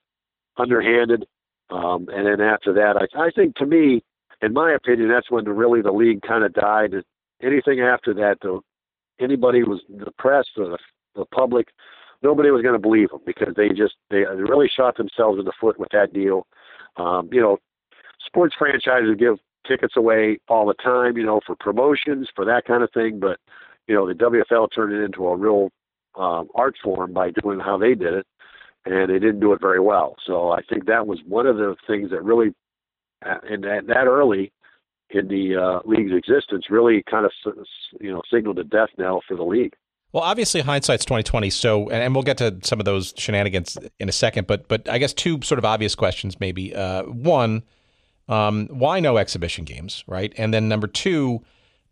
underhanded. 0.58 1.26
Um, 1.70 2.08
and 2.14 2.26
then 2.26 2.42
after 2.42 2.74
that, 2.74 2.96
I, 2.98 3.22
I 3.22 3.32
think 3.32 3.56
to 3.56 3.66
me, 3.66 4.04
in 4.42 4.54
my 4.54 4.74
opinion, 4.74 5.10
that's 5.10 5.32
when 5.32 5.46
the, 5.46 5.52
really 5.52 5.82
the 5.82 5.92
league 5.92 6.22
kind 6.22 6.44
of 6.44 6.54
died. 6.54 6.94
Anything 7.42 7.82
after 7.82 8.14
that, 8.16 8.38
the, 8.42 8.60
anybody 9.20 9.64
was 9.64 9.82
the 9.90 10.12
press 10.18 10.46
or 10.58 10.70
the, 10.70 10.78
the 11.16 11.26
public, 11.26 11.68
nobody 12.24 12.52
was 12.52 12.62
going 12.62 12.74
to 12.74 12.80
believe 12.80 13.10
them 13.10 13.22
because 13.26 13.54
they 13.56 13.70
just 13.70 13.96
they 14.10 14.20
really 14.20 14.70
shot 14.74 14.98
themselves 14.98 15.40
in 15.40 15.46
the 15.46 15.54
foot 15.60 15.80
with 15.80 15.90
that 15.92 16.14
deal. 16.14 16.48
Um, 16.98 17.30
you 17.32 17.42
know, 17.42 17.58
sports 18.26 18.56
franchises 18.58 19.16
give 19.18 19.38
tickets 19.68 19.96
away 19.98 20.40
all 20.48 20.66
the 20.66 20.74
time, 20.76 21.18
you 21.18 21.26
know, 21.26 21.42
for 21.46 21.56
promotions, 21.56 22.30
for 22.36 22.46
that 22.46 22.66
kind 22.66 22.84
of 22.84 22.92
thing. 22.94 23.20
But, 23.20 23.40
you 23.88 23.96
know, 23.96 24.08
the 24.08 24.14
WFL 24.14 24.70
turned 24.74 24.94
it 24.94 25.04
into 25.04 25.28
a 25.28 25.36
real 25.36 25.70
um, 26.16 26.48
art 26.56 26.76
form 26.84 27.14
by 27.14 27.32
doing 27.42 27.60
how 27.60 27.78
they 27.78 27.94
did 27.94 28.14
it, 28.14 28.26
and 28.88 29.10
they 29.10 29.20
didn't 29.20 29.42
do 29.42 29.54
it 29.54 29.62
very 29.62 29.80
well. 29.80 30.16
So 30.26 30.52
I 30.52 30.62
think 30.70 30.86
that 30.86 31.06
was 31.06 31.20
one 31.28 31.46
of 31.46 31.58
the 31.58 31.76
things 31.86 32.10
that 32.12 32.24
really, 32.24 32.50
uh, 33.26 33.40
in 33.50 33.62
that, 33.62 33.88
that 33.88 34.06
early 34.08 34.52
in 35.10 35.28
the 35.28 35.56
uh, 35.56 35.80
league's 35.86 36.12
existence, 36.12 36.66
really 36.70 37.04
kind 37.10 37.26
of, 37.26 37.32
you 38.00 38.12
know, 38.12 38.22
signaled 38.32 38.60
a 38.60 38.64
death 38.64 38.90
knell 38.98 39.22
for 39.28 39.38
the 39.38 39.44
league. 39.44 39.74
Well, 40.14 40.24
obviously 40.24 40.62
hindsight's 40.62 41.06
twenty 41.06 41.24
twenty. 41.24 41.50
So, 41.50 41.90
and 41.90 42.16
we'll 42.16 42.24
get 42.24 42.38
to 42.38 42.58
some 42.64 42.80
of 42.80 42.86
those 42.86 43.14
shenanigans 43.18 43.78
in 44.00 44.10
a 44.10 44.12
second. 44.14 44.48
But, 44.48 44.68
but 44.68 44.88
I 44.90 44.98
guess 44.98 45.14
two 45.14 45.42
sort 45.44 45.60
of 45.60 45.66
obvious 45.66 45.96
questions, 45.96 46.40
maybe. 46.40 46.74
Uh, 46.74 47.04
one, 47.04 47.64
um, 48.30 48.68
why 48.68 49.00
no 49.00 49.18
exhibition 49.18 49.66
games, 49.66 50.04
right? 50.08 50.34
And 50.38 50.54
then 50.54 50.68
number 50.70 50.88
two, 50.88 51.44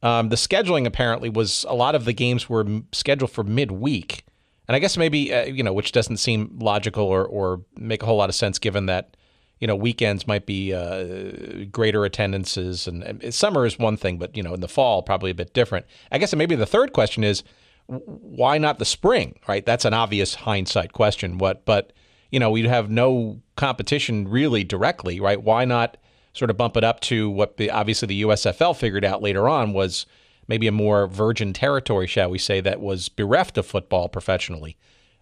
um, 0.02 0.30
the 0.30 0.38
scheduling 0.38 0.86
apparently 0.86 1.30
was 1.30 1.66
a 1.68 1.76
lot 1.76 1.96
of 1.96 2.06
the 2.06 2.14
games 2.14 2.50
were 2.50 2.66
scheduled 2.92 3.32
for 3.32 3.44
midweek, 3.44 4.24
and 4.68 4.76
I 4.76 4.80
guess 4.80 4.98
maybe 4.98 5.34
uh, 5.34 5.46
you 5.46 5.64
know, 5.64 5.74
which 5.74 5.92
doesn't 5.92 6.18
seem 6.18 6.58
logical 6.60 7.06
or 7.06 7.26
or 7.26 7.62
make 7.78 8.04
a 8.04 8.06
whole 8.06 8.18
lot 8.18 8.30
of 8.30 8.36
sense 8.36 8.60
given 8.60 8.86
that 8.88 9.18
you 9.60 9.68
know 9.68 9.76
weekends 9.76 10.28
might 10.28 10.46
be 10.46 10.74
uh, 10.74 11.66
greater 11.72 12.06
attendances, 12.06 12.88
and, 12.88 13.04
and, 13.04 13.34
summer 13.34 13.66
is 13.66 13.80
one 13.80 13.98
thing, 13.98 14.18
but 14.18 14.36
you 14.36 14.44
know, 14.44 14.54
in 14.54 14.62
the 14.62 14.68
fall 14.68 15.02
probably 15.02 15.32
a 15.32 15.36
bit 15.36 15.54
different. 15.54 15.86
I 16.12 16.18
guess 16.18 16.36
maybe 16.36 16.56
the 16.56 16.66
third 16.66 16.94
question 16.94 17.24
is 17.24 17.44
why 17.88 18.58
not 18.58 18.80
the 18.80 18.86
spring? 18.86 19.40
Right, 19.48 19.66
that's 19.66 19.86
an 19.86 19.94
obvious 19.94 20.36
hindsight 20.36 20.94
question. 20.94 21.38
What, 21.38 21.66
but 21.66 21.94
you 22.32 22.40
know, 22.40 22.50
we'd 22.50 22.66
have 22.66 22.90
no 22.90 23.42
competition 23.56 24.28
really 24.28 24.64
directly, 24.64 25.20
right? 25.20 25.42
Why 25.42 25.66
not 25.66 25.98
sort 26.34 26.52
of 26.52 26.58
bump 26.58 26.76
it 26.76 26.84
up 26.84 27.00
to 27.00 27.30
what 27.30 27.58
the, 27.58 27.72
obviously 27.72 28.08
the 28.08 28.24
USFL 28.24 28.76
figured 28.76 29.06
out 29.06 29.22
later 29.22 29.48
on 29.48 29.72
was 29.72 30.06
maybe 30.48 30.68
a 30.68 30.72
more 30.72 31.08
virgin 31.08 31.54
territory, 31.54 32.08
shall 32.08 32.30
we 32.30 32.38
say, 32.38 32.62
that 32.62 32.80
was 32.80 33.10
bereft 33.10 33.58
of 33.58 33.66
football 33.66 34.10
professionally 34.10 34.78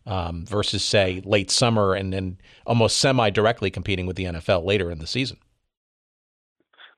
um, 0.06 0.46
versus, 0.46 0.84
say, 0.84 1.22
late 1.26 1.50
summer 1.50 1.94
and 1.94 2.14
then 2.14 2.38
almost 2.66 2.98
semi 2.98 3.30
directly 3.30 3.72
competing 3.72 4.06
with 4.06 4.16
the 4.16 4.26
NFL 4.26 4.66
later 4.66 4.92
in 4.92 5.00
the 5.00 5.08
season. 5.08 5.38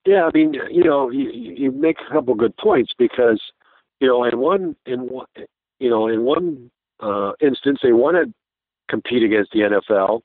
Yeah, 0.05 0.25
I 0.25 0.31
mean, 0.33 0.53
you 0.69 0.83
know, 0.83 1.09
you, 1.09 1.31
you 1.31 1.71
make 1.71 1.97
a 2.07 2.13
couple 2.13 2.35
good 2.35 2.55
points 2.57 2.91
because, 2.97 3.41
you 3.99 4.07
know, 4.07 4.23
in 4.23 4.37
one, 4.37 4.75
in 4.85 5.09
one, 5.09 5.25
you 5.79 5.89
know, 5.89 6.07
in 6.07 6.23
one 6.23 6.69
uh, 6.99 7.31
instance, 7.41 7.79
they 7.81 7.91
want 7.91 8.15
to 8.15 8.31
compete 8.87 9.23
against 9.23 9.51
the 9.51 9.61
NFL, 9.61 10.21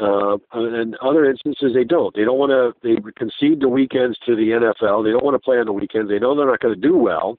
uh, 0.00 0.38
and 0.52 0.96
other 0.96 1.24
instances, 1.24 1.72
they 1.74 1.84
don't. 1.84 2.14
They 2.14 2.24
don't 2.24 2.38
want 2.38 2.50
to. 2.50 2.74
They 2.82 3.00
concede 3.16 3.60
the 3.60 3.68
weekends 3.68 4.18
to 4.26 4.34
the 4.34 4.50
NFL. 4.50 5.04
They 5.04 5.10
don't 5.10 5.24
want 5.24 5.34
to 5.34 5.38
play 5.38 5.58
on 5.58 5.66
the 5.66 5.72
weekends. 5.72 6.10
They 6.10 6.18
know 6.18 6.36
they're 6.36 6.46
not 6.46 6.60
going 6.60 6.74
to 6.74 6.80
do 6.80 6.96
well. 6.96 7.38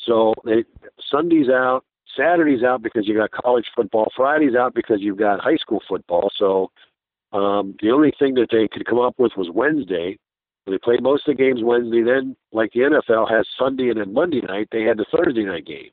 So 0.00 0.34
they 0.44 0.64
Sundays 1.10 1.48
out, 1.48 1.84
Saturdays 2.16 2.62
out 2.62 2.82
because 2.82 3.06
you 3.06 3.16
got 3.16 3.30
college 3.30 3.66
football. 3.76 4.10
Fridays 4.16 4.56
out 4.56 4.74
because 4.74 4.98
you've 5.00 5.18
got 5.18 5.40
high 5.40 5.56
school 5.56 5.80
football. 5.88 6.30
So 6.36 6.70
um, 7.32 7.76
the 7.80 7.90
only 7.90 8.12
thing 8.18 8.34
that 8.34 8.48
they 8.50 8.68
could 8.68 8.86
come 8.86 8.98
up 8.98 9.14
with 9.18 9.32
was 9.36 9.48
Wednesday. 9.52 10.18
They 10.66 10.78
played 10.78 11.02
most 11.02 11.26
of 11.26 11.36
the 11.36 11.42
games 11.42 11.60
Wednesday. 11.62 12.02
Then, 12.02 12.36
like 12.52 12.72
the 12.72 12.80
NFL 12.80 13.30
has 13.30 13.46
Sunday 13.58 13.88
and 13.88 14.00
then 14.00 14.12
Monday 14.12 14.40
night, 14.40 14.68
they 14.70 14.82
had 14.82 14.98
the 14.98 15.06
Thursday 15.10 15.44
night 15.44 15.66
game. 15.66 15.90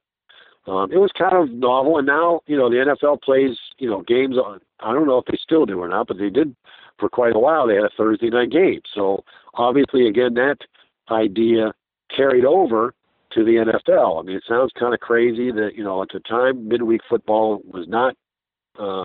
Um, 0.68 0.92
it 0.92 0.98
was 0.98 1.12
kind 1.18 1.36
of 1.36 1.52
novel, 1.52 1.98
and 1.98 2.08
now 2.08 2.42
you 2.48 2.58
know 2.58 2.70
the 2.70 2.78
NFL 2.78 3.22
plays 3.22 3.58
you 3.78 3.90
know 3.90 4.02
games 4.02 4.38
on. 4.38 4.60
I 4.80 4.94
don't 4.94 5.08
know 5.08 5.20
if 5.20 5.26
they 5.26 5.38
still 5.42 5.66
do 5.66 5.80
or 5.80 5.88
not, 5.88 6.08
but 6.08 6.18
they 6.18 6.30
did 6.30 6.56
for 7.00 7.10
quite 7.10 7.36
a 7.36 7.40
while. 7.40 7.68
They 7.68 7.76
had 7.76 7.84
a 7.84 7.90
Thursday 7.96 8.30
night 8.30 8.52
game, 8.52 8.82
so 8.94 9.24
obviously, 9.54 10.08
again, 10.08 10.34
that 10.36 10.58
idea 11.12 11.74
carried 12.16 12.46
over 12.46 12.94
to 13.32 13.44
the 13.44 13.52
NFL. 13.52 14.20
I 14.20 14.24
mean, 14.24 14.38
it 14.38 14.44
sounds 14.48 14.72
kind 14.80 14.94
of 14.94 15.00
crazy 15.00 15.52
that 15.52 15.72
you 15.76 15.84
know 15.84 16.02
at 16.02 16.10
the 16.14 16.20
time 16.22 16.68
midweek 16.68 17.02
football 17.08 17.62
was 17.66 17.86
not 17.88 18.16
uh, 18.80 19.04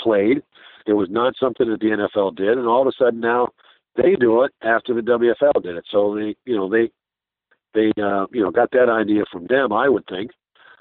played. 0.00 0.42
It 0.86 0.92
was 0.92 1.08
not 1.10 1.34
something 1.38 1.68
that 1.70 1.80
the 1.80 1.86
NFL 1.86 2.36
did, 2.36 2.58
and 2.58 2.66
all 2.66 2.82
of 2.82 2.88
a 2.88 2.92
sudden 2.98 3.20
now 3.20 3.48
they 3.96 4.14
do 4.14 4.42
it 4.42 4.52
after 4.62 4.94
the 4.94 5.00
WFL 5.00 5.62
did 5.62 5.76
it. 5.76 5.84
So 5.90 6.14
they, 6.14 6.36
you 6.44 6.56
know, 6.56 6.68
they 6.68 6.90
they 7.74 7.92
uh, 8.02 8.26
you 8.32 8.42
know 8.42 8.50
got 8.50 8.70
that 8.72 8.88
idea 8.88 9.24
from 9.30 9.46
them, 9.46 9.72
I 9.72 9.88
would 9.88 10.06
think. 10.06 10.30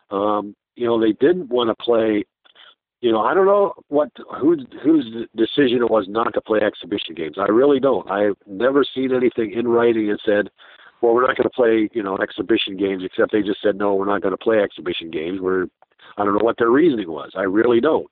Um, 0.09 0.55
you 0.75 0.85
know, 0.85 0.99
they 0.99 1.13
didn't 1.13 1.49
want 1.49 1.69
to 1.69 1.83
play. 1.83 2.23
You 3.01 3.11
know, 3.11 3.21
I 3.21 3.33
don't 3.33 3.45
know 3.45 3.73
what 3.89 4.09
whose 4.39 4.65
whose 4.83 5.27
decision 5.35 5.81
it 5.81 5.89
was 5.89 6.05
not 6.07 6.33
to 6.33 6.41
play 6.41 6.59
exhibition 6.59 7.13
games. 7.15 7.37
I 7.39 7.47
really 7.47 7.79
don't. 7.79 8.09
I've 8.09 8.37
never 8.47 8.83
seen 8.83 9.13
anything 9.13 9.51
in 9.53 9.67
writing 9.67 10.07
that 10.07 10.19
said, 10.25 10.49
"Well, 11.01 11.13
we're 11.13 11.27
not 11.27 11.37
going 11.37 11.43
to 11.43 11.49
play," 11.49 11.89
you 11.93 12.01
know, 12.01 12.17
exhibition 12.17 12.75
games. 12.77 13.03
Except 13.03 13.31
they 13.31 13.43
just 13.43 13.61
said, 13.61 13.75
"No, 13.75 13.93
we're 13.93 14.05
not 14.05 14.21
going 14.21 14.33
to 14.33 14.43
play 14.43 14.59
exhibition 14.59 15.11
games." 15.11 15.39
We're, 15.39 15.67
I 16.17 16.23
don't 16.23 16.33
know 16.33 16.43
what 16.43 16.57
their 16.57 16.71
reasoning 16.71 17.09
was. 17.09 17.31
I 17.35 17.43
really 17.43 17.79
don't. 17.79 18.07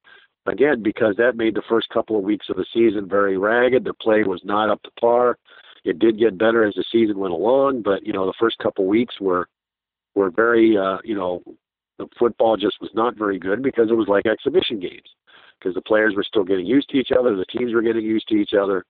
Again, 0.47 0.83
because 0.83 1.15
that 1.17 1.35
made 1.35 1.55
the 1.55 1.63
first 1.67 1.89
couple 1.89 2.17
of 2.17 2.23
weeks 2.23 2.47
of 2.49 2.57
the 2.57 2.65
season 2.71 3.09
very 3.09 3.35
ragged. 3.37 3.83
The 3.83 3.95
play 3.95 4.21
was 4.23 4.41
not 4.43 4.69
up 4.69 4.83
to 4.83 4.91
par. 4.99 5.39
It 5.83 5.97
did 5.97 6.19
get 6.19 6.37
better 6.37 6.63
as 6.63 6.75
the 6.75 6.83
season 6.91 7.17
went 7.17 7.33
along, 7.33 7.81
but 7.81 8.05
you 8.05 8.13
know, 8.13 8.27
the 8.27 8.33
first 8.39 8.57
couple 8.59 8.85
of 8.85 8.89
weeks 8.89 9.19
were 9.19 9.47
were 10.13 10.29
very, 10.29 10.77
uh, 10.77 10.97
you 11.03 11.15
know, 11.15 11.41
the 11.97 12.07
football 12.17 12.57
just 12.57 12.77
was 12.81 12.91
not 12.93 13.17
very 13.17 13.39
good 13.39 13.61
because 13.61 13.89
it 13.89 13.95
was 13.95 14.07
like 14.07 14.25
exhibition 14.25 14.79
games 14.79 15.09
because 15.59 15.75
the 15.75 15.81
players 15.81 16.13
were 16.15 16.23
still 16.23 16.43
getting 16.43 16.65
used 16.65 16.89
to 16.89 16.97
each 16.97 17.11
other, 17.17 17.35
the 17.35 17.45
teams 17.45 17.73
were 17.73 17.81
getting 17.81 18.03
used 18.03 18.27
to 18.27 18.35
each 18.35 18.53
other, 18.53 18.85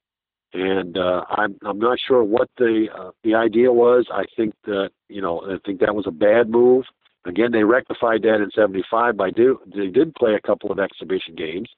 and 0.53 0.97
uh, 0.97 1.23
I'm 1.29 1.57
I'm 1.65 1.79
not 1.79 1.99
sure 2.07 2.23
what 2.23 2.49
the 2.57 2.87
uh, 2.97 3.11
the 3.23 3.35
idea 3.35 3.71
was. 3.71 4.07
I 4.11 4.23
think 4.35 4.53
that 4.65 4.89
you 5.09 5.21
know 5.21 5.41
I 5.41 5.57
think 5.65 5.79
that 5.79 5.95
was 5.95 6.07
a 6.07 6.11
bad 6.11 6.49
move. 6.49 6.85
Again, 7.25 7.51
they 7.51 7.63
rectified 7.63 8.21
that 8.23 8.35
in 8.41 8.49
'75 8.53 9.17
by 9.17 9.31
do 9.31 9.59
they 9.75 9.87
did 9.87 10.13
play 10.15 10.33
a 10.33 10.47
couple 10.47 10.71
of 10.71 10.79
exhibition 10.79 11.35
games, 11.35 11.69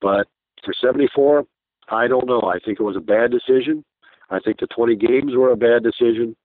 but 0.00 0.26
for 0.64 0.74
'74, 0.80 1.44
I 1.88 2.06
don't 2.06 2.26
know. 2.26 2.42
I 2.42 2.58
think 2.64 2.80
it 2.80 2.84
was 2.84 2.96
a 2.96 3.00
bad 3.00 3.30
decision. 3.30 3.84
I 4.30 4.38
think 4.38 4.60
the 4.60 4.68
20 4.68 4.94
games 4.96 5.32
were 5.34 5.50
a 5.50 5.56
bad 5.56 5.82
decision. 5.82 6.36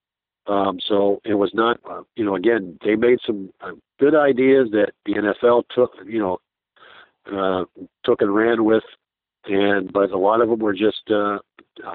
Um, 0.48 0.80
so 0.86 1.22
it 1.26 1.34
was 1.36 1.52
not, 1.54 1.80
uh, 1.90 2.04
you 2.16 2.24
know, 2.24 2.36
again, 2.36 2.78
they 2.84 2.96
made 2.96 3.20
some 3.26 3.52
uh, 3.62 3.72
good 4.00 4.16
ideas 4.16 4.70
that 4.72 4.92
the 5.06 5.14
NFL 5.14 5.64
took, 5.74 5.94
you 6.06 6.20
know, 6.20 6.38
uh, 7.32 7.66
took 8.04 8.22
and 8.22 8.34
ran 8.34 8.64
with, 8.64 8.84
and 9.46 9.92
but 9.92 10.12
a 10.12 10.18
lot 10.18 10.42
of 10.42 10.50
them 10.50 10.60
were 10.60 10.74
just 10.74 11.10
uh, 11.10 11.40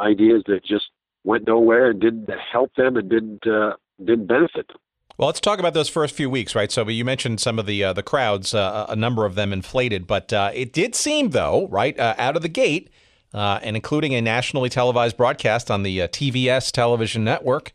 ideas 0.00 0.42
that 0.46 0.64
just 0.64 0.86
went 1.24 1.46
nowhere 1.46 1.90
and 1.90 2.00
didn't 2.00 2.28
help 2.52 2.74
them 2.74 2.96
and 2.96 3.08
didn't 3.08 3.46
uh, 3.46 3.74
didn't 4.04 4.26
benefit 4.26 4.66
them. 4.68 4.78
Well, 5.20 5.26
let's 5.26 5.40
talk 5.40 5.58
about 5.58 5.74
those 5.74 5.90
first 5.90 6.14
few 6.14 6.30
weeks, 6.30 6.54
right? 6.54 6.72
So 6.72 6.88
you 6.88 7.04
mentioned 7.04 7.40
some 7.40 7.58
of 7.58 7.66
the 7.66 7.84
uh, 7.84 7.92
the 7.92 8.02
crowds, 8.02 8.54
uh, 8.54 8.86
a 8.88 8.96
number 8.96 9.26
of 9.26 9.34
them 9.34 9.52
inflated, 9.52 10.06
but 10.06 10.32
uh, 10.32 10.50
it 10.54 10.72
did 10.72 10.94
seem, 10.94 11.30
though, 11.30 11.68
right 11.68 11.98
uh, 11.98 12.14
out 12.16 12.36
of 12.36 12.42
the 12.42 12.48
gate, 12.48 12.88
uh, 13.34 13.60
and 13.62 13.76
including 13.76 14.14
a 14.14 14.22
nationally 14.22 14.70
televised 14.70 15.18
broadcast 15.18 15.70
on 15.70 15.82
the 15.82 16.00
uh, 16.00 16.08
TVS 16.08 16.72
television 16.72 17.22
network, 17.22 17.72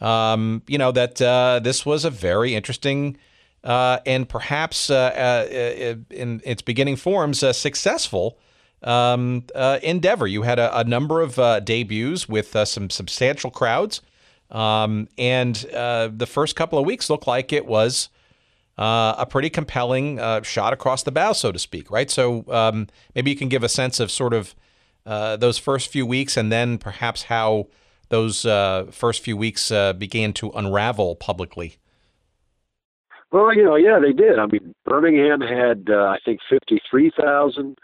um, 0.00 0.62
you 0.66 0.78
know, 0.78 0.92
that 0.92 1.20
uh, 1.20 1.60
this 1.62 1.86
was 1.86 2.04
a 2.04 2.10
very 2.10 2.54
interesting 2.54 3.16
uh, 3.64 3.98
and 4.04 4.28
perhaps 4.28 4.90
uh, 4.90 4.94
uh 5.50 5.94
in 6.10 6.42
its 6.44 6.60
beginning 6.60 6.96
forms, 6.96 7.42
successful 7.56 8.38
um, 8.82 9.44
uh, 9.54 9.78
endeavor. 9.82 10.26
You 10.26 10.42
had 10.42 10.58
a, 10.58 10.80
a 10.80 10.84
number 10.84 11.22
of 11.22 11.38
uh, 11.38 11.60
debuts 11.60 12.28
with 12.28 12.54
some 12.68 12.90
substantial 12.90 13.50
crowds. 13.50 14.02
Um, 14.50 15.08
and 15.16 15.56
the 15.56 16.28
first 16.28 16.54
couple 16.54 16.78
of 16.78 16.84
weeks 16.84 17.08
looked 17.08 17.26
like 17.26 17.52
it 17.52 17.64
was 17.64 18.10
a 18.76 19.26
pretty 19.28 19.48
compelling 19.48 20.18
shot 20.42 20.74
across 20.74 21.02
the 21.02 21.12
bow, 21.12 21.32
so 21.32 21.50
to 21.50 21.58
speak, 21.58 21.90
right? 21.90 22.10
So 22.10 22.44
um, 22.48 22.88
maybe 23.14 23.30
you 23.30 23.36
can 23.36 23.48
give 23.48 23.62
a 23.62 23.68
sense 23.68 23.98
of 23.98 24.10
sort 24.10 24.34
of 24.34 24.54
those 25.06 25.56
first 25.56 25.90
few 25.90 26.04
weeks 26.04 26.36
and 26.36 26.52
then 26.52 26.76
perhaps 26.76 27.24
how 27.24 27.68
those 28.08 28.44
uh, 28.44 28.86
first 28.90 29.22
few 29.22 29.36
weeks 29.36 29.70
uh, 29.70 29.92
began 29.92 30.32
to 30.34 30.50
unravel 30.50 31.16
publicly? 31.16 31.78
Well, 33.32 33.54
you 33.54 33.64
know, 33.64 33.74
yeah, 33.76 33.98
they 34.00 34.12
did. 34.12 34.38
I 34.38 34.46
mean, 34.46 34.74
Birmingham 34.84 35.40
had, 35.40 35.86
uh, 35.90 36.04
I 36.04 36.18
think, 36.24 36.40
53,000. 36.48 37.76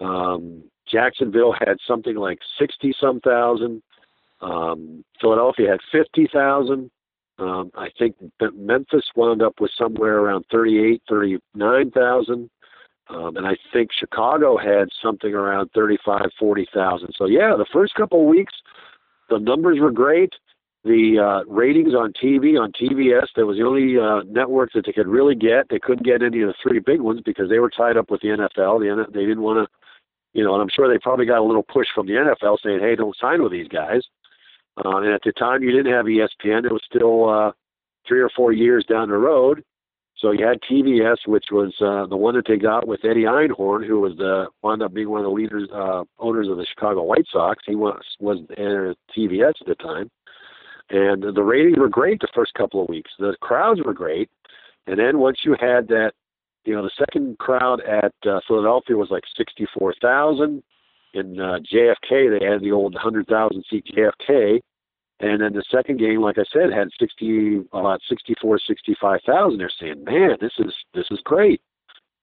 Um, 0.00 0.64
Jacksonville 0.90 1.52
had 1.52 1.76
something 1.86 2.16
like 2.16 2.38
60 2.58 2.94
some 3.00 3.20
thousand. 3.20 3.82
Um, 4.40 5.04
Philadelphia 5.20 5.70
had 5.70 5.80
50,000. 5.92 6.90
Um, 7.38 7.70
I 7.76 7.88
think 7.96 8.16
Memphis 8.54 9.04
wound 9.14 9.42
up 9.42 9.60
with 9.60 9.70
somewhere 9.78 10.18
around 10.18 10.46
38, 10.50 11.02
39,000. 11.08 12.50
Um, 13.10 13.36
and 13.36 13.46
I 13.46 13.56
think 13.72 13.90
Chicago 13.92 14.58
had 14.58 14.88
something 15.00 15.32
around 15.32 15.70
35, 15.74 16.26
40,000. 16.38 17.14
So, 17.16 17.26
yeah, 17.26 17.54
the 17.56 17.66
first 17.72 17.94
couple 17.94 18.20
of 18.22 18.26
weeks, 18.26 18.54
the 19.28 19.38
numbers 19.38 19.78
were 19.80 19.90
great. 19.90 20.32
The 20.84 21.18
uh, 21.18 21.52
ratings 21.52 21.94
on 21.94 22.12
TV, 22.12 22.58
on 22.58 22.72
TVS, 22.72 23.26
that 23.36 23.46
was 23.46 23.58
the 23.58 23.64
only 23.64 23.98
uh, 23.98 24.22
network 24.30 24.72
that 24.74 24.86
they 24.86 24.92
could 24.92 25.08
really 25.08 25.34
get. 25.34 25.68
They 25.68 25.80
couldn't 25.80 26.06
get 26.06 26.22
any 26.22 26.40
of 26.42 26.48
the 26.48 26.54
three 26.62 26.78
big 26.78 27.00
ones 27.00 27.20
because 27.24 27.48
they 27.50 27.58
were 27.58 27.68
tied 27.68 27.96
up 27.96 28.10
with 28.10 28.20
the 28.20 28.28
NFL. 28.28 28.80
The 28.80 29.06
they 29.12 29.26
didn't 29.26 29.42
want 29.42 29.58
to, 29.58 29.78
you 30.32 30.44
know, 30.44 30.54
and 30.54 30.62
I'm 30.62 30.68
sure 30.72 30.88
they 30.88 30.98
probably 30.98 31.26
got 31.26 31.40
a 31.40 31.42
little 31.42 31.64
push 31.64 31.88
from 31.94 32.06
the 32.06 32.12
NFL 32.12 32.58
saying, 32.64 32.80
"Hey, 32.80 32.94
don't 32.94 33.16
sign 33.20 33.42
with 33.42 33.52
these 33.52 33.68
guys." 33.68 34.02
Uh, 34.84 34.98
and 34.98 35.12
at 35.12 35.22
the 35.24 35.32
time, 35.32 35.62
you 35.62 35.72
didn't 35.72 35.92
have 35.92 36.06
ESPN. 36.06 36.64
It 36.64 36.72
was 36.72 36.82
still 36.84 37.28
uh, 37.28 37.52
three 38.06 38.20
or 38.20 38.30
four 38.34 38.52
years 38.52 38.84
down 38.88 39.08
the 39.08 39.16
road. 39.16 39.64
So 40.18 40.32
you 40.32 40.44
had 40.44 40.60
TVS, 40.62 41.26
which 41.26 41.46
was 41.52 41.72
uh, 41.80 42.06
the 42.06 42.16
one 42.16 42.34
that 42.34 42.46
they 42.48 42.56
got 42.56 42.88
with 42.88 43.04
Eddie 43.04 43.22
Einhorn, 43.22 43.86
who 43.86 44.00
was 44.00 44.16
the 44.16 44.46
wound 44.62 44.82
up 44.82 44.92
being 44.92 45.10
one 45.10 45.20
of 45.20 45.24
the 45.24 45.30
leaders, 45.30 45.68
uh, 45.72 46.02
owners 46.18 46.48
of 46.48 46.56
the 46.56 46.66
Chicago 46.66 47.04
White 47.04 47.26
Sox. 47.32 47.62
He 47.66 47.76
was 47.76 48.02
was 48.18 48.38
TVS 49.16 49.52
at 49.60 49.66
the 49.66 49.76
time, 49.76 50.10
and 50.90 51.22
the 51.22 51.42
ratings 51.42 51.78
were 51.78 51.88
great 51.88 52.20
the 52.20 52.28
first 52.34 52.52
couple 52.54 52.82
of 52.82 52.88
weeks. 52.88 53.12
The 53.18 53.36
crowds 53.40 53.80
were 53.84 53.94
great, 53.94 54.28
and 54.88 54.98
then 54.98 55.18
once 55.18 55.38
you 55.44 55.52
had 55.60 55.86
that, 55.88 56.12
you 56.64 56.74
know, 56.74 56.82
the 56.82 56.90
second 56.98 57.38
crowd 57.38 57.80
at 57.82 58.14
uh, 58.28 58.40
Philadelphia 58.48 58.96
was 58.96 59.10
like 59.10 59.24
sixty-four 59.36 59.94
thousand. 60.02 60.64
In 61.14 61.40
uh, 61.40 61.58
JFK, 61.72 62.38
they 62.38 62.44
had 62.44 62.60
the 62.60 62.72
old 62.72 62.96
hundred 62.96 63.28
thousand 63.28 63.64
seat 63.70 63.86
JFK, 63.96 64.60
and 65.20 65.40
then 65.40 65.52
the 65.52 65.64
second 65.70 65.98
game, 65.98 66.20
like 66.20 66.38
I 66.38 66.44
said, 66.52 66.72
had 66.72 66.88
60, 66.98 67.64
about 67.72 68.00
64, 68.08 68.60
65,000. 68.60 69.58
They're 69.58 69.70
saying, 69.80 70.04
man, 70.04 70.36
this 70.40 70.52
is, 70.58 70.72
this 70.94 71.06
is 71.10 71.20
great. 71.24 71.60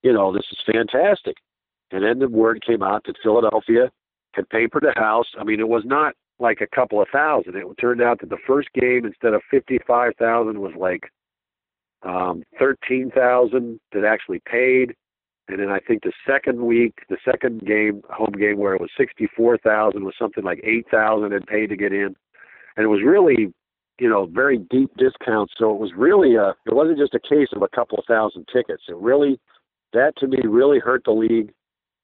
you 0.03 0.13
know, 0.13 0.31
this 0.31 0.45
is 0.51 0.59
fantastic. 0.65 1.37
And 1.91 2.03
then 2.03 2.19
the 2.19 2.29
word 2.29 2.63
came 2.65 2.81
out 2.83 3.03
that 3.05 3.17
Philadelphia 3.21 3.91
had 4.33 4.49
papered 4.49 4.85
a 4.85 4.97
house. 4.99 5.27
I 5.39 5.43
mean, 5.43 5.59
it 5.59 5.67
was 5.67 5.83
not 5.85 6.13
like 6.39 6.61
a 6.61 6.75
couple 6.75 7.01
of 7.01 7.07
thousand. 7.11 7.55
It 7.55 7.65
turned 7.79 8.01
out 8.01 8.19
that 8.21 8.29
the 8.29 8.37
first 8.47 8.69
game, 8.73 9.05
instead 9.05 9.33
of 9.33 9.41
55,000, 9.51 10.59
was 10.59 10.73
like 10.77 11.11
um, 12.03 12.43
13,000 12.59 13.79
that 13.93 14.03
actually 14.05 14.41
paid. 14.45 14.93
And 15.47 15.59
then 15.59 15.69
I 15.69 15.79
think 15.79 16.03
the 16.03 16.11
second 16.27 16.61
week, 16.61 16.93
the 17.09 17.17
second 17.23 17.65
game, 17.65 18.01
home 18.09 18.33
game 18.37 18.57
where 18.57 18.73
it 18.73 18.81
was 18.81 18.89
64,000 18.97 20.03
was 20.03 20.15
something 20.17 20.43
like 20.43 20.59
8,000 20.63 21.31
had 21.31 21.45
paid 21.45 21.67
to 21.67 21.75
get 21.75 21.93
in. 21.93 22.15
And 22.77 22.83
it 22.83 22.87
was 22.87 23.01
really, 23.05 23.53
you 23.99 24.09
know, 24.09 24.25
very 24.25 24.57
deep 24.57 24.91
discounts. 24.97 25.53
So 25.57 25.73
it 25.73 25.79
was 25.79 25.91
really 25.95 26.35
a, 26.35 26.49
it 26.65 26.73
wasn't 26.73 26.99
just 26.99 27.13
a 27.13 27.19
case 27.19 27.49
of 27.55 27.61
a 27.61 27.69
couple 27.75 27.97
of 27.97 28.05
thousand 28.05 28.47
tickets. 28.51 28.83
It 28.87 28.95
really, 28.97 29.39
that 29.93 30.15
to 30.17 30.27
me 30.27 30.39
really 30.45 30.79
hurt 30.79 31.03
the 31.05 31.11
league. 31.11 31.51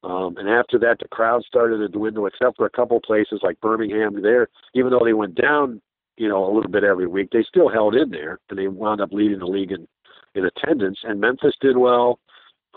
Um, 0.04 0.36
and 0.36 0.48
after 0.48 0.78
that, 0.80 0.96
the 1.00 1.08
crowd 1.08 1.44
started 1.44 1.78
to 1.78 1.88
dwindle, 1.88 2.26
except 2.26 2.56
for 2.56 2.66
a 2.66 2.70
couple 2.70 3.00
places 3.00 3.40
like 3.42 3.60
Birmingham. 3.60 4.20
There, 4.20 4.48
even 4.74 4.90
though 4.90 5.04
they 5.04 5.12
went 5.12 5.36
down, 5.36 5.80
you 6.16 6.28
know, 6.28 6.44
a 6.44 6.52
little 6.52 6.70
bit 6.70 6.82
every 6.82 7.06
week, 7.06 7.28
they 7.32 7.44
still 7.46 7.68
held 7.68 7.94
in 7.94 8.10
there, 8.10 8.40
and 8.50 8.58
they 8.58 8.66
wound 8.66 9.00
up 9.00 9.12
leading 9.12 9.38
the 9.38 9.46
league 9.46 9.70
in 9.70 9.86
in 10.34 10.44
attendance. 10.44 10.98
And 11.04 11.20
Memphis 11.20 11.54
did 11.60 11.76
well, 11.76 12.18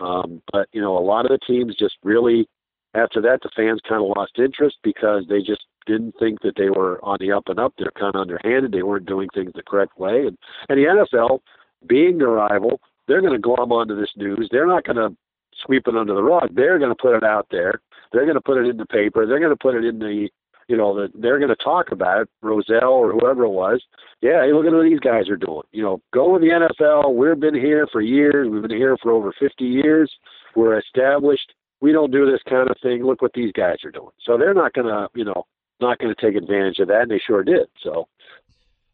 um, 0.01 0.41
but 0.51 0.67
you 0.71 0.81
know, 0.81 0.97
a 0.97 0.99
lot 0.99 1.25
of 1.25 1.31
the 1.31 1.39
teams 1.47 1.75
just 1.75 1.95
really, 2.03 2.47
after 2.95 3.21
that, 3.21 3.39
the 3.43 3.49
fans 3.55 3.81
kind 3.87 4.01
of 4.01 4.11
lost 4.15 4.33
interest 4.37 4.77
because 4.83 5.23
they 5.29 5.39
just 5.39 5.65
didn't 5.85 6.15
think 6.19 6.41
that 6.41 6.55
they 6.57 6.69
were 6.69 6.99
on 7.03 7.17
the 7.19 7.31
up 7.31 7.47
and 7.47 7.59
up. 7.59 7.73
They're 7.77 7.91
kind 7.97 8.15
of 8.15 8.21
underhanded. 8.21 8.71
They 8.71 8.83
weren't 8.83 9.05
doing 9.05 9.29
things 9.33 9.51
the 9.53 9.63
correct 9.63 9.97
way, 9.99 10.25
and 10.27 10.37
and 10.69 10.79
the 10.79 11.05
NFL, 11.13 11.39
being 11.87 12.17
the 12.17 12.27
rival, 12.27 12.79
they're 13.07 13.21
going 13.21 13.33
to 13.33 13.39
glom 13.39 13.71
onto 13.71 13.99
this 13.99 14.11
news. 14.15 14.49
They're 14.51 14.67
not 14.67 14.85
going 14.85 14.97
to 14.97 15.15
sweep 15.63 15.87
it 15.87 15.95
under 15.95 16.13
the 16.13 16.23
rug. 16.23 16.55
They're 16.55 16.79
going 16.79 16.91
to 16.91 17.01
put 17.01 17.15
it 17.15 17.23
out 17.23 17.47
there. 17.51 17.81
They're 18.11 18.25
going 18.25 18.35
to 18.35 18.41
put 18.41 18.57
it 18.57 18.69
in 18.69 18.77
the 18.77 18.85
paper. 18.85 19.25
They're 19.25 19.39
going 19.39 19.51
to 19.51 19.55
put 19.55 19.75
it 19.75 19.85
in 19.85 19.99
the, 19.99 20.29
you 20.67 20.77
know, 20.77 20.95
the, 20.95 21.09
they're 21.15 21.39
going 21.39 21.49
to 21.49 21.63
talk 21.63 21.91
about 21.91 22.21
it. 22.21 22.29
Rozelle 22.41 22.83
or 22.83 23.11
whoever 23.11 23.43
it 23.43 23.49
was. 23.49 23.81
Yeah, 24.21 24.43
hey, 24.43 24.53
look 24.53 24.65
at 24.65 24.73
what 24.73 24.83
these 24.83 24.99
guys 24.99 25.29
are 25.29 25.37
doing. 25.37 25.63
You 25.71 25.83
know, 25.83 26.01
go 26.13 26.33
with 26.33 26.41
the 26.41 26.49
NFL. 26.49 27.15
We've 27.15 27.39
been 27.39 27.55
here 27.55 27.87
for 27.91 28.01
years. 28.01 28.49
We've 28.49 28.61
been 28.61 28.71
here 28.71 28.97
for 29.01 29.11
over 29.11 29.33
50 29.39 29.63
years. 29.63 30.11
We're 30.55 30.79
established. 30.79 31.53
We 31.81 31.91
don't 31.91 32.11
do 32.11 32.29
this 32.29 32.41
kind 32.47 32.69
of 32.69 32.77
thing. 32.81 33.03
Look 33.03 33.21
what 33.21 33.33
these 33.33 33.51
guys 33.51 33.77
are 33.83 33.91
doing. 33.91 34.11
So 34.23 34.37
they're 34.37 34.53
not 34.53 34.73
going 34.73 34.87
to, 34.87 35.07
you 35.13 35.25
know, 35.25 35.45
not 35.81 35.99
going 35.99 36.13
to 36.13 36.21
take 36.21 36.35
advantage 36.35 36.79
of 36.79 36.87
that, 36.87 37.01
and 37.01 37.11
they 37.11 37.19
sure 37.19 37.43
did. 37.43 37.67
So 37.83 38.07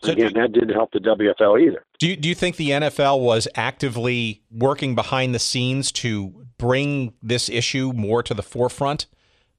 so 0.03 0.11
Again, 0.11 0.34
that 0.34 0.51
didn't 0.51 0.73
help 0.73 0.91
the 0.91 0.99
WFL 0.99 1.61
either. 1.61 1.86
Do 1.99 2.07
you, 2.07 2.15
do 2.15 2.27
you 2.27 2.34
think 2.34 2.55
the 2.55 2.71
NFL 2.71 3.21
was 3.21 3.47
actively 3.53 4.41
working 4.49 4.95
behind 4.95 5.36
the 5.36 5.39
scenes 5.39 5.91
to 5.93 6.47
bring 6.57 7.13
this 7.21 7.49
issue 7.49 7.93
more 7.95 8.23
to 8.23 8.34
the 8.34 8.41
forefront 8.41 9.05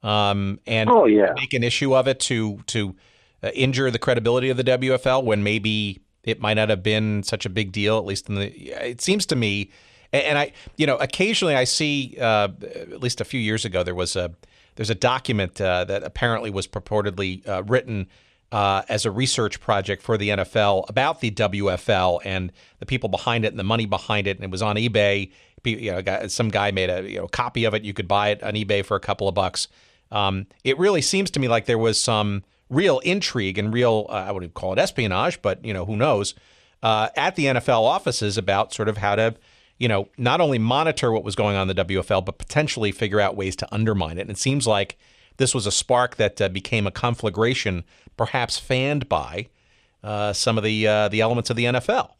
um, 0.02 0.58
and 0.66 0.90
oh, 0.90 1.06
yeah. 1.06 1.32
make 1.36 1.52
an 1.52 1.62
issue 1.62 1.94
of 1.94 2.08
it 2.08 2.18
to 2.20 2.58
to 2.66 2.96
uh, 3.44 3.50
injure 3.54 3.88
the 3.92 4.00
credibility 4.00 4.50
of 4.50 4.56
the 4.56 4.64
WFL 4.64 5.22
when 5.22 5.44
maybe 5.44 6.02
it 6.24 6.40
might 6.40 6.54
not 6.54 6.70
have 6.70 6.82
been 6.82 7.22
such 7.22 7.46
a 7.46 7.48
big 7.48 7.70
deal, 7.70 7.96
at 7.98 8.04
least 8.04 8.28
in 8.28 8.34
the. 8.34 8.48
It 8.88 9.00
seems 9.00 9.26
to 9.26 9.36
me, 9.36 9.70
and, 10.12 10.38
I, 10.38 10.52
you 10.76 10.86
know, 10.86 10.96
occasionally 10.96 11.54
I 11.54 11.64
see, 11.64 12.16
uh, 12.20 12.48
at 12.62 13.00
least 13.00 13.20
a 13.20 13.24
few 13.24 13.40
years 13.40 13.64
ago, 13.64 13.82
there 13.82 13.94
was 13.94 14.16
a 14.16 14.32
there's 14.76 14.90
a 14.90 14.94
document 14.94 15.60
uh, 15.60 15.84
that 15.84 16.02
apparently 16.02 16.50
was 16.50 16.66
purportedly 16.66 17.46
uh, 17.46 17.62
written 17.64 18.08
uh, 18.52 18.82
as 18.88 19.04
a 19.04 19.10
research 19.10 19.60
project 19.60 20.02
for 20.02 20.16
the 20.16 20.30
NFL 20.30 20.88
about 20.88 21.20
the 21.20 21.30
WFL 21.30 22.20
and 22.24 22.52
the 22.78 22.86
people 22.86 23.08
behind 23.08 23.44
it 23.44 23.48
and 23.48 23.58
the 23.58 23.64
money 23.64 23.86
behind 23.86 24.26
it. 24.26 24.36
And 24.36 24.44
it 24.44 24.50
was 24.50 24.62
on 24.62 24.76
eBay. 24.76 25.30
You 25.64 25.92
know, 25.92 26.26
some 26.28 26.48
guy 26.48 26.70
made 26.70 26.90
a 26.90 27.08
you 27.08 27.18
know 27.18 27.28
copy 27.28 27.64
of 27.64 27.74
it. 27.74 27.82
You 27.82 27.94
could 27.94 28.08
buy 28.08 28.30
it 28.30 28.42
on 28.42 28.54
eBay 28.54 28.84
for 28.84 28.96
a 28.96 29.00
couple 29.00 29.28
of 29.28 29.34
bucks. 29.34 29.68
Um, 30.10 30.46
it 30.64 30.78
really 30.78 31.02
seems 31.02 31.30
to 31.32 31.40
me 31.40 31.48
like 31.48 31.66
there 31.66 31.78
was 31.78 32.00
some 32.00 32.44
real 32.68 32.98
intrigue 33.00 33.58
and 33.58 33.72
real 33.72 34.06
uh, 34.08 34.12
I 34.12 34.32
wouldn't 34.32 34.54
call 34.54 34.72
it 34.72 34.78
espionage, 34.78 35.40
but 35.40 35.64
you 35.64 35.72
know 35.72 35.84
who 35.84 35.96
knows 35.96 36.34
uh, 36.82 37.08
at 37.16 37.36
the 37.36 37.46
NFL 37.46 37.82
offices 37.82 38.36
about 38.36 38.74
sort 38.74 38.88
of 38.88 38.98
how 38.98 39.14
to 39.16 39.34
you 39.82 39.88
know 39.88 40.08
not 40.16 40.40
only 40.40 40.58
monitor 40.58 41.10
what 41.10 41.24
was 41.24 41.34
going 41.34 41.56
on 41.56 41.68
in 41.68 41.76
the 41.76 41.84
WFL 41.84 42.24
but 42.24 42.38
potentially 42.38 42.92
figure 42.92 43.20
out 43.20 43.36
ways 43.36 43.56
to 43.56 43.74
undermine 43.74 44.16
it. 44.16 44.22
And 44.22 44.30
it 44.30 44.38
seems 44.38 44.64
like 44.64 44.96
this 45.38 45.54
was 45.54 45.66
a 45.66 45.72
spark 45.72 46.16
that 46.16 46.40
uh, 46.40 46.48
became 46.48 46.86
a 46.86 46.92
conflagration, 46.92 47.82
perhaps 48.16 48.60
fanned 48.60 49.08
by 49.08 49.48
uh, 50.04 50.32
some 50.34 50.56
of 50.56 50.62
the 50.62 50.86
uh, 50.86 51.08
the 51.08 51.20
elements 51.20 51.50
of 51.50 51.56
the 51.56 51.64
NFL. 51.64 52.12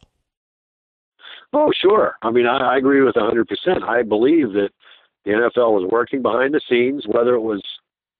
Oh, 1.53 1.71
sure. 1.79 2.17
I 2.21 2.31
mean, 2.31 2.47
I, 2.47 2.57
I 2.57 2.77
agree 2.77 3.01
with 3.01 3.15
100%. 3.15 3.45
I 3.83 4.01
believe 4.01 4.53
that 4.53 4.69
the 5.23 5.31
NFL 5.31 5.71
was 5.71 5.87
working 5.89 6.21
behind 6.21 6.53
the 6.53 6.61
scenes, 6.67 7.05
whether 7.07 7.35
it 7.35 7.41
was, 7.41 7.61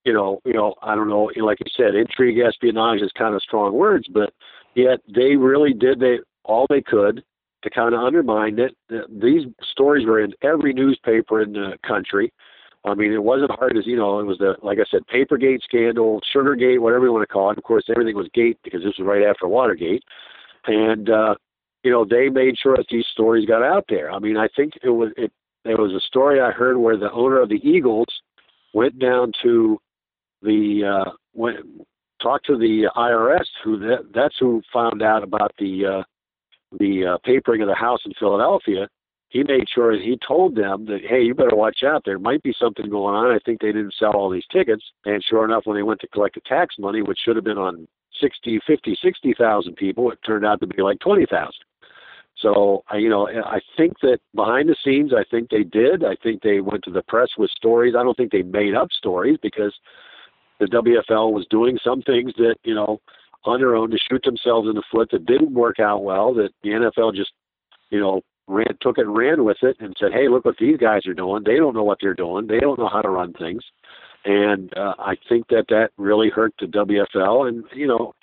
you 0.05 0.13
know, 0.13 0.39
you 0.45 0.53
know, 0.53 0.75
I 0.83 0.93
don't 0.93 1.09
know, 1.09 1.31
like 1.37 1.57
you 1.59 1.65
said, 1.75 1.95
intrigue, 1.95 2.37
espionage 2.37 3.01
is 3.01 3.11
kind 3.17 3.33
of 3.33 3.41
strong 3.41 3.73
words, 3.73 4.07
but 4.07 4.33
yet 4.75 4.99
they 5.13 5.35
really 5.35 5.73
did 5.73 5.99
they 5.99 6.19
all 6.45 6.67
they 6.69 6.81
could 6.81 7.23
to 7.63 7.69
kind 7.69 7.93
of 7.93 8.01
undermine 8.01 8.59
it. 8.59 8.75
These 8.89 9.43
stories 9.71 10.05
were 10.05 10.21
in 10.21 10.33
every 10.41 10.73
newspaper 10.73 11.41
in 11.41 11.53
the 11.53 11.77
country. 11.85 12.31
I 12.85 12.93
mean, 12.93 13.13
it 13.13 13.23
wasn't 13.23 13.51
hard 13.51 13.77
as 13.77 13.87
you 13.87 13.95
know. 13.95 14.19
It 14.19 14.25
was 14.25 14.37
the 14.39 14.55
like 14.61 14.79
I 14.79 14.83
said, 14.91 15.07
Papergate 15.07 15.61
scandal, 15.63 16.21
Sugargate, 16.35 16.79
whatever 16.79 17.05
you 17.05 17.13
want 17.13 17.27
to 17.27 17.33
call 17.33 17.51
it. 17.51 17.57
Of 17.57 17.63
course, 17.63 17.85
everything 17.89 18.15
was 18.15 18.27
Gate 18.33 18.57
because 18.63 18.81
this 18.81 18.97
was 18.97 19.07
right 19.07 19.23
after 19.23 19.47
Watergate, 19.47 20.03
and 20.67 21.09
uh, 21.09 21.35
you 21.83 21.91
know 21.91 22.05
they 22.05 22.29
made 22.29 22.55
sure 22.57 22.75
that 22.75 22.87
these 22.91 23.05
stories 23.11 23.45
got 23.45 23.63
out 23.63 23.85
there. 23.87 24.11
I 24.11 24.19
mean, 24.19 24.35
I 24.35 24.49
think 24.55 24.73
it 24.83 24.89
was 24.89 25.11
it. 25.15 25.31
There 25.63 25.77
was 25.77 25.93
a 25.93 26.01
story 26.01 26.41
I 26.41 26.51
heard 26.51 26.77
where 26.77 26.97
the 26.97 27.11
owner 27.11 27.39
of 27.39 27.47
the 27.47 27.61
Eagles 27.65 28.07
went 28.73 28.99
down 28.99 29.31
to 29.43 29.79
the 30.41 31.05
uh, 31.05 31.11
went 31.33 31.59
talked 32.21 32.45
to 32.47 32.57
the 32.57 32.89
IRS, 32.95 33.45
who 33.63 33.79
that, 33.79 34.09
that's 34.13 34.35
who 34.39 34.61
found 34.71 35.01
out 35.01 35.23
about 35.23 35.51
the 35.59 35.85
uh, 35.85 36.03
the 36.79 37.13
uh, 37.13 37.17
papering 37.23 37.61
of 37.61 37.67
the 37.67 37.75
house 37.75 38.01
in 38.05 38.13
Philadelphia, 38.19 38.87
he 39.29 39.43
made 39.43 39.67
sure 39.73 39.93
he 39.93 40.17
told 40.25 40.55
them 40.55 40.85
that, 40.85 40.99
hey, 41.07 41.21
you 41.23 41.33
better 41.33 41.55
watch 41.55 41.79
out. 41.83 42.03
There 42.05 42.19
might 42.19 42.43
be 42.43 42.53
something 42.59 42.87
going 42.89 43.15
on. 43.15 43.31
I 43.33 43.39
think 43.43 43.61
they 43.61 43.71
didn't 43.71 43.95
sell 43.97 44.11
all 44.11 44.29
these 44.29 44.45
tickets. 44.51 44.83
And 45.05 45.23
sure 45.23 45.43
enough, 45.43 45.63
when 45.65 45.75
they 45.75 45.83
went 45.83 46.01
to 46.01 46.07
collect 46.07 46.35
the 46.35 46.41
tax 46.41 46.75
money, 46.77 47.01
which 47.01 47.17
should 47.23 47.35
have 47.35 47.45
been 47.45 47.57
on 47.57 47.87
60, 48.21 48.59
50, 48.67 48.97
60,000 49.01 49.75
people, 49.75 50.11
it 50.11 50.19
turned 50.23 50.45
out 50.45 50.59
to 50.59 50.67
be 50.67 50.83
like 50.83 50.99
20,000. 50.99 51.51
So, 52.37 52.83
I, 52.89 52.97
you 52.97 53.09
know, 53.09 53.27
I 53.27 53.59
think 53.75 53.99
that 54.01 54.19
behind 54.35 54.69
the 54.69 54.75
scenes, 54.83 55.13
I 55.13 55.23
think 55.31 55.49
they 55.49 55.63
did. 55.63 56.03
I 56.03 56.15
think 56.21 56.43
they 56.43 56.61
went 56.61 56.83
to 56.83 56.91
the 56.91 57.03
press 57.03 57.29
with 57.37 57.49
stories. 57.51 57.95
I 57.97 58.03
don't 58.03 58.15
think 58.15 58.31
they 58.31 58.43
made 58.43 58.75
up 58.75 58.91
stories 58.91 59.37
because 59.41 59.73
the 60.59 60.65
WFL 60.65 61.31
was 61.31 61.47
doing 61.49 61.79
some 61.83 62.01
things 62.01 62.33
that, 62.37 62.55
you 62.63 62.75
know, 62.75 63.01
on 63.45 63.59
their 63.59 63.75
own 63.75 63.91
to 63.91 63.97
shoot 64.09 64.23
themselves 64.23 64.67
in 64.67 64.75
the 64.75 64.83
foot 64.91 65.09
that 65.11 65.25
didn't 65.25 65.53
work 65.53 65.79
out 65.79 66.03
well, 66.03 66.33
that 66.33 66.49
the 66.63 66.69
NFL 66.69 67.15
just, 67.15 67.31
you 67.89 67.99
know, 67.99 68.21
ran 68.47 68.67
took 68.81 68.97
it 68.97 69.07
ran 69.07 69.43
with 69.43 69.57
it 69.61 69.77
and 69.79 69.95
said, 69.99 70.11
"Hey, 70.11 70.27
look 70.27 70.45
what 70.45 70.57
these 70.57 70.77
guys 70.77 71.05
are 71.05 71.13
doing. 71.13 71.43
They 71.45 71.57
don't 71.57 71.75
know 71.75 71.83
what 71.83 71.99
they're 72.01 72.13
doing. 72.13 72.47
They 72.47 72.59
don't 72.59 72.79
know 72.79 72.89
how 72.89 73.01
to 73.01 73.09
run 73.09 73.33
things." 73.33 73.63
And 74.25 74.75
uh, 74.77 74.95
I 74.99 75.15
think 75.27 75.47
that 75.49 75.65
that 75.69 75.91
really 75.97 76.29
hurt 76.29 76.53
the 76.59 76.65
WFL. 76.67 77.47
And 77.47 77.63
you 77.73 77.87
know, 77.87 78.13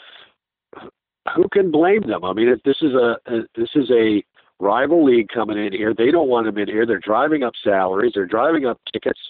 who 1.34 1.48
can 1.52 1.70
blame 1.70 2.02
them? 2.02 2.24
I 2.24 2.32
mean, 2.32 2.48
if 2.48 2.62
this 2.62 2.76
is 2.82 2.92
a, 2.92 3.16
a 3.26 3.40
this 3.56 3.70
is 3.74 3.90
a 3.90 4.22
rival 4.60 5.04
league 5.04 5.28
coming 5.28 5.58
in 5.58 5.72
here. 5.72 5.94
They 5.96 6.10
don't 6.10 6.28
want 6.28 6.46
them 6.46 6.58
in 6.58 6.68
here. 6.68 6.86
They're 6.86 7.00
driving 7.00 7.42
up 7.42 7.54
salaries. 7.64 8.12
They're 8.14 8.26
driving 8.26 8.66
up 8.66 8.80
tickets. 8.92 9.20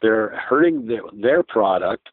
They're 0.00 0.36
hurting 0.48 0.86
the, 0.86 0.98
their 1.12 1.42
product 1.42 2.08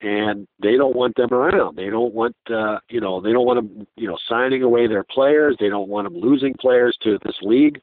and 0.00 0.46
they 0.62 0.76
don't 0.76 0.94
want 0.94 1.16
them 1.16 1.32
around. 1.32 1.76
They 1.76 1.90
don't 1.90 2.14
want, 2.14 2.36
uh, 2.50 2.78
you 2.88 3.00
know, 3.00 3.20
they 3.20 3.32
don't 3.32 3.46
want 3.46 3.56
them, 3.58 3.86
you 3.96 4.06
know, 4.06 4.18
signing 4.28 4.62
away 4.62 4.86
their 4.86 5.04
players. 5.04 5.56
They 5.58 5.68
don't 5.68 5.88
want 5.88 6.06
them 6.06 6.20
losing 6.20 6.54
players 6.54 6.96
to 7.02 7.18
this 7.24 7.36
league, 7.42 7.80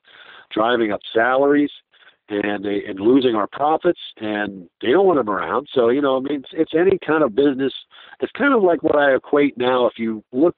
driving 0.52 0.92
up 0.92 1.02
salaries, 1.14 1.72
and 2.30 2.64
they, 2.64 2.84
and 2.88 3.00
losing 3.00 3.36
our 3.36 3.48
profits. 3.48 4.00
And 4.18 4.70
they 4.82 4.92
don't 4.92 5.06
want 5.06 5.20
them 5.20 5.30
around. 5.30 5.68
So, 5.74 5.90
you 5.90 6.02
know, 6.02 6.18
I 6.18 6.20
mean, 6.22 6.40
it's, 6.40 6.50
it's 6.54 6.74
any 6.74 6.98
kind 7.06 7.24
of 7.24 7.36
business. 7.36 7.74
It's 8.22 8.32
kind 8.32 8.54
of 8.54 8.64
like 8.64 8.82
what 8.82 8.96
I 8.96 9.14
equate 9.16 9.58
now. 9.58 9.86
If 9.86 9.94
you 9.98 10.24
look 10.32 10.56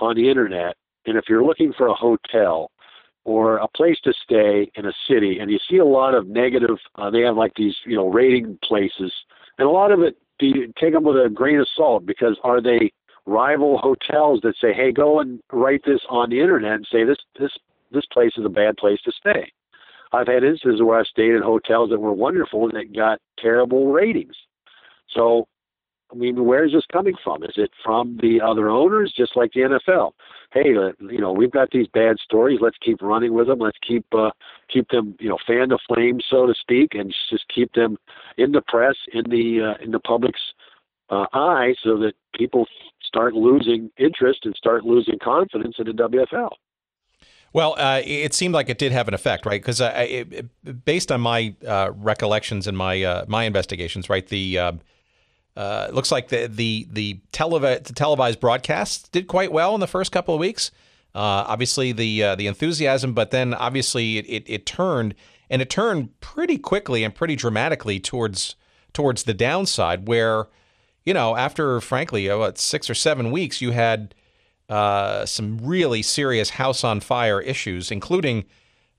on 0.00 0.16
the 0.16 0.28
internet, 0.28 0.76
and 1.06 1.16
if 1.16 1.24
you're 1.28 1.44
looking 1.44 1.72
for 1.72 1.86
a 1.86 1.94
hotel 1.94 2.70
or 3.24 3.56
a 3.56 3.68
place 3.68 3.98
to 4.04 4.12
stay 4.22 4.70
in 4.74 4.86
a 4.86 4.92
city, 5.08 5.38
and 5.38 5.50
you 5.50 5.58
see 5.68 5.78
a 5.78 5.84
lot 5.84 6.14
of 6.14 6.26
negative, 6.26 6.76
uh, 6.96 7.10
they 7.10 7.20
have 7.20 7.36
like 7.36 7.52
these, 7.56 7.74
you 7.86 7.96
know, 7.96 8.08
rating 8.08 8.58
places, 8.62 9.12
and 9.58 9.66
a 9.66 9.70
lot 9.70 9.92
of 9.92 10.00
it 10.00 10.16
be 10.40 10.66
take 10.80 10.94
them 10.94 11.04
with 11.04 11.16
a 11.16 11.28
grain 11.28 11.60
of 11.60 11.68
salt 11.76 12.06
because 12.06 12.38
are 12.42 12.60
they 12.60 12.92
rival 13.26 13.78
hotels 13.78 14.40
that 14.42 14.56
say, 14.60 14.72
"Hey, 14.72 14.90
go 14.92 15.20
and 15.20 15.40
write 15.52 15.82
this 15.84 16.00
on 16.08 16.30
the 16.30 16.40
internet 16.40 16.72
and 16.72 16.86
say 16.90 17.04
this 17.04 17.18
this 17.38 17.52
this 17.92 18.06
place 18.06 18.32
is 18.36 18.44
a 18.44 18.50
bad 18.50 18.76
place 18.76 19.00
to 19.02 19.12
stay." 19.12 19.52
I've 20.12 20.26
had 20.26 20.42
instances 20.42 20.82
where 20.82 20.98
I've 20.98 21.06
stayed 21.06 21.34
in 21.34 21.42
hotels 21.42 21.90
that 21.90 22.00
were 22.00 22.12
wonderful 22.12 22.64
and 22.64 22.72
that 22.72 22.96
got 22.96 23.20
terrible 23.38 23.92
ratings. 23.92 24.34
So 25.10 25.46
I 26.10 26.16
mean, 26.16 26.44
where 26.44 26.64
is 26.64 26.72
this 26.72 26.84
coming 26.90 27.14
from? 27.22 27.42
Is 27.44 27.54
it 27.56 27.70
from 27.84 28.18
the 28.20 28.40
other 28.40 28.68
owners, 28.68 29.12
just 29.16 29.36
like 29.36 29.52
the 29.52 29.60
NFL? 29.60 30.12
Hey, 30.52 30.76
uh, 30.76 30.92
you 31.08 31.20
know, 31.20 31.32
we've 31.32 31.50
got 31.50 31.70
these 31.70 31.86
bad 31.86 32.16
stories. 32.18 32.58
Let's 32.60 32.78
keep 32.78 33.00
running 33.00 33.32
with 33.34 33.46
them. 33.46 33.60
Let's 33.60 33.78
keep 33.86 34.04
uh, 34.12 34.30
keep 34.72 34.88
them, 34.88 35.14
you 35.20 35.28
know, 35.28 35.38
fan 35.46 35.68
the 35.68 35.78
flame, 35.86 36.20
so 36.28 36.46
to 36.46 36.54
speak, 36.54 36.94
and 36.94 37.14
just 37.30 37.44
keep 37.54 37.72
them 37.74 37.96
in 38.36 38.52
the 38.52 38.60
press, 38.60 38.96
in 39.12 39.30
the 39.30 39.74
uh, 39.74 39.84
in 39.84 39.92
the 39.92 40.00
public's 40.00 40.40
uh, 41.10 41.26
eye, 41.32 41.74
so 41.82 41.96
that 41.98 42.14
people 42.34 42.66
start 43.02 43.34
losing 43.34 43.90
interest 43.96 44.40
and 44.44 44.54
start 44.56 44.84
losing 44.84 45.18
confidence 45.22 45.76
in 45.78 45.86
the 45.86 45.92
WFL. 45.92 46.50
Well, 47.52 47.74
uh, 47.78 48.00
it 48.04 48.32
seemed 48.32 48.54
like 48.54 48.68
it 48.68 48.78
did 48.78 48.92
have 48.92 49.08
an 49.08 49.14
effect, 49.14 49.44
right? 49.44 49.60
Because 49.60 49.80
uh, 49.80 50.42
based 50.84 51.10
on 51.10 51.20
my 51.20 51.54
uh, 51.66 51.90
recollections 51.94 52.66
and 52.66 52.76
my 52.76 53.24
my 53.28 53.44
investigations, 53.44 54.08
right, 54.08 54.26
the 54.26 54.58
uh, 55.56 55.60
uh, 55.60 55.86
it 55.88 55.94
looks 55.94 56.12
like 56.12 56.28
the 56.28 56.46
the 56.46 56.86
the, 56.90 57.20
televi- 57.32 57.84
the, 57.84 57.92
televised 57.92 58.40
broadcasts 58.40 59.08
did 59.08 59.26
quite 59.26 59.52
well 59.52 59.74
in 59.74 59.80
the 59.80 59.86
first 59.86 60.12
couple 60.12 60.34
of 60.34 60.40
weeks. 60.40 60.70
obviously, 61.14 61.92
the 61.92 62.34
the 62.36 62.46
enthusiasm, 62.46 63.14
but 63.14 63.30
then 63.30 63.54
obviously 63.54 64.18
it, 64.18 64.26
it, 64.28 64.44
it 64.46 64.66
turned 64.66 65.14
and 65.50 65.60
it 65.60 65.68
turned 65.68 66.18
pretty 66.20 66.56
quickly 66.56 67.04
and 67.04 67.14
pretty 67.14 67.36
dramatically 67.36 68.00
towards 68.00 68.54
towards 68.92 69.24
the 69.24 69.34
downside, 69.34 70.08
where 70.08 70.46
you 71.04 71.14
know 71.14 71.36
after 71.36 71.80
frankly 71.80 72.28
what 72.28 72.58
six 72.58 72.88
or 72.88 72.94
seven 72.94 73.30
weeks 73.30 73.60
you 73.60 73.72
had 73.72 74.14
uh, 74.70 75.26
some 75.26 75.58
really 75.58 76.00
serious 76.00 76.50
house 76.50 76.84
on 76.84 77.00
fire 77.00 77.40
issues, 77.40 77.90
including 77.90 78.44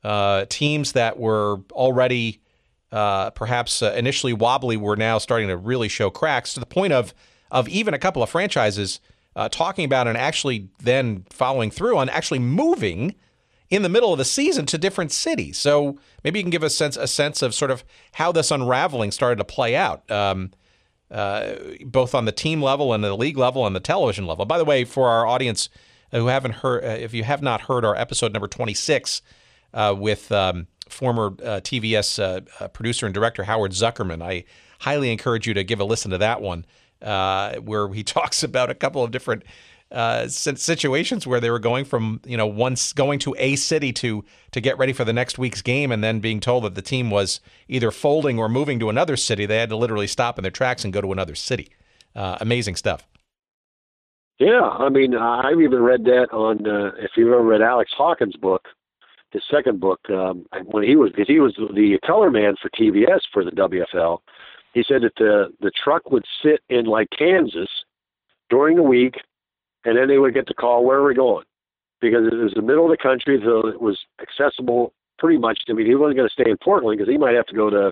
uh, 0.03 0.45
teams 0.49 0.91
that 0.91 1.18
were 1.18 1.61
already 1.72 2.41
uh, 2.91 3.30
perhaps 3.31 3.81
uh, 3.81 3.93
initially 3.97 4.34
wobbly 4.34 4.77
were 4.77 4.95
now 4.95 5.18
starting 5.18 5.47
to 5.47 5.57
really 5.57 5.88
show 5.88 6.09
cracks 6.09 6.53
to 6.53 6.59
the 6.59 6.65
point 6.65 6.93
of 6.93 7.13
of 7.49 7.68
even 7.68 7.93
a 7.93 7.99
couple 7.99 8.23
of 8.23 8.30
franchises 8.30 8.99
uh, 9.35 9.49
talking 9.49 9.85
about 9.85 10.07
and 10.07 10.18
actually 10.18 10.69
then 10.80 11.26
following 11.30 11.69
through 11.69 11.97
on 11.97 12.09
actually 12.09 12.39
moving 12.39 13.13
in 13.69 13.81
the 13.81 13.89
middle 13.89 14.11
of 14.11 14.18
the 14.18 14.26
season 14.26 14.65
to 14.65 14.77
different 14.77 15.11
cities. 15.11 15.57
So 15.57 15.97
maybe 16.23 16.39
you 16.39 16.43
can 16.43 16.49
give 16.49 16.63
a 16.63 16.69
sense 16.69 16.97
a 16.97 17.07
sense 17.07 17.41
of 17.41 17.53
sort 17.53 17.72
of 17.72 17.84
how 18.13 18.31
this 18.31 18.51
unraveling 18.51 19.11
started 19.11 19.38
to 19.38 19.45
play 19.45 19.76
out. 19.76 20.09
Um, 20.11 20.51
uh, 21.09 21.55
both 21.85 22.15
on 22.15 22.23
the 22.23 22.31
team 22.31 22.61
level 22.61 22.93
and 22.93 23.03
the 23.03 23.13
league 23.13 23.38
level 23.38 23.68
and 23.68 23.76
the 23.76 23.81
television 23.81 24.26
level. 24.26 24.45
By 24.45 24.57
the 24.57 24.63
way, 24.63 24.85
for 24.85 25.09
our 25.09 25.27
audience 25.27 25.68
who 26.11 26.27
haven't 26.27 26.55
heard, 26.55 26.85
uh, 26.85 26.88
if 26.88 27.13
you 27.13 27.26
have 27.26 27.41
not 27.41 27.61
heard 27.61 27.84
our 27.84 27.95
episode 27.95 28.31
number 28.31 28.47
26 28.47 29.22
uh, 29.73 29.93
with 29.97 30.31
um, 30.31 30.68
former 30.91 31.27
uh, 31.27 31.61
TVS 31.61 32.45
uh, 32.59 32.68
producer 32.69 33.05
and 33.05 33.13
director 33.13 33.43
Howard 33.43 33.72
Zuckerman, 33.72 34.22
I 34.22 34.43
highly 34.80 35.11
encourage 35.11 35.47
you 35.47 35.53
to 35.53 35.63
give 35.63 35.80
a 35.80 35.84
listen 35.84 36.11
to 36.11 36.18
that 36.19 36.41
one, 36.41 36.65
where 36.99 37.91
he 37.93 38.03
talks 38.03 38.43
about 38.43 38.69
a 38.69 38.76
couple 38.76 39.03
of 39.03 39.11
different 39.11 39.43
uh, 39.91 40.27
situations 40.27 41.27
where 41.27 41.39
they 41.39 41.49
were 41.49 41.59
going 41.59 41.84
from 41.84 42.22
you 42.26 42.38
know 42.38 42.47
once 42.47 42.93
going 42.93 43.19
to 43.19 43.35
a 43.38 43.55
city 43.57 43.91
to 43.91 44.23
to 44.51 44.61
get 44.61 44.77
ready 44.77 44.93
for 44.93 45.03
the 45.03 45.11
next 45.11 45.38
week's 45.38 45.61
game 45.61 45.91
and 45.91 46.03
then 46.03 46.19
being 46.19 46.39
told 46.39 46.63
that 46.63 46.76
the 46.76 46.81
team 46.81 47.09
was 47.09 47.41
either 47.68 47.91
folding 47.91 48.39
or 48.39 48.47
moving 48.47 48.80
to 48.80 48.89
another 48.89 49.18
city 49.18 49.45
they 49.45 49.57
had 49.57 49.69
to 49.69 49.76
literally 49.76 50.07
stop 50.07 50.39
in 50.39 50.43
their 50.43 50.51
tracks 50.51 50.84
and 50.84 50.93
go 50.93 51.01
to 51.01 51.11
another 51.11 51.35
city. 51.35 51.69
Uh, 52.15 52.38
amazing 52.39 52.76
stuff. 52.76 53.05
Yeah 54.39 54.61
i 54.61 54.89
mean 54.89 55.15
i've 55.15 55.59
even 55.61 55.81
read 55.81 56.05
that 56.05 56.30
on 56.31 56.65
uh, 56.65 56.91
if 56.97 57.11
you've 57.18 57.34
ever 57.34 57.43
read 57.43 57.61
alex 57.61 57.91
hawkins 57.95 58.35
book 58.38 58.69
his 59.32 59.44
second 59.49 59.80
book 59.80 59.99
um, 60.10 60.45
when 60.66 60.84
he 60.84 60.95
was 60.95 61.12
because 61.12 61.28
he 61.28 61.40
was 61.40 61.56
the 61.56 61.98
color 62.06 62.30
man 62.30 62.56
for 62.62 62.70
TVS 62.70 63.22
for 63.34 63.44
the 63.44 63.52
wfl 63.52 64.20
he 64.74 64.84
said 64.88 65.02
that 65.02 65.16
the 65.18 65.53
the 65.62 65.72
truck 65.84 66.12
would 66.12 66.26
sit 66.44 66.62
in 66.70 66.86
like 66.86 67.08
kansas 67.18 67.70
during 68.49 68.76
the 68.76 68.84
week 68.84 69.16
and 69.86 69.98
then 69.98 70.08
they 70.08 70.18
would 70.18 70.34
get 70.34 70.48
the 70.48 70.53
call, 70.53 70.86
where 70.86 70.99
are 70.99 71.08
we 71.08 71.16
going? 71.16 71.45
Because 71.99 72.28
it 72.32 72.36
was 72.36 72.53
the 72.56 72.62
middle 72.62 72.86
of 72.86 72.91
the 72.91 73.02
country, 73.02 73.40
so 73.44 73.68
it 73.68 73.82
was 73.82 73.99
accessible 74.22 74.94
pretty 75.20 75.38
much. 75.38 75.60
I 75.70 75.74
mean, 75.74 75.86
he 75.86 75.95
wasn't 75.95 76.18
going 76.18 76.30
to 76.30 76.34
stay 76.34 76.49
in 76.49 76.58
Portland 76.58 76.98
because 76.98 77.12
he 77.12 77.18
might 77.18 77.36
have 77.36 77.45
to 77.48 77.56
go 77.56 77.70
to 77.70 77.91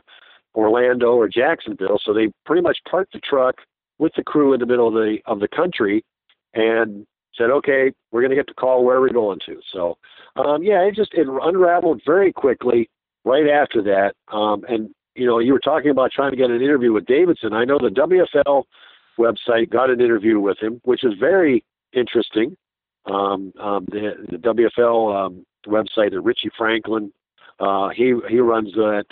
Orlando 0.55 1.13
or 1.13 1.27
Jacksonville. 1.27 1.99
So 2.03 2.13
they 2.13 2.31
pretty 2.45 2.61
much 2.61 2.77
parked 2.89 3.13
the 3.13 3.19
truck 3.19 3.55
with 3.99 4.11
the 4.15 4.23
crew 4.23 4.53
in 4.53 4.59
the 4.59 4.65
middle 4.65 4.87
of 4.87 4.93
the 4.93 5.17
of 5.25 5.39
the 5.39 5.47
country, 5.47 6.03
and 6.53 7.05
said, 7.39 7.49
"Okay, 7.49 7.91
we're 8.11 8.21
going 8.21 8.29
to 8.29 8.35
get 8.35 8.47
the 8.47 8.53
call. 8.53 8.83
Where 8.83 8.97
are 8.97 9.01
we 9.01 9.09
going 9.09 9.39
to?" 9.47 9.59
So, 9.73 9.97
um, 10.35 10.61
yeah, 10.61 10.81
it 10.81 10.95
just 10.95 11.13
it 11.13 11.27
unraveled 11.27 12.01
very 12.05 12.31
quickly 12.31 12.89
right 13.25 13.49
after 13.49 13.81
that. 13.83 14.13
Um, 14.35 14.63
and 14.69 14.89
you 15.15 15.25
know, 15.25 15.39
you 15.39 15.53
were 15.53 15.59
talking 15.59 15.91
about 15.91 16.11
trying 16.11 16.31
to 16.31 16.37
get 16.37 16.51
an 16.51 16.61
interview 16.61 16.93
with 16.93 17.05
Davidson. 17.05 17.53
I 17.53 17.65
know 17.65 17.79
the 17.79 17.89
WFL 17.89 18.63
website 19.17 19.69
got 19.69 19.89
an 19.89 19.99
interview 19.99 20.39
with 20.39 20.59
him, 20.59 20.79
which 20.83 21.03
is 21.03 21.13
very 21.19 21.63
interesting. 21.93 22.55
Um, 23.05 23.51
um, 23.59 23.85
the, 23.89 24.13
the 24.29 24.37
WFL 24.37 25.25
um, 25.25 25.45
website, 25.67 26.11
the 26.11 26.21
Richie 26.21 26.51
Franklin, 26.57 27.11
uh, 27.59 27.89
he 27.89 28.13
he 28.29 28.39
runs 28.39 28.73
that 28.73 29.05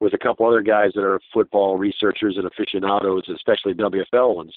with 0.00 0.14
a 0.14 0.18
couple 0.18 0.46
other 0.46 0.62
guys 0.62 0.90
that 0.94 1.04
are 1.04 1.20
football 1.32 1.78
researchers 1.78 2.36
and 2.36 2.44
aficionados, 2.44 3.28
especially 3.28 3.72
WFL 3.74 4.34
ones. 4.34 4.54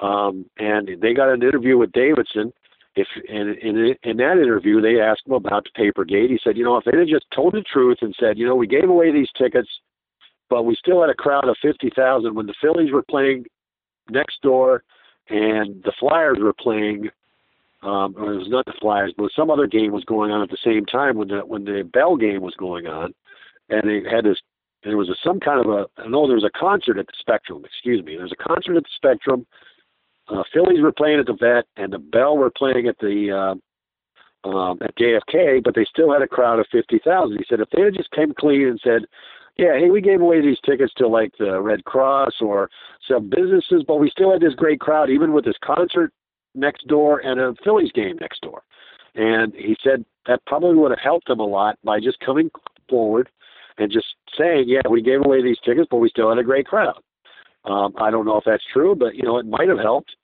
Um, 0.00 0.46
and 0.58 1.00
they 1.00 1.14
got 1.14 1.28
an 1.28 1.42
interview 1.42 1.78
with 1.78 1.92
Davidson. 1.92 2.52
If 3.00 3.08
in, 3.28 3.54
in 3.62 3.94
in 4.02 4.16
that 4.18 4.38
interview 4.38 4.80
they 4.80 5.00
asked 5.00 5.26
him 5.26 5.34
about 5.34 5.64
the 5.64 5.70
paper 5.74 6.04
gate, 6.04 6.30
he 6.30 6.38
said, 6.42 6.56
you 6.56 6.64
know, 6.64 6.76
if 6.76 6.84
they 6.84 6.96
had 6.96 7.08
just 7.08 7.26
told 7.34 7.54
the 7.54 7.62
truth 7.62 7.98
and 8.02 8.14
said, 8.18 8.38
you 8.38 8.46
know, 8.46 8.54
we 8.54 8.66
gave 8.66 8.88
away 8.88 9.12
these 9.12 9.30
tickets, 9.36 9.68
but 10.48 10.64
we 10.64 10.74
still 10.76 11.00
had 11.00 11.10
a 11.10 11.14
crowd 11.14 11.48
of 11.48 11.56
fifty 11.62 11.90
thousand 11.94 12.34
when 12.34 12.46
the 12.46 12.54
Phillies 12.60 12.92
were 12.92 13.02
playing 13.02 13.46
next 14.10 14.42
door 14.42 14.82
and 15.28 15.82
the 15.84 15.92
Flyers 15.98 16.38
were 16.40 16.52
playing. 16.52 17.08
Um, 17.82 18.14
or 18.18 18.34
it 18.34 18.36
was 18.36 18.50
not 18.50 18.66
the 18.66 18.74
Flyers, 18.78 19.14
but 19.16 19.30
some 19.34 19.50
other 19.50 19.66
game 19.66 19.90
was 19.90 20.04
going 20.04 20.30
on 20.30 20.42
at 20.42 20.50
the 20.50 20.58
same 20.62 20.84
time 20.84 21.16
when 21.16 21.28
the 21.28 21.40
when 21.40 21.64
the 21.64 21.88
Bell 21.90 22.14
game 22.14 22.42
was 22.42 22.54
going 22.56 22.86
on, 22.86 23.14
and 23.70 23.88
they 23.88 24.02
had 24.06 24.26
this. 24.26 24.36
There 24.84 24.98
was 24.98 25.08
a, 25.08 25.14
some 25.24 25.40
kind 25.40 25.64
of 25.64 25.72
a. 25.72 25.86
I 25.96 26.06
know 26.06 26.26
there 26.26 26.36
was 26.36 26.44
a 26.44 26.58
concert 26.58 26.98
at 26.98 27.06
the 27.06 27.14
Spectrum. 27.18 27.64
Excuse 27.64 28.04
me. 28.04 28.16
There 28.16 28.24
was 28.24 28.36
a 28.38 28.48
concert 28.48 28.76
at 28.76 28.82
the 28.82 28.94
Spectrum. 28.94 29.46
Uh, 30.30 30.42
Phillies 30.52 30.80
were 30.80 30.92
playing 30.92 31.18
at 31.18 31.26
the 31.26 31.36
Vet, 31.38 31.64
and 31.76 31.92
the 31.92 31.98
Bell 31.98 32.36
were 32.36 32.50
playing 32.50 32.86
at 32.86 32.98
the 32.98 33.30
uh, 34.44 34.48
um, 34.48 34.78
at 34.80 34.96
JFK, 34.96 35.62
but 35.62 35.74
they 35.74 35.84
still 35.84 36.12
had 36.12 36.22
a 36.22 36.28
crowd 36.28 36.60
of 36.60 36.66
fifty 36.70 37.00
thousand. 37.04 37.38
He 37.38 37.44
said 37.48 37.60
if 37.60 37.68
they 37.70 37.82
had 37.82 37.94
just 37.94 38.10
came 38.12 38.32
clean 38.38 38.68
and 38.68 38.80
said, 38.82 39.02
yeah, 39.56 39.78
hey, 39.78 39.90
we 39.90 40.00
gave 40.00 40.20
away 40.20 40.40
these 40.40 40.58
tickets 40.64 40.92
to 40.96 41.06
like 41.06 41.32
the 41.38 41.60
Red 41.60 41.84
Cross 41.84 42.34
or 42.40 42.70
some 43.06 43.28
businesses, 43.28 43.84
but 43.86 43.96
we 43.96 44.10
still 44.10 44.32
had 44.32 44.40
this 44.40 44.54
great 44.54 44.80
crowd, 44.80 45.10
even 45.10 45.32
with 45.32 45.44
this 45.44 45.58
concert 45.62 46.12
next 46.54 46.86
door 46.86 47.18
and 47.18 47.38
a 47.38 47.54
Phillies 47.62 47.92
game 47.92 48.16
next 48.20 48.40
door. 48.40 48.62
And 49.14 49.52
he 49.54 49.76
said 49.82 50.04
that 50.26 50.44
probably 50.46 50.76
would 50.76 50.92
have 50.92 51.00
helped 51.00 51.26
them 51.26 51.40
a 51.40 51.46
lot 51.46 51.78
by 51.84 52.00
just 52.00 52.20
coming 52.20 52.50
forward 52.88 53.28
and 53.78 53.90
just 53.92 54.06
saying, 54.38 54.64
yeah, 54.66 54.80
we 54.88 55.02
gave 55.02 55.20
away 55.24 55.42
these 55.42 55.58
tickets, 55.64 55.88
but 55.90 55.98
we 55.98 56.08
still 56.08 56.28
had 56.28 56.38
a 56.38 56.44
great 56.44 56.66
crowd. 56.66 56.98
Um, 57.64 57.94
I 57.98 58.10
don't 58.10 58.24
know 58.24 58.38
if 58.38 58.44
that's 58.46 58.64
true, 58.72 58.94
but 58.94 59.14
you 59.14 59.24
know, 59.24 59.38
it 59.38 59.46
might 59.46 59.68
have 59.68 59.78
helped. 59.78 60.16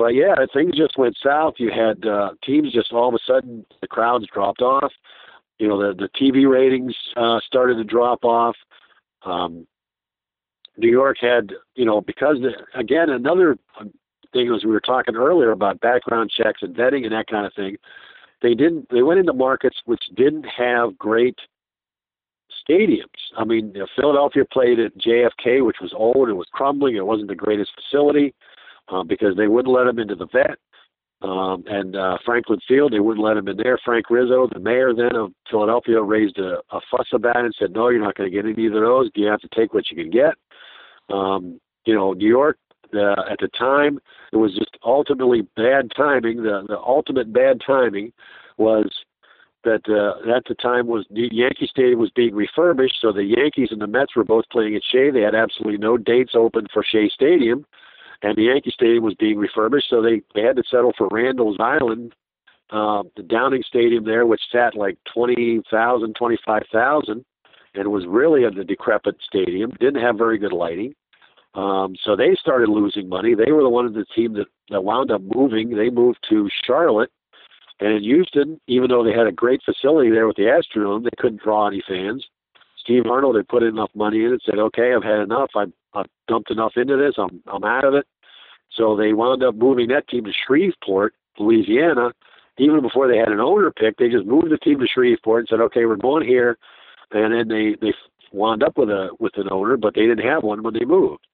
But 0.00 0.14
yeah, 0.14 0.34
things 0.54 0.78
just 0.78 0.96
went 0.96 1.18
south. 1.22 1.56
You 1.58 1.70
had 1.70 2.06
uh, 2.06 2.30
teams 2.42 2.72
just 2.72 2.90
all 2.90 3.10
of 3.10 3.14
a 3.14 3.18
sudden 3.26 3.66
the 3.82 3.86
crowds 3.86 4.24
dropped 4.32 4.62
off. 4.62 4.90
You 5.58 5.68
know, 5.68 5.78
the 5.78 5.94
the 5.94 6.08
TV 6.18 6.50
ratings 6.50 6.96
uh, 7.18 7.38
started 7.46 7.74
to 7.74 7.84
drop 7.84 8.24
off. 8.24 8.56
Um, 9.26 9.66
New 10.78 10.88
York 10.88 11.18
had, 11.20 11.52
you 11.74 11.84
know, 11.84 12.00
because 12.00 12.38
the, 12.40 12.52
again 12.74 13.10
another 13.10 13.58
thing 14.32 14.50
was 14.50 14.64
we 14.64 14.70
were 14.70 14.80
talking 14.80 15.16
earlier 15.16 15.50
about 15.50 15.80
background 15.80 16.30
checks 16.34 16.62
and 16.62 16.74
vetting 16.74 17.04
and 17.04 17.12
that 17.12 17.26
kind 17.26 17.44
of 17.44 17.52
thing. 17.52 17.76
They 18.40 18.54
didn't. 18.54 18.88
They 18.88 19.02
went 19.02 19.20
into 19.20 19.34
markets 19.34 19.76
which 19.84 20.04
didn't 20.16 20.46
have 20.46 20.96
great 20.96 21.38
stadiums. 22.66 23.04
I 23.36 23.44
mean, 23.44 23.72
you 23.74 23.80
know, 23.80 23.86
Philadelphia 23.94 24.46
played 24.50 24.80
at 24.80 24.96
JFK, 24.96 25.62
which 25.62 25.82
was 25.82 25.92
old. 25.94 26.30
It 26.30 26.32
was 26.32 26.48
crumbling. 26.52 26.96
It 26.96 27.04
wasn't 27.04 27.28
the 27.28 27.34
greatest 27.34 27.72
facility 27.74 28.34
because 29.06 29.36
they 29.36 29.48
wouldn't 29.48 29.74
let 29.74 29.84
them 29.84 29.98
into 29.98 30.14
the 30.14 30.26
vet. 30.26 30.58
Um, 31.22 31.64
and 31.66 31.96
uh, 31.96 32.16
Franklin 32.24 32.60
Field, 32.66 32.92
they 32.92 33.00
wouldn't 33.00 33.24
let 33.24 33.36
him 33.36 33.48
in 33.48 33.56
there. 33.58 33.78
Frank 33.84 34.08
Rizzo, 34.08 34.48
the 34.52 34.58
mayor 34.58 34.94
then 34.94 35.14
of 35.14 35.32
Philadelphia, 35.50 36.00
raised 36.00 36.38
a, 36.38 36.60
a 36.70 36.80
fuss 36.90 37.08
about 37.12 37.36
it 37.36 37.44
and 37.44 37.54
said, 37.58 37.72
"No, 37.72 37.90
you're 37.90 38.00
not 38.00 38.14
going 38.14 38.30
to 38.30 38.34
get 38.34 38.46
any 38.46 38.66
of 38.66 38.72
those. 38.72 39.10
You 39.14 39.26
have 39.26 39.40
to 39.40 39.48
take 39.54 39.74
what 39.74 39.90
you 39.90 39.96
can 39.96 40.10
get." 40.10 40.34
Um, 41.14 41.60
you 41.84 41.94
know, 41.94 42.14
New 42.14 42.28
York 42.28 42.56
uh, 42.94 43.22
at 43.30 43.38
the 43.38 43.48
time, 43.48 43.98
it 44.32 44.36
was 44.36 44.54
just 44.54 44.78
ultimately 44.82 45.42
bad 45.56 45.90
timing. 45.94 46.42
The 46.42 46.64
the 46.66 46.78
ultimate 46.78 47.32
bad 47.34 47.60
timing 47.66 48.14
was 48.56 48.90
that 49.64 49.82
uh, 49.90 50.34
at 50.34 50.44
the 50.48 50.54
time 50.54 50.86
was 50.86 51.04
Yankee 51.10 51.68
Stadium 51.70 51.98
was 51.98 52.10
being 52.16 52.34
refurbished, 52.34 52.96
so 52.98 53.12
the 53.12 53.24
Yankees 53.24 53.68
and 53.72 53.80
the 53.82 53.86
Mets 53.86 54.16
were 54.16 54.24
both 54.24 54.44
playing 54.50 54.74
at 54.74 54.82
Shea. 54.90 55.10
They 55.10 55.20
had 55.20 55.34
absolutely 55.34 55.76
no 55.76 55.98
dates 55.98 56.32
open 56.34 56.66
for 56.72 56.82
Shea 56.82 57.10
Stadium 57.10 57.66
and 58.22 58.36
the 58.36 58.42
Yankee 58.42 58.70
Stadium 58.70 59.04
was 59.04 59.14
being 59.14 59.38
refurbished, 59.38 59.88
so 59.88 60.02
they 60.02 60.22
they 60.34 60.42
had 60.42 60.56
to 60.56 60.62
settle 60.70 60.92
for 60.96 61.08
Randall's 61.10 61.56
Island, 61.58 62.14
uh, 62.70 63.02
the 63.16 63.22
Downing 63.22 63.62
Stadium 63.66 64.04
there, 64.04 64.26
which 64.26 64.42
sat 64.52 64.74
like 64.74 64.98
twenty 65.12 65.62
thousand, 65.70 66.14
twenty 66.16 66.38
five 66.44 66.64
thousand, 66.72 67.24
and 67.74 67.88
was 67.88 68.06
really 68.06 68.44
a 68.44 68.50
decrepit 68.50 69.16
stadium. 69.26 69.70
Didn't 69.80 70.02
have 70.02 70.18
very 70.18 70.38
good 70.38 70.52
lighting, 70.52 70.94
Um, 71.54 71.96
so 72.04 72.14
they 72.14 72.34
started 72.34 72.68
losing 72.68 73.08
money. 73.08 73.34
They 73.34 73.52
were 73.52 73.62
the 73.62 73.68
one 73.68 73.86
of 73.86 73.94
the 73.94 74.04
team 74.14 74.34
that, 74.34 74.46
that 74.70 74.84
wound 74.84 75.10
up 75.10 75.22
moving. 75.22 75.70
They 75.70 75.90
moved 75.90 76.18
to 76.28 76.48
Charlotte. 76.64 77.10
And 77.80 77.92
in 77.94 78.02
Houston, 78.02 78.60
even 78.66 78.90
though 78.90 79.02
they 79.02 79.12
had 79.12 79.26
a 79.26 79.32
great 79.32 79.62
facility 79.64 80.10
there 80.10 80.26
with 80.26 80.36
the 80.36 80.42
Astrodome, 80.44 81.04
they 81.04 81.16
couldn't 81.18 81.42
draw 81.42 81.66
any 81.66 81.82
fans. 81.88 82.24
Steve 82.78 83.06
Arnold 83.06 83.36
had 83.36 83.48
put 83.48 83.62
enough 83.62 83.90
money 83.94 84.24
in 84.24 84.32
and 84.32 84.42
said, 84.44 84.58
"Okay, 84.58 84.92
I've 84.94 85.02
had 85.02 85.20
enough. 85.20 85.50
I've, 85.56 85.72
I've 85.94 86.06
dumped 86.28 86.50
enough 86.50 86.72
into 86.76 86.96
this. 86.96 87.14
I'm 87.18 87.42
I'm 87.46 87.64
out 87.64 87.84
of 87.84 87.94
it." 87.94 88.06
So 88.72 88.96
they 88.96 89.12
wound 89.12 89.42
up 89.42 89.54
moving 89.54 89.88
that 89.88 90.08
team 90.08 90.24
to 90.24 90.32
Shreveport, 90.32 91.14
Louisiana. 91.38 92.12
Even 92.58 92.82
before 92.82 93.08
they 93.08 93.16
had 93.16 93.28
an 93.28 93.40
owner 93.40 93.70
pick, 93.70 93.96
they 93.96 94.08
just 94.08 94.26
moved 94.26 94.50
the 94.50 94.58
team 94.58 94.78
to 94.80 94.86
Shreveport 94.86 95.40
and 95.40 95.48
said, 95.48 95.60
"Okay, 95.60 95.86
we're 95.86 95.96
going 95.96 96.26
here." 96.26 96.58
And 97.12 97.32
then 97.32 97.48
they 97.48 97.76
they 97.80 97.94
wound 98.32 98.62
up 98.62 98.78
with 98.78 98.90
a 98.90 99.10
with 99.18 99.36
an 99.36 99.48
owner, 99.50 99.76
but 99.76 99.94
they 99.94 100.06
didn't 100.06 100.26
have 100.26 100.42
one 100.42 100.62
when 100.62 100.74
they 100.74 100.84
moved. 100.84 101.26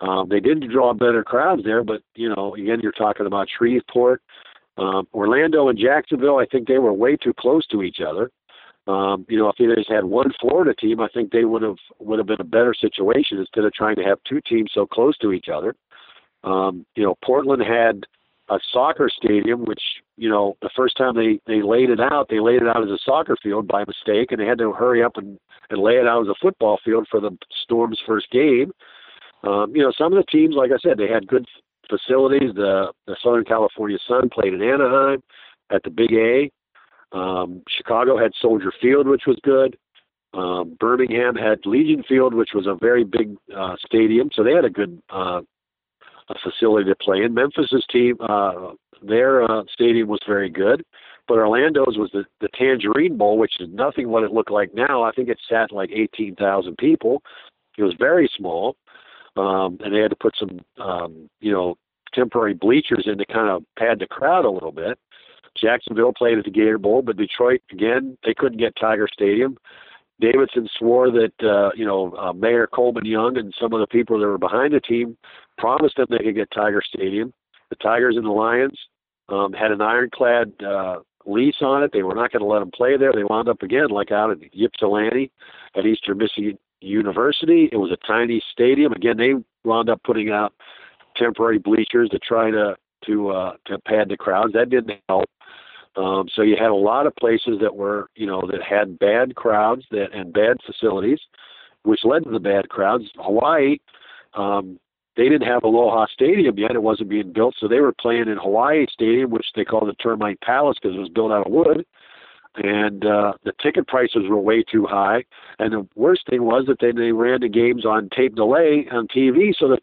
Um, 0.00 0.28
they 0.28 0.40
didn't 0.40 0.70
draw 0.70 0.94
better 0.94 1.22
crowds 1.22 1.62
there, 1.64 1.84
but 1.84 2.02
you 2.14 2.34
know, 2.34 2.54
again, 2.54 2.80
you're 2.80 2.92
talking 2.92 3.26
about 3.26 3.48
Shreveport, 3.50 4.22
um, 4.78 5.06
Orlando, 5.12 5.68
and 5.68 5.78
Jacksonville. 5.78 6.38
I 6.38 6.46
think 6.46 6.66
they 6.66 6.78
were 6.78 6.92
way 6.92 7.16
too 7.16 7.34
close 7.34 7.66
to 7.68 7.82
each 7.82 8.00
other. 8.00 8.30
Um, 8.86 9.26
you 9.28 9.38
know, 9.38 9.48
if 9.48 9.56
they 9.56 9.66
just 9.74 9.90
had 9.90 10.04
one 10.04 10.32
Florida 10.40 10.74
team, 10.74 11.00
I 11.00 11.08
think 11.08 11.30
they 11.30 11.44
would 11.44 11.62
have 11.62 11.76
would 11.98 12.18
have 12.18 12.26
been 12.26 12.40
a 12.40 12.44
better 12.44 12.74
situation 12.74 13.38
instead 13.38 13.64
of 13.64 13.72
trying 13.72 13.96
to 13.96 14.02
have 14.02 14.18
two 14.28 14.40
teams 14.48 14.70
so 14.74 14.86
close 14.86 15.16
to 15.18 15.32
each 15.32 15.48
other. 15.52 15.74
Um, 16.42 16.86
you 16.96 17.04
know, 17.04 17.16
Portland 17.22 17.62
had 17.62 18.04
a 18.48 18.58
soccer 18.72 19.10
stadium, 19.14 19.64
which 19.64 19.82
you 20.16 20.28
know, 20.28 20.56
the 20.60 20.70
first 20.76 20.96
time 20.96 21.14
they 21.14 21.40
they 21.46 21.62
laid 21.62 21.90
it 21.90 22.00
out, 22.00 22.28
they 22.28 22.40
laid 22.40 22.62
it 22.62 22.68
out 22.68 22.82
as 22.82 22.90
a 22.90 22.98
soccer 23.04 23.36
field 23.42 23.68
by 23.68 23.84
mistake, 23.84 24.32
and 24.32 24.40
they 24.40 24.46
had 24.46 24.58
to 24.58 24.72
hurry 24.72 25.02
up 25.02 25.16
and 25.16 25.38
and 25.70 25.80
lay 25.80 25.94
it 25.94 26.06
out 26.06 26.22
as 26.22 26.28
a 26.28 26.34
football 26.40 26.78
field 26.84 27.06
for 27.10 27.20
the 27.20 27.36
Storm's 27.62 28.00
first 28.06 28.30
game. 28.30 28.72
Um, 29.44 29.72
you 29.74 29.82
know, 29.82 29.92
some 29.96 30.12
of 30.12 30.18
the 30.18 30.30
teams, 30.30 30.54
like 30.56 30.70
I 30.72 30.78
said, 30.82 30.98
they 30.98 31.08
had 31.08 31.26
good 31.26 31.46
facilities. 31.88 32.54
The 32.54 32.92
the 33.06 33.16
Southern 33.22 33.44
California 33.44 33.98
Sun 34.06 34.30
played 34.30 34.52
in 34.52 34.62
Anaheim 34.62 35.22
at 35.70 35.82
the 35.82 35.90
Big 35.90 36.12
A. 36.12 36.50
Um, 37.12 37.62
Chicago 37.68 38.18
had 38.18 38.32
Soldier 38.40 38.72
Field, 38.80 39.06
which 39.06 39.22
was 39.26 39.38
good. 39.42 39.76
Um, 40.32 40.76
Birmingham 40.78 41.34
had 41.34 41.66
Legion 41.66 42.04
Field, 42.08 42.34
which 42.34 42.50
was 42.54 42.66
a 42.66 42.76
very 42.80 43.04
big 43.04 43.36
uh, 43.56 43.74
stadium, 43.84 44.30
so 44.32 44.44
they 44.44 44.52
had 44.52 44.64
a 44.64 44.70
good 44.70 45.02
uh, 45.10 45.40
a 46.28 46.34
facility 46.42 46.88
to 46.88 46.94
play 46.94 47.22
in. 47.22 47.34
Memphis's 47.34 47.84
team, 47.90 48.16
uh, 48.20 48.72
their 49.02 49.42
uh, 49.42 49.64
stadium 49.72 50.08
was 50.08 50.20
very 50.26 50.48
good, 50.48 50.84
but 51.26 51.38
Orlando's 51.38 51.98
was 51.98 52.10
the, 52.12 52.24
the 52.40 52.48
Tangerine 52.54 53.16
Bowl, 53.16 53.38
which 53.38 53.54
is 53.60 53.68
nothing 53.72 54.08
what 54.08 54.22
it 54.22 54.32
looked 54.32 54.50
like 54.50 54.72
now. 54.72 55.02
I 55.02 55.10
think 55.10 55.28
it 55.28 55.38
sat 55.48 55.72
like 55.72 55.90
18,000 55.92 56.76
people. 56.78 57.22
It 57.76 57.82
was 57.82 57.94
very 57.98 58.30
small, 58.36 58.76
um, 59.36 59.78
and 59.80 59.94
they 59.94 60.00
had 60.00 60.10
to 60.10 60.16
put 60.16 60.34
some, 60.38 60.60
um, 60.78 61.28
you 61.40 61.52
know, 61.52 61.76
temporary 62.14 62.54
bleachers 62.54 63.04
in 63.06 63.18
to 63.18 63.26
kind 63.26 63.48
of 63.48 63.64
pad 63.78 63.98
the 63.98 64.06
crowd 64.06 64.44
a 64.44 64.50
little 64.50 64.72
bit. 64.72 64.98
Jacksonville 65.60 66.12
played 66.16 66.38
at 66.38 66.44
the 66.44 66.50
Gator 66.50 66.78
Bowl, 66.78 67.02
but 67.02 67.16
Detroit 67.16 67.62
again 67.72 68.16
they 68.24 68.34
couldn't 68.34 68.58
get 68.58 68.74
Tiger 68.80 69.08
Stadium. 69.12 69.56
Davidson 70.20 70.68
swore 70.78 71.10
that 71.10 71.32
uh, 71.42 71.70
you 71.74 71.84
know 71.84 72.14
uh, 72.16 72.32
Mayor 72.32 72.66
Coleman 72.66 73.06
Young 73.06 73.36
and 73.36 73.54
some 73.60 73.72
of 73.72 73.80
the 73.80 73.86
people 73.86 74.18
that 74.18 74.26
were 74.26 74.38
behind 74.38 74.74
the 74.74 74.80
team 74.80 75.16
promised 75.58 75.96
them 75.96 76.06
they 76.10 76.24
could 76.24 76.34
get 76.34 76.50
Tiger 76.54 76.82
Stadium. 76.86 77.32
The 77.70 77.76
Tigers 77.76 78.16
and 78.16 78.24
the 78.24 78.30
Lions 78.30 78.78
um, 79.28 79.52
had 79.52 79.70
an 79.70 79.80
ironclad 79.80 80.52
uh, 80.62 80.98
lease 81.24 81.62
on 81.62 81.82
it. 81.82 81.92
They 81.92 82.02
were 82.02 82.14
not 82.14 82.32
going 82.32 82.40
to 82.40 82.46
let 82.46 82.60
them 82.60 82.70
play 82.72 82.96
there. 82.96 83.12
They 83.12 83.24
wound 83.24 83.48
up 83.48 83.62
again 83.62 83.88
like 83.88 84.10
out 84.10 84.30
at 84.30 84.38
Ypsilanti 84.52 85.30
at 85.76 85.86
Eastern 85.86 86.18
Michigan 86.18 86.58
University. 86.80 87.68
It 87.72 87.76
was 87.76 87.92
a 87.92 88.06
tiny 88.06 88.42
stadium. 88.52 88.92
Again, 88.92 89.16
they 89.16 89.34
wound 89.64 89.88
up 89.88 90.02
putting 90.02 90.30
out 90.30 90.52
temporary 91.16 91.58
bleachers 91.58 92.08
to 92.10 92.18
try 92.18 92.50
to 92.50 92.76
to 93.06 93.30
uh, 93.30 93.52
to 93.66 93.78
pad 93.80 94.08
the 94.08 94.16
crowds. 94.16 94.52
That 94.52 94.70
didn't 94.70 95.00
help. 95.08 95.28
Um, 95.96 96.28
so 96.34 96.42
you 96.42 96.56
had 96.56 96.70
a 96.70 96.74
lot 96.74 97.06
of 97.06 97.16
places 97.16 97.58
that 97.60 97.74
were, 97.74 98.08
you 98.14 98.26
know, 98.26 98.42
that 98.50 98.62
had 98.62 98.98
bad 98.98 99.34
crowds 99.34 99.84
that 99.90 100.12
and 100.12 100.32
bad 100.32 100.58
facilities, 100.64 101.18
which 101.82 102.04
led 102.04 102.24
to 102.24 102.30
the 102.30 102.38
bad 102.38 102.68
crowds. 102.68 103.04
Hawaii, 103.16 103.78
um, 104.34 104.78
they 105.16 105.28
didn't 105.28 105.48
have 105.48 105.64
Aloha 105.64 106.06
Stadium 106.12 106.56
yet; 106.58 106.72
it 106.72 106.82
wasn't 106.82 107.10
being 107.10 107.32
built, 107.32 107.54
so 107.58 107.66
they 107.66 107.80
were 107.80 107.92
playing 107.92 108.28
in 108.28 108.38
Hawaii 108.38 108.86
Stadium, 108.90 109.30
which 109.30 109.46
they 109.56 109.64
call 109.64 109.84
the 109.84 109.94
Termite 109.94 110.40
Palace 110.40 110.78
because 110.80 110.96
it 110.96 111.00
was 111.00 111.08
built 111.08 111.32
out 111.32 111.46
of 111.46 111.52
wood. 111.52 111.84
And 112.56 113.04
uh, 113.04 113.34
the 113.44 113.52
ticket 113.62 113.86
prices 113.86 114.22
were 114.28 114.40
way 114.40 114.64
too 114.64 114.84
high. 114.84 115.24
And 115.60 115.72
the 115.72 115.86
worst 115.94 116.22
thing 116.28 116.42
was 116.42 116.64
that 116.66 116.80
they, 116.80 116.90
they 116.90 117.12
ran 117.12 117.42
the 117.42 117.48
games 117.48 117.86
on 117.86 118.08
tape 118.14 118.34
delay 118.34 118.88
on 118.90 119.06
TV, 119.06 119.52
so 119.56 119.68
the 119.68 119.78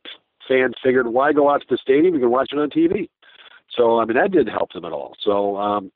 fans 0.48 0.76
figured, 0.84 1.08
why 1.08 1.34
go 1.34 1.50
out 1.50 1.62
to 1.62 1.68
the 1.70 1.78
stadium? 1.78 2.14
You 2.14 2.22
can 2.22 2.32
watch 2.32 2.50
it 2.52 2.60
on 2.60 2.70
TV. 2.70 3.10
So 3.72 4.00
I 4.00 4.06
mean 4.06 4.18
that 4.18 4.32
didn't 4.32 4.54
help 4.54 4.72
them 4.74 4.86
at 4.86 4.92
all. 4.92 5.16
So 5.22 5.58
um, 5.58 5.92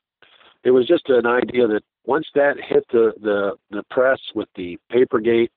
it 0.64 0.72
was 0.72 0.88
just 0.88 1.10
an 1.10 1.26
idea 1.26 1.68
that 1.68 1.82
once 2.06 2.28
that 2.36 2.56
hit 2.57 2.86
the 2.91 3.14
the, 3.22 3.52
the 3.72 3.84
press 3.90 4.19
with 4.36 4.49
the 4.56 4.78
Papergate, 4.91 5.52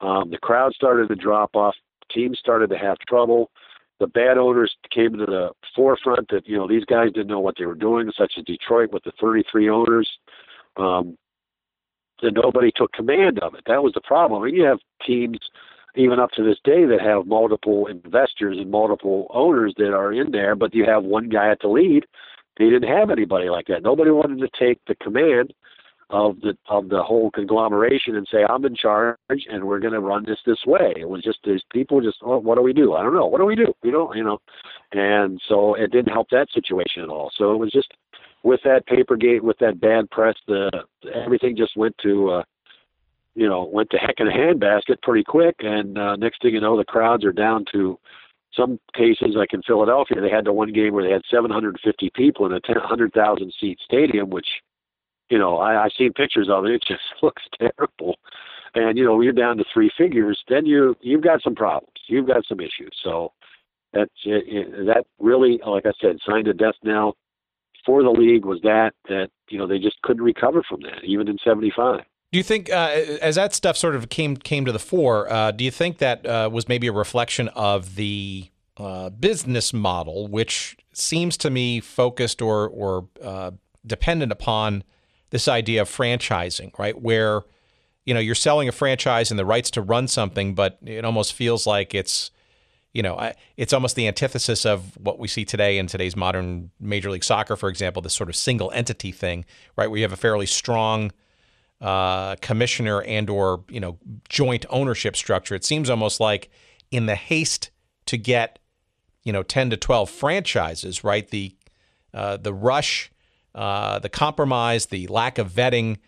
um, 0.00 0.30
the 0.30 0.38
crowd 0.38 0.72
started 0.74 1.08
to 1.08 1.16
drop 1.16 1.54
off. 1.54 1.74
Teams 2.10 2.38
started 2.38 2.70
to 2.70 2.78
have 2.78 2.98
trouble. 3.08 3.50
The 4.00 4.06
bad 4.06 4.38
owners 4.38 4.74
came 4.94 5.12
to 5.18 5.26
the 5.26 5.50
forefront 5.74 6.28
that 6.30 6.46
you 6.46 6.56
know 6.56 6.68
these 6.68 6.84
guys 6.84 7.12
didn't 7.12 7.26
know 7.28 7.40
what 7.40 7.56
they 7.58 7.66
were 7.66 7.74
doing, 7.74 8.10
such 8.16 8.34
as 8.38 8.44
Detroit 8.44 8.92
with 8.92 9.04
the 9.04 9.12
33 9.20 9.68
owners. 9.68 10.08
Um, 10.76 11.18
and 12.22 12.36
nobody 12.42 12.72
took 12.74 12.92
command 12.92 13.38
of 13.40 13.54
it. 13.54 13.62
That 13.66 13.82
was 13.82 13.92
the 13.94 14.00
problem. 14.00 14.42
I 14.42 14.46
mean, 14.46 14.54
you 14.56 14.64
have 14.64 14.78
teams 15.06 15.38
even 15.96 16.18
up 16.18 16.30
to 16.32 16.44
this 16.44 16.58
day 16.64 16.84
that 16.84 17.00
have 17.00 17.26
multiple 17.26 17.86
investors 17.86 18.56
and 18.58 18.70
multiple 18.70 19.26
owners 19.32 19.74
that 19.78 19.94
are 19.94 20.12
in 20.12 20.30
there, 20.30 20.54
but 20.54 20.74
you 20.74 20.84
have 20.84 21.04
one 21.04 21.28
guy 21.28 21.50
at 21.50 21.60
the 21.60 21.68
lead. 21.68 22.04
They 22.58 22.70
didn't 22.70 22.88
have 22.88 23.10
anybody 23.10 23.48
like 23.48 23.66
that. 23.68 23.82
Nobody 23.82 24.10
wanted 24.10 24.40
to 24.40 24.48
take 24.58 24.80
the 24.86 24.96
command 24.96 25.52
of 26.10 26.40
the 26.40 26.56
of 26.68 26.88
the 26.88 27.02
whole 27.02 27.30
conglomeration 27.30 28.16
and 28.16 28.26
say 28.30 28.38
I'm 28.48 28.64
in 28.64 28.74
charge 28.74 29.18
and 29.28 29.64
we're 29.64 29.78
going 29.78 29.92
to 29.92 30.00
run 30.00 30.24
this 30.24 30.38
this 30.46 30.64
way. 30.66 30.94
It 30.96 31.08
was 31.08 31.22
just 31.22 31.38
these 31.44 31.60
people 31.70 32.00
just 32.00 32.18
oh, 32.22 32.38
what 32.38 32.56
do 32.56 32.62
we 32.62 32.72
do? 32.72 32.94
I 32.94 33.02
don't 33.02 33.14
know. 33.14 33.26
What 33.26 33.38
do 33.38 33.44
we 33.44 33.54
do? 33.54 33.74
You 33.82 33.92
know, 33.92 34.14
you 34.14 34.24
know. 34.24 34.38
And 34.92 35.40
so 35.48 35.74
it 35.74 35.92
didn't 35.92 36.12
help 36.12 36.28
that 36.30 36.48
situation 36.52 37.02
at 37.02 37.10
all. 37.10 37.30
So 37.36 37.52
it 37.52 37.58
was 37.58 37.70
just 37.70 37.92
with 38.42 38.60
that 38.64 38.86
papergate 38.86 39.44
with 39.44 39.58
that 39.58 39.80
bad 39.80 40.08
press 40.10 40.34
the 40.46 40.70
everything 41.14 41.56
just 41.56 41.76
went 41.76 41.94
to 42.02 42.30
uh 42.30 42.42
you 43.38 43.48
know, 43.48 43.68
went 43.72 43.88
to 43.90 43.98
heck 43.98 44.16
in 44.18 44.26
a 44.26 44.32
handbasket 44.32 45.00
pretty 45.02 45.22
quick. 45.22 45.54
And 45.60 45.96
uh, 45.96 46.16
next 46.16 46.42
thing 46.42 46.54
you 46.54 46.60
know, 46.60 46.76
the 46.76 46.84
crowds 46.84 47.24
are 47.24 47.32
down 47.32 47.64
to 47.72 47.98
some 48.52 48.80
cases, 48.94 49.34
like 49.36 49.52
in 49.52 49.62
Philadelphia, 49.62 50.20
they 50.20 50.30
had 50.30 50.44
the 50.44 50.52
one 50.52 50.72
game 50.72 50.92
where 50.92 51.04
they 51.04 51.12
had 51.12 51.22
750 51.30 52.10
people 52.14 52.46
in 52.46 52.52
a 52.52 52.60
100,000 52.66 53.54
seat 53.60 53.78
stadium, 53.84 54.30
which, 54.30 54.48
you 55.30 55.38
know, 55.38 55.58
I, 55.58 55.84
I've 55.84 55.92
seen 55.96 56.12
pictures 56.12 56.48
of 56.50 56.64
it. 56.64 56.72
It 56.72 56.82
just 56.86 57.02
looks 57.22 57.42
terrible. 57.58 58.16
And 58.74 58.98
you 58.98 59.04
know, 59.04 59.20
you're 59.20 59.32
down 59.32 59.56
to 59.58 59.64
three 59.72 59.90
figures, 59.96 60.38
then 60.48 60.66
you 60.66 60.94
you've 61.00 61.22
got 61.22 61.42
some 61.42 61.54
problems. 61.54 61.94
You've 62.06 62.26
got 62.26 62.46
some 62.46 62.60
issues. 62.60 62.94
So 63.02 63.32
that's 63.92 64.10
it, 64.24 64.44
it, 64.46 64.86
that 64.86 65.06
really, 65.18 65.58
like 65.66 65.86
I 65.86 65.92
said, 66.00 66.18
signed 66.26 66.48
a 66.48 66.54
death 66.54 66.74
knell 66.82 67.16
for 67.86 68.02
the 68.02 68.10
league 68.10 68.44
was 68.44 68.60
that 68.62 68.92
that 69.08 69.28
you 69.48 69.58
know 69.58 69.66
they 69.66 69.78
just 69.78 70.00
couldn't 70.02 70.22
recover 70.22 70.62
from 70.68 70.80
that, 70.82 71.02
even 71.02 71.28
in 71.28 71.38
'75. 71.42 72.00
Do 72.30 72.36
you 72.36 72.42
think, 72.42 72.70
uh, 72.70 72.90
as 73.22 73.36
that 73.36 73.54
stuff 73.54 73.76
sort 73.76 73.94
of 73.94 74.10
came 74.10 74.36
came 74.36 74.66
to 74.66 74.72
the 74.72 74.78
fore, 74.78 75.32
uh, 75.32 75.50
do 75.50 75.64
you 75.64 75.70
think 75.70 75.98
that 75.98 76.26
uh, 76.26 76.50
was 76.52 76.68
maybe 76.68 76.86
a 76.86 76.92
reflection 76.92 77.48
of 77.48 77.94
the 77.94 78.50
uh, 78.76 79.08
business 79.10 79.72
model, 79.72 80.26
which 80.28 80.76
seems 80.92 81.36
to 81.38 81.50
me 81.50 81.80
focused 81.80 82.42
or 82.42 82.68
or 82.68 83.08
uh, 83.22 83.52
dependent 83.86 84.30
upon 84.30 84.84
this 85.30 85.48
idea 85.48 85.82
of 85.82 85.88
franchising, 85.88 86.78
right? 86.78 87.00
Where 87.00 87.42
you 88.04 88.12
know 88.12 88.20
you're 88.20 88.34
selling 88.34 88.68
a 88.68 88.72
franchise 88.72 89.30
and 89.30 89.38
the 89.38 89.46
rights 89.46 89.70
to 89.72 89.80
run 89.80 90.06
something, 90.06 90.54
but 90.54 90.78
it 90.84 91.06
almost 91.06 91.32
feels 91.32 91.66
like 91.66 91.94
it's 91.94 92.30
you 92.94 93.02
know, 93.02 93.32
it's 93.56 93.74
almost 93.74 93.96
the 93.96 94.08
antithesis 94.08 94.64
of 94.64 94.96
what 94.96 95.18
we 95.18 95.28
see 95.28 95.44
today 95.44 95.78
in 95.78 95.86
today's 95.86 96.16
modern 96.16 96.70
Major 96.80 97.10
League 97.10 97.22
Soccer, 97.22 97.54
for 97.54 97.68
example, 97.68 98.00
this 98.00 98.14
sort 98.14 98.30
of 98.30 98.34
single 98.34 98.70
entity 98.72 99.12
thing, 99.12 99.44
right? 99.76 99.88
Where 99.88 99.98
you 99.98 100.04
have 100.04 100.12
a 100.12 100.16
fairly 100.16 100.46
strong 100.46 101.12
uh, 101.80 102.36
commissioner 102.36 103.02
and 103.02 103.30
or 103.30 103.64
you 103.68 103.80
know 103.80 103.98
joint 104.28 104.66
ownership 104.70 105.16
structure. 105.16 105.54
It 105.54 105.64
seems 105.64 105.90
almost 105.90 106.20
like 106.20 106.50
in 106.90 107.06
the 107.06 107.14
haste 107.14 107.70
to 108.06 108.16
get 108.16 108.58
you 109.24 109.32
know 109.32 109.42
10 109.42 109.70
to 109.70 109.76
12 109.76 110.10
franchises, 110.10 111.04
right? 111.04 111.28
The 111.28 111.54
uh, 112.14 112.38
the 112.38 112.54
rush, 112.54 113.10
uh, 113.54 113.98
the 113.98 114.08
compromise, 114.08 114.86
the 114.86 115.06
lack 115.08 115.38
of 115.38 115.52
vetting, 115.52 115.98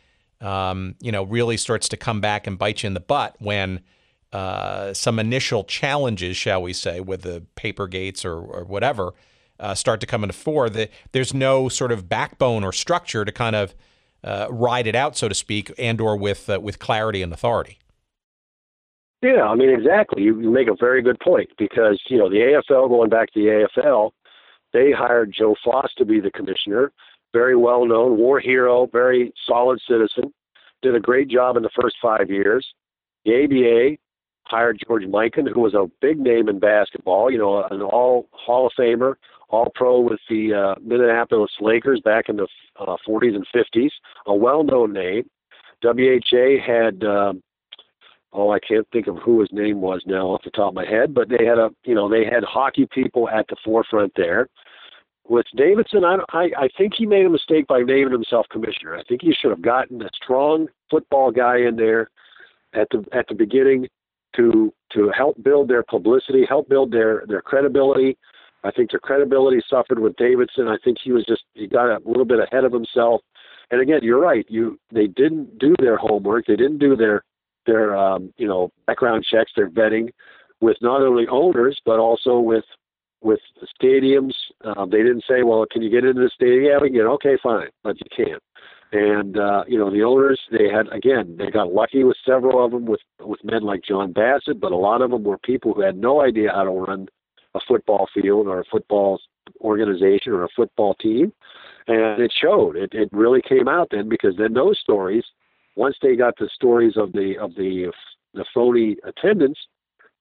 um, 0.40 0.94
you 1.00 1.12
know, 1.12 1.22
really 1.22 1.56
starts 1.56 1.88
to 1.90 1.96
come 1.96 2.20
back 2.20 2.46
and 2.46 2.58
bite 2.58 2.82
you 2.82 2.86
in 2.86 2.94
the 2.94 3.00
butt 3.00 3.36
when 3.38 3.80
uh, 4.32 4.94
some 4.94 5.18
initial 5.18 5.64
challenges, 5.64 6.36
shall 6.36 6.62
we 6.62 6.72
say, 6.72 7.00
with 7.00 7.22
the 7.22 7.44
paper 7.56 7.86
gates 7.86 8.24
or, 8.24 8.38
or 8.38 8.64
whatever, 8.64 9.12
uh, 9.58 9.74
start 9.74 10.00
to 10.00 10.06
come 10.06 10.24
into 10.24 10.34
fore. 10.34 10.70
The, 10.70 10.88
there's 11.12 11.34
no 11.34 11.68
sort 11.68 11.92
of 11.92 12.08
backbone 12.08 12.64
or 12.64 12.72
structure 12.72 13.24
to 13.24 13.32
kind 13.32 13.56
of 13.56 13.74
uh, 14.22 14.46
ride 14.50 14.86
it 14.86 14.94
out, 14.94 15.16
so 15.16 15.28
to 15.28 15.34
speak, 15.34 15.72
and 15.78 16.00
or 16.00 16.16
with 16.16 16.48
uh, 16.48 16.60
with 16.60 16.78
clarity 16.78 17.22
and 17.22 17.32
authority. 17.32 17.78
Yeah, 19.22 19.42
I 19.42 19.54
mean, 19.54 19.68
exactly. 19.68 20.22
You, 20.22 20.40
you 20.40 20.50
make 20.50 20.68
a 20.68 20.76
very 20.78 21.02
good 21.02 21.20
point 21.20 21.50
because, 21.58 22.00
you 22.08 22.16
know, 22.16 22.30
the 22.30 22.36
AFL, 22.70 22.88
going 22.88 23.10
back 23.10 23.30
to 23.32 23.40
the 23.40 23.66
AFL, 23.76 24.12
they 24.72 24.92
hired 24.92 25.34
Joe 25.36 25.54
Foss 25.62 25.92
to 25.98 26.06
be 26.06 26.20
the 26.20 26.30
commissioner. 26.30 26.90
Very 27.32 27.54
well 27.54 27.84
known, 27.84 28.16
war 28.16 28.40
hero, 28.40 28.86
very 28.90 29.32
solid 29.46 29.80
citizen. 29.86 30.32
Did 30.82 30.94
a 30.94 31.00
great 31.00 31.28
job 31.28 31.56
in 31.56 31.62
the 31.62 31.70
first 31.80 31.96
five 32.00 32.30
years. 32.30 32.66
The 33.24 33.44
ABA 33.44 33.98
hired 34.44 34.80
George 34.86 35.04
Mikan, 35.04 35.48
who 35.52 35.60
was 35.60 35.74
a 35.74 35.90
big 36.00 36.18
name 36.18 36.48
in 36.48 36.58
basketball, 36.58 37.30
you 37.30 37.38
know, 37.38 37.62
an 37.62 37.82
all 37.82 38.26
Hall 38.32 38.66
of 38.66 38.72
Famer, 38.78 39.14
all 39.50 39.70
pro 39.74 40.00
with 40.00 40.20
the 40.28 40.54
uh, 40.54 40.80
Minneapolis 40.80 41.50
Lakers 41.60 42.00
back 42.04 42.28
in 42.28 42.36
the 42.36 42.46
uh, 42.78 42.96
40s 43.06 43.34
and 43.34 43.46
50s, 43.54 43.90
a 44.26 44.34
well 44.34 44.64
known 44.64 44.92
name. 44.92 45.28
WHA 45.82 46.62
had. 46.64 47.04
Um, 47.04 47.42
oh, 48.32 48.50
I 48.50 48.58
can't 48.60 48.86
think 48.92 49.06
of 49.06 49.16
who 49.18 49.40
his 49.40 49.48
name 49.52 49.80
was 49.80 50.02
now 50.06 50.28
off 50.28 50.42
the 50.44 50.50
top 50.50 50.68
of 50.68 50.74
my 50.74 50.86
head, 50.86 51.14
but 51.14 51.28
they 51.28 51.44
had 51.44 51.58
a, 51.58 51.70
you 51.84 51.94
know, 51.94 52.08
they 52.08 52.24
had 52.24 52.44
hockey 52.44 52.86
people 52.92 53.28
at 53.28 53.46
the 53.48 53.56
forefront 53.64 54.12
there. 54.16 54.48
With 55.28 55.46
Davidson, 55.56 56.04
I, 56.04 56.18
I, 56.32 56.50
I 56.56 56.68
think 56.76 56.94
he 56.96 57.06
made 57.06 57.26
a 57.26 57.30
mistake 57.30 57.66
by 57.66 57.80
naming 57.80 58.12
himself 58.12 58.46
commissioner. 58.50 58.96
I 58.96 59.02
think 59.04 59.22
he 59.22 59.32
should 59.32 59.50
have 59.50 59.62
gotten 59.62 60.02
a 60.02 60.08
strong 60.14 60.66
football 60.90 61.30
guy 61.30 61.58
in 61.58 61.76
there 61.76 62.10
at 62.72 62.88
the 62.90 63.04
at 63.12 63.26
the 63.28 63.34
beginning 63.34 63.88
to 64.36 64.72
to 64.92 65.10
help 65.16 65.40
build 65.42 65.68
their 65.68 65.82
publicity, 65.82 66.44
help 66.48 66.68
build 66.68 66.92
their 66.92 67.24
their 67.28 67.42
credibility. 67.42 68.16
I 68.64 68.70
think 68.70 68.90
their 68.90 69.00
credibility 69.00 69.60
suffered 69.68 69.98
with 69.98 70.16
Davidson. 70.16 70.68
I 70.68 70.76
think 70.84 70.98
he 71.02 71.12
was 71.12 71.24
just 71.26 71.42
he 71.54 71.66
got 71.66 71.86
a 71.86 72.00
little 72.04 72.24
bit 72.24 72.40
ahead 72.40 72.64
of 72.64 72.72
himself. 72.72 73.22
And 73.70 73.80
again, 73.80 74.00
you're 74.02 74.20
right. 74.20 74.44
You 74.48 74.78
they 74.92 75.06
didn't 75.06 75.58
do 75.58 75.74
their 75.78 75.96
homework. 75.96 76.46
They 76.46 76.56
didn't 76.56 76.78
do 76.78 76.96
their 76.96 77.24
their 77.66 77.96
um, 77.96 78.32
you 78.36 78.46
know 78.46 78.70
background 78.86 79.24
checks, 79.30 79.52
their 79.56 79.70
vetting 79.70 80.10
with 80.60 80.76
not 80.82 81.00
only 81.00 81.26
owners 81.28 81.80
but 81.84 81.98
also 81.98 82.38
with 82.38 82.64
with 83.22 83.40
stadiums. 83.80 84.34
Uh, 84.64 84.86
they 84.86 84.98
didn't 84.98 85.24
say, 85.28 85.42
well, 85.42 85.64
can 85.70 85.82
you 85.82 85.90
get 85.90 86.04
into 86.04 86.22
the 86.22 86.30
stadium? 86.34 86.64
Yeah, 86.64 86.78
we 86.80 86.88
can 86.88 86.96
get. 86.96 87.06
Okay, 87.06 87.36
fine, 87.42 87.68
but 87.82 87.96
you 87.98 88.24
can't. 88.24 88.42
And 88.92 89.38
uh, 89.38 89.64
you 89.68 89.78
know 89.78 89.90
the 89.90 90.02
owners, 90.02 90.40
they 90.50 90.68
had 90.68 90.88
again, 90.92 91.36
they 91.38 91.48
got 91.48 91.72
lucky 91.72 92.02
with 92.02 92.16
several 92.26 92.64
of 92.64 92.72
them 92.72 92.86
with 92.86 93.00
with 93.20 93.42
men 93.44 93.62
like 93.62 93.84
John 93.84 94.12
Bassett, 94.12 94.60
but 94.60 94.72
a 94.72 94.76
lot 94.76 95.00
of 95.00 95.10
them 95.10 95.22
were 95.22 95.38
people 95.38 95.72
who 95.72 95.82
had 95.82 95.96
no 95.96 96.22
idea 96.22 96.50
how 96.52 96.64
to 96.64 96.70
run 96.70 97.06
a 97.54 97.60
football 97.66 98.08
field 98.14 98.46
or 98.46 98.60
a 98.60 98.64
football 98.64 99.20
organization 99.60 100.32
or 100.32 100.44
a 100.44 100.48
football 100.54 100.94
team, 100.94 101.32
and 101.88 102.20
it 102.20 102.32
showed. 102.40 102.76
It 102.76 102.90
it 102.92 103.08
really 103.12 103.42
came 103.42 103.68
out 103.68 103.88
then 103.90 104.08
because 104.08 104.36
then 104.36 104.52
those 104.52 104.78
stories 104.78 105.24
once 105.76 105.96
they 106.02 106.16
got 106.16 106.36
the 106.38 106.48
stories 106.54 106.96
of 106.96 107.12
the 107.12 107.36
of 107.38 107.54
the 107.54 107.90
the 108.34 108.44
phony 108.54 108.96
attendance, 109.04 109.58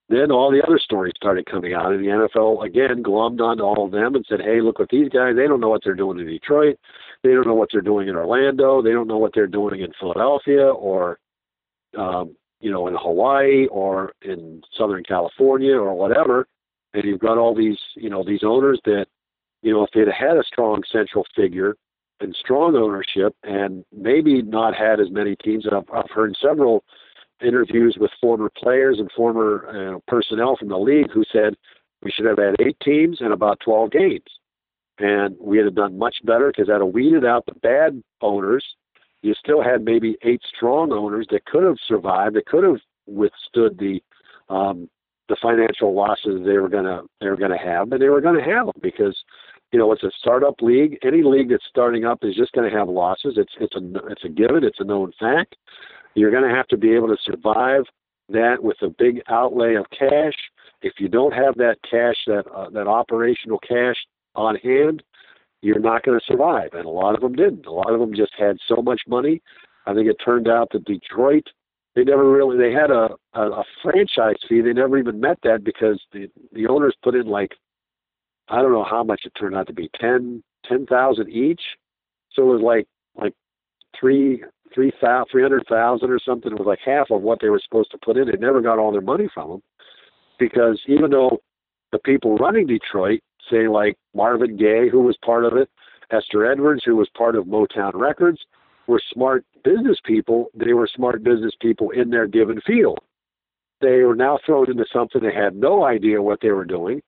then 0.08 0.32
all 0.32 0.50
the 0.50 0.62
other 0.66 0.78
stories 0.78 1.12
started 1.16 1.46
coming 1.46 1.74
out, 1.74 1.92
and 1.92 2.04
the 2.04 2.08
NFL 2.08 2.64
again 2.64 3.02
glommed 3.02 3.40
onto 3.40 3.62
all 3.62 3.84
of 3.84 3.92
them 3.92 4.14
and 4.14 4.24
said, 4.28 4.40
"Hey, 4.40 4.60
look 4.60 4.78
what 4.78 4.88
these 4.88 5.08
guys. 5.08 5.36
They 5.36 5.46
don't 5.46 5.60
know 5.60 5.68
what 5.68 5.82
they're 5.84 5.94
doing 5.94 6.18
in 6.18 6.26
Detroit. 6.26 6.78
They 7.22 7.30
don't 7.30 7.46
know 7.46 7.54
what 7.54 7.68
they're 7.70 7.80
doing 7.80 8.08
in 8.08 8.16
Orlando. 8.16 8.82
They 8.82 8.92
don't 8.92 9.06
know 9.06 9.18
what 9.18 9.32
they're 9.34 9.46
doing 9.46 9.80
in 9.80 9.92
Philadelphia 10.00 10.66
or, 10.68 11.18
um, 11.96 12.34
you 12.60 12.70
know, 12.70 12.88
in 12.88 12.94
Hawaii 12.94 13.66
or 13.66 14.12
in 14.22 14.62
Southern 14.76 15.04
California 15.04 15.76
or 15.76 15.94
whatever." 15.94 16.46
And 16.94 17.04
you've 17.04 17.20
got 17.20 17.38
all 17.38 17.54
these, 17.54 17.78
you 17.94 18.10
know, 18.10 18.24
these 18.24 18.42
owners 18.44 18.80
that, 18.84 19.06
you 19.62 19.72
know, 19.72 19.84
if 19.84 19.90
they'd 19.94 20.12
had 20.12 20.36
a 20.36 20.44
strong 20.44 20.82
central 20.90 21.24
figure 21.36 21.76
and 22.20 22.34
strong 22.38 22.76
ownership 22.76 23.34
and 23.42 23.84
maybe 23.92 24.42
not 24.42 24.74
had 24.74 25.00
as 25.00 25.10
many 25.10 25.36
teams. 25.36 25.66
And 25.66 25.74
I've, 25.74 25.90
I've 25.92 26.10
heard 26.10 26.36
several 26.40 26.84
interviews 27.42 27.96
with 27.98 28.10
former 28.20 28.50
players 28.56 28.98
and 28.98 29.10
former 29.16 29.96
uh, 29.96 29.98
personnel 30.06 30.56
from 30.56 30.68
the 30.68 30.78
league 30.78 31.10
who 31.12 31.24
said 31.32 31.54
we 32.02 32.10
should 32.10 32.26
have 32.26 32.38
had 32.38 32.56
eight 32.60 32.76
teams 32.80 33.18
and 33.20 33.32
about 33.32 33.60
12 33.64 33.90
games. 33.90 34.24
And 34.98 35.36
we 35.40 35.58
had 35.58 35.74
done 35.74 35.98
much 35.98 36.16
better 36.24 36.48
because 36.48 36.66
that 36.66 36.80
had 36.80 36.94
weeded 36.94 37.24
out 37.24 37.46
the 37.46 37.54
bad 37.54 38.02
owners. 38.20 38.64
You 39.22 39.34
still 39.34 39.62
had 39.62 39.84
maybe 39.84 40.16
eight 40.22 40.42
strong 40.54 40.92
owners 40.92 41.26
that 41.30 41.46
could 41.46 41.62
have 41.62 41.76
survived, 41.86 42.36
that 42.36 42.46
could 42.46 42.64
have 42.64 42.80
withstood 43.06 43.78
the 43.78 44.02
um, 44.48 44.88
the 45.30 45.36
financial 45.40 45.94
losses 45.94 46.42
they 46.44 46.58
were 46.58 46.68
gonna 46.68 47.02
they 47.20 47.28
were 47.28 47.36
gonna 47.36 47.58
have, 47.58 47.88
but 47.88 48.00
they 48.00 48.08
were 48.08 48.20
gonna 48.20 48.44
have 48.44 48.66
them 48.66 48.80
because 48.82 49.16
you 49.72 49.78
know 49.78 49.90
it's 49.92 50.02
a 50.02 50.10
startup 50.18 50.60
league. 50.60 50.98
Any 51.02 51.22
league 51.22 51.48
that's 51.48 51.64
starting 51.70 52.04
up 52.04 52.18
is 52.22 52.34
just 52.34 52.52
to 52.52 52.76
have 52.76 52.88
losses. 52.88 53.38
It's 53.38 53.52
it's 53.58 53.76
a 53.76 54.10
it's 54.10 54.24
a 54.24 54.28
given. 54.28 54.64
It's 54.64 54.80
a 54.80 54.84
known 54.84 55.12
fact. 55.18 55.56
You're 56.14 56.32
to 56.32 56.54
have 56.54 56.66
to 56.68 56.76
be 56.76 56.92
able 56.92 57.08
to 57.08 57.16
survive 57.24 57.84
that 58.28 58.62
with 58.62 58.76
a 58.82 58.90
big 58.98 59.22
outlay 59.28 59.74
of 59.74 59.86
cash. 59.96 60.34
If 60.82 60.94
you 60.98 61.08
don't 61.08 61.32
have 61.32 61.54
that 61.56 61.76
cash, 61.88 62.16
that 62.26 62.44
uh, 62.54 62.70
that 62.70 62.88
operational 62.88 63.58
cash 63.58 63.96
on 64.34 64.56
hand, 64.56 65.02
you're 65.62 65.78
not 65.78 66.02
going 66.02 66.18
to 66.18 66.24
survive. 66.26 66.70
And 66.72 66.86
a 66.86 66.90
lot 66.90 67.14
of 67.14 67.20
them 67.20 67.34
didn't. 67.34 67.66
A 67.66 67.72
lot 67.72 67.92
of 67.92 68.00
them 68.00 68.14
just 68.14 68.32
had 68.38 68.56
so 68.66 68.82
much 68.82 69.02
money. 69.06 69.42
I 69.86 69.94
think 69.94 70.08
it 70.08 70.16
turned 70.24 70.48
out 70.48 70.68
that 70.72 70.84
Detroit, 70.84 71.44
they 72.00 72.10
never 72.10 72.30
really 72.30 72.56
they 72.56 72.72
had 72.72 72.90
a 72.90 73.10
a, 73.34 73.50
a 73.50 73.64
franchise 73.82 74.36
fee. 74.48 74.60
They 74.60 74.72
never 74.72 74.98
even 74.98 75.20
met 75.20 75.38
that 75.42 75.64
because 75.64 76.00
the 76.12 76.28
the 76.52 76.66
owners 76.66 76.96
put 77.02 77.14
in 77.14 77.26
like 77.26 77.52
I 78.48 78.62
don't 78.62 78.72
know 78.72 78.86
how 78.88 79.04
much 79.04 79.22
it 79.24 79.32
turned 79.38 79.54
out 79.54 79.66
to 79.66 79.72
be 79.72 79.90
ten 80.00 80.42
ten 80.66 80.86
thousand 80.86 81.28
each. 81.30 81.60
So 82.32 82.42
it 82.42 82.54
was 82.54 82.62
like 82.62 82.86
like 83.16 83.34
three 83.98 84.42
three 84.74 84.92
thousand 85.00 85.26
three 85.30 85.42
hundred 85.42 85.64
thousand 85.68 86.10
or 86.10 86.18
something. 86.18 86.52
It 86.52 86.58
was 86.58 86.66
like 86.66 86.80
half 86.84 87.10
of 87.10 87.22
what 87.22 87.38
they 87.40 87.50
were 87.50 87.60
supposed 87.62 87.90
to 87.90 87.98
put 87.98 88.16
in. 88.16 88.26
They 88.26 88.38
never 88.38 88.62
got 88.62 88.78
all 88.78 88.92
their 88.92 89.00
money 89.00 89.28
from 89.32 89.50
them 89.50 89.62
because 90.38 90.80
even 90.86 91.10
though 91.10 91.38
the 91.92 91.98
people 91.98 92.36
running 92.36 92.66
Detroit, 92.66 93.20
say 93.50 93.68
like 93.68 93.96
Marvin 94.14 94.56
Gaye, 94.56 94.88
who 94.90 95.00
was 95.00 95.18
part 95.24 95.44
of 95.44 95.56
it, 95.56 95.68
Esther 96.10 96.50
Edwards, 96.50 96.82
who 96.84 96.96
was 96.96 97.08
part 97.16 97.36
of 97.36 97.44
Motown 97.44 97.92
Records, 97.94 98.40
were 98.90 99.00
smart 99.12 99.44
business 99.64 99.98
people. 100.04 100.50
They 100.54 100.72
were 100.72 100.88
smart 100.94 101.22
business 101.22 101.52
people 101.60 101.90
in 101.90 102.10
their 102.10 102.26
given 102.26 102.60
field. 102.66 102.98
They 103.80 104.02
were 104.02 104.16
now 104.16 104.38
thrown 104.44 104.70
into 104.70 104.84
something 104.92 105.22
they 105.22 105.32
had 105.32 105.54
no 105.54 105.84
idea 105.84 106.20
what 106.20 106.40
they 106.42 106.50
were 106.50 106.66
doing. 106.66 107.00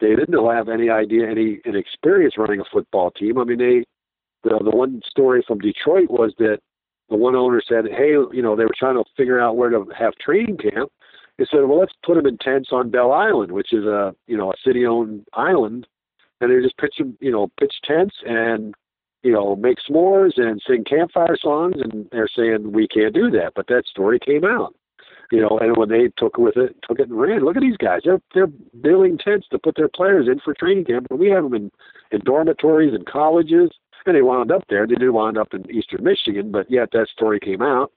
They 0.00 0.14
didn't 0.14 0.42
have 0.46 0.68
any 0.68 0.88
idea, 0.88 1.28
any, 1.28 1.60
any 1.66 1.78
experience 1.78 2.38
running 2.38 2.60
a 2.60 2.64
football 2.72 3.10
team. 3.10 3.38
I 3.38 3.44
mean, 3.44 3.58
they 3.58 3.84
the 4.44 4.58
the 4.62 4.76
one 4.76 5.02
story 5.08 5.42
from 5.46 5.58
Detroit 5.58 6.10
was 6.10 6.32
that 6.38 6.58
the 7.10 7.16
one 7.16 7.34
owner 7.34 7.62
said, 7.66 7.86
"Hey, 7.86 8.12
you 8.12 8.42
know, 8.42 8.56
they 8.56 8.64
were 8.64 8.78
trying 8.78 8.96
to 8.96 9.04
figure 9.16 9.40
out 9.40 9.56
where 9.56 9.70
to 9.70 9.86
have 9.98 10.14
training 10.16 10.58
camp." 10.58 10.90
They 11.38 11.46
said, 11.50 11.64
"Well, 11.64 11.80
let's 11.80 11.92
put 12.04 12.14
them 12.14 12.26
in 12.26 12.38
tents 12.38 12.70
on 12.72 12.90
Belle 12.90 13.12
Island, 13.12 13.52
which 13.52 13.72
is 13.72 13.84
a 13.84 14.14
you 14.26 14.36
know 14.36 14.52
a 14.52 14.56
city-owned 14.64 15.26
island, 15.32 15.86
and 16.40 16.50
they 16.50 16.62
just 16.62 16.78
pitch 16.78 16.96
them, 16.98 17.16
you 17.20 17.32
know, 17.32 17.48
pitch 17.58 17.74
tents 17.84 18.14
and 18.26 18.74
you 19.24 19.32
know 19.32 19.56
make 19.56 19.78
s'mores 19.88 20.38
and 20.38 20.62
sing 20.66 20.84
campfire 20.84 21.36
songs." 21.36 21.76
And 21.78 22.08
they're 22.12 22.28
saying 22.28 22.72
we 22.72 22.86
can't 22.86 23.14
do 23.14 23.30
that, 23.32 23.54
but 23.56 23.66
that 23.66 23.86
story 23.86 24.20
came 24.20 24.44
out 24.44 24.74
you 25.30 25.40
know, 25.40 25.58
and 25.60 25.76
when 25.76 25.88
they 25.88 26.10
took 26.16 26.38
with 26.38 26.56
it, 26.56 26.76
took 26.86 27.00
it 27.00 27.08
and 27.08 27.18
ran. 27.18 27.44
Look 27.44 27.56
at 27.56 27.62
these 27.62 27.76
guys; 27.76 28.02
they're 28.04 28.20
they're 28.34 28.46
building 28.80 29.18
tents 29.18 29.46
to 29.50 29.58
put 29.58 29.76
their 29.76 29.88
players 29.88 30.28
in 30.28 30.40
for 30.40 30.54
training 30.54 30.84
camp, 30.84 31.06
but 31.08 31.18
we 31.18 31.28
have 31.30 31.44
them 31.44 31.54
in 31.54 31.70
in 32.12 32.20
dormitories 32.20 32.94
and 32.94 33.06
colleges, 33.06 33.70
and 34.06 34.14
they 34.14 34.22
wound 34.22 34.52
up 34.52 34.64
there. 34.68 34.86
They 34.86 34.94
did 34.94 35.10
wind 35.10 35.38
up 35.38 35.54
in 35.54 35.70
Eastern 35.70 36.04
Michigan, 36.04 36.50
but 36.52 36.70
yet 36.70 36.90
that 36.92 37.08
story 37.08 37.40
came 37.40 37.62
out, 37.62 37.92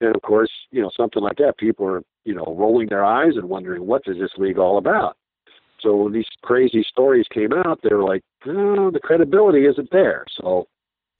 and 0.00 0.14
of 0.14 0.22
course, 0.22 0.50
you 0.70 0.82
know, 0.82 0.90
something 0.96 1.22
like 1.22 1.36
that, 1.38 1.58
people 1.58 1.86
are 1.86 2.02
you 2.24 2.34
know 2.34 2.54
rolling 2.58 2.88
their 2.88 3.04
eyes 3.04 3.36
and 3.36 3.48
wondering 3.48 3.86
what 3.86 4.02
is 4.06 4.18
this 4.18 4.32
league 4.36 4.58
all 4.58 4.78
about. 4.78 5.16
So 5.84 5.94
when 5.94 6.12
these 6.12 6.26
crazy 6.42 6.84
stories 6.88 7.26
came 7.32 7.52
out, 7.52 7.78
they 7.82 7.94
were 7.94 8.02
like, 8.02 8.22
oh, 8.46 8.90
the 8.90 8.98
credibility 8.98 9.66
isn't 9.66 9.90
there. 9.92 10.24
So, 10.40 10.66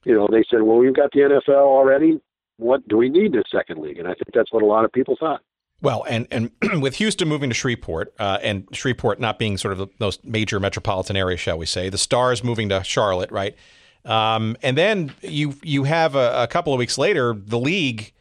you 0.04 0.14
know, 0.14 0.26
they 0.28 0.44
said, 0.50 0.62
well, 0.62 0.78
we've 0.78 0.96
got 0.96 1.12
the 1.12 1.20
NFL 1.20 1.54
already 1.54 2.18
what 2.56 2.86
do 2.88 2.96
we 2.96 3.08
need 3.08 3.32
this 3.32 3.44
second 3.50 3.80
league? 3.80 3.98
And 3.98 4.06
I 4.06 4.12
think 4.12 4.28
that's 4.32 4.52
what 4.52 4.62
a 4.62 4.66
lot 4.66 4.84
of 4.84 4.92
people 4.92 5.16
thought. 5.18 5.40
Well, 5.82 6.04
and 6.08 6.26
and 6.30 6.50
with 6.80 6.96
Houston 6.96 7.28
moving 7.28 7.50
to 7.50 7.54
Shreveport, 7.54 8.14
uh, 8.18 8.38
and 8.42 8.66
Shreveport 8.72 9.20
not 9.20 9.38
being 9.38 9.58
sort 9.58 9.72
of 9.72 9.78
the 9.78 9.88
most 9.98 10.24
major 10.24 10.60
metropolitan 10.60 11.16
area, 11.16 11.36
shall 11.36 11.58
we 11.58 11.66
say, 11.66 11.88
the 11.88 11.98
Stars 11.98 12.44
moving 12.44 12.68
to 12.68 12.82
Charlotte, 12.84 13.30
right? 13.30 13.56
Um, 14.04 14.56
and 14.62 14.76
then 14.78 15.12
you 15.22 15.54
you 15.62 15.84
have 15.84 16.14
a, 16.14 16.42
a, 16.42 16.46
couple 16.46 16.72
of 16.72 16.78
weeks 16.78 16.98
later, 16.98 17.34
the 17.34 17.58
league, 17.58 18.12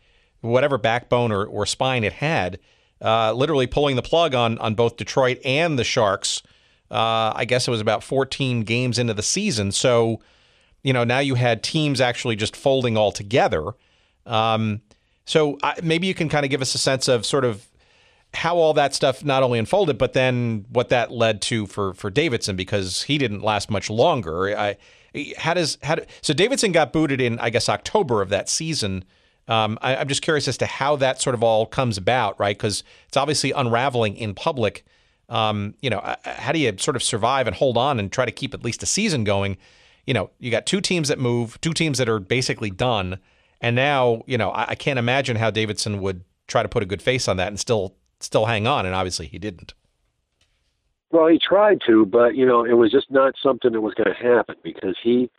whatever 0.41 0.77
backbone 0.77 1.31
or, 1.31 1.45
or 1.45 1.65
spine 1.65 2.05
it 2.05 2.13
had, 2.13 2.57
uh, 3.03 3.33
literally 3.33 3.67
pulling 3.67 3.95
the 3.95 4.01
plug 4.01 4.33
on 4.33 4.57
on 4.59 4.75
both 4.75 4.97
Detroit 4.97 5.39
and 5.43 5.77
the 5.77 5.83
Sharks. 5.83 6.41
Uh, 6.89 7.33
I 7.35 7.45
guess 7.45 7.67
it 7.67 7.71
was 7.71 7.81
about 7.81 8.03
14 8.03 8.61
games 8.61 8.97
into 8.99 9.13
the 9.13 9.23
season, 9.23 9.71
so 9.71 10.21
you 10.83 10.93
know 10.93 11.03
now 11.03 11.19
you 11.19 11.35
had 11.35 11.63
teams 11.63 11.99
actually 11.99 12.35
just 12.35 12.55
folding 12.55 12.97
all 12.97 13.11
together. 13.11 13.73
Um, 14.25 14.81
so 15.25 15.57
I, 15.63 15.75
maybe 15.83 16.07
you 16.07 16.13
can 16.13 16.29
kind 16.29 16.45
of 16.45 16.49
give 16.49 16.61
us 16.61 16.75
a 16.75 16.77
sense 16.77 17.07
of 17.07 17.25
sort 17.25 17.45
of 17.45 17.67
how 18.33 18.57
all 18.57 18.73
that 18.73 18.95
stuff 18.95 19.23
not 19.23 19.43
only 19.43 19.59
unfolded, 19.59 19.97
but 19.97 20.13
then 20.13 20.65
what 20.69 20.89
that 20.89 21.11
led 21.11 21.41
to 21.43 21.67
for 21.67 21.93
for 21.93 22.09
Davidson 22.09 22.55
because 22.55 23.03
he 23.03 23.17
didn't 23.17 23.41
last 23.41 23.69
much 23.69 23.89
longer. 23.89 24.57
I, 24.57 24.77
how 25.37 25.53
does 25.53 25.77
how 25.83 25.95
do, 25.95 26.05
so 26.21 26.33
Davidson 26.33 26.71
got 26.71 26.93
booted 26.93 27.21
in 27.21 27.37
I 27.39 27.49
guess 27.49 27.69
October 27.69 28.21
of 28.21 28.29
that 28.29 28.49
season. 28.49 29.05
Um, 29.47 29.77
I, 29.81 29.95
am 29.95 30.07
just 30.07 30.21
curious 30.21 30.47
as 30.47 30.57
to 30.57 30.65
how 30.65 30.95
that 30.97 31.21
sort 31.21 31.33
of 31.33 31.43
all 31.43 31.65
comes 31.65 31.97
about, 31.97 32.39
right? 32.39 32.57
Because 32.57 32.83
it's 33.07 33.17
obviously 33.17 33.51
unraveling 33.51 34.15
in 34.15 34.33
public. 34.33 34.85
Um, 35.29 35.75
you 35.81 35.89
know, 35.89 36.15
how 36.23 36.51
do 36.51 36.59
you 36.59 36.73
sort 36.77 36.95
of 36.95 37.03
survive 37.03 37.47
and 37.47 37.55
hold 37.55 37.77
on 37.77 37.99
and 37.99 38.11
try 38.11 38.25
to 38.25 38.31
keep 38.31 38.53
at 38.53 38.63
least 38.63 38.83
a 38.83 38.85
season 38.85 39.23
going? 39.23 39.57
You 40.05 40.13
know, 40.13 40.29
you 40.39 40.51
got 40.51 40.65
two 40.65 40.81
teams 40.81 41.07
that 41.09 41.19
move, 41.19 41.59
two 41.61 41.73
teams 41.73 41.97
that 41.97 42.07
are 42.07 42.19
basically 42.19 42.69
done, 42.69 43.19
and 43.61 43.75
now 43.75 44.23
you 44.27 44.37
know 44.37 44.49
I, 44.49 44.71
I 44.71 44.75
can't 44.75 44.99
imagine 44.99 45.37
how 45.37 45.49
Davidson 45.49 46.01
would 46.01 46.23
try 46.47 46.61
to 46.63 46.69
put 46.69 46.83
a 46.83 46.85
good 46.85 47.01
face 47.01 47.27
on 47.27 47.37
that 47.37 47.47
and 47.47 47.59
still 47.59 47.95
still 48.19 48.45
hang 48.45 48.67
on, 48.67 48.85
and 48.85 48.95
obviously 48.95 49.27
he 49.27 49.39
didn't. 49.39 49.73
Well, 51.11 51.27
he 51.27 51.37
tried 51.37 51.79
to, 51.85 52.05
but 52.05 52.35
you 52.35 52.45
know, 52.45 52.65
it 52.65 52.73
was 52.73 52.91
just 52.91 53.11
not 53.11 53.35
something 53.41 53.71
that 53.71 53.81
was 53.81 53.93
going 53.93 54.13
to 54.13 54.21
happen 54.21 54.55
because 54.63 54.95
he 55.01 55.29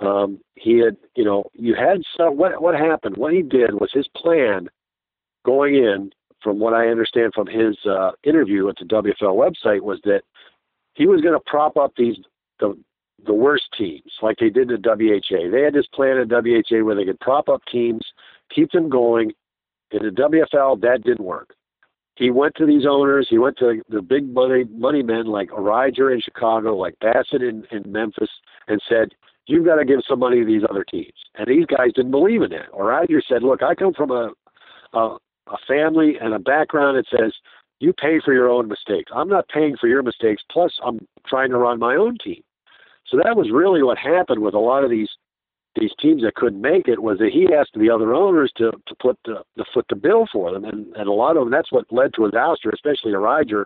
um, 0.00 0.40
he 0.56 0.78
had, 0.78 0.96
you 1.14 1.24
know, 1.24 1.44
you 1.52 1.74
had 1.74 2.02
some. 2.16 2.36
What 2.36 2.60
what 2.60 2.74
happened? 2.74 3.16
What 3.16 3.32
he 3.32 3.42
did 3.42 3.74
was 3.74 3.90
his 3.92 4.08
plan 4.16 4.68
going 5.44 5.76
in, 5.76 6.10
from 6.42 6.58
what 6.58 6.74
I 6.74 6.88
understand 6.88 7.32
from 7.34 7.46
his 7.46 7.76
uh, 7.88 8.12
interview 8.24 8.68
at 8.68 8.76
the 8.78 8.86
WFL 8.86 9.36
website, 9.36 9.80
was 9.80 10.00
that 10.04 10.22
he 10.94 11.06
was 11.06 11.20
going 11.20 11.34
to 11.34 11.44
prop 11.46 11.76
up 11.76 11.92
these 11.96 12.16
the 12.60 12.76
the 13.26 13.32
worst 13.34 13.64
teams 13.76 14.10
like 14.22 14.36
they 14.38 14.50
did 14.50 14.68
the 14.68 14.78
WHA. 14.78 15.50
They 15.50 15.62
had 15.62 15.74
this 15.74 15.86
plan 15.94 16.18
in 16.18 16.28
WHA 16.28 16.84
where 16.84 16.94
they 16.94 17.04
could 17.04 17.20
prop 17.20 17.48
up 17.48 17.62
teams, 17.70 18.02
keep 18.54 18.70
them 18.72 18.88
going. 18.88 19.32
In 19.90 20.02
the 20.02 20.10
WFL, 20.10 20.80
that 20.80 21.04
didn't 21.04 21.24
work. 21.24 21.54
He 22.16 22.30
went 22.30 22.54
to 22.56 22.66
these 22.66 22.84
owners. 22.88 23.26
He 23.30 23.38
went 23.38 23.58
to 23.58 23.80
the 23.88 24.02
big 24.02 24.32
money 24.32 24.64
money 24.64 25.02
men 25.02 25.26
like 25.26 25.50
Origer 25.50 26.12
in 26.12 26.20
Chicago, 26.20 26.76
like 26.76 26.98
Bassett 27.00 27.42
in, 27.42 27.64
in 27.70 27.90
Memphis, 27.90 28.30
and 28.66 28.80
said, 28.88 29.14
you've 29.46 29.64
got 29.64 29.76
to 29.76 29.84
give 29.84 30.00
some 30.08 30.18
money 30.18 30.40
to 30.40 30.46
these 30.46 30.62
other 30.68 30.84
teams. 30.84 31.12
And 31.36 31.46
these 31.46 31.66
guys 31.66 31.92
didn't 31.94 32.10
believe 32.10 32.42
in 32.42 32.50
that. 32.50 32.72
Origer 32.72 33.20
said, 33.28 33.42
look, 33.42 33.62
I 33.62 33.74
come 33.74 33.92
from 33.92 34.10
a, 34.10 34.30
a, 34.92 35.16
a 35.48 35.56
family 35.66 36.14
and 36.20 36.34
a 36.34 36.38
background 36.38 36.96
that 36.96 37.06
says 37.10 37.32
you 37.80 37.92
pay 37.92 38.20
for 38.24 38.32
your 38.32 38.48
own 38.48 38.68
mistakes. 38.68 39.12
I'm 39.14 39.28
not 39.28 39.48
paying 39.48 39.76
for 39.78 39.88
your 39.88 40.02
mistakes. 40.02 40.42
Plus, 40.50 40.72
I'm 40.84 41.06
trying 41.26 41.50
to 41.50 41.58
run 41.58 41.78
my 41.78 41.96
own 41.96 42.16
team. 42.22 42.42
So 43.10 43.18
that 43.22 43.36
was 43.36 43.50
really 43.52 43.82
what 43.82 43.98
happened 43.98 44.40
with 44.42 44.54
a 44.54 44.58
lot 44.58 44.84
of 44.84 44.90
these 44.90 45.10
these 45.76 45.90
teams 46.00 46.22
that 46.22 46.36
couldn't 46.36 46.60
make 46.60 46.86
it 46.86 47.02
was 47.02 47.18
that 47.18 47.32
he 47.32 47.52
asked 47.52 47.72
the 47.74 47.90
other 47.90 48.14
owners 48.14 48.52
to 48.56 48.70
to 48.86 48.94
put 49.02 49.18
the, 49.24 49.42
the 49.56 49.64
foot 49.74 49.84
the 49.88 49.96
bill 49.96 50.24
for 50.32 50.52
them, 50.52 50.64
and 50.64 50.94
and 50.94 51.08
a 51.08 51.12
lot 51.12 51.36
of 51.36 51.42
them 51.42 51.50
that's 51.50 51.72
what 51.72 51.84
led 51.92 52.14
to 52.14 52.24
his 52.24 52.32
ouster, 52.32 52.72
especially 52.72 53.12
Origer. 53.12 53.64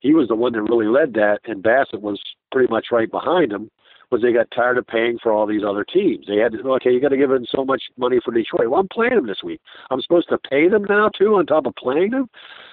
He 0.00 0.14
was 0.14 0.28
the 0.28 0.34
one 0.34 0.52
that 0.52 0.62
really 0.62 0.86
led 0.86 1.14
that, 1.14 1.38
and 1.44 1.62
Bassett 1.62 2.02
was 2.02 2.20
pretty 2.52 2.70
much 2.70 2.86
right 2.92 3.10
behind 3.10 3.52
him 3.52 3.70
was 4.10 4.22
they 4.22 4.32
got 4.32 4.50
tired 4.54 4.78
of 4.78 4.86
paying 4.86 5.18
for 5.22 5.32
all 5.32 5.46
these 5.46 5.62
other 5.66 5.84
teams. 5.84 6.26
They 6.26 6.36
had 6.36 6.52
to, 6.52 6.58
okay, 6.72 6.90
you 6.90 7.00
got 7.00 7.08
to 7.08 7.16
give 7.16 7.30
them 7.30 7.46
so 7.54 7.64
much 7.64 7.82
money 7.96 8.20
for 8.24 8.32
Detroit. 8.32 8.70
Well, 8.70 8.80
I'm 8.80 8.88
playing 8.88 9.16
them 9.16 9.26
this 9.26 9.42
week. 9.44 9.60
I'm 9.90 10.00
supposed 10.00 10.28
to 10.30 10.38
pay 10.50 10.68
them 10.68 10.84
now 10.88 11.10
too, 11.10 11.34
on 11.34 11.46
top 11.46 11.66
of 11.66 11.74
playing 11.76 12.10
them, 12.10 12.28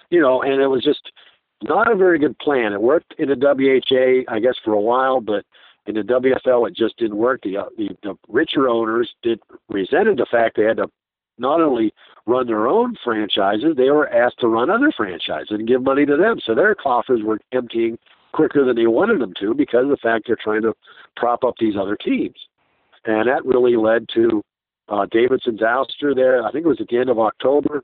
you 0.09 0.21
know. 0.21 0.41
And 0.41 0.61
it 0.61 0.67
was 0.67 0.83
just 0.83 1.11
not 1.63 1.91
a 1.91 1.95
very 1.95 2.19
good 2.19 2.37
plan. 2.39 2.73
It 2.73 2.81
worked 2.81 3.13
in 3.17 3.29
the 3.29 3.35
WHA, 3.35 4.33
I 4.33 4.39
guess, 4.39 4.55
for 4.63 4.73
a 4.73 4.81
while, 4.81 5.19
but 5.19 5.45
in 5.87 5.95
the 5.95 6.01
WFL, 6.01 6.67
it 6.67 6.75
just 6.75 6.97
didn't 6.97 7.17
work. 7.17 7.41
The, 7.43 7.57
uh, 7.57 7.65
the 7.77 7.89
the 8.01 8.15
richer 8.27 8.67
owners 8.67 9.11
did 9.21 9.39
resented 9.69 10.17
the 10.17 10.25
fact 10.29 10.57
they 10.57 10.63
had 10.63 10.77
to 10.77 10.87
not 11.37 11.61
only 11.61 11.93
run 12.25 12.47
their 12.47 12.67
own 12.67 12.95
franchises, 13.03 13.75
they 13.75 13.89
were 13.89 14.09
asked 14.09 14.39
to 14.39 14.47
run 14.47 14.69
other 14.69 14.91
franchises 14.95 15.49
and 15.51 15.67
give 15.67 15.83
money 15.83 16.05
to 16.05 16.17
them. 16.17 16.39
So 16.43 16.55
their 16.55 16.73
coffers 16.75 17.21
were 17.23 17.39
emptying 17.51 17.99
quicker 18.35 18.65
than 18.65 18.75
they 18.75 18.87
wanted 18.87 19.21
them 19.21 19.33
to 19.39 19.53
because 19.53 19.83
of 19.83 19.89
the 19.89 19.97
fact 19.97 20.25
they're 20.27 20.37
trying 20.41 20.61
to 20.63 20.73
prop 21.15 21.43
up 21.43 21.55
these 21.59 21.75
other 21.79 21.95
teams. 21.95 22.35
And 23.05 23.29
that 23.29 23.45
really 23.45 23.77
led 23.77 24.07
to 24.15 24.43
uh, 24.89 25.05
Davidson's 25.09 25.61
ouster 25.61 26.13
there. 26.13 26.45
I 26.45 26.51
think 26.51 26.65
it 26.65 26.69
was 26.69 26.81
at 26.81 26.87
the 26.89 26.97
end 26.97 27.09
of 27.09 27.19
October. 27.19 27.83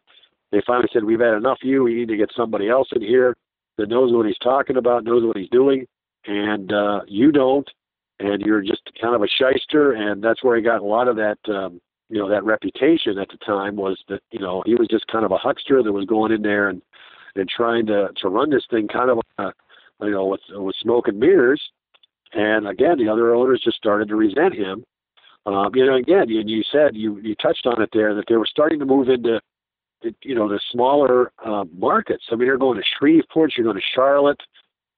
They 0.52 0.62
finally 0.68 0.90
said, 0.92 1.04
We've 1.04 1.20
had 1.20 1.36
enough 1.36 1.60
of 1.64 1.70
you. 1.70 1.84
We 1.84 1.96
need 1.96 2.10
to 2.10 2.18
get 2.18 2.32
somebody 2.36 2.70
else 2.70 2.90
in 2.94 3.02
here 3.02 3.36
that 3.78 3.90
knows 3.90 4.14
what 4.14 4.26
he's 4.26 4.38
talking 4.40 4.78
about, 4.78 5.04
knows 5.04 5.24
what 5.26 5.38
he's 5.38 5.50
doing. 5.50 5.88
And 6.26 6.72
uh, 6.74 7.02
you 7.08 7.32
don't. 7.32 7.70
And 8.20 8.42
you're 8.42 8.62
just 8.62 8.82
kind 9.02 9.16
of 9.16 9.24
a 9.24 9.28
shyster. 9.28 9.94
And 9.94 10.24
that's 10.24 10.44
where 10.44 10.58
he 10.58 10.62
got 10.62 10.82
a 10.82 10.86
lot 10.86 11.08
of 11.08 11.16
that. 11.16 11.38
Um, 11.48 11.80
you 12.10 12.20
know 12.20 12.28
that 12.28 12.44
reputation 12.44 13.18
at 13.18 13.30
the 13.30 13.38
time 13.38 13.78
was 13.78 13.98
that 14.10 14.20
you 14.32 14.40
know 14.40 14.62
he 14.66 14.76
was 14.76 14.90
just 14.90 15.08
kind 15.08 15.24
of 15.24 15.32
a 15.32 15.38
huckster 15.38 15.82
that 15.82 15.94
was 15.94 16.06
going 16.06 16.34
in 16.34 16.42
there 16.42 16.68
and 16.68 16.82
and 17.36 17.48
trying 17.48 17.86
to 17.86 18.10
to 18.18 18.28
run 18.28 18.50
this 18.50 18.66
thing 18.70 18.90
kind 18.90 19.10
of 19.10 19.20
uh, 19.38 19.52
you 20.02 20.12
know 20.12 20.26
with 20.26 20.42
with 20.50 20.76
smoke 20.82 21.08
and 21.08 21.20
mirrors 21.20 21.62
and 22.34 22.68
again, 22.68 22.98
the 22.98 23.10
other 23.10 23.34
owners 23.34 23.62
just 23.64 23.78
started 23.78 24.08
to 24.10 24.16
resent 24.16 24.54
him. 24.54 24.86
Um, 25.46 25.72
you 25.74 25.86
know, 25.86 25.96
again, 25.96 26.30
you, 26.30 26.42
you 26.46 26.64
said 26.72 26.96
you 26.96 27.20
you 27.20 27.36
touched 27.36 27.66
on 27.66 27.82
it 27.82 27.90
there 27.94 28.14
that 28.16 28.26
they 28.30 28.36
were 28.36 28.46
starting 28.46 28.80
to 28.80 28.86
move 28.86 29.10
into, 29.10 29.42
you 30.24 30.36
know, 30.36 30.48
the 30.48 30.60
smaller 30.72 31.32
uh, 31.44 31.66
markets. 31.76 32.24
I 32.32 32.36
mean, 32.36 32.48
you're 32.48 32.58
going 32.58 32.78
to 32.78 32.84
Shreveport, 32.98 33.54
you're 33.58 33.66
going 33.66 33.78
to 33.78 33.84
Charlotte. 33.96 34.40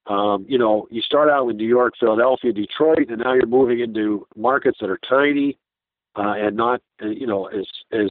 Um, 0.05 0.45
you 0.49 0.57
know, 0.57 0.85
you 0.91 1.01
start 1.01 1.29
out 1.29 1.47
with 1.47 1.55
New 1.55 1.67
York, 1.67 1.93
Philadelphia, 1.97 2.51
Detroit, 2.51 3.09
and 3.09 3.19
now 3.19 3.33
you're 3.33 3.45
moving 3.45 3.79
into 3.79 4.27
markets 4.35 4.77
that 4.81 4.89
are 4.89 4.99
tiny 5.07 5.57
uh, 6.17 6.33
and 6.35 6.57
not, 6.57 6.81
uh, 7.01 7.07
you 7.07 7.25
know, 7.25 7.45
as 7.47 7.65
as 7.93 8.09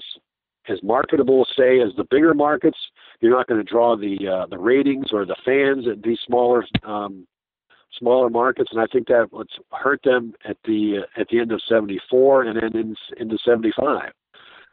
as 0.69 0.83
marketable, 0.83 1.47
say, 1.57 1.81
as 1.81 1.91
the 1.97 2.05
bigger 2.11 2.35
markets. 2.35 2.79
You're 3.21 3.37
not 3.37 3.47
going 3.47 3.65
to 3.65 3.71
draw 3.71 3.97
the 3.97 4.17
uh, 4.29 4.47
the 4.47 4.59
ratings 4.59 5.07
or 5.13 5.25
the 5.25 5.37
fans 5.45 5.87
at 5.89 6.03
these 6.03 6.19
smaller 6.27 6.65
um, 6.85 7.27
smaller 7.99 8.31
markets, 8.31 8.71
and 8.73 8.81
I 8.81 8.87
think 8.87 9.09
that 9.09 9.29
what's 9.31 9.55
hurt 9.71 10.01
them 10.05 10.35
at 10.45 10.57
the 10.65 11.03
uh, 11.03 11.21
at 11.21 11.29
the 11.29 11.41
end 11.41 11.53
of 11.53 11.61
'74 11.69 12.45
and 12.45 12.57
then 12.57 12.81
in, 12.81 12.97
into 13.19 13.39
'75. 13.45 14.13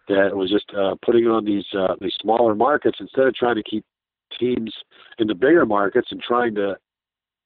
That 0.07 0.36
was 0.36 0.49
just 0.49 0.66
uh, 0.76 0.95
putting 1.06 1.28
on 1.28 1.45
these 1.45 1.66
uh, 1.78 1.95
these 2.02 2.16
smaller 2.22 2.56
markets 2.56 2.98
instead 2.99 3.28
of 3.28 3.36
trying 3.36 3.56
to 3.56 3.64
keep 3.64 3.86
teams 4.40 4.74
in 5.18 5.28
the 5.28 5.36
bigger 5.36 5.66
markets 5.66 6.10
and 6.11 6.22
trying 6.22 6.56
to 6.56 6.76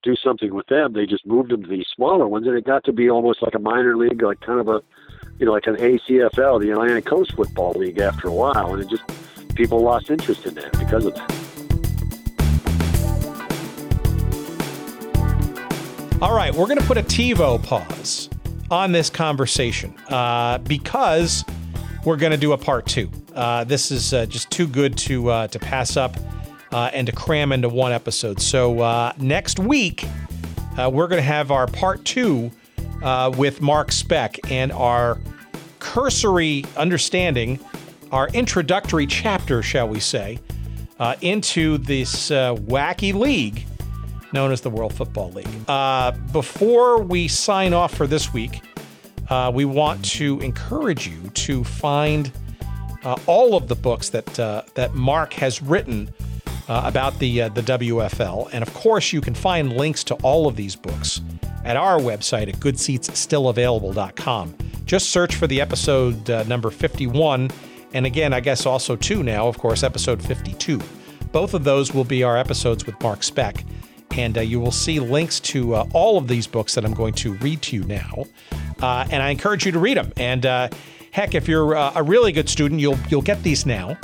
do 0.03 0.15
something 0.15 0.53
with 0.53 0.67
them. 0.67 0.93
They 0.93 1.05
just 1.05 1.25
moved 1.25 1.51
them 1.51 1.63
to 1.63 1.69
these 1.69 1.88
smaller 1.95 2.27
ones, 2.27 2.45
and 2.45 2.55
it 2.55 2.65
got 2.65 2.84
to 2.85 2.93
be 2.93 3.09
almost 3.09 3.41
like 3.41 3.55
a 3.55 3.59
minor 3.59 3.95
league, 3.95 4.21
like 4.21 4.41
kind 4.41 4.59
of 4.59 4.67
a 4.67 4.81
you 5.39 5.45
know 5.45 5.53
like 5.53 5.67
an 5.67 5.75
ACFL, 5.77 6.61
the 6.61 6.71
Atlantic 6.71 7.05
Coast 7.05 7.34
Football 7.34 7.73
League, 7.73 7.99
after 7.99 8.27
a 8.27 8.34
while, 8.34 8.73
and 8.73 8.84
it 8.84 8.89
just 8.89 9.03
people 9.55 9.81
lost 9.81 10.09
interest 10.09 10.45
in 10.45 10.53
that 10.55 10.71
because 10.77 11.05
of 11.05 11.15
that. 11.15 11.43
All 16.21 16.35
right, 16.35 16.53
we're 16.53 16.67
going 16.67 16.80
to 16.80 16.85
put 16.85 16.97
a 16.97 17.03
TiVo 17.03 17.61
pause 17.63 18.30
on 18.71 18.91
this 18.91 19.09
conversation 19.09 19.93
uh, 20.09 20.57
because 20.59 21.43
we're 22.05 22.15
going 22.15 22.31
to 22.31 22.38
do 22.38 22.53
a 22.53 22.57
part 22.57 22.85
two. 22.85 23.09
Uh, 23.35 23.63
this 23.63 23.91
is 23.91 24.13
uh, 24.13 24.25
just 24.25 24.49
too 24.49 24.67
good 24.67 24.97
to 24.99 25.30
uh, 25.30 25.47
to 25.47 25.59
pass 25.59 25.97
up 25.97 26.15
uh, 26.73 26.89
and 26.93 27.07
to 27.07 27.13
cram 27.13 27.51
into 27.51 27.69
one 27.69 27.91
episode. 27.91 28.41
So 28.41 28.79
uh, 28.79 29.13
next 29.17 29.59
week 29.59 30.05
we're 30.77 31.07
going 31.07 31.21
to 31.21 31.21
have 31.21 31.51
our 31.51 31.67
part 31.67 32.03
two 32.03 32.51
with 33.37 33.61
Mark 33.61 33.91
Speck 33.91 34.51
and 34.51 34.71
our 34.71 35.19
cursory 35.79 36.65
understanding, 36.75 37.59
our 38.11 38.27
introductory 38.29 39.05
chapter, 39.05 39.61
shall 39.61 39.87
we 39.87 39.99
say, 39.99 40.39
into 41.21 41.77
this 41.77 42.29
wacky 42.29 43.13
league 43.13 43.65
known 44.33 44.51
as 44.51 44.61
the 44.61 44.69
World 44.69 44.93
Football 44.93 45.31
League. 45.31 45.47
Uh, 45.67 46.11
before 46.31 47.01
we 47.01 47.27
sign 47.27 47.73
off 47.73 47.93
for 47.93 48.07
this 48.07 48.33
week, 48.33 48.61
uh, 49.29 49.51
we 49.53 49.63
want 49.63 50.03
to 50.03 50.39
encourage 50.41 51.07
you 51.07 51.29
to 51.29 51.63
find 51.63 52.31
uh, 53.03 53.15
all 53.27 53.55
of 53.55 53.67
the 53.67 53.75
books 53.75 54.09
that 54.09 54.39
uh, 54.39 54.63
that 54.73 54.95
Mark 54.95 55.33
has 55.33 55.61
written 55.61 56.11
uh, 56.68 56.81
about 56.85 57.19
the 57.19 57.44
uh, 57.44 57.49
the 57.49 57.61
WFL, 57.61 58.49
and 58.53 58.61
of 58.61 58.73
course, 58.73 59.14
you 59.14 59.22
can 59.22 59.34
find 59.34 59.73
links 59.73 60.03
to 60.06 60.15
all 60.15 60.48
of 60.48 60.56
these 60.56 60.76
books 60.76 61.22
at 61.64 61.77
our 61.77 61.99
website 61.99 62.49
at 62.49 62.56
goodseatsstillavailable.com. 62.56 64.56
Just 64.85 65.10
search 65.10 65.35
for 65.35 65.48
the 65.48 65.61
episode 65.61 66.27
number 66.48 66.69
51, 66.69 67.49
and 67.94 68.06
again, 68.06 68.34
I 68.34 68.40
guess 68.40 68.65
also 68.65 68.95
two 68.95 69.23
now, 69.23 69.48
of 69.48 69.57
course, 69.57 69.84
episode 69.84 70.22
52. 70.22 70.81
Both 71.31 71.53
of 71.53 71.64
those 71.64 71.94
will 71.94 72.03
be 72.03 72.23
our 72.23 72.38
episodes 72.38 72.85
with 72.85 73.02
Mark 73.02 73.23
Speck 73.23 73.64
and 74.18 74.38
uh, 74.38 74.41
you 74.41 74.60
will 74.60 74.72
see 74.72 74.99
links 74.99 75.40
to 75.40 75.76
uh, 75.76 75.88
all 75.94 76.18
of 76.18 76.27
these 76.27 76.48
books 76.48 76.76
that 76.76 76.85
I'm 76.85 76.94
going 76.94 77.14
to 77.15 77.34
read 77.35 77.61
to 77.64 77.76
you 77.76 77.84
now. 77.84 78.26
Uh, 78.81 79.07
and 79.10 79.23
I 79.23 79.30
encourage 79.30 79.65
you 79.65 79.72
to 79.72 79.80
read 79.80 79.98
them. 79.98 80.11
And 80.18 80.45
uh, 80.45 80.69
heck, 81.11 81.35
if 81.35 81.48
you're 81.48 81.76
uh, 81.76 81.94
a 81.95 82.03
really 82.03 82.31
good 82.31 82.49
student, 82.49 82.81
you'll 82.81 82.98
you'll 83.10 83.22
get 83.22 83.44
these 83.44 83.65
now. 83.65 83.98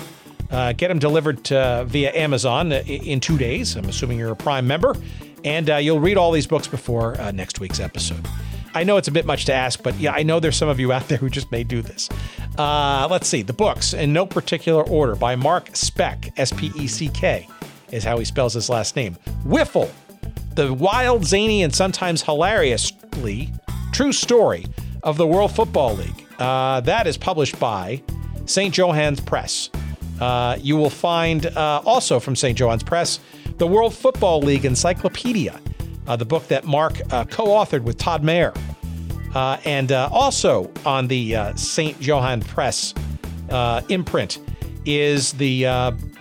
Uh, 0.50 0.74
get 0.74 0.88
them 0.88 1.00
delivered 1.00 1.52
uh, 1.52 1.84
via 1.86 2.12
Amazon 2.14 2.72
uh, 2.72 2.82
in 2.86 3.20
two 3.20 3.38
days. 3.38 3.76
I'm 3.76 3.86
assuming 3.86 4.18
you're 4.18 4.32
a 4.32 4.36
Prime 4.36 4.66
member, 4.66 4.96
and 5.44 5.70
uh, 5.70 5.76
you'll 5.78 6.00
read 6.00 6.18
all 6.18 6.32
these 6.32 6.48
books 6.48 6.68
before 6.68 7.16
next 7.34 7.60
week's 7.60 7.80
episode. 7.80 8.28
I 8.74 8.84
know 8.84 8.98
it's 8.98 9.08
a 9.08 9.12
bit 9.12 9.26
much 9.26 9.46
to 9.46 9.54
ask, 9.54 9.82
but 9.82 9.96
yeah, 10.00 10.14
I 10.14 10.24
know 10.24 10.40
there's 10.40 10.56
some 10.56 10.70
of 10.70 10.80
you 10.80 10.92
out 10.92 11.08
there 11.08 11.18
who 11.18 11.30
just 11.30 11.52
may 11.52 11.64
do 11.64 11.82
this. 11.82 12.10
let's 12.58 13.28
see 13.28 13.42
the 13.42 13.54
books 13.54 13.94
in 13.94 14.14
no 14.14 14.26
particular 14.26 14.84
order 14.84 15.16
by 15.16 15.36
Mark 15.36 15.76
Speck, 15.76 16.32
S 16.38 16.52
P 16.52 16.72
E 16.76 16.88
C 16.88 17.10
K 17.10 17.48
is 17.92 18.04
how 18.04 18.18
he 18.18 18.26
spells 18.26 18.54
his 18.54 18.70
last 18.70 18.96
name. 18.96 19.18
Wiffle, 19.46 19.90
the 20.56 20.74
wild, 20.74 21.26
zany, 21.26 21.64
and 21.64 21.74
sometimes 21.74 22.22
hilariously 22.22 23.52
true 23.92 24.12
story 24.12 24.66
of 25.04 25.18
the 25.18 25.28
World 25.28 25.56
Football 25.56 25.96
League. 25.96 26.26
Uh, 26.38 26.82
that 26.82 27.08
is 27.08 27.18
published 27.18 27.60
by 27.60 28.02
St. 28.46 28.78
Johann 28.78 29.16
Press. 29.18 29.70
Uh, 30.20 30.58
you 30.62 30.76
will 30.76 30.90
find 30.90 31.46
uh, 31.46 31.82
also 31.86 32.20
from 32.20 32.36
St. 32.36 32.60
Johann 32.60 32.80
Press 32.80 33.20
the 33.58 33.68
World 33.68 33.94
Football 33.94 34.40
League 34.40 34.64
Encyclopedia, 34.64 35.60
uh, 36.08 36.16
the 36.16 36.26
book 36.26 36.48
that 36.48 36.64
Mark 36.66 36.94
uh, 37.12 37.26
co 37.26 37.48
authored 37.48 37.84
with 37.84 37.98
Todd 37.98 38.24
Maher. 38.24 38.54
Uh, 39.36 39.58
and 39.66 39.92
uh, 39.92 40.10
also 40.12 40.72
on 40.86 41.08
the 41.08 41.36
St. 41.56 42.02
Johann 42.02 42.42
Press 42.42 42.94
imprint 43.90 44.40
is 44.86 45.34
the 45.34 45.64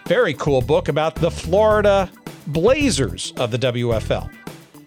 very 0.06 0.34
cool 0.34 0.60
book 0.60 0.88
about 0.88 1.14
the 1.14 1.30
Florida 1.30 2.10
Blazers 2.48 3.32
of 3.36 3.50
the 3.50 3.58
WFL 3.58 4.30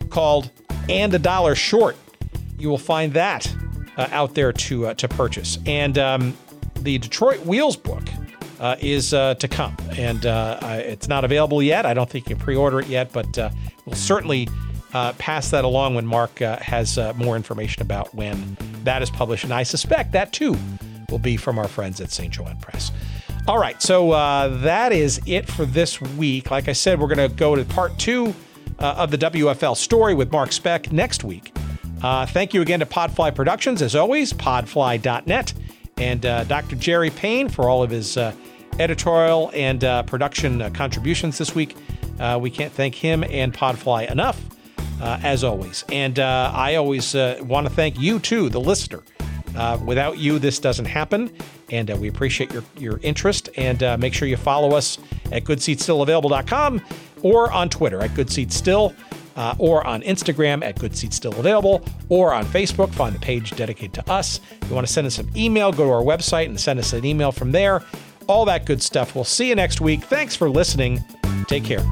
called 0.10 0.52
And 0.90 1.14
a 1.14 1.20
Dollar 1.20 1.56
Short. 1.56 1.96
You 2.60 2.70
will 2.70 2.78
find 2.78 3.14
that 3.14 3.52
out 3.98 4.36
there 4.36 4.52
to, 4.52 4.94
to 4.94 5.08
purchase. 5.08 5.58
And 5.66 5.98
um, 5.98 6.38
the 6.82 6.98
Detroit 6.98 7.46
Wheels 7.46 7.78
book 7.78 8.04
uh, 8.62 8.76
is 8.80 9.14
uh, 9.14 9.34
to 9.36 9.48
come. 9.48 9.76
And 9.98 10.26
uh, 10.26 10.60
it's 10.62 11.08
not 11.08 11.26
available 11.26 11.62
yet. 11.62 11.86
I 11.86 11.94
don't 11.94 12.10
think 12.10 12.30
you 12.30 12.36
can 12.36 12.46
pre 12.46 12.56
order 12.56 12.80
it 12.80 12.88
yet, 12.88 13.12
but 13.12 13.38
uh, 13.38 13.50
we'll 13.86 13.96
certainly 13.96 14.48
uh, 14.94 15.14
pass 15.14 15.50
that 15.50 15.66
along 15.66 15.96
when 15.96 16.06
Mark 16.06 16.42
uh, 16.42 16.58
has 16.58 16.98
more 17.16 17.36
information 17.36 17.82
about 17.82 18.14
when 18.14 18.56
that 18.84 19.02
is 19.02 19.10
published. 19.10 19.44
And 19.44 19.54
I 19.54 19.64
suspect 19.64 20.12
that 20.14 20.32
too 20.32 20.56
will 21.10 21.20
be 21.20 21.36
from 21.38 21.60
our 21.60 21.68
friends 21.68 22.00
at 22.00 22.12
St. 22.12 22.34
Johann 22.38 22.58
Press. 22.58 22.92
All 23.48 23.58
right, 23.58 23.82
so 23.82 24.12
that 24.62 24.92
is 24.92 25.20
it 25.26 25.50
for 25.50 25.66
this 25.66 26.00
week. 26.00 26.52
Like 26.52 26.68
I 26.70 26.74
said, 26.74 27.00
we're 27.00 27.14
going 27.14 27.30
to 27.30 27.36
go 27.36 27.56
to 27.56 27.66
part 27.66 27.98
two 27.98 28.34
of 28.78 29.10
the 29.10 29.18
WFL 29.18 29.76
story 29.76 30.14
with 30.14 30.32
Mark 30.32 30.52
Speck 30.52 30.92
next 30.92 31.24
week. 31.24 31.52
thank 32.00 32.54
you 32.54 32.62
again 32.62 32.80
to 32.82 32.86
Podfly 32.86 33.34
Productions, 33.34 33.82
as 33.82 33.96
always, 33.96 34.32
podfly.net, 34.32 35.54
and 35.98 36.22
Dr. 36.22 36.76
Jerry 36.76 37.10
Payne 37.10 37.50
for 37.50 37.68
all 37.68 37.82
of 37.82 37.90
his 37.90 38.16
editorial 38.82 39.52
and 39.54 39.84
uh, 39.84 40.04
production 40.04 40.62
uh, 40.62 40.70
contributions 40.72 41.38
this 41.38 41.56
week. 41.56 41.78
Uh, 42.20 42.38
we 42.42 42.50
can't 42.50 42.74
thank 42.74 42.96
him 42.96 43.24
and 43.24 43.54
Podfly 43.54 44.10
enough, 44.12 44.44
uh, 45.02 45.20
as 45.24 45.44
always. 45.44 45.86
And 45.92 46.20
I 46.20 46.76
always 46.76 47.14
want 47.14 47.68
to 47.68 47.74
thank 47.74 48.00
you, 48.00 48.20
too, 48.20 48.50
the 48.50 48.60
listener. 48.60 49.04
without 49.86 50.18
you, 50.18 50.40
this 50.40 50.60
doesn't 50.60 50.86
happen. 50.86 51.32
And 51.70 51.90
we 52.00 52.10
appreciate 52.10 52.52
your, 52.52 52.64
your 52.78 53.00
interest. 53.02 53.50
And 53.56 53.82
make 54.00 54.14
sure 54.14 54.28
you 54.28 54.38
follow 54.38 54.76
us 54.76 54.98
at 55.32 55.44
goodseatsstillavailable.com 55.46 56.82
or 57.22 57.52
on 57.52 57.70
Twitter 57.70 58.02
at 58.02 58.12
goodseatstill. 58.12 58.96
Uh, 59.34 59.56
or 59.60 59.88
on 59.88 60.02
Instagram 60.02 60.62
at 60.62 60.78
Good 60.78 60.94
Seats 60.96 61.16
Still 61.16 61.32
Available, 61.40 61.86
or 62.10 62.34
on 62.34 62.44
Facebook, 62.44 62.94
find 62.94 63.16
the 63.16 63.20
page 63.20 63.52
dedicated 63.52 63.94
to 63.94 64.12
us. 64.12 64.42
If 64.62 64.68
you 64.68 64.76
want 64.76 64.86
to 64.86 64.92
send 64.92 65.08
us 65.08 65.20
an 65.20 65.32
email, 65.38 65.72
go 65.72 65.86
to 65.86 65.90
our 65.90 66.04
website 66.04 66.48
and 66.48 66.60
send 66.60 66.80
us 66.80 66.92
an 66.92 67.06
email 67.06 67.32
from 67.32 67.54
there 67.54 67.82
all 68.32 68.46
that 68.46 68.66
good 68.66 68.82
stuff. 68.82 69.14
We'll 69.14 69.24
see 69.24 69.50
you 69.50 69.56
next 69.56 69.82
week. 69.82 70.04
Thanks 70.06 70.36
for 70.36 70.50
listening. 70.50 71.04
Take 71.48 71.66
care. 71.66 71.84